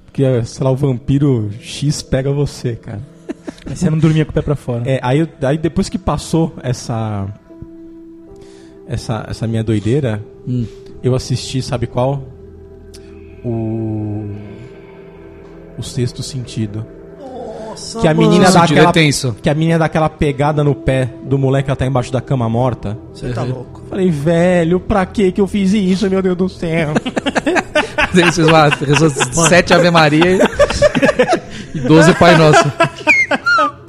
porque 0.07 0.43
sei 0.45 0.65
lá 0.65 0.71
o 0.71 0.77
vampiro 0.77 1.51
X 1.61 2.03
pega 2.03 2.33
você, 2.33 2.77
cara". 2.77 3.01
Aí 3.67 3.77
você 3.77 3.89
não 3.91 3.99
dormia 3.99 4.25
com 4.25 4.31
o 4.31 4.35
pé 4.35 4.43
pra 4.43 4.57
fora. 4.57 4.83
É, 4.89 4.99
aí, 5.03 5.29
aí 5.43 5.59
depois 5.59 5.89
que 5.89 5.99
passou 5.99 6.55
essa 6.63 7.29
essa 8.87 9.25
essa 9.29 9.47
minha 9.47 9.63
doideira, 9.63 10.21
Hum. 10.47 10.67
eu 11.03 11.15
assisti, 11.15 11.63
sabe 11.63 11.87
qual? 11.87 12.25
O 13.45 14.29
o 15.79 15.83
sexto 15.83 16.23
sentido. 16.23 16.85
Nossa, 17.81 18.01
Que 18.01 18.09
a 18.09 18.15
menina 18.15 18.51
dá 18.51 18.63
aquela 18.65 18.91
é 18.91 18.93
tenso. 18.93 19.37
que 19.43 19.49
a 19.49 19.55
menina 19.55 19.79
dá 19.79 19.85
aquela 19.87 20.09
pegada 20.09 20.63
no 20.63 20.75
pé 20.75 21.09
do 21.25 21.39
moleque 21.39 21.65
que 21.65 21.71
ela 21.71 21.77
tá 21.77 21.87
embaixo 21.87 22.13
da 22.13 22.21
cama 22.21 22.49
morta. 22.49 22.97
Você 23.15 23.33
tá 23.33 23.43
louco. 23.43 23.83
Falei, 23.89 24.11
velho, 24.11 24.79
pra 24.81 25.05
que 25.07 25.33
que 25.33 25.41
eu 25.41 25.47
fiz 25.47 25.73
isso, 25.73 26.09
meu 26.11 26.21
Deus 26.23 26.37
do 26.37 26.49
céu? 26.49 26.91
Uma 28.49 28.69
rezou 28.69 29.09
sete 29.49 29.73
Ave 29.73 29.91
Maria 29.91 30.37
e- 30.37 30.41
e 31.79 31.81
12 31.81 32.13
Pai 32.15 32.37
Nosso. 32.37 32.65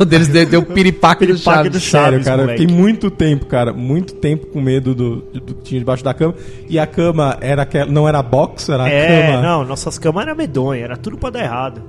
O 0.00 0.04
deles 0.06 0.28
deu, 0.28 0.46
deu 0.46 0.62
piripaque 0.62 1.26
do 1.26 1.34
Piripaque 1.34 1.68
do 1.68 1.78
Chaves. 1.78 1.82
Chaves. 1.82 2.08
Sério, 2.10 2.24
cara, 2.24 2.42
moleque. 2.42 2.60
fiquei 2.62 2.74
muito 2.74 3.10
tempo, 3.10 3.44
cara, 3.44 3.70
muito 3.70 4.14
tempo 4.14 4.46
com 4.46 4.62
medo 4.62 4.94
do, 4.94 5.16
do 5.16 5.54
que 5.56 5.62
tinha 5.62 5.78
debaixo 5.78 6.02
da 6.02 6.14
cama. 6.14 6.34
E 6.70 6.78
a 6.78 6.86
cama 6.86 7.36
era 7.42 7.62
aquela, 7.62 7.84
não 7.84 8.08
era 8.08 8.22
box, 8.22 8.70
era 8.70 8.84
a 8.84 8.88
É, 8.88 9.26
cama. 9.32 9.42
não, 9.42 9.64
nossas 9.66 9.98
camas 9.98 10.22
eram 10.26 10.34
medonhas, 10.34 10.84
era 10.84 10.96
tudo 10.96 11.18
pra 11.18 11.28
dar 11.28 11.40
errado. 11.44 11.82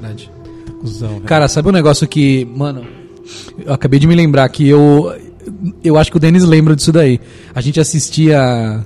Verdade. 0.00 0.30
Cusão, 0.80 1.08
velho. 1.08 1.22
Cara, 1.22 1.48
sabe 1.48 1.68
um 1.68 1.72
negócio 1.72 2.06
que, 2.06 2.44
mano, 2.54 2.86
eu 3.64 3.72
acabei 3.72 3.98
de 3.98 4.06
me 4.06 4.14
lembrar 4.14 4.48
que 4.48 4.68
eu 4.68 5.12
eu 5.82 5.96
acho 5.96 6.10
que 6.10 6.16
o 6.16 6.20
Denis 6.20 6.44
lembra 6.44 6.76
disso 6.76 6.92
daí. 6.92 7.20
A 7.54 7.60
gente 7.60 7.80
assistia 7.80 8.84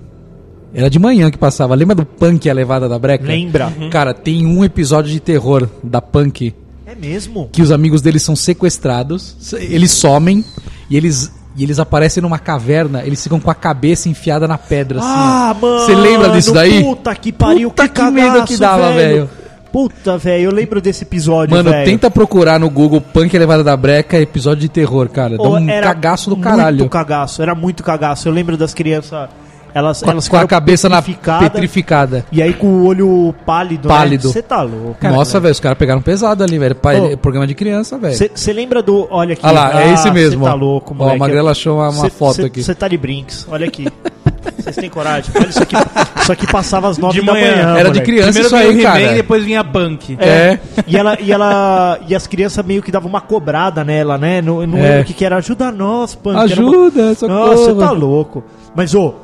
era 0.74 0.88
de 0.88 0.98
manhã 0.98 1.30
que 1.30 1.36
passava. 1.36 1.74
Lembra 1.74 1.94
do 1.94 2.04
Punk 2.06 2.46
e 2.46 2.50
a 2.50 2.54
levada 2.54 2.88
da 2.88 2.98
breca? 2.98 3.26
Lembra? 3.26 3.72
Cara, 3.90 4.14
tem 4.14 4.46
um 4.46 4.64
episódio 4.64 5.12
de 5.12 5.20
terror 5.20 5.68
da 5.82 6.00
Punk 6.00 6.54
É 6.86 6.94
mesmo? 6.94 7.48
que 7.52 7.60
os 7.60 7.70
amigos 7.70 8.00
deles 8.00 8.22
são 8.22 8.34
sequestrados, 8.34 9.36
eles 9.58 9.90
somem 9.90 10.44
e 10.88 10.96
eles 10.96 11.30
e 11.54 11.62
eles 11.62 11.78
aparecem 11.78 12.22
numa 12.22 12.38
caverna, 12.38 13.02
eles 13.04 13.22
ficam 13.22 13.38
com 13.38 13.50
a 13.50 13.54
cabeça 13.54 14.08
enfiada 14.08 14.48
na 14.48 14.56
pedra 14.56 15.00
assim. 15.00 15.08
ó. 15.08 15.12
Ah, 15.12 15.56
mano! 15.60 15.80
Você 15.80 15.94
lembra 15.94 16.30
disso 16.30 16.54
daí? 16.54 16.82
Puta 16.82 17.14
que 17.14 17.30
pariu, 17.30 17.68
Puta 17.68 17.86
que, 17.88 17.94
que 18.02 18.10
medo 18.10 18.32
cagaço, 18.32 18.46
que 18.46 18.56
dava, 18.56 18.92
velho. 18.92 19.28
Puta, 19.72 20.18
velho, 20.18 20.44
eu 20.44 20.52
lembro 20.52 20.80
desse 20.80 21.02
episódio, 21.04 21.56
Mano, 21.56 21.70
velho. 21.70 21.84
tenta 21.86 22.10
procurar 22.10 22.60
no 22.60 22.68
Google 22.68 23.00
Punk 23.00 23.32
e 23.32 23.36
a 23.36 23.40
levada 23.40 23.64
da 23.64 23.76
breca 23.76 24.20
episódio 24.20 24.60
de 24.60 24.68
terror, 24.68 25.08
cara. 25.08 25.36
Dá 25.38 25.42
Ô, 25.42 25.54
um 25.56 25.68
era 25.70 25.86
cagaço 25.86 26.28
do 26.28 26.36
caralho. 26.36 26.78
Muito 26.80 26.90
cagaço, 26.90 27.42
era 27.42 27.54
muito 27.54 27.82
cagaço. 27.82 28.28
Eu 28.28 28.32
lembro 28.32 28.56
das 28.58 28.74
crianças, 28.74 29.30
elas, 29.74 30.02
Com, 30.02 30.10
a- 30.10 30.12
elas 30.12 30.28
com 30.28 30.36
a 30.36 30.46
cabeça 30.46 30.88
na 30.90 30.96
petrificadas, 31.00 31.48
petrificada. 31.48 32.26
E 32.30 32.42
aí 32.42 32.52
com 32.52 32.66
o 32.66 32.84
olho 32.86 33.34
pálido, 33.46 33.88
Pálido. 33.88 34.30
Você 34.30 34.42
tá 34.42 34.60
louco. 34.60 34.98
Nossa, 35.08 35.40
velho, 35.40 35.52
os 35.52 35.60
caras 35.60 35.78
pegaram 35.78 36.02
pesado 36.02 36.44
ali, 36.44 36.58
velho. 36.58 36.76
Ô. 37.14 37.16
programa 37.16 37.46
de 37.46 37.54
criança, 37.54 37.96
velho. 37.96 38.14
Você 38.14 38.52
lembra 38.52 38.82
do. 38.82 39.08
Olha 39.10 39.32
aqui. 39.32 39.40
Olha 39.46 39.52
lá, 39.54 39.82
é 39.84 39.94
esse 39.94 40.02
cê 40.02 40.10
mesmo, 40.10 40.44
tá 40.44 40.52
ó. 40.52 40.56
louco, 40.56 40.92
Ó, 40.92 40.96
moleque. 40.98 41.16
a 41.16 41.18
Magrela 41.18 41.50
achou 41.52 41.78
uma- 41.78 41.88
uma 41.88 42.02
Cê- 42.04 42.10
foto 42.10 42.34
cê- 42.36 42.42
aqui. 42.44 42.62
Você 42.62 42.74
tá 42.74 42.86
de 42.88 42.98
brinks, 42.98 43.46
olha 43.50 43.66
aqui. 43.66 43.88
Vocês 44.58 44.76
têm 44.76 44.90
coragem? 44.90 45.30
Olha 45.34 45.46
isso 45.48 45.62
aqui. 45.62 45.74
Isso 46.20 46.32
aqui 46.32 46.46
passava 46.50 46.88
às 46.88 46.98
nove 46.98 47.20
De 47.20 47.26
da 47.26 47.32
manhã. 47.32 47.50
manhã. 47.52 47.62
Era 47.78 47.90
de 47.90 48.00
moleque. 48.00 48.00
criança 48.06 48.32
Primeiro 48.32 48.46
isso 48.48 48.56
veio 48.56 48.68
o 48.68 48.76
aí, 48.76 48.82
cara. 49.04 49.14
depois 49.14 49.44
vinha 49.44 49.64
Punk. 49.64 50.16
É. 50.20 50.58
E 50.86 50.96
ela, 50.96 51.16
e 51.20 51.32
ela. 51.32 51.98
E 52.08 52.14
as 52.14 52.26
crianças 52.26 52.64
meio 52.64 52.82
que 52.82 52.90
davam 52.92 53.08
uma 53.08 53.20
cobrada 53.20 53.84
nela, 53.84 54.16
né? 54.18 54.40
Não, 54.42 54.66
não 54.66 54.78
É. 54.78 54.82
lembro 54.82 55.00
o 55.02 55.04
que, 55.04 55.14
que 55.14 55.24
era. 55.24 55.36
Ajuda 55.36 55.70
nós, 55.70 56.14
punk. 56.14 56.36
Era 56.52 56.60
uma- 56.62 56.70
Ajuda, 56.70 57.14
socorro. 57.14 57.38
Nossa, 57.38 57.64
você 57.74 57.74
tá 57.80 57.90
louco. 57.90 58.44
Mas, 58.74 58.94
ô, 58.94 59.14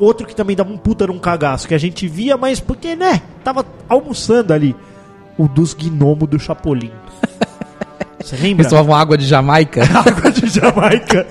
outro 0.00 0.26
que 0.26 0.34
também 0.34 0.56
dava 0.56 0.70
um 0.72 0.78
puta 0.78 1.06
num 1.06 1.18
cagaço, 1.18 1.68
que 1.68 1.74
a 1.74 1.78
gente 1.78 2.08
via, 2.08 2.36
mas 2.36 2.58
porque, 2.60 2.96
né? 2.96 3.20
Tava 3.44 3.64
almoçando 3.88 4.52
ali. 4.52 4.74
O 5.36 5.46
dos 5.48 5.74
gnomos 5.74 6.28
do 6.28 6.38
Chapolin. 6.38 6.90
Você 8.24 8.36
lembra? 8.36 8.62
Eles 8.62 8.68
tomavam 8.68 8.94
água 8.94 9.18
de 9.18 9.26
Jamaica. 9.26 9.82
Água 9.94 10.30
de 10.30 10.48
Jamaica. 10.48 11.26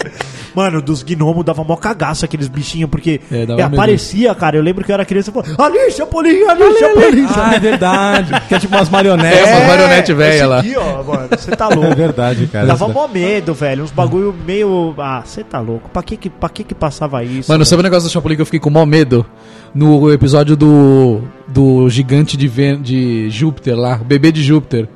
Mano, 0.55 0.79
dos 0.83 1.01
gnomos 1.01 1.43
dava 1.43 1.63
mó 1.63 1.75
cagaço 1.75 2.23
aqueles 2.23 2.47
bichinhos, 2.47 2.87
porque 2.87 3.19
É, 3.31 3.37
é, 3.41 3.45
medo. 3.47 3.63
aparecia, 3.63 4.35
cara. 4.35 4.55
Eu 4.55 4.61
lembro 4.61 4.85
que 4.85 4.91
eu 4.91 4.93
era 4.93 5.03
criança 5.03 5.31
e 5.31 5.33
falava, 5.33 5.63
ali, 5.65 5.91
Chapolin, 5.91 6.43
ali, 6.47 6.77
Chapolin. 6.79 7.25
Ah, 7.35 7.55
é 7.55 7.59
verdade. 7.59 8.31
que 8.47 8.53
é 8.53 8.59
tipo 8.59 8.75
umas 8.75 8.87
marionetes. 8.89 9.39
É, 9.39 9.55
umas 9.55 9.67
marionete 9.67 10.13
velha 10.13 10.33
esse 10.35 10.45
lá. 10.45 10.59
Aqui, 10.59 10.75
ó, 10.77 11.01
mano, 11.03 11.27
você 11.31 11.51
tá 11.55 11.69
É 11.71 11.75
louco. 11.75 11.95
verdade, 11.95 12.45
cara. 12.45 12.67
Dava 12.67 12.87
mó 12.87 13.07
medo, 13.07 13.53
velho. 13.55 13.83
Uns 13.83 13.91
bagulho 13.91 14.35
meio. 14.45 14.93
Ah, 14.99 15.23
você 15.25 15.43
tá 15.43 15.59
louco. 15.59 15.89
Pra 15.89 16.03
que 16.03 16.15
que, 16.15 16.29
pra 16.29 16.49
que 16.49 16.63
que 16.63 16.75
passava 16.75 17.23
isso? 17.23 17.49
Mano, 17.51 17.59
velho? 17.63 17.65
sabe 17.65 17.79
o 17.79 17.83
negócio 17.83 18.07
do 18.07 18.11
Chapolin 18.11 18.35
que 18.35 18.41
eu 18.43 18.45
fiquei 18.45 18.59
com 18.59 18.69
maior 18.69 18.85
medo? 18.85 19.25
No 19.73 20.11
episódio 20.13 20.55
do, 20.55 21.21
do 21.47 21.89
gigante 21.89 22.37
de, 22.37 22.47
Ven 22.47 22.79
de 22.79 23.27
Júpiter 23.31 23.75
lá, 23.75 23.97
o 23.99 24.03
bebê 24.05 24.31
de 24.31 24.43
Júpiter. 24.43 24.87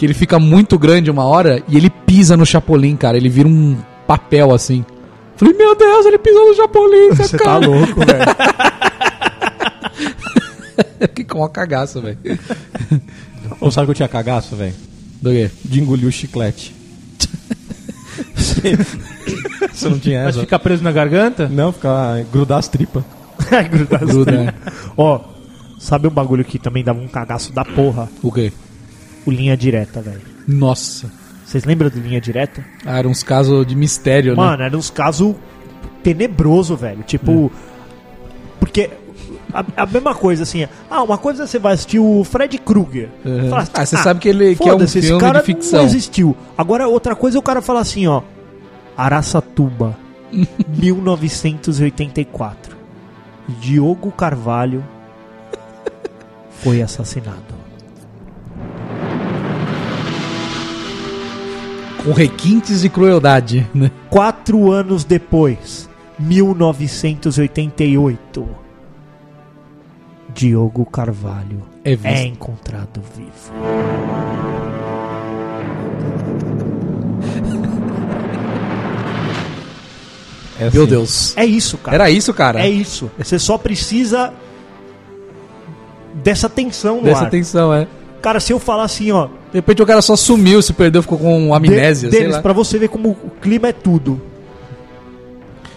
Que 0.00 0.06
ele 0.06 0.14
fica 0.14 0.38
muito 0.38 0.78
grande 0.78 1.10
uma 1.10 1.24
hora 1.24 1.62
e 1.68 1.76
ele 1.76 1.90
pisa 1.90 2.34
no 2.34 2.46
Chapolin, 2.46 2.96
cara. 2.96 3.18
Ele 3.18 3.28
vira 3.28 3.46
um 3.46 3.76
papel 4.06 4.50
assim. 4.50 4.82
Falei, 5.36 5.52
meu 5.54 5.76
Deus, 5.76 6.06
ele 6.06 6.16
pisou 6.16 6.48
no 6.48 6.54
Chapolin, 6.56 7.10
Você 7.14 7.36
tá 7.36 7.58
louco, 7.58 8.00
velho. 8.00 8.24
Fiquei 11.00 11.24
com 11.26 11.38
uma 11.40 11.50
cagaça, 11.50 12.00
velho. 12.00 12.16
Ou 13.60 13.70
sabe 13.70 13.86
que 13.86 13.90
eu 13.90 13.94
tinha 13.94 14.08
cagaço, 14.08 14.56
velho? 14.56 14.72
Do 15.20 15.30
quê? 15.30 15.50
De 15.64 15.80
engolir 15.82 16.08
o 16.08 16.12
chiclete. 16.12 16.74
Você 18.34 19.88
não 19.88 19.98
tinha 19.98 20.24
Mas 20.24 20.30
essa? 20.36 20.40
ficar 20.40 20.58
preso 20.60 20.82
na 20.82 20.92
garganta? 20.92 21.46
Não, 21.46 21.72
ficar 21.72 22.22
grudar 22.32 22.58
as 22.58 22.68
tripas. 22.68 23.04
Grudar 23.70 24.02
as 24.02 24.08
Gruda, 24.08 24.32
tripas. 24.32 24.46
né? 24.46 24.54
Ó, 24.96 25.20
sabe 25.78 26.06
um 26.08 26.10
bagulho 26.10 26.42
que 26.44 26.58
também 26.58 26.82
dava 26.82 26.98
um 27.00 27.08
cagaço 27.08 27.52
da 27.52 27.64
porra? 27.66 28.08
O 28.22 28.32
quê? 28.32 28.50
O 29.26 29.30
linha 29.30 29.56
direta, 29.56 30.00
velho. 30.00 30.20
Nossa. 30.46 31.10
Vocês 31.44 31.64
lembram 31.64 31.90
do 31.90 31.98
linha 31.98 32.20
direta? 32.20 32.64
Ah, 32.86 32.98
eram 32.98 33.10
uns 33.10 33.22
casos 33.22 33.66
de 33.66 33.74
mistério, 33.74 34.32
né? 34.32 34.36
Mano, 34.36 34.62
era 34.62 34.76
uns 34.76 34.90
casos 34.90 35.34
tenebroso, 36.02 36.76
velho. 36.76 37.02
Tipo. 37.02 37.50
Porque. 38.58 38.90
A, 39.52 39.64
a 39.82 39.86
mesma 39.86 40.14
coisa, 40.14 40.44
assim. 40.44 40.66
Ah, 40.88 41.02
uma 41.02 41.18
coisa 41.18 41.42
é 41.42 41.46
você 41.46 41.58
vai 41.58 41.74
assistir 41.74 41.98
o 41.98 42.22
Fred 42.22 42.56
Krueger. 42.58 43.08
Uhum. 43.24 43.50
Fala, 43.50 43.66
Ah, 43.74 43.84
você 43.84 43.96
sabe 43.96 44.20
que 44.20 44.28
ele 44.28 44.54
que 44.54 44.62
é 44.62 44.66
um 44.66 44.70
foda-se, 44.74 44.98
esse 45.00 45.08
filme 45.08 45.20
cara 45.20 45.40
de 45.40 45.46
ficção. 45.46 45.80
Não 45.80 45.86
existiu. 45.86 46.36
Agora, 46.56 46.86
outra 46.86 47.16
coisa 47.16 47.36
é 47.36 47.40
o 47.40 47.42
cara 47.42 47.60
falar 47.60 47.80
assim, 47.80 48.06
ó. 48.06 48.22
Araçatuba, 48.96 49.96
1984. 50.68 52.76
Diogo 53.60 54.12
Carvalho 54.12 54.84
foi 56.62 56.80
assassinado. 56.80 57.58
Com 62.04 62.12
requintes 62.12 62.80
de 62.80 62.88
crueldade, 62.88 63.68
né? 63.74 63.90
Quatro 64.08 64.70
anos 64.72 65.04
depois, 65.04 65.88
1988. 66.18 68.48
Diogo 70.32 70.86
Carvalho 70.86 71.62
É 71.84 71.98
é 72.04 72.24
encontrado 72.26 73.02
vivo. 73.16 73.52
É 80.58 80.70
Meu 80.70 80.82
assim. 80.82 80.90
Deus. 80.90 81.36
É 81.36 81.44
isso, 81.44 81.78
cara. 81.78 81.94
Era 81.96 82.10
isso, 82.10 82.34
cara? 82.34 82.60
É 82.60 82.68
isso. 82.68 83.10
Você 83.18 83.38
só 83.38 83.56
precisa 83.56 84.32
dessa 86.22 86.48
tensão 86.48 86.98
no 86.98 87.04
Dessa 87.04 87.24
ar. 87.24 87.30
tensão, 87.30 87.72
é. 87.72 87.86
Cara, 88.20 88.40
se 88.40 88.52
eu 88.52 88.58
falar 88.58 88.84
assim, 88.84 89.10
ó, 89.10 89.28
De 89.52 89.58
repente 89.58 89.82
o 89.82 89.86
cara 89.86 90.00
só 90.00 90.14
sumiu, 90.14 90.62
se 90.62 90.72
perdeu, 90.72 91.02
ficou 91.02 91.18
com 91.18 91.52
amnésia, 91.54 92.08
de, 92.08 92.26
lá. 92.28 92.40
pra 92.40 92.52
você 92.52 92.78
ver 92.78 92.88
como 92.88 93.10
o 93.10 93.30
clima 93.42 93.68
é 93.68 93.72
tudo. 93.72 94.20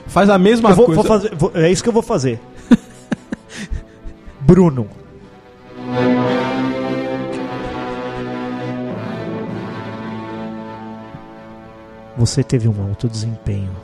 Faz 0.07 0.30
a 0.30 0.38
mesma 0.38 0.69
Eu 0.69 0.76
vou, 0.76 0.86
coisa. 0.86 1.01
vou 1.01 1.07
fazer, 1.09 1.36
vou- 1.36 1.51
é 1.55 1.71
isso 1.71 1.82
que 1.82 1.89
eu 1.89 1.93
vou 1.93 2.03
fazer. 2.03 2.39
Bruno. 4.41 4.88
Você 12.17 12.43
teve 12.43 12.67
um 12.67 12.84
alto 12.88 13.07
desempenho. 13.09 13.71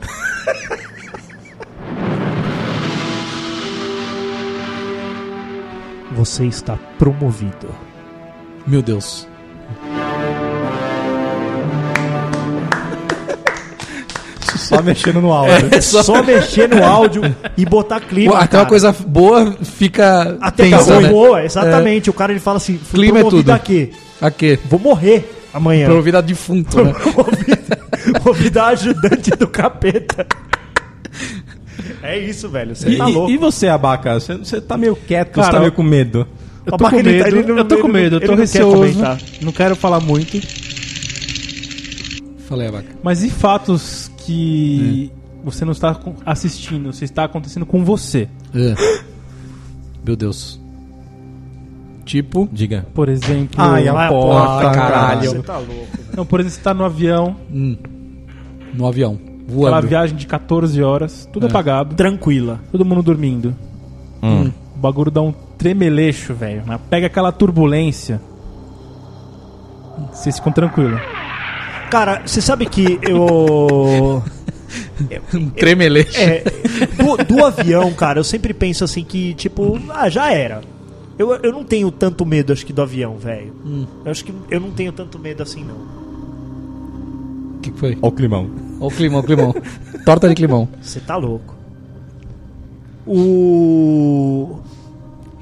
Você 6.12 6.46
está 6.46 6.76
promovido. 6.98 7.74
Meu 8.66 8.82
Deus. 8.82 9.26
Só 14.76 14.82
mexendo 14.82 15.20
no 15.20 15.32
áudio. 15.32 15.68
É 15.72 15.80
só 15.80 16.22
mexer 16.22 16.68
no 16.68 16.84
áudio 16.84 17.22
e 17.56 17.64
botar 17.66 18.00
clima. 18.00 18.36
Até 18.38 18.46
cara. 18.48 18.62
uma 18.64 18.68
coisa 18.68 18.92
boa 18.92 19.52
fica 19.62 20.36
Até 20.40 20.64
tensa, 20.64 20.76
coisa 20.84 21.00
né? 21.00 21.08
boa, 21.08 21.44
exatamente. 21.44 22.08
O 22.08 22.12
cara 22.12 22.32
ele 22.32 22.40
fala 22.40 22.56
assim: 22.58 22.78
fui 22.78 23.00
Clima 23.00 23.18
é 23.20 23.24
tudo. 23.24 23.50
aqui. 23.50 23.90
Aqui. 24.20 24.58
Vou 24.68 24.78
morrer 24.78 25.30
amanhã. 25.52 25.86
Promovido 25.86 26.18
a 26.18 26.20
defunto, 26.20 26.82
né? 26.84 26.92
Promovido 28.22 28.60
a 28.60 28.66
ajudante 28.68 29.30
do 29.32 29.48
capeta. 29.48 30.26
É 32.02 32.18
isso, 32.18 32.48
velho. 32.48 32.74
Você 32.76 32.90
E, 32.90 32.96
tá 32.96 33.06
louco. 33.06 33.30
e 33.30 33.36
você, 33.36 33.68
Abaca? 33.68 34.14
Você, 34.20 34.36
você 34.36 34.60
tá 34.60 34.76
meio 34.76 34.94
quieto, 34.96 35.34
você 35.34 35.40
Cara, 35.42 35.52
tá 35.54 35.60
meio 35.60 35.72
com 35.72 35.82
medo. 35.82 36.26
Eu 36.64 36.72
tô 36.72 36.84
com 36.84 36.90
tá- 36.90 37.02
medo, 37.02 37.08
ele 37.08 37.42
não- 37.42 37.58
eu 37.58 37.64
tô 37.64 37.76
com 37.78 37.88
não- 37.88 37.94
medo, 37.94 38.16
eu 38.16 38.20
tô 38.20 38.26
não 38.32 38.36
receoso. 38.36 38.76
comentar. 38.76 39.18
Não 39.42 39.50
quero 39.52 39.74
falar 39.74 39.98
muito. 40.00 40.38
Falei, 42.48 42.68
Abaca. 42.68 42.86
Mas 43.02 43.22
e 43.22 43.30
fatos 43.30 44.09
que 44.20 45.10
você 45.44 45.64
não 45.64 45.72
está 45.72 45.98
assistindo, 46.24 46.92
você 46.92 47.04
está 47.04 47.24
acontecendo 47.24 47.66
com 47.66 47.84
você? 47.84 48.28
É. 48.54 48.74
Meu 50.04 50.16
Deus. 50.16 50.60
Tipo. 52.04 52.48
Diga. 52.52 52.86
Por 52.94 53.08
exemplo. 53.08 53.54
Ai, 53.60 53.86
a 53.88 54.06
a 54.06 54.08
porta, 54.08 54.62
porta, 54.62 54.70
caralho. 54.78 55.30
Você 55.30 55.42
tá 55.42 55.58
louco. 55.58 55.86
Não, 56.16 56.26
por 56.26 56.40
exemplo, 56.40 56.54
você 56.54 56.60
está 56.60 56.74
no 56.74 56.84
avião, 56.84 57.36
hum, 57.52 57.76
no 58.74 58.86
avião. 58.86 59.14
aquela 59.48 59.70
Voando. 59.70 59.88
viagem 59.88 60.16
de 60.16 60.26
14 60.26 60.82
horas, 60.82 61.28
tudo 61.32 61.46
É. 61.46 61.48
apagado, 61.50 61.94
Tranquila. 61.94 62.60
todo 62.72 62.84
mundo 62.84 63.02
dormindo. 63.02 63.54
Hum. 64.22 64.50
O 64.76 64.78
bagulho 64.78 65.10
dá 65.10 65.20
um 65.22 65.32
tremeleixo, 65.58 66.34
velho. 66.34 66.62
Pega 66.88 67.06
aquela 67.06 67.30
turbulência. 67.32 68.20
Vocês 70.12 70.36
ficam 70.36 70.52
tranquilos. 70.52 71.00
Cara, 71.90 72.22
você 72.24 72.40
sabe 72.40 72.66
que 72.66 72.98
eu. 73.02 74.22
Um 75.34 75.50
tremeleixo. 75.50 76.16
É, 76.20 76.44
do, 76.96 77.16
do 77.24 77.44
avião, 77.44 77.92
cara, 77.92 78.20
eu 78.20 78.24
sempre 78.24 78.54
penso 78.54 78.84
assim 78.84 79.02
que, 79.02 79.34
tipo, 79.34 79.80
ah, 79.88 80.08
já 80.08 80.32
era. 80.32 80.60
Eu, 81.18 81.32
eu 81.42 81.50
não 81.52 81.64
tenho 81.64 81.90
tanto 81.90 82.24
medo, 82.24 82.52
acho 82.52 82.64
que, 82.64 82.72
do 82.72 82.80
avião, 82.82 83.16
velho. 83.18 83.52
Eu 84.04 84.10
acho 84.10 84.24
que 84.24 84.32
eu 84.50 84.60
não 84.60 84.70
tenho 84.70 84.92
tanto 84.92 85.18
medo 85.18 85.42
assim, 85.42 85.64
não. 85.64 85.74
O 87.56 87.58
que 87.60 87.72
foi? 87.72 87.98
Ó 88.00 88.08
o 88.08 88.12
climão. 88.12 88.48
Ó 88.78 88.86
o 88.86 88.90
climão, 88.90 89.20
o 89.20 89.22
climão. 89.24 89.54
Torta 90.04 90.28
de 90.28 90.34
climão. 90.34 90.68
Você 90.80 91.00
tá 91.00 91.16
louco. 91.16 91.56
O. 93.06 94.60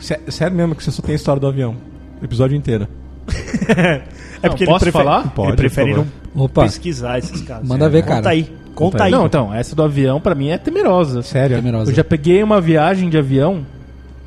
Sé- 0.01 0.20
Sério 0.28 0.57
mesmo 0.57 0.74
que 0.74 0.82
você 0.82 0.90
só 0.90 1.03
tem 1.03 1.12
a 1.12 1.16
história 1.16 1.40
do 1.40 1.46
avião? 1.46 1.76
O 2.20 2.24
episódio 2.24 2.57
inteiro. 2.57 2.88
É 4.40 4.49
Não, 4.49 4.55
posso 4.57 4.92
falar? 4.92 5.22
Ele 5.22 5.30
Pode, 5.30 5.57
prefere 5.57 5.90
por 5.90 5.96
não. 5.99 6.07
Opa. 6.35 6.62
pesquisar 6.64 7.18
esses 7.18 7.41
casos. 7.43 7.68
Manda 7.68 7.89
ver, 7.89 8.03
Conta 8.03 8.14
cara. 8.14 8.29
aí. 8.31 8.53
Conta 8.74 9.05
aí. 9.05 9.11
Não, 9.11 9.26
então, 9.26 9.53
essa 9.53 9.74
do 9.74 9.83
avião 9.83 10.20
pra 10.20 10.35
mim 10.35 10.51
é 10.51 10.59
temerosa. 10.59 11.22
Sério? 11.22 11.57
Temerosa. 11.57 11.91
Eu 11.91 11.95
já 11.97 12.05
peguei 12.05 12.43
uma 12.43 12.61
viagem 12.61 13.09
de 13.11 13.18
avião 13.18 13.66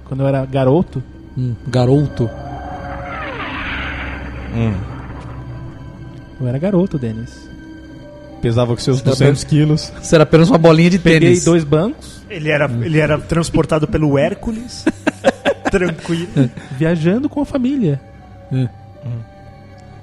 quando 0.06 0.22
eu 0.22 0.28
era 0.28 0.46
garoto. 0.46 1.02
Hum, 1.38 1.56
garoto. 1.68 2.30
Hum. 4.54 4.74
Eu 6.42 6.48
era 6.48 6.58
garoto, 6.58 6.98
Denis. 6.98 7.50
Pesava 8.42 8.74
com 8.76 8.82
seus 8.82 9.02
Tá 9.02 9.12
200 9.12 9.44
quilos. 9.44 9.94
Isso 10.02 10.14
era 10.16 10.24
apenas 10.24 10.50
uma 10.50 10.58
bolinha 10.58 10.90
de 10.90 11.00
Peguei 11.00 11.20
tênis. 11.30 11.46
dois 11.46 11.64
bancos, 11.64 12.22
Ele 12.30 12.50
era, 12.50 12.66
ele 12.66 13.00
era 13.00 13.18
transportado 13.20 13.88
pelo 13.88 14.18
Hércules. 14.18 14.84
Tranquilo. 15.72 16.50
viajando 16.78 17.30
com 17.30 17.42
a 17.42 17.46
família. 17.46 18.02
É. 18.52 18.68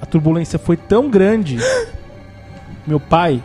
A 0.09 0.11
turbulência 0.11 0.59
foi 0.59 0.75
tão 0.75 1.11
grande. 1.11 1.59
Meu 2.87 2.99
pai 2.99 3.43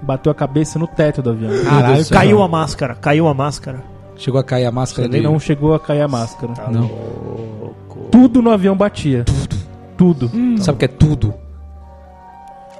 bateu 0.00 0.30
a 0.30 0.34
cabeça 0.34 0.78
no 0.78 0.86
teto 0.86 1.20
do 1.20 1.30
avião. 1.30 1.50
Caralho, 1.64 1.94
Deus. 1.96 2.08
Caiu 2.08 2.40
a 2.40 2.46
máscara, 2.46 2.94
caiu 2.94 3.26
a 3.26 3.34
máscara. 3.34 3.82
Chegou 4.16 4.38
a 4.38 4.44
cair 4.44 4.64
a 4.64 4.70
máscara 4.70 5.08
dele. 5.08 5.24
Não 5.24 5.40
chegou 5.40 5.74
a 5.74 5.80
cair 5.80 6.02
a 6.02 6.06
máscara. 6.06 6.52
Não. 6.70 6.88
Tudo 8.12 8.40
no 8.40 8.50
avião 8.52 8.76
batia. 8.76 9.24
Tudo. 9.96 10.30
Sabe 10.62 10.76
o 10.76 10.78
que 10.78 10.84
é 10.84 10.88
tudo? 10.88 11.34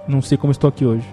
Não 0.06 0.22
sei 0.22 0.38
como 0.38 0.52
estou 0.52 0.68
aqui 0.68 0.86
hoje. 0.86 1.08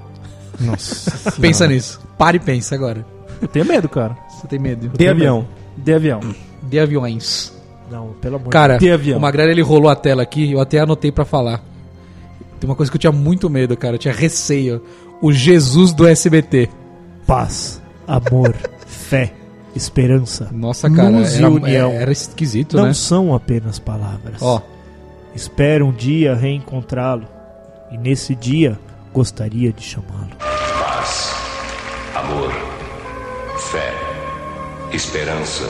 Nossa. 0.60 1.32
Pensa 1.42 1.66
nisso. 1.66 2.00
Para 2.20 2.38
e 2.38 2.40
pensa 2.40 2.76
agora. 2.76 3.04
Eu 3.42 3.48
tenho 3.48 3.66
medo, 3.66 3.90
cara. 3.90 4.16
Você 4.30 4.46
tem 4.46 4.60
medo. 4.60 4.90
De 4.90 5.08
avião. 5.08 5.48
De 5.76 5.92
avião. 5.92 6.20
De 6.62 6.80
aviões. 6.80 7.52
Não, 7.90 8.10
pelo 8.22 8.36
amor 8.36 8.50
Cara, 8.50 8.78
De 8.78 8.92
avião. 8.92 9.18
o 9.18 9.22
Magrelo 9.22 9.50
ele 9.50 9.62
rolou 9.64 9.90
a 9.90 9.96
tela 9.96 10.22
aqui, 10.22 10.52
eu 10.52 10.62
até 10.62 10.80
anotei 10.80 11.12
pra 11.12 11.26
falar. 11.26 11.62
Tem 12.62 12.70
uma 12.70 12.76
coisa 12.76 12.90
que 12.92 12.96
eu 12.96 13.00
tinha 13.02 13.12
muito 13.12 13.50
medo, 13.50 13.76
cara. 13.76 13.96
Eu 13.96 14.00
tinha 14.00 14.14
receio. 14.14 14.82
O 15.22 15.34
Jesus 15.34 15.92
do 15.94 16.08
SBT. 16.08 16.70
Paz, 17.28 17.82
amor, 18.08 18.56
fé, 18.88 19.34
esperança. 19.76 20.48
Nossa, 20.52 20.90
cara, 20.90 21.10
Luz 21.10 21.34
e 21.34 21.38
era, 21.38 21.50
união. 21.50 21.92
era 21.92 22.12
esquisito, 22.12 22.78
Não 22.78 22.86
né? 22.86 22.94
são 22.94 23.34
apenas 23.36 23.78
palavras. 23.80 24.42
Ó, 24.42 24.62
Espero 25.36 25.88
um 25.88 25.92
dia 25.92 26.36
reencontrá-lo. 26.36 27.26
E 27.92 27.98
nesse 27.98 28.36
dia 28.36 28.78
gostaria 29.14 29.72
de 29.74 29.82
chamá-lo. 29.84 30.30
Paz, 30.40 31.34
amor, 32.16 32.52
fé, 33.72 33.94
esperança, 34.94 35.64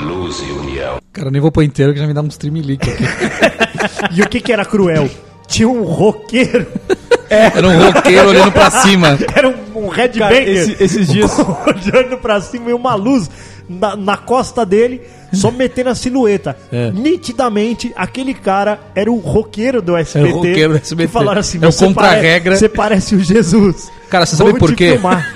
luz 0.00 0.40
e 0.40 0.52
união. 0.52 0.98
cara, 1.12 1.28
eu 1.28 1.32
nem 1.32 1.40
vou 1.40 1.50
pôr 1.52 1.62
inteiro 1.64 1.92
que 1.92 1.98
já 1.98 2.06
me 2.06 2.14
dá 2.14 2.20
uns 2.22 2.36
tremelique 2.38 2.88
aqui. 2.90 3.04
E 4.16 4.22
o 4.22 4.28
que 4.28 4.40
que 4.40 4.50
era 4.52 4.64
cruel? 4.64 5.08
Tinha 5.54 5.68
um 5.68 5.84
roqueiro, 5.84 6.66
Era 7.30 7.66
um 7.68 7.84
roqueiro 7.86 8.28
olhando 8.28 8.50
pra 8.50 8.70
cima. 8.70 9.16
era 9.34 9.48
um, 9.48 9.84
um 9.86 9.88
headbanger. 9.88 10.48
Esse- 10.48 10.82
esses 10.82 11.08
dias- 11.08 11.32
olhando 11.38 12.18
pra 12.18 12.40
cima 12.40 12.70
e 12.70 12.72
uma 12.74 12.94
luz 12.96 13.30
na, 13.68 13.94
na 13.96 14.16
costa 14.16 14.66
dele, 14.66 15.00
só 15.32 15.50
metendo 15.52 15.90
a 15.90 15.94
silhueta. 15.94 16.56
É. 16.72 16.90
Nitidamente, 16.90 17.92
aquele 17.96 18.34
cara 18.34 18.80
era 18.96 19.10
o 19.12 19.18
roqueiro 19.18 19.80
do 19.80 19.96
SBT. 19.96 20.18
Era 20.28 20.34
o 20.34 20.38
roqueiro 20.38 20.72
do 20.72 20.78
SBT. 20.78 21.06
Que 21.06 21.12
falaram 21.12 21.40
assim, 21.40 21.58
É 21.62 21.66
o 21.68 21.72
"Você 21.72 21.86
contra-regra." 21.86 22.56
Você 22.56 22.68
parece 22.68 23.14
o 23.14 23.20
Jesus. 23.20 23.90
Cara, 24.10 24.26
você 24.26 24.34
sabe 24.36 24.50
Vamos 24.50 24.58
por 24.60 24.70
te 24.70 24.76
quê? 24.76 24.90
filmar." 24.92 25.32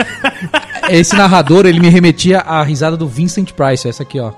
Esse 0.90 1.14
narrador, 1.16 1.64
ele 1.64 1.78
me 1.80 1.88
remetia 1.88 2.40
à 2.40 2.62
risada 2.64 2.96
do 2.96 3.06
Vincent 3.06 3.52
Price, 3.52 3.86
essa 3.88 4.02
aqui, 4.02 4.18
ó. 4.18 4.32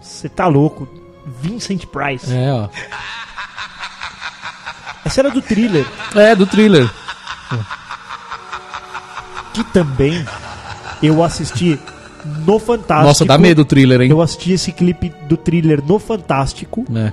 Você 0.00 0.28
tá 0.28 0.46
louco. 0.46 0.88
Vincent 1.26 1.86
Price. 1.86 2.32
É, 2.32 2.52
ó. 2.52 2.68
Essa 5.04 5.20
era 5.20 5.30
do 5.30 5.42
thriller. 5.42 5.84
É, 6.14 6.34
do 6.34 6.46
thriller. 6.46 6.88
Que 9.52 9.64
também 9.64 10.24
eu 11.02 11.22
assisti 11.22 11.78
no 12.44 12.58
Fantástico. 12.58 13.06
Nossa, 13.08 13.24
dá 13.24 13.38
medo 13.38 13.62
o 13.62 13.64
thriller, 13.64 14.00
hein? 14.00 14.10
Eu 14.10 14.20
assisti 14.20 14.52
esse 14.52 14.72
clipe 14.72 15.10
do 15.28 15.36
thriller 15.36 15.82
no 15.84 15.98
Fantástico. 15.98 16.84
É. 16.94 17.12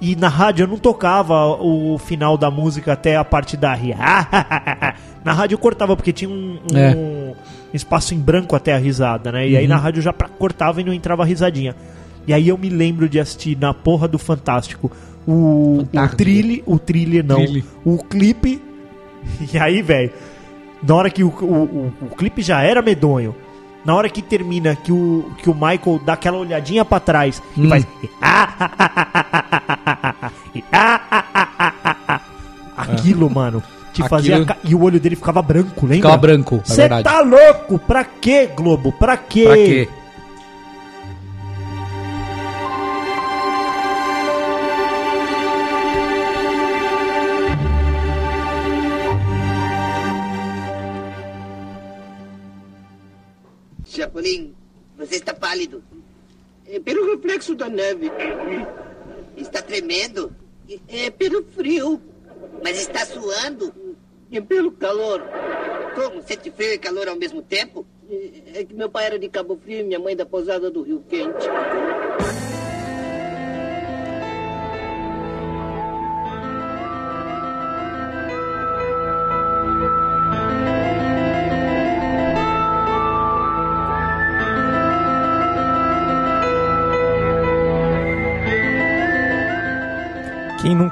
E 0.00 0.14
na 0.16 0.28
rádio 0.28 0.64
eu 0.64 0.68
não 0.68 0.76
tocava 0.78 1.46
o 1.46 1.96
final 1.98 2.36
da 2.36 2.50
música 2.50 2.92
até 2.92 3.16
a 3.16 3.24
parte 3.24 3.56
da 3.56 3.72
ria. 3.74 3.96
na 5.24 5.32
rádio 5.32 5.54
eu 5.54 5.58
cortava, 5.58 5.96
porque 5.96 6.12
tinha 6.12 6.28
um, 6.30 6.58
um 6.72 6.76
É. 6.76 7.34
espaço 7.72 8.14
em 8.14 8.18
branco 8.18 8.54
até 8.56 8.74
a 8.74 8.78
risada, 8.78 9.30
né? 9.32 9.48
E 9.48 9.56
aí 9.56 9.64
Uhum. 9.64 9.70
na 9.70 9.76
rádio 9.76 10.00
eu 10.00 10.04
já 10.04 10.12
cortava 10.12 10.80
e 10.80 10.84
não 10.84 10.92
entrava 10.92 11.22
a 11.22 11.26
risadinha. 11.26 11.74
E 12.26 12.34
aí 12.34 12.48
eu 12.48 12.58
me 12.58 12.68
lembro 12.68 13.08
de 13.08 13.18
assistir 13.20 13.56
na 13.58 13.72
porra 13.72 14.06
do 14.08 14.18
Fantástico 14.18 14.90
o, 15.26 15.32
o 15.32 15.78
Fantástico. 15.86 16.16
trilhe, 16.16 16.62
o 16.66 16.78
trilhe 16.78 17.22
não, 17.22 17.36
Trilhe. 17.36 17.64
o 17.84 17.98
clipe. 17.98 18.62
E 19.52 19.58
aí, 19.58 19.82
velho, 19.82 20.10
na 20.82 20.94
hora 20.94 21.10
que 21.10 21.24
o, 21.24 21.28
o, 21.28 21.44
o, 21.44 21.92
o 22.02 22.06
clipe 22.16 22.42
já 22.42 22.62
era 22.62 22.80
medonho, 22.80 23.34
na 23.84 23.92
hora 23.94 24.08
que 24.08 24.22
termina, 24.22 24.76
que 24.76 24.92
o, 24.92 25.28
que 25.38 25.50
o 25.50 25.54
Michael 25.54 26.00
dá 26.04 26.12
aquela 26.12 26.38
olhadinha 26.38 26.84
pra 26.84 27.00
trás 27.00 27.42
e 27.56 27.60
Hum. 27.62 27.68
faz. 27.68 27.84
Aquilo, 32.76 33.30
mano, 33.30 33.62
te 33.92 34.06
fazia. 34.08 34.36
Aquilo- 34.36 34.46
ca- 34.46 34.56
E 34.64 34.74
o 34.74 34.82
olho 34.82 35.00
dele 35.00 35.16
ficava 35.16 35.40
branco, 35.40 35.82
lembra? 35.86 35.96
Ficava 35.96 36.16
branco, 36.18 36.56
é 36.56 36.60
Você 36.64 36.80
verdade. 36.82 37.04
tá 37.04 37.20
louco? 37.20 37.78
Pra 37.78 38.04
quê, 38.04 38.48
Globo? 38.54 38.92
Pra 38.92 39.16
quê? 39.16 39.44
Pra 39.44 39.54
quê? 39.56 39.88
mim. 54.26 54.54
Você 54.98 55.16
está 55.16 55.32
pálido. 55.32 55.82
É 56.66 56.80
pelo 56.80 57.06
reflexo 57.14 57.54
da 57.54 57.68
neve. 57.68 58.10
Está 59.36 59.62
tremendo. 59.62 60.34
É 60.88 61.10
pelo 61.10 61.44
frio. 61.44 62.00
Mas 62.62 62.80
está 62.80 63.06
suando. 63.06 63.72
É 64.32 64.40
pelo 64.40 64.72
calor. 64.72 65.22
Como? 65.94 66.22
Sente 66.22 66.50
frio 66.50 66.72
e 66.72 66.78
calor 66.78 67.08
ao 67.08 67.16
mesmo 67.16 67.40
tempo? 67.40 67.86
É, 68.10 68.60
é 68.60 68.64
que 68.64 68.74
meu 68.74 68.90
pai 68.90 69.06
era 69.06 69.18
de 69.18 69.28
Cabo 69.28 69.56
Frio 69.56 69.80
e 69.80 69.84
minha 69.84 69.98
mãe 69.98 70.16
da 70.16 70.26
pousada 70.26 70.70
do 70.70 70.82
Rio 70.82 71.04
Quente. 71.08 71.46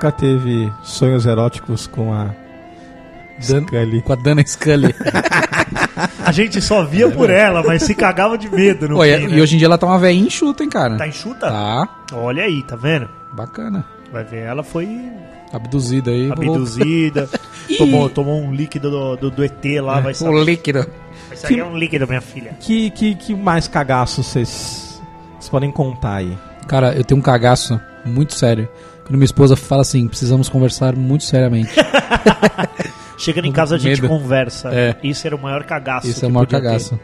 Nunca 0.05 0.13
teve 0.13 0.71
sonhos 0.83 1.25
eróticos 1.25 1.87
com 1.87 2.13
a 2.13 2.27
Dan- 3.49 3.63
Scully? 3.65 4.03
Com 4.03 4.13
a 4.13 4.17
Dana 4.17 4.43
Scully. 4.47 4.95
A 6.25 6.31
gente 6.33 6.61
só 6.61 6.85
via 6.85 7.09
por 7.11 7.31
ela, 7.31 7.63
mas 7.63 7.83
se 7.85 7.95
cagava 7.95 8.37
de 8.37 8.49
medo 8.51 8.87
no 8.89 8.97
Pô, 8.97 9.05
e, 9.05 9.17
fim, 9.17 9.25
e 9.25 9.29
né? 9.37 9.41
hoje 9.43 9.55
em 9.55 9.59
dia 9.59 9.67
ela 9.67 9.79
tá 9.79 9.87
uma 9.87 9.99
velhinha 9.99 10.27
enxuta, 10.27 10.63
hein, 10.63 10.69
cara? 10.69 10.97
Tá 10.99 11.09
enxuta? 11.09 11.49
Tá, 11.51 11.89
Olha 12.13 12.43
aí, 12.45 12.63
tá 12.65 12.77
vendo? 12.77 13.09
bacana. 13.33 13.85
Vai 14.13 14.23
ver, 14.25 14.43
ela 14.45 14.63
foi 14.63 14.89
Abduzida 15.53 16.11
aí. 16.11 16.31
abduzida, 16.31 17.29
tomou, 17.79 18.09
tomou 18.11 18.41
um 18.41 18.53
líquido 18.55 18.91
do, 18.91 19.17
do, 19.17 19.31
do 19.31 19.45
ET 19.45 19.65
lá, 19.83 20.01
vai 20.01 20.13
O 20.13 20.17
saber. 20.17 20.45
líquido. 20.45 20.87
Isso 21.33 21.47
aí 21.49 21.59
é 21.59 21.65
um 21.65 21.77
líquido, 21.77 22.07
minha 22.07 22.21
filha. 22.21 22.53
Que, 22.61 22.91
que, 22.91 23.15
que 23.15 23.35
mais 23.35 23.67
cagaço 23.67 24.23
vocês 24.23 25.01
vocês 25.39 25.49
podem 25.49 25.71
contar 25.73 26.17
aí? 26.17 26.37
Cara, 26.69 26.95
eu 26.95 27.03
tenho 27.05 27.19
um 27.19 27.23
cagaço 27.23 27.81
muito 28.05 28.35
sério. 28.35 28.69
Quando 29.05 29.17
minha 29.17 29.25
esposa 29.25 29.55
fala 29.57 29.83
assim, 29.83 30.09
precisamos 30.09 30.49
conversar 30.49 30.97
muito 30.97 31.25
seriamente. 31.25 31.71
Chegando 33.19 33.47
em 33.47 33.53
casa 33.53 33.77
a 33.77 33.79
gente 33.79 34.01
Medo. 34.03 34.09
conversa. 34.09 34.71
É. 34.75 34.97
Isso 35.03 35.27
era 35.27 35.37
o 35.37 35.41
maior 35.41 35.63
cagaço. 35.65 36.07
Isso 36.09 36.21
que 36.21 36.27
é 36.27 36.29
o 36.29 36.33
maior 36.33 36.47
cagaço. 36.47 36.99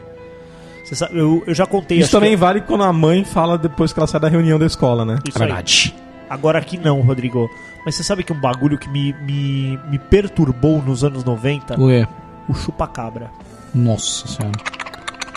Você 0.83 0.95
sabe, 0.95 1.17
eu, 1.17 1.41
eu 1.47 1.53
já 1.53 1.65
contei 1.65 1.99
Isso 1.99 2.11
também 2.11 2.31
que- 2.31 2.35
vale 2.37 2.61
quando 2.61 2.83
a 2.83 2.91
mãe 2.91 3.23
fala 3.23 3.57
depois 3.57 3.93
que 3.93 3.99
ela 3.99 4.07
sai 4.07 4.19
da 4.19 4.27
reunião 4.27 4.59
da 4.59 4.65
escola, 4.65 5.05
né? 5.05 5.19
Isso 5.27 5.41
aí. 5.41 5.93
Agora 6.29 6.59
aqui 6.59 6.77
não, 6.77 7.01
Rodrigo. 7.01 7.49
Mas 7.85 7.95
você 7.95 8.03
sabe 8.03 8.23
que 8.23 8.33
um 8.33 8.39
bagulho 8.39 8.77
que 8.77 8.89
me, 8.89 9.13
me, 9.25 9.79
me 9.89 9.97
perturbou 9.99 10.81
nos 10.81 11.03
anos 11.03 11.23
90? 11.23 11.79
Ué, 11.81 12.07
O 12.47 12.53
chupacabra. 12.53 13.29
nossa 13.73 14.27
senhora. 14.27 14.57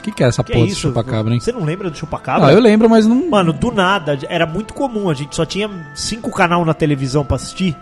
O 0.05 0.07
que, 0.07 0.13
que 0.13 0.23
é 0.23 0.27
essa 0.27 0.45
Que 0.45 0.53
porra 0.53 0.65
é 0.65 0.67
de 0.67 0.73
isso? 0.73 0.83
chupacabra, 0.83 1.33
hein? 1.33 1.41
Você 1.41 1.51
não 1.51 1.65
lembra 1.65 1.89
do 1.89 1.97
chupacabra? 1.97 2.49
Ah, 2.49 2.53
eu 2.53 2.61
lembro, 2.61 2.91
mas 2.91 3.07
não. 3.07 3.31
Mano, 3.31 3.55
do 3.55 3.73
nada, 3.73 4.19
era 4.29 4.45
muito 4.45 4.75
comum. 4.75 5.09
A 5.09 5.15
gente 5.15 5.35
só 5.35 5.47
tinha 5.47 5.71
cinco 5.95 6.31
canal 6.31 6.63
na 6.63 6.75
televisão 6.75 7.25
pra 7.25 7.37
assistir. 7.37 7.75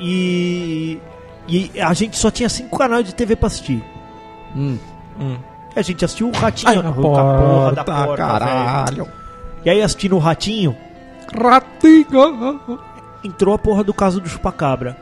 E. 0.00 0.98
E 1.46 1.70
a 1.78 1.92
gente 1.92 2.16
só 2.16 2.30
tinha 2.30 2.48
cinco 2.48 2.78
canais 2.78 3.04
de 3.04 3.14
TV 3.14 3.36
pra 3.36 3.48
assistir. 3.48 3.84
Hum. 4.56 4.78
A 5.76 5.82
gente 5.82 6.02
assistiu 6.02 6.28
o 6.28 6.32
Ratinho 6.32 6.70
Ai, 6.70 6.76
na 6.76 6.82
na 6.84 6.92
porra 6.92 7.72
da 7.72 7.84
porta, 7.84 8.06
porta, 8.06 8.16
caralho. 8.26 9.04
velho. 9.04 9.08
E 9.66 9.68
aí 9.70 9.82
assistindo 9.82 10.16
o 10.16 10.18
Ratinho, 10.18 10.74
Ratinho! 11.38 12.80
entrou 13.22 13.54
a 13.54 13.58
porra 13.58 13.84
do 13.84 13.92
caso 13.92 14.18
do 14.18 14.28
chupacabra. 14.30 14.96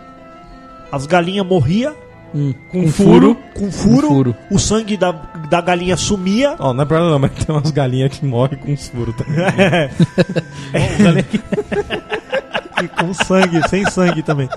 As 0.90 1.07
galinhas 1.07 1.47
morriam 1.47 1.95
Hum. 2.35 2.55
com 2.70 2.89
furo, 2.89 3.37
com 3.55 3.70
furo, 3.70 4.09
Com 4.09 4.14
furo. 4.14 4.37
o 4.51 4.59
sangue 4.59 4.97
da, 4.97 5.12
da 5.12 5.61
galinha 5.61 5.97
sumia. 5.99 6.57
Ó, 6.59 6.72
não 6.72 6.83
é 6.83 6.87
problema 6.87 7.11
não, 7.12 7.18
mas 7.18 7.30
tem 7.33 7.55
umas 7.55 7.70
galinhas 7.70 8.18
que 8.18 8.24
morrem 8.24 8.59
com 8.59 8.72
os 8.72 8.89
furos 8.89 9.14
também. 9.14 9.37
e 12.83 12.89
com 12.89 13.14
sangue, 13.14 13.61
sem 13.68 13.85
sangue 13.91 14.22
também. 14.22 14.49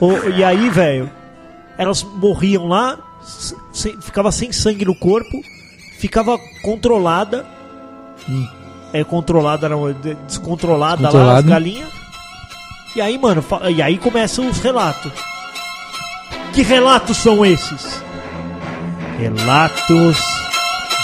O- 0.00 0.28
e 0.36 0.42
aí, 0.42 0.68
velho, 0.70 1.10
elas 1.76 2.02
morriam 2.02 2.66
lá, 2.66 2.98
sem- 3.72 4.00
ficava 4.00 4.32
sem 4.32 4.52
sangue 4.52 4.84
no 4.84 4.94
corpo, 4.94 5.42
ficava 5.98 6.38
controlada. 6.62 7.44
É 8.92 9.04
controlada, 9.04 9.68
não, 9.68 9.92
de- 9.92 10.14
descontrolada 10.26 11.10
lá, 11.10 11.38
as 11.38 11.44
galinhas. 11.44 11.88
E 12.96 13.00
aí, 13.00 13.16
mano, 13.18 13.44
e 13.74 13.80
aí 13.82 13.98
começam 13.98 14.48
os 14.48 14.58
relatos. 14.58 15.12
Que 16.52 16.62
relatos 16.62 17.16
são 17.18 17.44
esses? 17.44 18.02
Relatos 19.18 20.18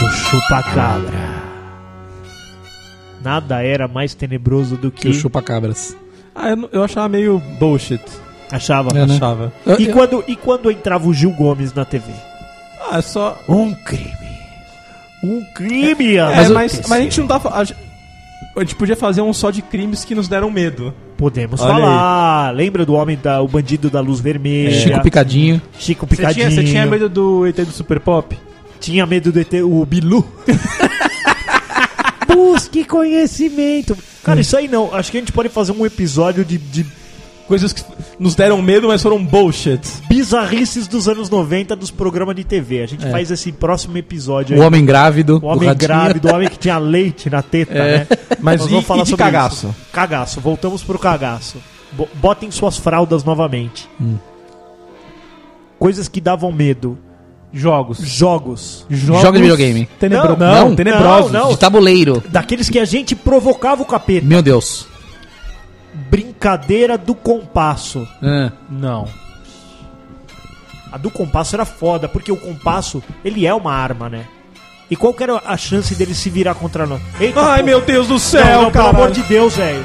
do 0.00 0.08
chupacabra. 0.10 1.36
Nada 3.22 3.62
era 3.62 3.88
mais 3.88 4.14
tenebroso 4.14 4.76
do 4.76 4.90
Que 4.90 5.08
o 5.08 5.14
chupacabras. 5.14 5.96
Ah, 6.34 6.50
eu, 6.50 6.68
eu 6.72 6.84
achava 6.84 7.08
meio 7.08 7.38
bullshit. 7.58 8.00
achava. 8.50 8.90
É, 8.96 9.06
né? 9.06 9.14
Achava. 9.14 9.52
Eu- 9.64 9.80
E 9.80 9.86
eu- 9.86 9.92
quando, 9.92 10.24
e 10.28 10.36
quando 10.36 10.70
entrava 10.70 11.08
o 11.08 11.14
Gil 11.14 11.30
Gomes 11.32 11.72
na 11.72 11.84
TV? 11.84 12.12
Ah, 12.90 12.98
é 12.98 13.02
só. 13.02 13.38
Um 13.48 13.74
crime. 13.74 14.12
Um 15.24 15.42
crime, 15.54 16.16
É, 16.16 16.24
mas 16.36 16.50
mas, 16.50 16.80
mas 16.88 16.92
a 16.98 17.02
gente 17.02 17.20
não 17.20 17.26
tá. 17.26 17.40
fa- 17.40 17.54
A 17.58 17.64
gente, 17.64 17.78
a 18.56 18.60
gente 18.60 18.74
podia 18.76 18.96
fazer 18.96 19.22
um 19.22 19.32
só 19.32 19.50
de 19.50 19.62
crimes 19.62 20.04
que 20.04 20.14
nos 20.14 20.28
deram 20.28 20.50
medo. 20.50 20.94
Podemos 21.16 21.60
Olha 21.60 21.72
falar. 21.74 22.54
Lembra 22.54 22.84
do 22.84 22.94
homem, 22.94 23.18
da, 23.20 23.40
o 23.40 23.48
bandido 23.48 23.88
da 23.88 24.00
luz 24.00 24.20
vermelha? 24.20 24.70
Chico 24.72 25.02
Picadinho. 25.02 25.62
Chico 25.78 26.06
Você 26.06 26.16
Picadinho. 26.16 26.48
tinha, 26.48 26.62
você 26.62 26.68
tinha 26.68 26.86
medo 26.86 27.08
do 27.08 27.46
ET 27.46 27.56
do 27.56 27.72
Super 27.72 28.00
Pop? 28.00 28.38
Tinha 28.78 29.06
medo 29.06 29.32
do 29.32 29.40
ET, 29.40 29.52
o 29.64 29.84
Bilu. 29.86 30.26
Busque 32.28 32.84
conhecimento. 32.84 33.96
Cara, 34.22 34.40
isso 34.40 34.56
aí 34.56 34.68
não. 34.68 34.94
Acho 34.94 35.10
que 35.10 35.16
a 35.16 35.20
gente 35.20 35.32
pode 35.32 35.48
fazer 35.48 35.72
um 35.72 35.86
episódio 35.86 36.44
de, 36.44 36.58
de 36.58 36.86
Coisas 37.46 37.72
que 37.72 37.82
nos 38.18 38.34
deram 38.34 38.60
medo, 38.60 38.88
mas 38.88 39.00
foram 39.02 39.24
bullshit. 39.24 39.80
bizarrices 40.08 40.88
dos 40.88 41.08
anos 41.08 41.30
90 41.30 41.76
dos 41.76 41.90
programas 41.92 42.34
de 42.34 42.42
TV. 42.42 42.82
A 42.82 42.86
gente 42.86 43.06
É. 43.06 43.10
faz 43.10 43.30
esse 43.30 43.52
próximo 43.52 43.96
episódio 43.96 44.56
O 44.56 44.60
aí. 44.60 44.66
homem 44.66 44.84
grávido. 44.84 45.38
O 45.42 45.46
homem 45.46 45.72
grávido, 45.74 46.28
o 46.28 46.34
homem 46.34 46.48
que 46.48 46.58
tinha 46.58 46.76
leite 46.78 47.30
na 47.30 47.42
teta, 47.42 47.72
É. 47.74 47.98
né? 47.98 48.06
Mas 48.40 48.60
Nós 48.62 48.68
e, 48.68 48.72
vamos 48.72 48.86
falar 48.86 49.00
e 49.00 49.04
de 49.04 49.10
sobre 49.10 49.24
cagaço? 49.24 49.66
isso. 49.68 49.76
Cagaço, 49.92 50.40
voltamos 50.40 50.82
pro 50.82 50.98
cagaço. 50.98 51.58
Bo- 51.92 52.08
Botem 52.14 52.50
suas 52.50 52.76
fraldas 52.76 53.22
novamente. 53.22 53.88
Hum. 54.00 54.16
Coisas 55.78 56.08
que 56.08 56.20
davam 56.20 56.50
medo. 56.50 56.98
Jogos. 57.52 57.98
Jogos. 58.00 58.84
Joga 58.90 59.32
de 59.32 59.38
videogame. 59.42 59.88
Tenebro... 60.00 60.36
Não, 60.36 60.52
Não, 60.54 60.68
não, 60.70 60.76
tenebrosos. 60.76 61.30
não. 61.32 61.48
De 61.50 61.58
tabuleiro. 61.58 62.22
Daqueles 62.28 62.68
que 62.68 62.78
a 62.78 62.84
gente 62.84 63.14
provocava 63.14 63.82
o 63.82 63.86
capeta. 63.86 64.26
Meu 64.26 64.42
Deus. 64.42 64.86
Brincadeira 66.10 66.96
do 66.98 67.14
compasso. 67.14 68.06
Ah, 68.22 68.52
Não. 68.68 69.08
A 70.92 70.98
do 70.98 71.10
compasso 71.10 71.56
era 71.56 71.64
foda, 71.64 72.08
porque 72.08 72.30
o 72.30 72.36
compasso, 72.36 73.02
ele 73.24 73.44
é 73.46 73.52
uma 73.52 73.72
arma, 73.74 74.08
né? 74.08 74.24
E 74.88 74.94
qual 74.96 75.12
que 75.12 75.22
era 75.22 75.42
a 75.44 75.56
chance 75.56 75.94
dele 75.96 76.14
se 76.14 76.30
virar 76.30 76.54
contra 76.54 76.86
nós? 76.86 77.02
Eita, 77.20 77.40
Ai, 77.40 77.62
meu 77.62 77.80
Deus 77.80 78.06
do 78.06 78.12
Não, 78.14 78.18
céu, 78.20 78.62
não, 78.62 78.70
pelo 78.70 78.84
cara. 78.84 78.96
amor 78.96 79.10
de 79.10 79.22
Deus, 79.24 79.56
velho. 79.56 79.84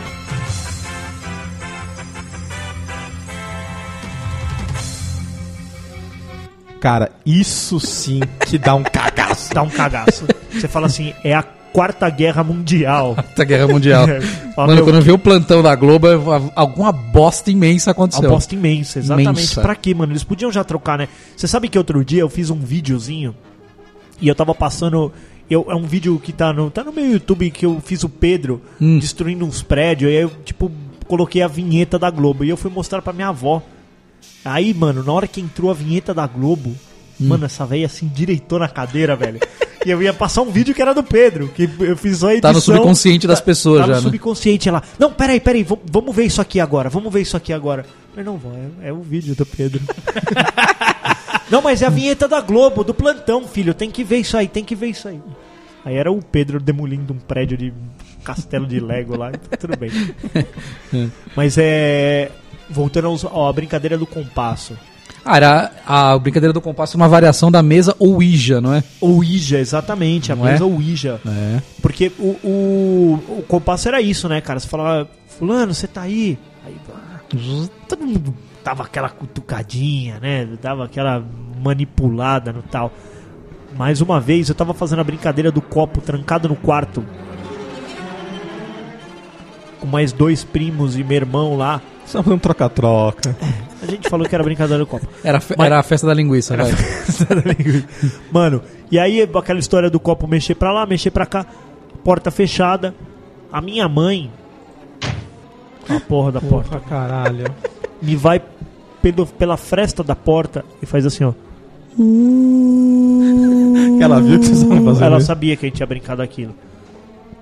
Cara, 6.80 7.12
isso 7.26 7.80
sim 7.80 8.22
que 8.48 8.58
dá 8.58 8.74
um 8.74 8.84
cagaço. 8.84 9.54
Dá 9.54 9.62
um 9.62 9.70
cagaço. 9.70 10.26
Você 10.52 10.68
fala 10.68 10.88
assim, 10.88 11.14
é 11.24 11.34
a 11.34 11.44
quarta 11.74 12.10
guerra 12.10 12.44
mundial. 12.44 13.16
da 13.36 13.44
Guerra 13.44 13.68
Mundial. 13.68 14.06
Ó, 14.58 14.62
Mano, 14.62 14.76
meu, 14.76 14.84
quando 14.84 14.96
eu 14.98 15.02
vi 15.02 15.12
o 15.12 15.18
plantão 15.18 15.62
da 15.64 15.74
Globo, 15.76 16.08
alguma 16.56 16.92
bosta 16.92 17.50
imensa 17.52 17.90
Uma 17.90 17.94
aconteceu. 17.94 18.30
bosta 18.30 18.54
imensa, 18.56 19.00
exatamente. 19.00 19.30
Imensa. 19.38 19.62
Pra 19.62 19.76
quê, 19.76 19.94
mano? 19.94 20.12
Eles 20.12 20.24
podiam 20.24 20.52
já 20.52 20.64
trocar, 20.64 20.98
né? 20.98 21.08
Você 21.36 21.48
sabe 21.48 21.68
que 21.70 21.78
outro 21.78 22.04
dia 22.04 22.22
eu 22.22 22.30
fiz 22.30 22.50
um 22.50 22.60
videozinho 22.60 23.36
e 24.20 24.28
eu 24.28 24.36
tava 24.36 24.54
passando. 24.54 25.12
Eu, 25.50 25.66
é 25.70 25.76
um 25.76 25.84
vídeo 25.84 26.18
que 26.24 26.32
tá 26.32 26.54
no, 26.54 26.70
tá 26.72 26.84
no 26.84 26.94
meu 26.94 27.12
YouTube 27.12 27.50
que 27.52 27.66
eu 27.66 27.82
fiz 27.84 28.04
o 28.04 28.10
Pedro 28.10 28.62
Hum. 28.80 29.00
destruindo 29.00 29.46
uns 29.46 29.62
prédios. 29.62 30.10
E 30.12 30.16
aí 30.16 30.22
eu, 30.24 30.32
tipo, 30.46 30.72
coloquei 31.08 31.42
a 31.42 31.48
vinheta 31.48 32.00
da 32.00 32.10
Globo. 32.10 32.44
E 32.46 32.50
eu 32.50 32.56
fui 32.58 32.72
mostrar 32.72 33.02
pra 33.02 33.12
minha 33.12 33.28
avó. 33.30 33.62
Aí, 34.46 34.74
mano, 34.74 35.04
na 35.04 35.12
hora 35.12 35.28
que 35.28 35.42
entrou 35.42 35.70
a 35.70 35.74
vinheta 35.74 36.14
da 36.14 36.26
Globo, 36.28 36.70
Hum. 37.20 37.28
mano, 37.28 37.46
essa 37.46 37.66
velha 37.66 37.86
assim 37.86 38.08
direitou 38.08 38.60
na 38.60 38.68
cadeira, 38.70 39.16
velho. 39.16 39.40
E 39.86 39.90
eu 39.90 40.02
ia 40.02 40.14
passar 40.14 40.42
um 40.44 40.52
vídeo 40.52 40.76
que 40.76 40.82
era 40.82 40.94
do 40.94 41.04
Pedro, 41.04 41.48
que 41.50 41.70
eu 41.80 41.98
fiz 41.98 42.20
só 42.20 42.28
a 42.28 42.34
edição. 42.34 42.52
Tá 42.52 42.54
no 42.54 42.62
subconsciente 42.62 43.26
das 43.26 43.42
pessoas 43.42 43.82
tá 43.82 43.88
já, 43.88 43.94
no 43.94 44.00
né? 44.00 44.04
subconsciente 44.04 44.70
ela. 44.70 44.84
Não, 45.00 45.12
peraí, 45.12 45.40
peraí, 45.40 45.64
vamos, 45.64 45.84
vamos 45.90 46.16
ver 46.16 46.26
isso 46.26 46.40
aqui 46.40 46.60
agora, 46.60 46.90
vamos 46.90 47.12
ver 47.12 47.22
isso 47.22 47.36
aqui 47.36 47.52
agora. 47.52 47.82
Eu 47.82 48.10
falei, 48.12 48.26
não, 48.26 48.38
vó, 48.38 48.52
é, 48.82 48.90
é 48.90 48.94
o 48.94 49.02
vídeo 49.02 49.36
do 49.36 49.46
Pedro. 49.46 49.82
não, 51.50 51.62
mas 51.62 51.82
é 51.82 51.88
a 51.88 51.90
vinheta 51.90 52.28
da 52.28 52.42
Globo, 52.42 52.84
do 52.84 52.94
plantão, 52.94 53.48
filho, 53.48 53.74
tem 53.74 53.90
que 53.90 54.04
ver 54.04 54.18
isso 54.18 54.38
aí, 54.38 54.48
tem 54.48 54.64
que 54.64 54.76
ver 54.76 54.88
isso 54.88 55.08
aí. 55.08 55.20
Aí 55.84 55.96
era 55.96 56.12
o 56.12 56.22
Pedro 56.22 56.60
demolindo 56.60 57.14
um 57.14 57.18
prédio 57.18 57.58
de 57.58 57.74
castelo 58.24 58.68
de 58.68 58.80
Lego 58.80 59.18
lá, 59.18 59.30
então 59.30 59.50
tudo 59.60 59.78
bem. 59.78 59.92
mas 61.36 61.58
é. 61.58 62.32
Voltando 62.70 63.08
aos, 63.08 63.26
ó, 63.26 63.50
a 63.50 63.54
brincadeira 63.54 63.98
do 63.98 64.08
compasso. 64.08 64.78
Ah, 65.24 65.38
era 65.38 65.72
a 65.86 66.18
brincadeira 66.18 66.52
do 66.52 66.60
compasso 66.60 66.96
é 66.96 66.98
uma 66.98 67.08
variação 67.08 67.52
da 67.52 67.62
mesa 67.62 67.96
Ouija, 68.00 68.60
não 68.60 68.74
é? 68.74 68.84
Ouija, 69.00 69.60
exatamente, 69.60 70.32
a 70.32 70.36
Não 70.36 70.48
é? 70.48 70.54
mesa 70.54 70.66
Ouija. 70.66 71.22
É. 71.26 71.62
Porque 71.82 72.12
o, 72.18 72.30
o, 72.44 73.14
o 73.40 73.44
compasso 73.48 73.88
era 73.88 74.02
isso, 74.02 74.28
né, 74.28 74.42
cara? 74.42 74.60
Você 74.60 74.68
falava, 74.68 75.08
fulano, 75.28 75.74
você 75.74 75.86
tá 75.88 76.02
aí? 76.02 76.40
Aí, 76.66 76.76
todo 77.88 78.06
mundo 78.06 78.34
dava 78.64 78.84
aquela 78.84 79.10
cutucadinha, 79.10 80.20
né? 80.20 80.48
Dava 80.62 80.86
aquela 80.86 81.24
manipulada 81.64 82.52
no 82.52 82.64
tal. 82.64 82.92
Mais 83.78 84.02
uma 84.02 84.20
vez, 84.20 84.50
eu 84.50 84.56
tava 84.56 84.74
fazendo 84.74 85.00
a 85.00 85.04
brincadeira 85.04 85.52
do 85.52 85.62
copo 85.62 86.02
trancado 86.02 86.50
no 86.50 86.56
quarto. 86.56 87.06
Com 89.80 89.88
mais 89.88 90.12
dois 90.12 90.44
primos 90.44 90.98
e 90.98 91.04
meu 91.04 91.16
irmão 91.18 91.56
lá. 91.58 91.80
Tá 92.12 92.22
fazendo 92.24 92.40
troca-troca. 92.40 93.36
Gente 93.92 94.10
falou 94.10 94.28
que 94.28 94.34
era 94.36 94.44
brincadeira 94.44 94.80
do 94.84 94.88
copo. 94.88 95.08
Era, 95.24 95.38
a 95.38 95.42
fe- 95.42 95.56
Mas- 95.58 95.66
era 95.68 95.80
a 95.80 95.84
festa 95.84 96.08
da 96.08 96.14
linguiça, 96.14 96.56
vai. 96.58 96.72
Mano, 98.32 98.62
e 98.92 98.98
aí 99.00 99.22
aquela 99.22 99.60
história 99.60 99.90
do 99.90 100.00
copo 100.00 100.28
mexer 100.28 100.56
pra 100.56 100.72
lá, 100.72 100.86
mexer 100.86 101.12
pra 101.12 101.26
cá, 101.26 101.46
porta 102.04 102.32
fechada. 102.32 102.94
A 103.52 103.60
minha 103.62 103.88
mãe, 103.90 104.32
a 105.90 106.00
porra 106.00 106.32
da 106.32 106.42
porta, 106.42 106.78
Porra, 106.80 106.90
caralho. 106.90 107.46
me 108.02 108.16
vai 108.16 108.42
pelo, 109.02 109.26
pela 109.28 109.58
fresta 109.58 110.04
da 110.04 110.16
porta 110.16 110.64
e 110.82 110.86
faz 110.86 111.06
assim, 111.06 111.24
ó. 111.26 111.34
Ela 114.02 114.20
viu 114.22 114.40
que 114.40 114.46
vocês 114.46 114.62
estavam 114.62 114.86
fazendo 114.86 115.06
Ela 115.06 115.18
isso? 115.18 115.28
sabia 115.28 115.56
que 115.56 115.66
a 115.66 115.68
gente 115.68 115.76
tinha 115.76 115.88
brincado 115.88 116.22
aquilo. 116.22 116.56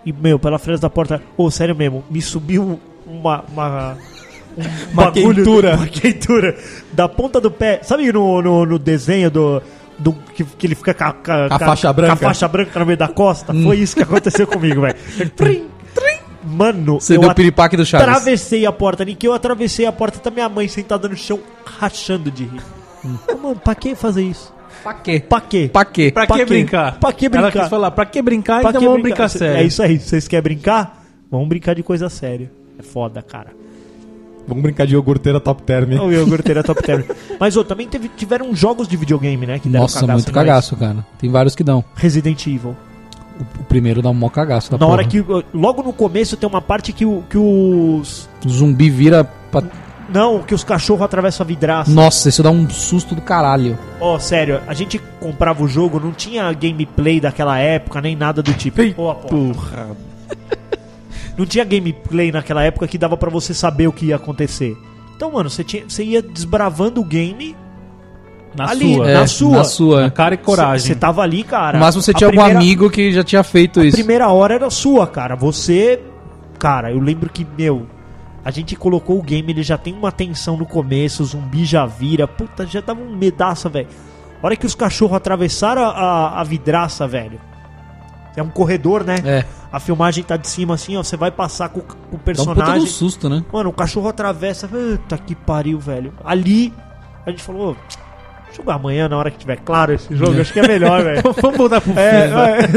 E, 0.05 0.11
meu, 0.11 0.39
pela 0.39 0.57
fresta 0.57 0.87
da 0.87 0.89
porta, 0.89 1.21
ô, 1.37 1.51
sério 1.51 1.75
mesmo, 1.75 2.03
me 2.09 2.21
subiu 2.21 2.79
uma. 3.05 3.43
uma 3.51 3.93
um 3.93 4.18
Uma 4.91 5.11
quentura. 5.11 5.75
Uma 5.75 5.87
quentura 5.87 6.57
da 6.91 7.07
ponta 7.07 7.39
do 7.39 7.49
pé. 7.51 7.79
Sabe 7.83 8.11
no, 8.11 8.41
no, 8.41 8.65
no 8.65 8.79
desenho 8.79 9.29
do. 9.31 9.61
do 9.97 10.13
que, 10.13 10.43
que 10.43 10.67
ele 10.67 10.75
fica 10.75 10.93
com 10.93 11.03
a, 11.03 11.13
com 11.13 11.53
A 11.53 11.59
faixa 11.59 11.93
branca. 11.93 12.17
Com 12.17 12.25
a 12.25 12.27
faixa 12.29 12.47
branca 12.47 12.79
no 12.79 12.85
meio 12.85 12.97
da 12.97 13.07
costa? 13.07 13.53
Foi 13.53 13.77
isso 13.77 13.95
que 13.95 14.03
aconteceu 14.03 14.45
comigo, 14.47 14.81
velho. 14.81 14.95
Mano, 16.41 16.99
Você 16.99 17.17
eu 17.17 17.21
deu 17.21 17.33
piripaque 17.35 17.75
do 17.75 17.85
Chaves. 17.85 18.07
atravessei 18.07 18.65
a 18.65 18.71
porta. 18.71 19.03
Nem 19.03 19.15
que 19.15 19.27
eu 19.27 19.33
atravessei 19.33 19.85
a 19.85 19.91
porta, 19.91 20.19
tá 20.19 20.31
minha 20.31 20.47
mãe 20.47 20.67
sentada 20.67 21.07
no 21.07 21.15
chão, 21.15 21.39
rachando 21.65 22.31
de 22.31 22.45
rir. 22.45 22.61
Ô, 23.31 23.37
Mano, 23.37 23.55
pra 23.57 23.75
que 23.75 23.93
fazer 23.93 24.23
isso? 24.23 24.53
Pra 24.81 24.93
quê? 24.93 25.19
Pra 25.19 25.41
quê? 25.41 25.69
Pra 25.71 25.85
quê? 25.85 26.11
Pra, 26.11 26.25
Pra 26.25 26.37
que 26.37 26.45
brincar? 26.45 26.97
Pra 26.99 27.11
que 27.11 27.25
Ela 27.25 27.41
brincar? 27.41 27.59
quis 27.59 27.69
falar, 27.69 27.91
pra 27.91 28.05
que 28.05 28.21
brincar? 28.21 28.61
Pra 28.61 28.69
então 28.69 28.81
que 28.81 28.87
vamos 28.87 29.03
brincar 29.03 29.27
sério. 29.27 29.57
É 29.57 29.63
isso 29.63 29.83
aí. 29.83 29.99
Vocês 29.99 30.27
querem 30.27 30.43
brincar? 30.43 31.03
Vamos 31.29 31.47
brincar 31.49 31.75
de 31.75 31.83
coisa 31.83 32.09
séria. 32.09 32.49
É 32.79 32.81
foda, 32.83 33.21
cara. 33.21 33.51
Vamos 34.49 34.61
brincar 34.63 34.85
de 34.85 34.93
iogurteira 34.95 35.39
top 35.39 35.61
term. 35.63 35.91
O 36.01 36.11
iogurteira 36.11 36.61
top 36.63 36.81
term. 36.83 37.03
Mas 37.39 37.55
ô, 37.55 37.63
também 37.63 37.87
teve, 37.87 38.09
tiveram 38.09 38.53
jogos 38.55 38.87
de 38.87 38.97
videogame, 38.97 39.45
né? 39.45 39.59
Que 39.59 39.69
deram 39.69 39.83
Nossa, 39.83 40.01
cagaço 40.01 40.13
muito 40.17 40.29
em 40.29 40.33
nós. 40.33 40.45
cagaço, 40.45 40.75
cara. 40.75 41.05
Tem 41.19 41.29
vários 41.29 41.55
que 41.55 41.63
dão. 41.63 41.83
Resident 41.95 42.45
Evil. 42.47 42.75
O, 43.39 43.61
o 43.61 43.63
primeiro 43.65 44.01
dá 44.01 44.09
um 44.09 44.13
mó 44.13 44.27
cagaço 44.29 44.69
da 44.71 44.77
Na 44.77 44.85
hora 44.87 45.03
porra. 45.03 45.09
que. 45.09 45.19
uh, 45.19 45.43
Logo 45.53 45.81
no 45.83 45.93
começo 45.93 46.35
tem 46.35 46.49
uma 46.49 46.61
parte 46.61 46.91
que, 46.91 47.05
o, 47.05 47.23
que 47.29 47.37
os. 47.37 48.27
O 48.45 48.49
zumbi 48.49 48.89
vira 48.89 49.23
pra... 49.51 49.63
Não, 50.11 50.41
que 50.41 50.55
os 50.55 50.63
cachorros 50.63 51.03
atravessam 51.03 51.43
a 51.43 51.47
vidraça. 51.47 51.91
Nossa, 51.91 52.29
isso 52.29 52.41
dá 52.41 52.49
um 52.49 52.67
susto 52.67 53.13
do 53.13 53.21
caralho. 53.21 53.77
Ó, 54.01 54.17
sério, 54.17 54.59
a 54.67 54.73
gente 54.73 54.97
comprava 55.19 55.63
o 55.63 55.67
jogo, 55.67 55.99
não 55.99 56.11
tinha 56.11 56.51
gameplay 56.51 57.19
daquela 57.19 57.59
época, 57.59 58.01
nem 58.01 58.15
nada 58.15 58.41
do 58.41 58.51
tipo. 58.53 58.81
Ô, 58.99 59.13
porra. 59.13 59.27
Porra. 59.29 59.87
Não 61.39 61.45
tinha 61.45 61.63
gameplay 61.63 62.31
naquela 62.33 62.61
época 62.63 62.85
que 62.85 62.97
dava 62.97 63.15
pra 63.15 63.29
você 63.29 63.53
saber 63.53 63.87
o 63.87 63.93
que 63.93 64.07
ia 64.07 64.17
acontecer. 64.17 64.77
Então, 65.15 65.31
mano, 65.31 65.49
você, 65.49 65.63
tinha, 65.63 65.85
você 65.87 66.03
ia 66.03 66.21
desbravando 66.21 66.99
o 66.99 67.03
game 67.05 67.55
Na 68.55 68.69
ali, 68.69 68.93
sua. 68.95 69.05
na 69.05 69.09
É, 69.21 69.27
sua. 69.27 69.57
Na 69.57 69.63
sua. 69.63 70.01
Na 70.01 70.11
cara 70.11 70.35
e 70.35 70.37
coragem. 70.37 70.85
Você 70.87 70.95
tava 70.95 71.21
ali, 71.21 71.43
cara. 71.43 71.79
Máximo 71.79 72.01
você 72.03 72.11
A 72.11 72.13
tinha 72.13 72.27
algum 72.27 72.37
primeira- 72.39 72.59
amigo 72.59 72.89
que 72.89 73.11
já 73.13 73.23
tinha 73.23 73.41
feito 73.43 73.79
A 73.79 73.85
isso. 73.85 73.95
primeira 73.95 74.27
hora 74.29 74.55
era 74.55 74.69
sua, 74.69 75.07
cara. 75.07 75.35
Você. 75.35 76.01
Cara, 76.59 76.91
eu 76.91 76.99
lembro 76.99 77.29
que, 77.29 77.47
meu. 77.57 77.87
A 78.43 78.51
gente 78.51 78.75
colocou 78.75 79.17
o 79.19 79.21
game, 79.21 79.51
ele 79.51 79.63
já 79.63 79.77
tem 79.77 79.93
uma 79.93 80.11
tensão 80.11 80.57
no 80.57 80.65
começo, 80.65 81.23
o 81.23 81.25
zumbi 81.25 81.63
já 81.65 81.85
vira. 81.85 82.27
Puta, 82.27 82.65
já 82.65 82.81
dava 82.81 82.99
um 83.01 83.15
medaço, 83.15 83.69
velho. 83.69 83.87
A 84.41 84.45
hora 84.45 84.55
que 84.55 84.65
os 84.65 84.75
cachorros 84.75 85.15
atravessaram 85.17 85.83
a, 85.83 85.89
a, 85.89 86.41
a 86.41 86.43
vidraça, 86.43 87.05
velho. 87.07 87.39
É 88.39 88.43
um 88.43 88.49
corredor, 88.49 89.03
né? 89.03 89.17
É. 89.25 89.45
A 89.71 89.79
filmagem 89.79 90.23
tá 90.23 90.35
de 90.37 90.47
cima 90.47 90.73
assim, 90.75 90.97
ó. 90.97 91.03
Você 91.03 91.15
vai 91.17 91.29
passar 91.31 91.69
com, 91.69 91.81
com 91.81 91.93
o 91.93 91.95
Dá 91.95 92.05
um 92.05 92.17
puta 92.17 92.23
personagem. 92.23 92.79
do 92.79 92.87
susto, 92.87 93.29
né? 93.29 93.43
Mano, 93.53 93.69
o 93.69 93.73
cachorro 93.73 94.09
atravessa. 94.09 94.67
Puta 94.67 95.17
que 95.17 95.35
pariu, 95.35 95.79
velho. 95.79 96.13
Ali, 96.23 96.73
a 97.25 97.29
gente 97.29 97.43
falou. 97.43 97.71
"Ô, 97.71 97.75
Jogar 98.51 98.73
amanhã 98.75 99.07
na 99.07 99.15
hora 99.15 99.29
que 99.29 99.37
tiver 99.37 99.57
claro 99.57 99.93
esse 99.93 100.13
jogo, 100.15 100.41
acho 100.41 100.51
que 100.51 100.59
é 100.59 100.67
melhor, 100.67 101.03
velho. 101.03 101.21
Vamos 101.39 101.55
voltar 101.55 101.79
pro 101.79 101.93
É, 101.97 102.23
FIFA. 102.23 102.39
é, 102.49 102.67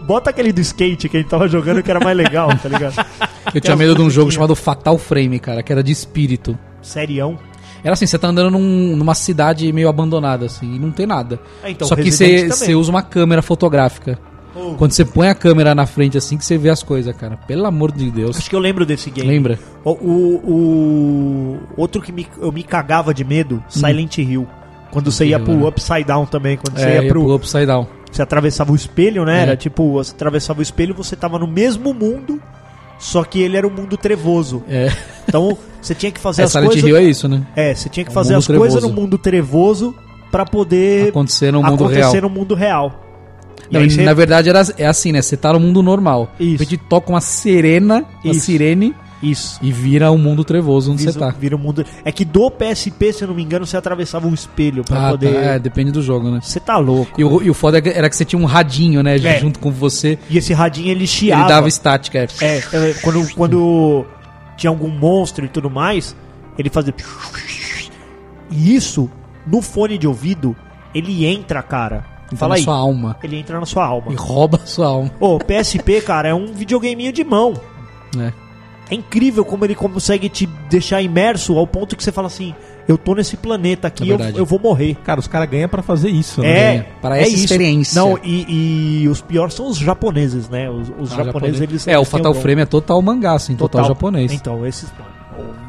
bota 0.06 0.30
aquele 0.30 0.50
do 0.50 0.62
skate 0.62 1.10
que 1.10 1.16
a 1.18 1.20
gente 1.20 1.28
tava 1.28 1.46
jogando 1.46 1.82
que 1.82 1.90
era 1.90 2.00
mais 2.00 2.16
legal, 2.16 2.48
tá 2.56 2.68
ligado? 2.70 2.94
Eu 3.54 3.60
tinha 3.60 3.76
medo 3.76 3.94
de 3.94 4.00
um 4.00 4.08
jogo 4.08 4.30
chamado 4.30 4.56
Fatal 4.56 4.96
Frame, 4.96 5.38
cara, 5.38 5.62
que 5.62 5.70
era 5.70 5.82
de 5.82 5.92
espírito. 5.92 6.58
Serião. 6.80 7.38
Era 7.84 7.92
assim, 7.92 8.06
você 8.06 8.18
tá 8.18 8.28
andando 8.28 8.50
num- 8.50 8.96
numa 8.96 9.14
cidade 9.14 9.70
meio 9.74 9.90
abandonada, 9.90 10.46
assim, 10.46 10.74
e 10.76 10.78
não 10.78 10.90
tem 10.90 11.06
nada. 11.06 11.38
É, 11.62 11.70
então, 11.70 11.86
Só 11.86 11.94
que 11.96 12.10
você 12.10 12.74
usa 12.74 12.90
uma 12.90 13.02
câmera 13.02 13.42
fotográfica. 13.42 14.18
Oh. 14.60 14.74
Quando 14.76 14.92
você 14.92 15.04
põe 15.04 15.28
a 15.28 15.34
câmera 15.34 15.74
na 15.74 15.86
frente 15.86 16.16
assim 16.18 16.36
que 16.36 16.44
você 16.44 16.58
vê 16.58 16.68
as 16.70 16.82
coisas, 16.82 17.14
cara. 17.16 17.36
Pelo 17.46 17.66
amor 17.66 17.92
de 17.92 18.10
Deus. 18.10 18.36
Acho 18.38 18.48
que 18.50 18.56
eu 18.56 18.60
lembro 18.60 18.84
desse 18.84 19.10
game. 19.10 19.28
Lembra? 19.28 19.58
O, 19.84 19.90
o- 19.92 20.40
o- 20.46 21.58
outro 21.76 22.00
que 22.02 22.12
me, 22.12 22.26
eu 22.40 22.52
me 22.52 22.62
cagava 22.62 23.12
de 23.14 23.24
medo, 23.24 23.62
Silent 23.68 24.18
Hill. 24.18 24.46
Quando 24.90 25.10
você 25.12 25.26
ia 25.26 25.38
pro 25.38 25.54
né? 25.54 25.68
Upside 25.68 26.04
Down 26.04 26.26
também, 26.26 26.56
quando 26.56 26.76
você 26.78 26.84
É, 26.86 26.94
ia 26.96 27.02
ia 27.02 27.08
pro, 27.08 27.22
pro 27.24 27.34
Upside 27.36 27.66
Down. 27.66 27.86
Você 28.10 28.22
atravessava 28.22 28.72
o 28.72 28.74
espelho, 28.74 29.24
né? 29.24 29.38
É. 29.38 29.42
Era 29.42 29.56
tipo, 29.56 29.92
você 29.92 30.12
atravessava 30.12 30.58
o 30.58 30.62
espelho, 30.62 30.92
você 30.94 31.14
tava 31.14 31.38
no 31.38 31.46
mesmo 31.46 31.94
mundo, 31.94 32.42
só 32.98 33.22
que 33.22 33.40
ele 33.40 33.56
era 33.56 33.66
um 33.66 33.70
mundo 33.70 33.96
trevoso. 33.96 34.64
É, 34.68 34.90
Então, 35.28 35.56
você 35.80 35.94
tinha 35.94 36.10
que 36.10 36.18
fazer 36.18 36.42
é 36.42 36.44
as 36.46 36.50
Silent 36.52 36.70
coisas. 36.72 36.88
Hill 36.88 36.96
é 36.96 37.02
isso, 37.04 37.28
né? 37.28 37.46
É, 37.54 37.72
você 37.72 37.88
tinha 37.88 38.02
que 38.04 38.10
É 38.10 38.12
um 38.12 38.14
fazer 38.14 38.34
as 38.34 38.46
coisas 38.48 38.82
no 38.82 38.88
mundo 38.90 39.16
trevoso 39.16 39.94
pra 40.32 40.44
poder 40.44 41.08
Acontecer 41.10 41.52
no 41.52 41.62
mundo 41.62 41.74
acontecer 41.84 42.00
real. 42.00 42.22
no 42.22 42.28
mundo 42.30 42.54
real. 42.56 43.00
Não, 43.70 43.88
você- 43.88 44.02
Na 44.02 44.12
verdade 44.14 44.48
era, 44.48 44.62
é 44.78 44.86
assim, 44.86 45.12
né? 45.12 45.22
Você 45.22 45.36
tá 45.36 45.52
no 45.52 45.60
mundo 45.60 45.82
normal. 45.82 46.32
Isso. 46.38 46.56
De 46.58 46.64
repente 46.64 46.76
toca 46.88 47.10
uma 47.10 47.20
sirena, 47.20 48.04
uma 48.24 48.32
Isso. 48.34 48.46
sirene, 48.46 48.94
Isso. 49.22 49.58
e 49.62 49.70
vira 49.70 50.10
um 50.10 50.18
mundo 50.18 50.42
trevoso 50.44 50.92
onde 50.92 51.02
você 51.04 51.18
tá. 51.18 51.30
Vira 51.38 51.54
o 51.54 51.58
mundo. 51.58 51.84
É 52.04 52.10
que 52.10 52.24
do 52.24 52.50
PSP, 52.50 53.12
se 53.12 53.22
eu 53.22 53.28
não 53.28 53.34
me 53.34 53.42
engano, 53.42 53.64
você 53.66 53.76
atravessava 53.76 54.26
um 54.26 54.34
espelho 54.34 54.82
pra 54.82 55.08
Ah, 55.08 55.10
poder. 55.10 55.34
tá. 55.34 55.40
É, 55.40 55.58
depende 55.58 55.92
do 55.92 56.02
jogo, 56.02 56.30
né? 56.30 56.40
Você 56.42 56.58
tá 56.58 56.78
louco. 56.78 57.20
E 57.20 57.24
o, 57.24 57.42
e 57.42 57.50
o 57.50 57.54
foda 57.54 57.78
era 57.78 58.08
que 58.10 58.16
você 58.16 58.24
tinha 58.24 58.40
um 58.40 58.44
radinho, 58.46 59.02
né? 59.02 59.16
É. 59.16 59.38
Junto 59.38 59.58
com 59.60 59.70
você. 59.70 60.18
E 60.28 60.38
esse 60.38 60.52
radinho 60.52 60.88
ele 60.88 61.06
chiava. 61.06 61.42
Ele 61.42 61.48
dava 61.50 61.68
estática. 61.68 62.18
é. 62.18 62.26
É, 62.40 62.56
é, 62.72 62.94
quando, 63.02 63.34
quando 63.34 64.06
tinha 64.56 64.70
algum 64.70 64.88
monstro 64.88 65.44
e 65.44 65.48
tudo 65.48 65.70
mais, 65.70 66.16
ele 66.58 66.68
fazia. 66.70 66.92
E 68.50 68.74
isso, 68.74 69.08
no 69.46 69.62
fone 69.62 69.96
de 69.96 70.06
ouvido, 70.06 70.56
ele 70.94 71.24
entra, 71.24 71.62
cara. 71.62 72.04
Fala 72.36 72.50
na 72.50 72.58
aí. 72.58 72.62
sua 72.64 72.74
alma. 72.76 73.16
Ele 73.22 73.36
entra 73.36 73.58
na 73.58 73.66
sua 73.66 73.84
alma. 73.84 74.12
E 74.12 74.14
rouba 74.14 74.60
a 74.62 74.66
sua 74.66 74.86
alma. 74.86 75.10
Ô, 75.20 75.38
PSP, 75.38 76.00
cara, 76.02 76.28
é 76.28 76.34
um 76.34 76.46
videogameinho 76.52 77.12
de 77.12 77.24
mão. 77.24 77.54
né? 78.14 78.32
É 78.90 78.94
incrível 78.96 79.44
como 79.44 79.64
ele 79.64 79.74
consegue 79.76 80.28
te 80.28 80.46
deixar 80.68 81.00
imerso 81.00 81.56
ao 81.56 81.64
ponto 81.66 81.94
que 81.94 82.02
você 82.02 82.10
fala 82.10 82.26
assim: 82.26 82.52
eu 82.88 82.98
tô 82.98 83.14
nesse 83.14 83.36
planeta 83.36 83.86
aqui, 83.86 84.02
É 84.02 84.12
eu, 84.12 84.18
verdade. 84.18 84.38
eu 84.38 84.44
vou 84.44 84.58
morrer. 84.58 84.96
Cara, 85.04 85.20
os 85.20 85.28
caras 85.28 85.48
ganham 85.48 85.68
pra 85.68 85.80
fazer 85.80 86.08
isso, 86.10 86.40
né? 86.40 86.48
É, 86.48 86.74
É, 86.76 86.86
para 87.00 87.16
é 87.16 87.20
essa 87.22 87.30
isso. 87.30 87.44
experiência. 87.44 88.00
Não, 88.00 88.18
e, 88.22 89.02
e 89.04 89.08
os 89.08 89.20
piores 89.20 89.54
são 89.54 89.68
os 89.68 89.76
japoneses, 89.76 90.48
né? 90.48 90.68
Os, 90.68 90.88
os 90.98 91.12
Ah, 91.12 91.22
japoneses, 91.22 91.60
eles 91.60 91.86
É, 91.86 91.96
o 91.96 92.00
eles 92.00 92.08
têm 92.08 92.18
Fatal 92.18 92.34
dom. 92.34 92.40
Frame 92.40 92.62
é 92.62 92.66
total 92.66 93.00
mangá, 93.00 93.34
assim, 93.34 93.54
total, 93.54 93.84
japonês. 93.84 94.32
Então, 94.32 94.66
esses. 94.66 94.90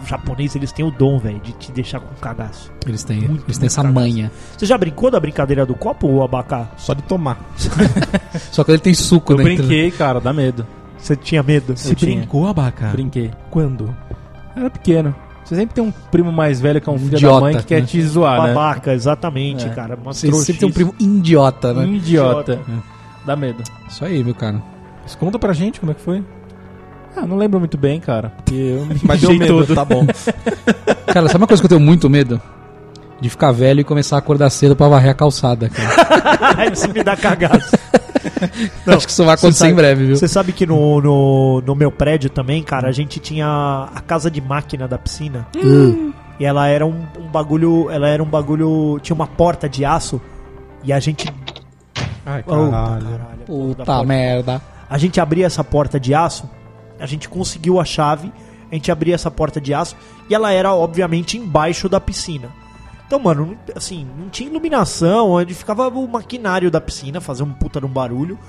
O 0.04 0.08
japonês, 0.08 0.56
eles 0.56 0.72
têm 0.72 0.84
o 0.86 0.92
dom, 0.92 1.20
velho, 1.20 1.40
de 1.40 1.52
te 1.54 1.72
deixar 1.72 2.00
com 2.00 2.14
cagaço. 2.16 2.72
Eles 2.88 3.04
têm, 3.04 3.22
Muito, 3.22 3.44
eles 3.46 3.58
têm 3.58 3.68
essa 3.68 3.84
muito 3.84 3.96
manha. 3.96 4.32
Você 4.58 4.66
já 4.66 4.78
brincou 4.78 5.12
da 5.12 5.20
brincadeira 5.20 5.66
do 5.66 5.76
copo 5.76 6.08
ou 6.08 6.24
abacá? 6.24 6.70
Só 6.78 6.94
de 6.94 7.02
tomar. 7.04 7.40
Só 8.52 8.64
que 8.64 8.72
ele 8.72 8.80
tem 8.80 8.94
suco 8.94 9.34
Eu 9.34 9.38
dentro. 9.38 9.56
brinquei, 9.58 9.92
cara, 9.92 10.20
dá 10.20 10.34
medo. 10.34 10.66
Você 10.98 11.16
tinha 11.16 11.42
medo? 11.44 11.74
Eu 11.86 11.96
tinha. 11.96 12.18
brincou, 12.18 12.48
abaca? 12.48 12.88
Brinquei. 12.90 13.32
Quando? 13.50 13.96
Era 14.56 14.70
pequeno. 14.70 15.16
Você 15.44 15.56
sempre 15.56 15.76
tem 15.76 15.84
um 15.84 15.92
primo 15.92 16.32
mais 16.32 16.62
velho 16.62 16.80
que 16.80 16.90
é 16.90 16.92
um 16.94 16.98
filho 16.98 17.16
Idiota, 17.18 17.36
da 17.36 17.42
mãe 17.42 17.58
que 17.58 17.64
quer 17.66 17.82
né? 17.82 17.88
te 17.88 18.02
zoar, 18.04 18.42
né? 18.44 18.54
Babaca, 18.54 18.94
exatamente, 18.94 19.66
É. 19.66 19.70
cara. 19.70 19.96
Uma 20.02 20.14
Você 20.14 20.32
sempre 20.32 20.60
tem 20.60 20.70
um 20.70 20.72
primo 20.72 20.96
idiota, 21.00 21.74
né? 21.74 21.86
Idiota. 21.88 22.60
Dá 23.26 23.36
medo. 23.36 23.62
Isso 23.90 24.06
aí, 24.06 24.24
meu 24.24 24.34
cara. 24.36 24.62
Mas 25.04 25.16
conta 25.16 25.38
pra 25.38 25.52
gente 25.54 25.80
como 25.80 25.92
é 25.92 25.96
que 25.96 26.02
foi. 26.02 26.24
Ah, 27.16 27.26
não 27.28 27.38
lembro 27.38 27.60
muito 27.60 27.78
bem, 27.78 28.00
cara. 28.00 28.30
Porque 28.38 28.56
eu 28.56 28.86
me 28.86 29.00
Mas 29.04 29.20
deu 29.22 29.32
medo, 29.38 29.66
todo. 29.66 29.76
tá 29.76 29.84
bom. 29.86 30.06
Cara, 31.12 31.28
sabe 31.28 31.42
uma 31.42 31.48
coisa 31.48 31.62
que 31.62 31.66
eu 31.66 31.70
tenho 31.70 31.82
muito 31.82 32.10
medo? 32.10 32.42
De 33.20 33.30
ficar 33.30 33.52
velho 33.52 33.82
e 33.82 33.84
começar 33.84 34.16
a 34.16 34.20
acordar 34.20 34.50
cedo 34.50 34.76
pra 34.76 34.88
varrer 34.88 35.12
a 35.12 35.14
calçada, 35.14 35.70
cara. 35.70 36.66
Isso 36.72 36.88
me 36.92 37.04
dá 37.04 37.16
cagaço. 37.18 37.76
Acho 38.88 39.06
que 39.06 39.12
isso 39.12 39.24
vai 39.26 39.36
acontecer 39.36 39.60
sabe- 39.60 39.72
em 39.72 39.76
breve, 39.76 40.06
viu? 40.06 40.16
Você 40.16 40.28
sabe 40.28 40.52
que 40.54 40.66
no, 40.66 41.02
no, 41.02 41.62
no 41.66 41.76
meu 41.76 41.92
prédio 41.92 42.30
também, 42.30 42.64
cara, 42.64 42.88
a 42.88 42.92
gente 42.92 43.20
tinha 43.20 43.90
a 43.94 44.00
casa 44.02 44.32
de 44.32 44.40
máquina 44.42 44.88
da 44.88 44.98
piscina. 44.98 45.46
Hum. 45.58 46.12
E 46.40 46.46
ela 46.46 46.68
era 46.68 46.86
um, 46.86 47.04
um 47.20 47.28
bagulho. 47.28 47.90
Ela 47.92 48.08
era 48.08 48.22
um 48.24 48.26
bagulho. 48.26 49.00
Tinha 49.02 49.14
uma 49.16 49.28
porta 49.28 49.68
de 49.70 49.84
aço. 49.86 50.20
E 50.84 50.92
a 50.94 51.00
gente. 51.00 51.32
Ai, 52.26 52.44
Oh, 52.48 52.52
caralho. 52.52 52.72
caralho, 52.72 53.40
Puta 53.46 54.04
merda. 54.04 54.62
A 54.90 54.98
gente 54.98 55.20
abria 55.20 55.46
essa 55.46 55.64
porta 55.64 56.00
de 56.00 56.14
aço, 56.14 56.50
a 57.02 57.06
gente 57.06 57.28
conseguiu 57.28 57.80
a 57.80 57.86
chave, 57.86 58.32
a 58.72 58.76
gente 58.76 58.92
abria 58.92 59.16
essa 59.16 59.30
porta 59.30 59.60
de 59.60 59.74
aço 59.74 59.96
e 60.30 60.36
ela 60.36 60.52
era, 60.52 60.74
obviamente, 60.74 61.38
embaixo 61.38 61.90
da 61.90 62.00
piscina. 62.00 62.50
Então, 63.06 63.20
mano, 63.20 63.58
assim, 63.76 64.08
não 64.18 64.30
tinha 64.30 64.50
iluminação, 64.50 65.32
onde 65.32 65.54
ficava 65.54 65.90
o 65.90 66.08
maquinário 66.08 66.72
da 66.72 66.80
piscina, 66.80 67.20
fazia 67.20 67.44
um 67.44 67.52
puta 67.52 67.80
de 67.80 67.86
um 67.86 67.90
barulho. 67.90 68.40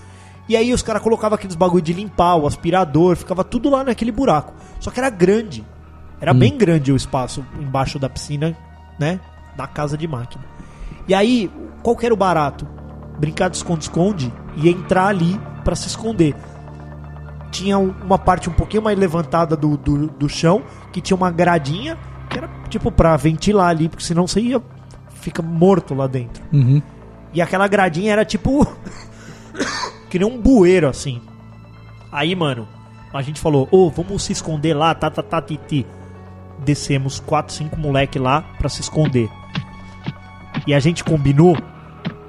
E 0.49 0.57
aí 0.57 0.73
os 0.73 0.83
caras 0.83 1.03
colocavam 1.03 1.35
aqueles 1.35 1.57
bagulho 1.57 1.83
de 1.83 1.93
limpar, 1.93 2.37
o 2.37 2.47
aspirador, 2.47 3.17
ficava 3.17 3.43
tudo 3.43 3.69
lá 3.69 3.83
naquele 3.83 4.13
buraco. 4.13 4.55
Só 4.79 4.91
que 4.91 5.01
era 5.01 5.11
grande. 5.11 5.65
Era 6.21 6.33
bem 6.33 6.57
grande 6.57 6.93
o 6.93 6.97
espaço 6.97 7.45
embaixo 7.59 7.99
da 7.99 8.09
piscina, 8.09 8.57
né? 8.97 9.19
Da 9.57 9.67
casa 9.67 9.99
de 9.99 10.07
máquina. 10.07 10.45
E 11.09 11.15
aí, 11.15 11.51
qual 11.83 11.97
que 11.97 12.07
era 12.07 12.15
o 12.15 12.17
barato? 12.17 12.65
Brincar 13.19 13.51
de 13.51 13.57
esconde-esconde 13.57 14.33
e 14.57 14.69
entrar 14.69 15.09
ali 15.09 15.41
pra 15.65 15.75
se 15.75 15.89
esconder. 15.89 16.37
Tinha 17.53 17.79
um- 17.79 17.95
uma 18.03 18.19
parte 18.19 18.51
um 18.51 18.53
pouquinho 18.53 18.83
mais 18.83 18.99
levantada 18.99 19.55
do, 19.57 19.77
do, 19.77 20.09
do 20.09 20.29
chão, 20.29 20.63
que 20.93 21.01
tinha 21.01 21.17
uma 21.17 21.31
gradinha, 21.31 21.97
que 22.29 22.39
era 22.39 22.49
tipo 22.69 22.91
pra 22.91 23.17
ventilar 23.17 23.69
ali, 23.69 23.89
porque 23.89 24.03
senão 24.05 24.27
você 24.27 24.41
ia. 24.41 24.61
fica 25.11 25.41
morto 25.43 25.95
lá 25.95 26.09
dentro. 26.09 26.43
Uhum. 26.53 26.83
E 27.33 27.41
aquela 27.41 27.69
gradinha 27.69 28.13
era 28.13 28.25
tipo. 28.25 28.67
que 30.11 30.19
nem 30.19 30.27
um 30.27 30.41
bueiro 30.41 30.89
assim. 30.89 31.21
Aí, 32.11 32.35
mano, 32.35 32.67
a 33.13 33.23
gente 33.23 33.39
falou: 33.41 33.69
Ô, 33.71 33.89
vamos 33.91 34.25
se 34.25 34.33
esconder 34.33 34.75
lá, 34.75 34.95
tá, 34.95 35.09
tá, 35.11 35.23
tá, 35.23 35.41
titi. 35.41 35.87
Descemos 36.65 37.21
quatro, 37.21 37.53
cinco 37.55 37.79
moleque 37.79 38.19
lá 38.19 38.43
pra 38.59 38.69
se 38.69 38.81
esconder. 38.81 39.29
E 40.67 40.73
a 40.75 40.81
gente 40.81 41.03
combinou 41.05 41.57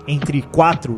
entre 0.07 0.41
quatro 0.41 0.97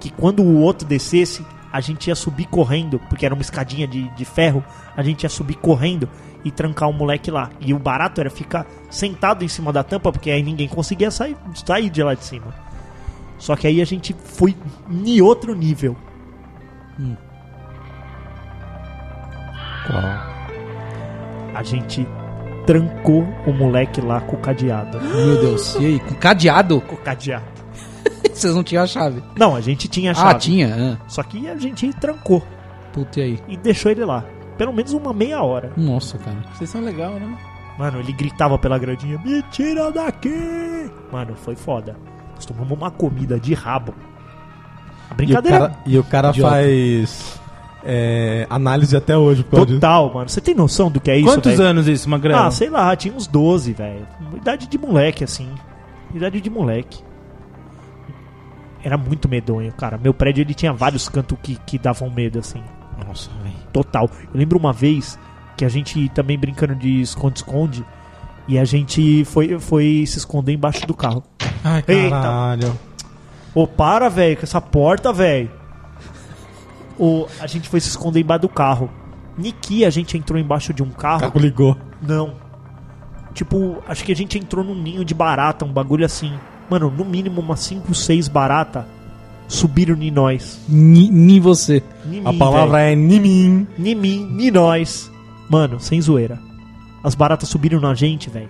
que 0.00 0.10
quando 0.10 0.42
o 0.42 0.58
outro 0.60 0.86
descesse, 0.86 1.44
a 1.72 1.80
gente 1.80 2.08
ia 2.08 2.14
subir 2.14 2.46
correndo, 2.46 2.98
porque 3.08 3.24
era 3.24 3.34
uma 3.34 3.40
escadinha 3.40 3.88
de, 3.88 4.08
de 4.10 4.24
ferro, 4.24 4.62
a 4.94 5.02
gente 5.02 5.22
ia 5.22 5.28
subir 5.28 5.54
correndo 5.54 6.08
e 6.44 6.50
trancar 6.50 6.88
o 6.88 6.92
moleque 6.92 7.30
lá. 7.30 7.50
E 7.60 7.72
o 7.72 7.78
barato 7.78 8.20
era 8.20 8.28
ficar 8.28 8.66
sentado 8.90 9.44
em 9.44 9.48
cima 9.48 9.72
da 9.72 9.82
tampa, 9.82 10.12
porque 10.12 10.30
aí 10.30 10.42
ninguém 10.42 10.68
conseguia 10.68 11.10
sair, 11.10 11.36
sair 11.64 11.88
de 11.88 12.02
lá 12.02 12.14
de 12.14 12.24
cima. 12.24 12.54
Só 13.38 13.56
que 13.56 13.66
aí 13.66 13.80
a 13.80 13.84
gente 13.84 14.14
foi 14.22 14.54
em 14.90 15.20
outro 15.22 15.54
nível. 15.54 15.96
Qual? 19.86 20.02
A 21.54 21.62
gente 21.62 22.06
trancou 22.66 23.26
o 23.46 23.52
moleque 23.52 24.00
lá 24.00 24.20
com 24.20 24.36
o 24.36 24.38
cadeado. 24.38 25.00
Meu 25.00 25.40
Deus. 25.40 25.74
E 25.76 25.86
aí, 25.86 26.00
com 26.00 26.14
cadeado? 26.14 26.80
Com 26.82 26.94
o 26.94 26.98
cadeado. 26.98 27.51
Vocês 28.42 28.54
não 28.54 28.62
tinham 28.62 28.82
a 28.82 28.86
chave. 28.86 29.22
Não, 29.38 29.54
a 29.56 29.60
gente 29.60 29.88
tinha 29.88 30.10
a 30.10 30.14
chave. 30.14 30.30
Ah, 30.30 30.34
tinha? 30.34 30.98
Ah. 31.00 31.04
Só 31.08 31.22
que 31.22 31.48
a 31.48 31.56
gente 31.56 31.92
trancou 31.94 32.42
Puta, 32.92 33.20
e 33.20 33.22
aí? 33.22 33.38
e 33.48 33.56
deixou 33.56 33.90
ele 33.90 34.04
lá. 34.04 34.24
Pelo 34.58 34.72
menos 34.72 34.92
uma 34.92 35.12
meia 35.12 35.42
hora. 35.42 35.72
Nossa, 35.76 36.18
cara. 36.18 36.36
Vocês 36.52 36.68
são 36.68 36.80
legal, 36.80 37.12
né? 37.14 37.38
Mano, 37.78 38.00
ele 38.00 38.12
gritava 38.12 38.58
pela 38.58 38.78
gradinha: 38.78 39.18
Me 39.24 39.42
tira 39.50 39.90
daqui! 39.90 40.90
Mano, 41.10 41.34
foi 41.36 41.56
foda. 41.56 41.96
Nós 42.34 42.44
tomamos 42.44 42.76
uma 42.76 42.90
comida 42.90 43.40
de 43.40 43.54
rabo. 43.54 43.94
A 45.08 45.12
E 45.12 45.12
o 45.12 45.16
brincadeira 45.16 45.58
cara, 45.58 45.78
e 45.86 45.98
o 45.98 46.04
cara 46.04 46.34
faz 46.34 47.40
é, 47.84 48.46
análise 48.50 48.96
até 48.96 49.16
hoje. 49.16 49.42
disso. 49.42 49.66
total, 49.66 50.12
mano. 50.12 50.28
Você 50.28 50.40
tem 50.40 50.54
noção 50.54 50.90
do 50.90 51.00
que 51.00 51.10
é 51.10 51.16
isso, 51.16 51.28
Quantos 51.28 51.52
velho? 51.52 51.64
anos 51.70 51.88
isso, 51.88 52.08
Magrelo? 52.10 52.40
Ah, 52.40 52.50
sei 52.50 52.68
lá, 52.68 52.94
tinha 52.96 53.14
uns 53.14 53.26
12, 53.26 53.72
velho. 53.72 54.06
Idade 54.36 54.66
de 54.66 54.78
moleque, 54.78 55.24
assim. 55.24 55.48
Idade 56.14 56.40
de 56.40 56.50
moleque. 56.50 57.02
Era 58.84 58.96
muito 58.98 59.28
medonho, 59.28 59.72
cara. 59.72 59.96
Meu 59.98 60.12
prédio 60.12 60.42
ele 60.42 60.54
tinha 60.54 60.72
vários 60.72 61.08
cantos 61.08 61.38
que, 61.42 61.56
que 61.66 61.78
davam 61.78 62.10
medo, 62.10 62.38
assim. 62.38 62.62
Nossa, 63.06 63.30
velho. 63.42 63.54
Total. 63.72 64.10
Eu 64.32 64.38
lembro 64.38 64.58
uma 64.58 64.72
vez 64.72 65.18
que 65.56 65.64
a 65.64 65.68
gente 65.68 66.08
também 66.10 66.38
brincando 66.38 66.74
de 66.74 67.00
esconde-esconde 67.00 67.84
e 68.48 68.58
a 68.58 68.64
gente 68.64 69.24
foi, 69.24 69.58
foi 69.60 70.04
se 70.06 70.18
esconder 70.18 70.52
embaixo 70.52 70.86
do 70.86 70.94
carro. 70.94 71.22
Ai, 71.62 71.82
Eita. 71.86 72.10
caralho. 72.10 72.78
Ô, 73.54 73.66
para, 73.66 74.08
velho, 74.08 74.36
com 74.36 74.42
essa 74.42 74.60
porta, 74.60 75.12
velho. 75.12 75.50
A 77.40 77.46
gente 77.46 77.68
foi 77.68 77.80
se 77.80 77.88
esconder 77.88 78.20
embaixo 78.20 78.42
do 78.42 78.48
carro. 78.48 78.90
Niki, 79.36 79.84
a 79.84 79.90
gente 79.90 80.16
entrou 80.16 80.38
embaixo 80.38 80.72
de 80.74 80.82
um 80.82 80.88
O 80.88 80.94
carro. 80.94 81.20
carro 81.20 81.38
ligou. 81.40 81.76
Não. 82.00 82.34
Tipo, 83.34 83.82
acho 83.88 84.04
que 84.04 84.12
a 84.12 84.16
gente 84.16 84.38
entrou 84.38 84.64
num 84.64 84.74
ninho 84.74 85.04
de 85.04 85.14
barata, 85.14 85.64
um 85.64 85.72
bagulho 85.72 86.04
assim. 86.04 86.32
Mano, 86.72 86.90
no 86.90 87.04
mínimo 87.04 87.42
umas 87.42 87.60
5, 87.60 87.94
6 87.94 88.28
barata 88.28 88.86
subiram 89.46 89.94
em 90.00 90.10
nós. 90.10 90.58
Ni, 90.66 91.10
ni 91.10 91.38
você. 91.38 91.82
Em 92.10 92.22
A 92.24 92.32
mim, 92.32 92.38
palavra 92.38 92.78
velho. 92.78 92.88
é. 92.88 92.92
Em 92.92 93.94
mim, 93.94 94.36
em 94.40 94.50
nós. 94.50 95.12
Mano, 95.50 95.78
sem 95.78 96.00
zoeira. 96.00 96.38
As 97.04 97.14
baratas 97.14 97.50
subiram 97.50 97.78
na 97.78 97.92
gente, 97.94 98.30
velho. 98.30 98.48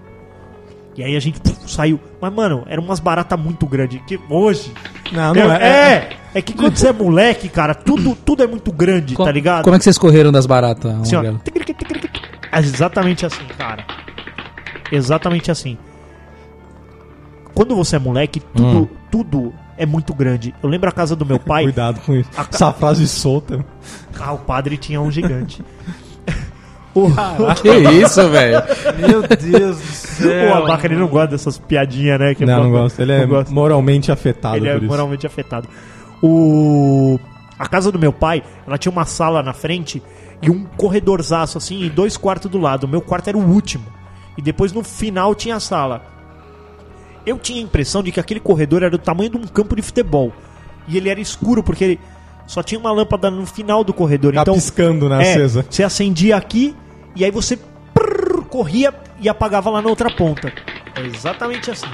E 0.97 1.03
aí 1.03 1.17
a 1.17 1.21
gente 1.21 1.41
puf, 1.41 1.57
saiu. 1.69 1.99
Mas, 2.21 2.33
mano, 2.33 2.63
eram 2.69 2.85
umas 2.85 3.01
baratas 3.01 3.37
muito 3.41 3.67
grandes. 3.67 4.01
Que 4.07 4.21
hoje. 4.31 4.71
Não, 5.11 5.33
é, 5.35 5.35
não 5.35 5.53
é. 5.53 5.93
é, 5.95 6.11
é 6.37 6.43
que 6.43 6.53
quando 6.53 6.77
você 6.77 6.89
é 6.89 6.93
moleque, 6.93 7.49
cara, 7.49 7.75
tudo, 7.75 8.15
tudo 8.15 8.45
é 8.45 8.47
muito 8.47 8.71
grande, 8.71 9.15
Co- 9.17 9.25
tá 9.25 9.33
ligado? 9.33 9.65
Como 9.65 9.75
é 9.75 9.79
que 9.79 9.85
vocês 9.85 9.99
correram 9.99 10.31
das 10.31 10.47
baratas, 10.47 10.95
Assim, 11.01 11.17
ó. 11.17 11.25
É 11.25 12.59
Exatamente 12.61 13.27
assim, 13.27 13.45
cara. 13.59 13.85
Exatamente 14.93 15.51
assim. 15.51 15.77
Quando 17.55 17.75
você 17.77 17.97
é 17.97 17.99
moleque, 17.99 18.41
tudo, 18.41 18.89
tudo 19.11 19.53
é 19.77 19.85
muito 19.87 20.15
grande. 20.15 20.55
Eu 20.63 20.69
lembro 20.69 20.89
a 20.89 20.93
casa 20.93 21.15
do 21.17 21.25
meu 21.27 21.39
pai. 21.39 21.65
Cuidado 21.73 22.01
com 22.01 22.15
isso. 22.15 22.31
A 22.37 22.47
Essa 22.51 22.73
frase 22.73 23.07
solta. 23.07 23.65
Ah, 24.19 24.33
o 24.33 24.39
padre 24.39 24.77
tinha 24.77 25.01
um 25.01 25.11
gigante. 25.11 25.63
o, 26.95 27.09
Que 27.61 27.71
isso, 28.03 28.29
velho? 28.29 28.63
Meu 28.99 29.23
Deus 29.27 29.77
do 29.79 29.83
céu. 29.93 30.51
o 30.53 30.55
Abaca 30.65 30.87
ele 30.87 30.97
não 30.97 31.09
gosta 31.09 31.29
dessas 31.29 31.59
piadinhas, 31.59 32.19
né? 32.19 32.35
que 32.35 32.45
Não, 32.47 32.59
não 32.59 32.65
eu- 32.67 32.71
gosto. 32.71 33.01
Ele 33.01 33.13
é 33.13 33.23
eu 33.25 33.29
gosto. 33.29 33.53
moralmente 33.53 34.11
afetado 34.13 34.57
Ele 34.57 34.69
é 34.69 34.77
isso. 34.77 34.87
moralmente 34.87 35.27
afetado. 35.27 35.69
O... 36.23 37.19
A 37.59 37.67
casa 37.69 37.93
do 37.93 37.99
meu 37.99 38.13
pai, 38.13 38.43
ela 38.67 38.77
tinha 38.79 38.91
uma 38.93 39.05
sala 39.05 39.43
na 39.43 39.53
frente 39.53 40.03
e 40.41 40.51
um 40.51 40.65
corredorzaço 40.77 41.59
assim 41.59 41.83
e 41.83 41.91
dois 41.91 42.17
quartos 42.17 42.51
do 42.51 42.59
lado. 42.59 42.85
O 42.85 42.89
meu 42.89 43.01
quarto 43.01 43.29
era 43.29 43.39
o 43.39 43.41
último. 43.45 43.85
E 44.37 44.43
depois 44.43 44.73
no 44.73 44.83
final 44.83 45.35
tinha 45.35 45.57
a 45.57 45.61
sala. 45.61 46.03
Eu 47.25 47.39
tinha 47.39 47.59
a 47.61 47.63
impressão 47.63 48.03
de 48.03 48.11
que 48.13 48.19
aquele 48.21 48.41
corredor 48.41 48.83
era 48.83 48.91
do 48.91 48.99
tamanho 48.99 49.31
de 49.31 49.37
um 49.37 49.43
campo 49.47 49.77
de 49.77 49.83
futebol. 49.83 50.33
E 50.89 50.97
ele 50.97 51.09
era 51.09 51.21
escuro 51.21 51.63
porque 51.63 51.85
ele 51.85 52.01
só 52.47 52.63
tinha 52.63 52.79
uma 52.79 52.91
lâmpada 52.91 53.31
no 53.31 53.47
final 53.47 53.85
do 53.85 53.93
corredor. 53.93 54.35
Tá 54.35 54.43
então, 54.43 54.55
piscando, 54.55 55.09
né, 55.09 55.25
é, 55.25 55.31
acesa. 55.33 55.65
você 55.69 55.83
acendia 55.85 56.37
aqui 56.37 56.75
e 57.15 57.25
aí 57.25 57.31
você 57.31 57.57
prrr, 57.95 58.43
corria 58.49 58.93
e 59.21 59.29
apagava 59.29 59.71
lá 59.71 59.81
na 59.81 59.89
outra 59.89 60.11
ponta. 60.15 60.53
É 60.97 61.07
exatamente 61.07 61.71
assim. 61.71 61.87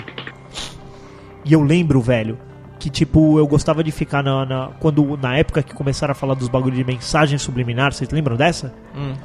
E 1.44 1.52
eu 1.52 1.62
lembro, 1.62 2.00
velho, 2.00 2.38
que 2.78 2.88
tipo, 2.90 3.38
eu 3.38 3.46
gostava 3.46 3.82
de 3.84 3.90
ficar 3.92 4.22
na, 4.22 4.44
na- 4.46 4.68
quando 4.80 5.16
na 5.20 5.36
época 5.36 5.62
que 5.62 5.74
começaram 5.74 6.12
a 6.12 6.14
falar 6.14 6.34
dos 6.34 6.48
bagulho 6.48 6.74
de 6.76 6.84
mensagem 6.84 7.38
subliminar, 7.38 7.92
vocês 7.92 8.10
lembram 8.10 8.36
dessa? 8.36 8.72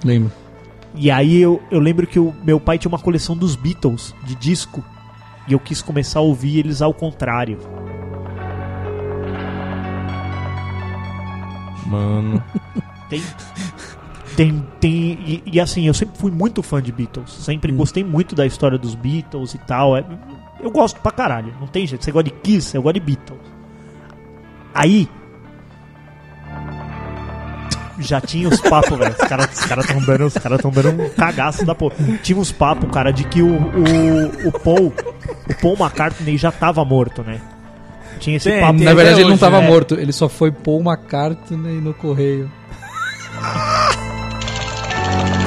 Lembro. 0.04 0.32
E 0.96 1.10
aí 1.10 1.42
eu, 1.42 1.62
eu 1.72 1.80
lembro 1.80 2.06
que 2.06 2.20
o 2.20 2.34
meu 2.44 2.60
pai 2.60 2.78
tinha 2.78 2.90
uma 2.90 3.00
coleção 3.00 3.36
dos 3.36 3.56
Beatles 3.56 4.14
de 4.26 4.36
disco 4.36 4.84
e 5.48 5.54
eu 5.54 5.60
quis 5.60 5.82
começar 5.82 6.20
a 6.20 6.22
ouvir 6.22 6.60
eles 6.60 6.82
ao 6.82 6.94
contrário. 6.94 7.60
Mano. 11.86 12.44
Tem. 13.10 13.22
Tem, 14.36 14.66
tem 14.80 15.12
e, 15.26 15.44
e 15.46 15.60
assim, 15.60 15.86
eu 15.86 15.94
sempre 15.94 16.18
fui 16.18 16.32
muito 16.32 16.64
fã 16.64 16.82
de 16.82 16.92
Beatles. 16.92 17.32
Sempre 17.32 17.72
gostei 17.72 18.04
muito 18.04 18.34
da 18.34 18.46
história 18.46 18.78
dos 18.78 18.96
Beatles 18.96 19.54
e 19.54 19.60
tal. 19.60 19.96
É, 19.96 20.04
eu 20.60 20.72
gosto 20.72 21.00
pra 21.02 21.12
caralho, 21.12 21.54
não 21.60 21.68
tem 21.68 21.86
jeito. 21.86 22.04
Você 22.04 22.12
gosta 22.12 22.32
de 22.32 22.36
Kiss, 22.40 22.76
eu 22.76 22.82
gosto 22.82 22.96
de 22.96 23.00
Beatles. 23.02 23.40
Aí. 24.74 25.08
Já 28.00 28.20
tinha 28.20 28.50
os 28.50 28.60
papos, 28.60 28.98
velho. 28.98 29.12
Os 29.12 29.28
caras 29.28 29.50
os 29.54 29.66
cara 29.66 29.84
tão 29.84 30.02
dando, 30.02 30.26
os 30.26 30.34
cara 30.34 30.58
tão 30.58 30.72
dando 30.72 30.90
um 30.90 31.10
cagaço 31.10 31.66
da 31.66 31.76
porra. 31.76 31.96
Tinha 32.24 32.38
uns 32.38 32.52
papos, 32.52 32.90
cara, 32.92 33.12
de 33.12 33.24
que 33.24 33.42
o, 33.42 33.54
o, 33.54 34.48
o 34.48 34.52
Paul. 34.52 34.94
O 35.50 35.62
Paul 35.62 35.78
McCartney 35.78 36.38
já 36.38 36.52
tava 36.52 36.84
morto, 36.84 37.24
né? 37.24 37.40
Tinha 38.20 38.38
esse 38.38 38.50
Tem, 38.50 38.62
papo. 38.62 38.80
Na 38.80 38.94
verdade, 38.94 39.10
até 39.10 39.20
ele 39.20 39.24
não 39.24 39.32
hoje, 39.32 39.40
tava 39.40 39.62
né? 39.62 39.68
morto. 39.68 39.96
Ele 39.96 40.12
só 40.12 40.28
foi 40.28 40.52
Paul 40.52 40.82
McCartney 40.82 41.82
no 41.82 41.94
correio. 41.94 42.52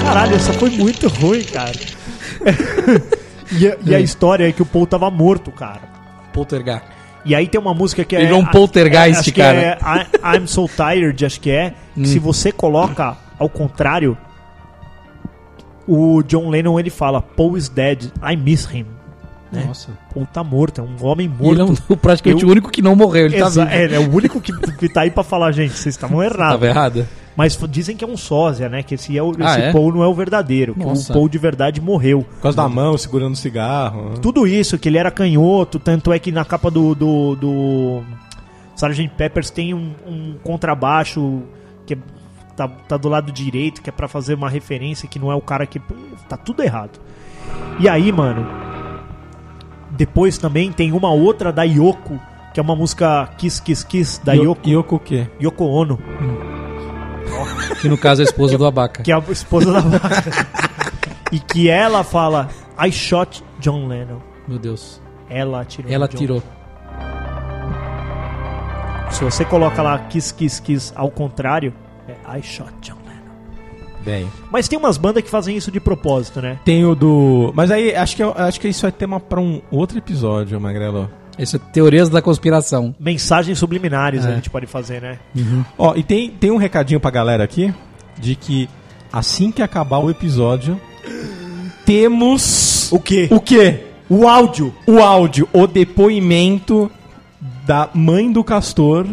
Caralho, 0.03 0.37
essa 0.37 0.53
foi 0.53 0.71
muito 0.71 1.09
ruim, 1.09 1.43
cara. 1.43 1.73
e, 3.53 3.67
a, 3.67 3.77
e 3.85 3.95
a 3.95 4.01
história 4.01 4.49
é 4.49 4.53
que 4.53 4.63
o 4.63 4.67
Paul 4.67 4.87
tava 4.87 5.11
morto, 5.11 5.51
cara. 5.51 5.83
Poltergeist. 6.33 6.96
E 7.27 7.35
aí 7.35 7.47
tem 7.49 7.61
uma 7.61 7.75
música 7.75 8.05
que 8.05 8.15
é. 8.15 8.21
Ele 8.21 8.27
virou 8.29 8.41
um 8.41 8.47
poltergeist, 8.47 9.25
que 9.25 9.33
cara. 9.41 9.59
É, 9.59 9.79
I- 10.33 10.37
I'm 10.39 10.47
so 10.47 10.67
tired, 10.69 11.25
acho 11.27 11.41
que 11.41 11.51
é. 11.51 11.75
Que 11.95 12.07
se 12.07 12.19
você 12.19 12.53
coloca 12.53 13.17
ao 13.39 13.49
contrário. 13.49 14.17
o 15.87 16.23
John 16.23 16.49
Lennon 16.49 16.79
ele 16.79 16.91
fala: 16.91 17.21
Paul 17.23 17.57
is 17.57 17.69
dead, 17.69 18.11
I 18.23 18.37
miss 18.37 18.67
him. 18.73 18.87
né? 19.53 19.65
Nossa. 19.67 19.91
Paul 20.13 20.27
tá 20.33 20.43
morto, 20.43 20.81
é 20.81 20.85
um 20.85 20.97
homem 21.07 21.27
E 21.41 21.47
ele 21.49 21.61
é 21.61 21.65
morto. 21.65 21.83
um- 21.91 21.97
praticamente 21.97 22.43
Eu- 22.43 22.49
o 22.49 22.53
único 22.53 22.71
que 22.71 22.83
não 22.83 22.97
morreu, 22.97 23.27
ele 23.27 23.39
tá 23.39 23.49
vivo. 23.49 23.63
é, 23.69 23.85
ele 23.85 23.95
é 23.95 23.99
o 23.99 24.13
único 24.15 24.41
que, 24.41 24.53
que 24.73 24.89
tá 24.89 25.03
aí 25.03 25.11
pra 25.11 25.23
falar, 25.23 25.53
gente, 25.53 25.73
vocês 25.75 25.95
estavam 25.95 26.23
errados. 26.25 26.53
Tava 26.53 26.67
errado? 26.67 27.07
Mas 27.37 27.59
dizem 27.69 27.95
que 27.97 28.03
é 28.05 28.09
um 28.09 28.17
sósia, 28.17 28.69
né? 28.69 28.83
Que 28.83 28.95
esse, 28.95 29.17
é 29.17 29.23
o, 29.23 29.31
Ah, 29.41 29.51
esse 29.51 29.61
é? 29.61 29.73
Paul 29.73 29.93
não 29.93 30.03
é 30.03 30.07
o 30.09 30.15
verdadeiro, 30.15 30.75
que 30.75 30.85
Nossa. 30.85 31.13
o 31.13 31.15
Paul 31.15 31.29
de 31.29 31.37
verdade 31.37 31.81
morreu. 31.81 32.23
Por 32.23 32.41
causa 32.41 32.57
da 32.57 32.69
mão, 32.69 32.97
segurando 32.97 33.35
o 33.35 33.37
cigarro. 33.37 34.11
né? 34.11 34.15
Tudo 34.23 34.47
isso, 34.47 34.79
que 34.79 34.89
ele 34.89 34.97
era 34.97 35.11
canhoto, 35.11 35.79
tanto 35.79 36.13
é 36.13 36.19
que 36.19 36.33
na 36.33 36.45
capa 36.47 36.71
do, 36.71 36.95
do, 36.95 37.37
do 37.37 38.03
Sgt. 38.75 39.09
Peppers 39.17 39.51
tem 39.51 39.75
um, 39.75 39.93
um 40.07 40.35
contrabaixo 40.43 41.43
que 41.85 41.93
é- 41.95 41.99
tá, 42.57 42.67
tá 42.69 42.97
do 42.97 43.09
lado 43.09 43.31
direito, 43.31 43.83
que 43.83 43.91
é 43.91 43.93
pra 43.93 44.09
fazer 44.09 44.33
uma 44.35 44.49
referência 44.49 45.07
que 45.07 45.19
não 45.19 45.31
é 45.31 45.35
o 45.35 45.41
cara 45.43 45.67
que. 45.67 45.79
Tá 46.29 46.39
tudo 46.39 46.63
errado. 46.63 46.99
E 47.79 47.87
aí, 47.87 48.11
mano. 48.11 48.47
Depois 49.91 50.37
também 50.39 50.73
tem 50.73 50.93
uma 50.93 51.11
outra 51.11 51.53
da 51.53 51.63
Yoko, 51.63 52.21
que 52.53 52.61
é 52.61 52.63
uma 52.63 52.75
música 52.77 53.29
Kiss 53.39 53.63
Kiss 53.63 53.87
Kiss 53.87 54.21
da 54.25 54.33
Yo- 54.35 54.45
Yoko, 54.45 54.69
Yoko 54.69 54.97
o 54.97 54.99
quê? 55.01 55.27
Yoko 55.43 55.65
Ono, 55.65 55.99
Que 57.81 57.89
no 57.89 57.97
caso 57.99 58.23
é 58.23 58.25
a 58.25 58.29
esposa 58.29 58.57
do 58.59 58.65
Abaca. 58.67 59.03
que 59.03 59.13
é 59.13 59.15
a 59.15 59.23
esposa 59.31 59.73
da 59.73 59.81
vaca. 59.81 60.47
e 61.33 61.39
que 61.39 61.69
ela 61.69 62.03
fala: 62.05 62.49
I 62.85 62.91
shot 62.93 63.43
John 63.61 63.87
Lennon. 63.87 64.19
Meu 64.49 64.59
Deus. 64.59 65.01
Ela 65.29 65.61
atirou. 65.63 65.91
Ela 65.93 66.07
no 66.07 66.13
John 66.13 66.19
tirou. 66.19 66.43
Se 69.11 69.25
você 69.25 69.45
coloca 69.45 69.81
lá 69.83 69.99
Kiss 69.99 70.33
Kiss 70.35 70.61
Kiss 70.61 70.93
ao 70.95 71.11
contrário, 71.11 71.73
é 72.09 72.39
I 72.39 72.43
shot 72.43 72.71
John 72.83 72.97
Lennon. 73.07 74.03
Bem. 74.05 74.31
Mas 74.51 74.69
tem 74.69 74.79
umas 74.79 74.97
bandas 74.99 75.23
que 75.23 75.31
fazem 75.31 75.57
isso 75.57 75.71
de 75.71 75.81
propósito, 75.81 76.41
né? 76.43 76.59
Tem 76.65 76.85
o 76.85 76.95
do. 76.95 77.53
Mas 77.55 77.71
aí 77.71 77.95
acho 77.95 78.15
que, 78.17 78.23
eu- 78.23 78.35
acho 78.37 78.61
que 78.61 78.69
isso 78.69 78.87
é 78.87 78.91
tema 78.91 79.19
pra 79.19 79.41
um 79.41 79.61
outro 79.71 79.97
episódio, 79.99 80.61
Magrelo. 80.61 81.11
Isso 81.39 81.57
é 81.57 81.59
teorias 81.59 82.09
da 82.09 82.23
conspiração. 82.23 82.95
Mensagens 82.99 83.59
subliminares 83.59 84.25
É. 84.25 84.29
a 84.29 84.35
gente 84.35 84.49
pode 84.51 84.67
fazer, 84.67 85.01
né? 85.03 85.19
Ó, 85.77 85.95
e 85.95 86.03
tem, 86.03 86.31
tem 86.31 86.51
um 86.51 86.57
recadinho 86.57 86.99
pra 87.01 87.11
galera 87.11 87.45
aqui 87.45 87.73
de 88.19 88.35
que 88.35 88.69
assim 89.13 89.51
que 89.53 89.63
acabar 89.63 89.99
o 89.99 90.11
episódio, 90.11 90.81
temos. 91.85 92.91
O 92.93 93.01
quê? 93.01 93.29
O 93.31 93.41
quê? 93.41 93.81
O 94.09 94.27
áudio. 94.29 94.75
O 94.87 95.01
áudio, 95.01 95.49
o 95.53 95.67
depoimento 95.67 96.91
da 97.67 97.89
mãe 97.93 98.31
do 98.31 98.43
Castor 98.45 99.07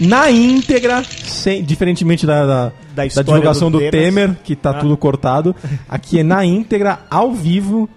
na 0.00 0.30
íntegra, 0.30 1.02
sem, 1.04 1.62
diferentemente 1.64 2.26
da, 2.26 2.44
da, 2.44 2.72
Da 2.94 3.06
da 3.06 3.22
divulgação 3.22 3.70
do 3.70 3.78
do, 3.78 3.90
Temer. 3.90 4.12
Temer, 4.12 4.36
que 4.44 4.54
tá 4.56 4.70
Ah. 4.70 4.74
tudo 4.74 4.96
cortado. 4.96 5.54
Aqui 5.88 6.18
é 6.18 6.22
na 6.22 6.44
íntegra, 6.44 7.00
ao 7.10 7.32
vivo, 7.32 7.88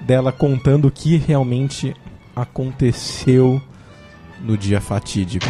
dela 0.00 0.32
contando 0.32 0.88
o 0.88 0.90
que 0.90 1.16
realmente 1.16 1.94
aconteceu 2.34 3.60
no 4.40 4.56
dia 4.56 4.80
fatídico. 4.80 5.46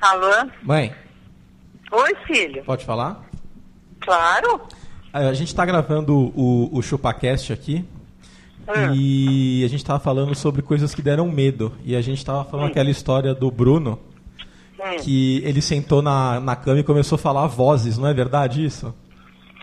Alô? 0.00 0.50
Mãe, 0.62 0.94
Oi, 1.92 2.14
filho. 2.26 2.64
pode 2.64 2.84
falar? 2.84 3.24
Claro. 4.00 4.62
A 5.12 5.32
gente 5.32 5.54
tá 5.54 5.64
gravando 5.64 6.14
o, 6.34 6.68
o 6.72 6.82
ChupaCast 6.82 7.52
aqui. 7.52 7.84
E 8.94 9.62
a 9.64 9.68
gente 9.68 9.84
tava 9.84 9.98
falando 9.98 10.34
sobre 10.34 10.62
coisas 10.62 10.94
que 10.94 11.00
deram 11.02 11.30
medo. 11.30 11.72
E 11.84 11.96
a 11.96 12.00
gente 12.00 12.24
tava 12.24 12.44
falando 12.44 12.66
aquela 12.68 12.90
história 12.90 13.34
do 13.34 13.50
Bruno. 13.50 13.98
Que 15.02 15.42
ele 15.44 15.60
sentou 15.60 16.00
na, 16.00 16.38
na 16.40 16.54
cama 16.54 16.78
e 16.80 16.84
começou 16.84 17.16
a 17.16 17.18
falar 17.18 17.46
vozes, 17.48 17.98
não 17.98 18.06
é 18.08 18.14
verdade 18.14 18.64
isso? 18.64 18.94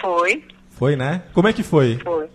Foi, 0.01 0.43
Foi, 0.71 0.95
né? 0.97 1.23
Como 1.33 1.47
é 1.47 1.53
que 1.53 1.63
foi? 1.63 1.97
foi. 2.03 2.27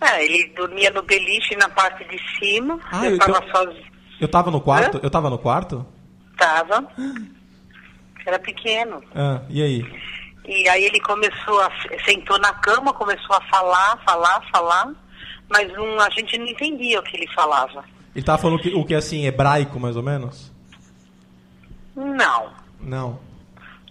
É, 0.00 0.24
ele 0.24 0.52
dormia 0.56 0.90
no 0.90 1.00
beliche 1.02 1.54
na 1.56 1.68
parte 1.68 2.04
de 2.08 2.18
cima. 2.38 2.78
Ah, 2.90 3.06
eu 3.06 3.12
eu- 3.12 3.18
tava 3.18 3.44
eu- 3.46 3.56
sozinho. 3.56 3.92
Eu 4.20 4.28
tava 4.28 4.50
no 4.50 4.60
quarto? 4.60 4.96
Hã? 4.96 5.00
Eu 5.02 5.10
tava 5.10 5.30
no 5.30 5.38
quarto? 5.38 5.86
Tava. 6.36 6.84
Era 8.26 8.38
pequeno. 8.38 9.00
Ah, 9.14 9.40
e 9.48 9.62
aí? 9.62 9.86
E 10.46 10.68
aí 10.68 10.84
ele 10.84 11.00
começou 11.00 11.60
a. 11.60 11.70
sentou 12.04 12.36
na 12.40 12.52
cama, 12.54 12.92
começou 12.92 13.36
a 13.36 13.40
falar, 13.42 13.96
falar, 14.04 14.42
falar. 14.52 14.92
Mas 15.52 15.70
não, 15.74 16.00
a 16.00 16.08
gente 16.08 16.38
não 16.38 16.46
entendia 16.46 16.98
o 16.98 17.02
que 17.02 17.14
ele 17.14 17.28
falava. 17.34 17.84
Ele 18.16 18.24
tava 18.24 18.40
falando 18.40 18.58
o 18.58 18.62
que, 18.62 18.74
o 18.74 18.84
que 18.84 18.94
assim, 18.94 19.26
hebraico 19.26 19.78
mais 19.78 19.96
ou 19.96 20.02
menos? 20.02 20.50
Não. 21.94 22.50
Não, 22.80 23.20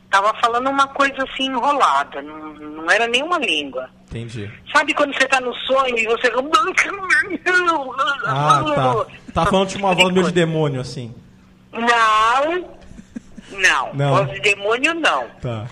Tava 0.10 0.34
falando 0.42 0.70
uma 0.70 0.88
coisa 0.90 1.24
assim 1.24 1.46
enrolada. 1.46 2.22
Não, 2.22 2.54
não 2.54 2.92
era 2.92 3.08
nenhuma 3.08 3.38
língua. 3.40 3.90
entendi. 4.10 4.52
Sabe 4.76 4.94
quando 4.94 5.14
você 5.14 5.26
tá 5.26 5.40
no 5.40 5.54
sonho 5.56 5.98
e 5.98 6.06
você. 6.06 6.28
Ah, 8.26 8.62
tá. 8.76 9.06
Tá 9.34 9.46
falando 9.46 9.70
de 9.70 9.78
uma 9.78 9.96
voz 9.96 10.14
meio 10.14 10.26
de 10.26 10.34
demônio, 10.34 10.82
assim. 10.82 11.16
Não. 11.72 12.70
Não. 13.52 13.94
Não. 13.94 14.16
Voz 14.18 14.32
de 14.32 14.40
demônio, 14.42 14.94
não. 14.96 15.30
Tá. 15.42 15.66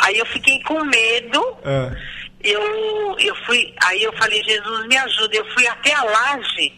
Aí 0.00 0.18
eu 0.18 0.26
fiquei 0.26 0.60
com 0.64 0.82
medo. 0.84 1.56
Ah, 1.64 1.94
Eu, 2.42 3.16
eu 3.18 3.34
fui. 3.46 3.74
Aí 3.84 4.02
eu 4.02 4.12
falei, 4.14 4.42
Jesus, 4.44 4.86
me 4.86 4.96
ajuda. 4.96 5.36
Eu 5.36 5.44
fui 5.52 5.66
até 5.66 5.92
a 5.94 6.04
laje. 6.04 6.72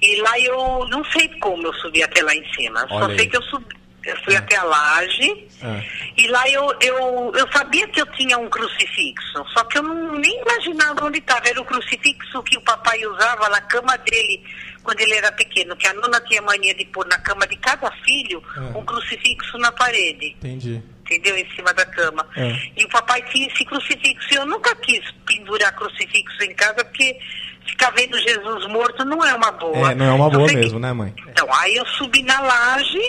E 0.00 0.16
lá 0.20 0.38
eu 0.40 0.86
não 0.88 1.04
sei 1.04 1.28
como 1.40 1.64
eu 1.66 1.72
subi 1.74 2.02
até 2.02 2.22
lá 2.22 2.34
em 2.34 2.52
cima. 2.54 2.86
Olha 2.90 3.00
Só 3.00 3.06
sei 3.10 3.20
aí. 3.20 3.26
que 3.28 3.36
eu 3.36 3.42
subi. 3.42 3.82
Eu 4.04 4.16
fui 4.24 4.34
até 4.34 4.56
a 4.56 4.64
laje. 4.64 5.46
ah. 5.62 5.80
E 6.16 6.26
lá 6.26 6.48
eu, 6.50 6.74
eu, 6.80 7.32
eu 7.36 7.52
sabia 7.52 7.86
que 7.86 8.00
eu 8.00 8.06
tinha 8.14 8.36
um 8.36 8.48
crucifixo, 8.50 9.44
só 9.54 9.62
que 9.64 9.78
eu 9.78 9.82
não, 9.84 10.18
nem 10.18 10.40
imaginava 10.42 11.04
onde 11.06 11.18
estava. 11.18 11.48
Era 11.48 11.60
o 11.60 11.64
crucifixo 11.64 12.42
que 12.42 12.58
o 12.58 12.60
papai 12.62 12.98
usava 13.06 13.48
na 13.48 13.60
cama 13.60 13.96
dele 13.98 14.42
quando 14.82 14.98
ele 15.00 15.14
era 15.14 15.30
pequeno, 15.30 15.76
que 15.76 15.86
a 15.86 15.94
nona 15.94 16.20
tinha 16.22 16.42
mania 16.42 16.74
de 16.74 16.84
pôr 16.86 17.06
na 17.06 17.16
cama 17.18 17.46
de 17.46 17.54
cada 17.58 17.88
filho 18.04 18.42
Ah. 18.56 18.76
um 18.76 18.84
crucifixo 18.84 19.56
na 19.58 19.70
parede, 19.70 20.30
Entendi. 20.38 20.82
Entendeu? 21.14 21.36
Em 21.38 21.50
cima 21.54 21.72
da 21.74 21.84
cama. 21.86 22.26
Ah. 22.36 22.40
E 22.76 22.84
o 22.84 22.88
papai 22.88 23.22
tinha 23.30 23.46
esse 23.48 23.64
crucifixo. 23.64 24.28
E 24.32 24.36
eu 24.36 24.46
nunca 24.46 24.74
quis 24.76 25.00
pendurar 25.26 25.74
crucifixo 25.74 26.42
em 26.42 26.54
casa, 26.54 26.84
porque 26.84 27.18
ficar 27.66 27.90
vendo 27.90 28.18
Jesus 28.18 28.66
morto 28.68 29.04
não 29.04 29.24
é 29.24 29.34
uma 29.34 29.52
boa. 29.52 29.92
É, 29.92 29.94
não 29.94 30.06
é 30.06 30.12
uma 30.12 30.26
Eu 30.26 30.30
boa 30.30 30.52
mesmo, 30.52 30.78
né, 30.78 30.92
mãe? 30.92 31.14
então, 31.28 31.46
aí 31.54 31.76
eu 31.76 31.86
subi 31.86 32.22
na 32.22 32.40
laje, 32.40 33.00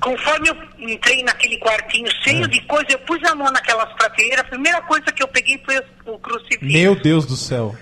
conforme 0.00 0.48
eu 0.48 0.56
entrei 0.78 1.22
naquele 1.22 1.58
quartinho 1.58 2.08
cheio 2.22 2.44
É. 2.44 2.48
de 2.48 2.60
coisa, 2.62 2.86
eu 2.90 2.98
pus 3.00 3.22
a 3.24 3.34
mão 3.34 3.50
naquelas 3.52 3.92
prateleiras, 3.94 4.40
a 4.44 4.48
primeira 4.48 4.80
coisa 4.82 5.06
que 5.12 5.22
eu 5.22 5.28
peguei 5.28 5.60
foi 5.64 5.80
o 6.06 6.18
crucifixo. 6.18 6.64
Meu 6.64 6.94
Deus 6.96 7.26
do 7.26 7.36
céu. 7.36 7.76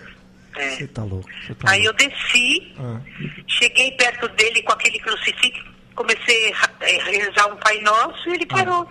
É. 0.56 0.70
Você 0.70 0.86
tá 0.89 1.02
louco. 1.05 1.28
Tá 1.60 1.70
Aí 1.70 1.85
eu 1.85 1.93
louco. 1.93 1.98
desci, 1.98 2.74
Ah. 2.78 3.01
cheguei 3.47 3.93
perto 3.93 4.28
dele 4.31 4.62
com 4.62 4.72
aquele 4.72 4.98
crucifixo, 4.98 5.64
comecei 5.94 6.52
a 6.52 7.10
rezar 7.10 7.47
um 7.52 7.56
Pai 7.56 7.78
Nosso 7.81 8.28
e 8.28 8.32
ele 8.35 8.47
parou. 8.47 8.90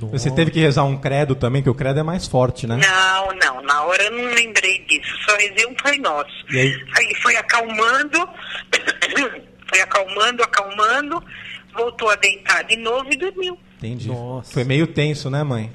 Você 0.00 0.30
teve 0.30 0.50
que 0.50 0.58
rezar 0.60 0.84
um 0.84 0.96
credo 0.96 1.34
também, 1.34 1.62
que 1.62 1.70
o 1.70 1.74
credo 1.74 2.00
é 2.00 2.02
mais 2.02 2.26
forte, 2.26 2.66
né? 2.66 2.76
Não, 2.76 3.28
não, 3.36 3.62
na 3.62 3.82
hora 3.84 4.02
eu 4.02 4.10
não 4.10 4.24
lembrei 4.34 4.84
disso, 4.86 5.14
só 5.28 5.36
rezei 5.36 5.66
um 5.66 5.74
Pai 5.74 5.96
Nosso. 5.98 6.30
E 6.50 6.58
aí? 6.58 6.84
Aí 6.98 7.14
foi 7.22 7.36
acalmando, 7.36 8.18
foi 9.68 9.80
acalmando, 9.80 10.42
acalmando, 10.42 11.22
voltou 11.74 12.10
a 12.10 12.16
deitar 12.16 12.64
de 12.64 12.76
novo 12.76 13.08
e 13.12 13.16
dormiu. 13.16 13.58
Entendi. 13.78 14.08
Nossa. 14.08 14.52
Foi 14.52 14.64
meio 14.64 14.86
tenso, 14.88 15.30
né, 15.30 15.42
mãe? 15.44 15.72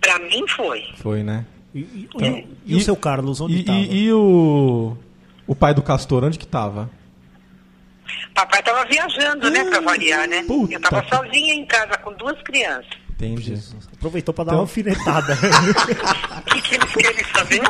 Pra 0.00 0.18
mim 0.18 0.46
foi. 0.48 0.82
Foi, 0.96 1.22
né? 1.22 1.44
E, 1.74 1.80
e- 1.80 2.08
Então, 2.14 2.26
e- 2.26 2.48
e 2.66 2.76
o 2.76 2.80
seu 2.80 2.96
Carlos, 2.96 3.40
onde 3.40 3.56
e, 3.58 3.62
tava? 3.64 3.78
e- 3.78 4.04
e 4.06 4.12
o. 4.12 4.96
O 5.46 5.54
pai 5.54 5.74
do 5.74 5.82
Castor, 5.82 6.24
onde 6.24 6.38
que 6.38 6.46
tava? 6.46 6.88
Papai 8.34 8.62
tava 8.62 8.84
viajando, 8.86 9.50
né, 9.50 9.64
pra 9.64 9.80
variar, 9.80 10.26
né? 10.28 10.42
puta 10.46 10.74
Eu 10.74 10.80
tava 10.80 11.02
que- 11.02 11.14
sozinha 11.14 11.54
em 11.54 11.64
casa 11.66 11.96
com 11.98 12.12
duas 12.14 12.40
crianças. 12.42 12.90
Entendi. 13.26 13.58
Aproveitou 13.96 14.32
pra 14.32 14.44
dar 14.44 14.52
Então- 14.52 14.58
uma 14.60 14.62
alfinetada. 14.64 15.36
O 16.40 16.62
que, 16.62 16.74
eles 16.74 16.92
querem 16.94 17.24
saber? 17.34 17.60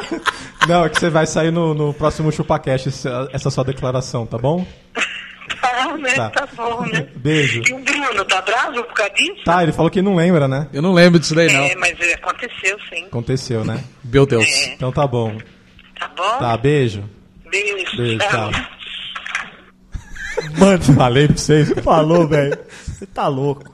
Não, 0.68 0.84
é 0.84 0.88
que 0.88 1.00
você 1.00 1.08
vai 1.10 1.26
sair 1.26 1.50
no, 1.50 1.74
no 1.74 1.92
próximo 1.94 2.30
ChupaCast 2.30 2.88
essa, 2.88 3.28
essa 3.32 3.50
sua 3.50 3.64
declaração, 3.64 4.26
tá 4.26 4.36
bom? 4.38 4.64
Tá, 5.60 5.96
né? 5.98 6.14
Tá. 6.14 6.30
Tá, 6.30 6.48
bom, 6.56 6.84
né? 6.86 7.06
Beijo. 7.16 7.62
E 7.66 7.72
o 7.72 7.78
Bruno 7.78 8.24
tá 8.26 8.42
bravo 8.42 8.82
por 8.84 8.94
causa 8.94 9.12
disso? 9.14 9.42
Tá, 9.44 9.62
ele 9.62 9.72
falou 9.72 9.90
que 9.90 10.02
não 10.02 10.14
lembra, 10.16 10.46
né? 10.46 10.68
Eu 10.72 10.82
não 10.82 10.92
lembro 10.92 11.18
disso 11.18 11.34
daí, 11.34 11.52
não. 11.52 11.60
É, 11.62 11.74
mas 11.76 11.98
é, 12.00 12.14
aconteceu 12.14 12.78
sim. 12.92 13.04
Aconteceu, 13.06 13.64
né? 13.64 13.82
Meu 14.04 14.26
Deus. 14.26 14.44
É. 14.46 14.74
Então 14.74 14.92
tá 14.92 15.06
bom. 15.06 15.36
Tá 15.98 16.08
bom? 16.16 16.38
Tá, 16.38 16.56
beijo. 16.56 17.04
Beijo. 17.50 17.96
Beijo, 17.96 18.18
tchau. 18.18 18.50
Mano, 20.58 20.82
Falei 20.94 21.26
pra 21.26 21.36
vocês. 21.36 21.72
falou, 21.82 22.26
velho. 22.28 22.58
Você 22.86 23.06
tá 23.06 23.26
louco. 23.28 23.64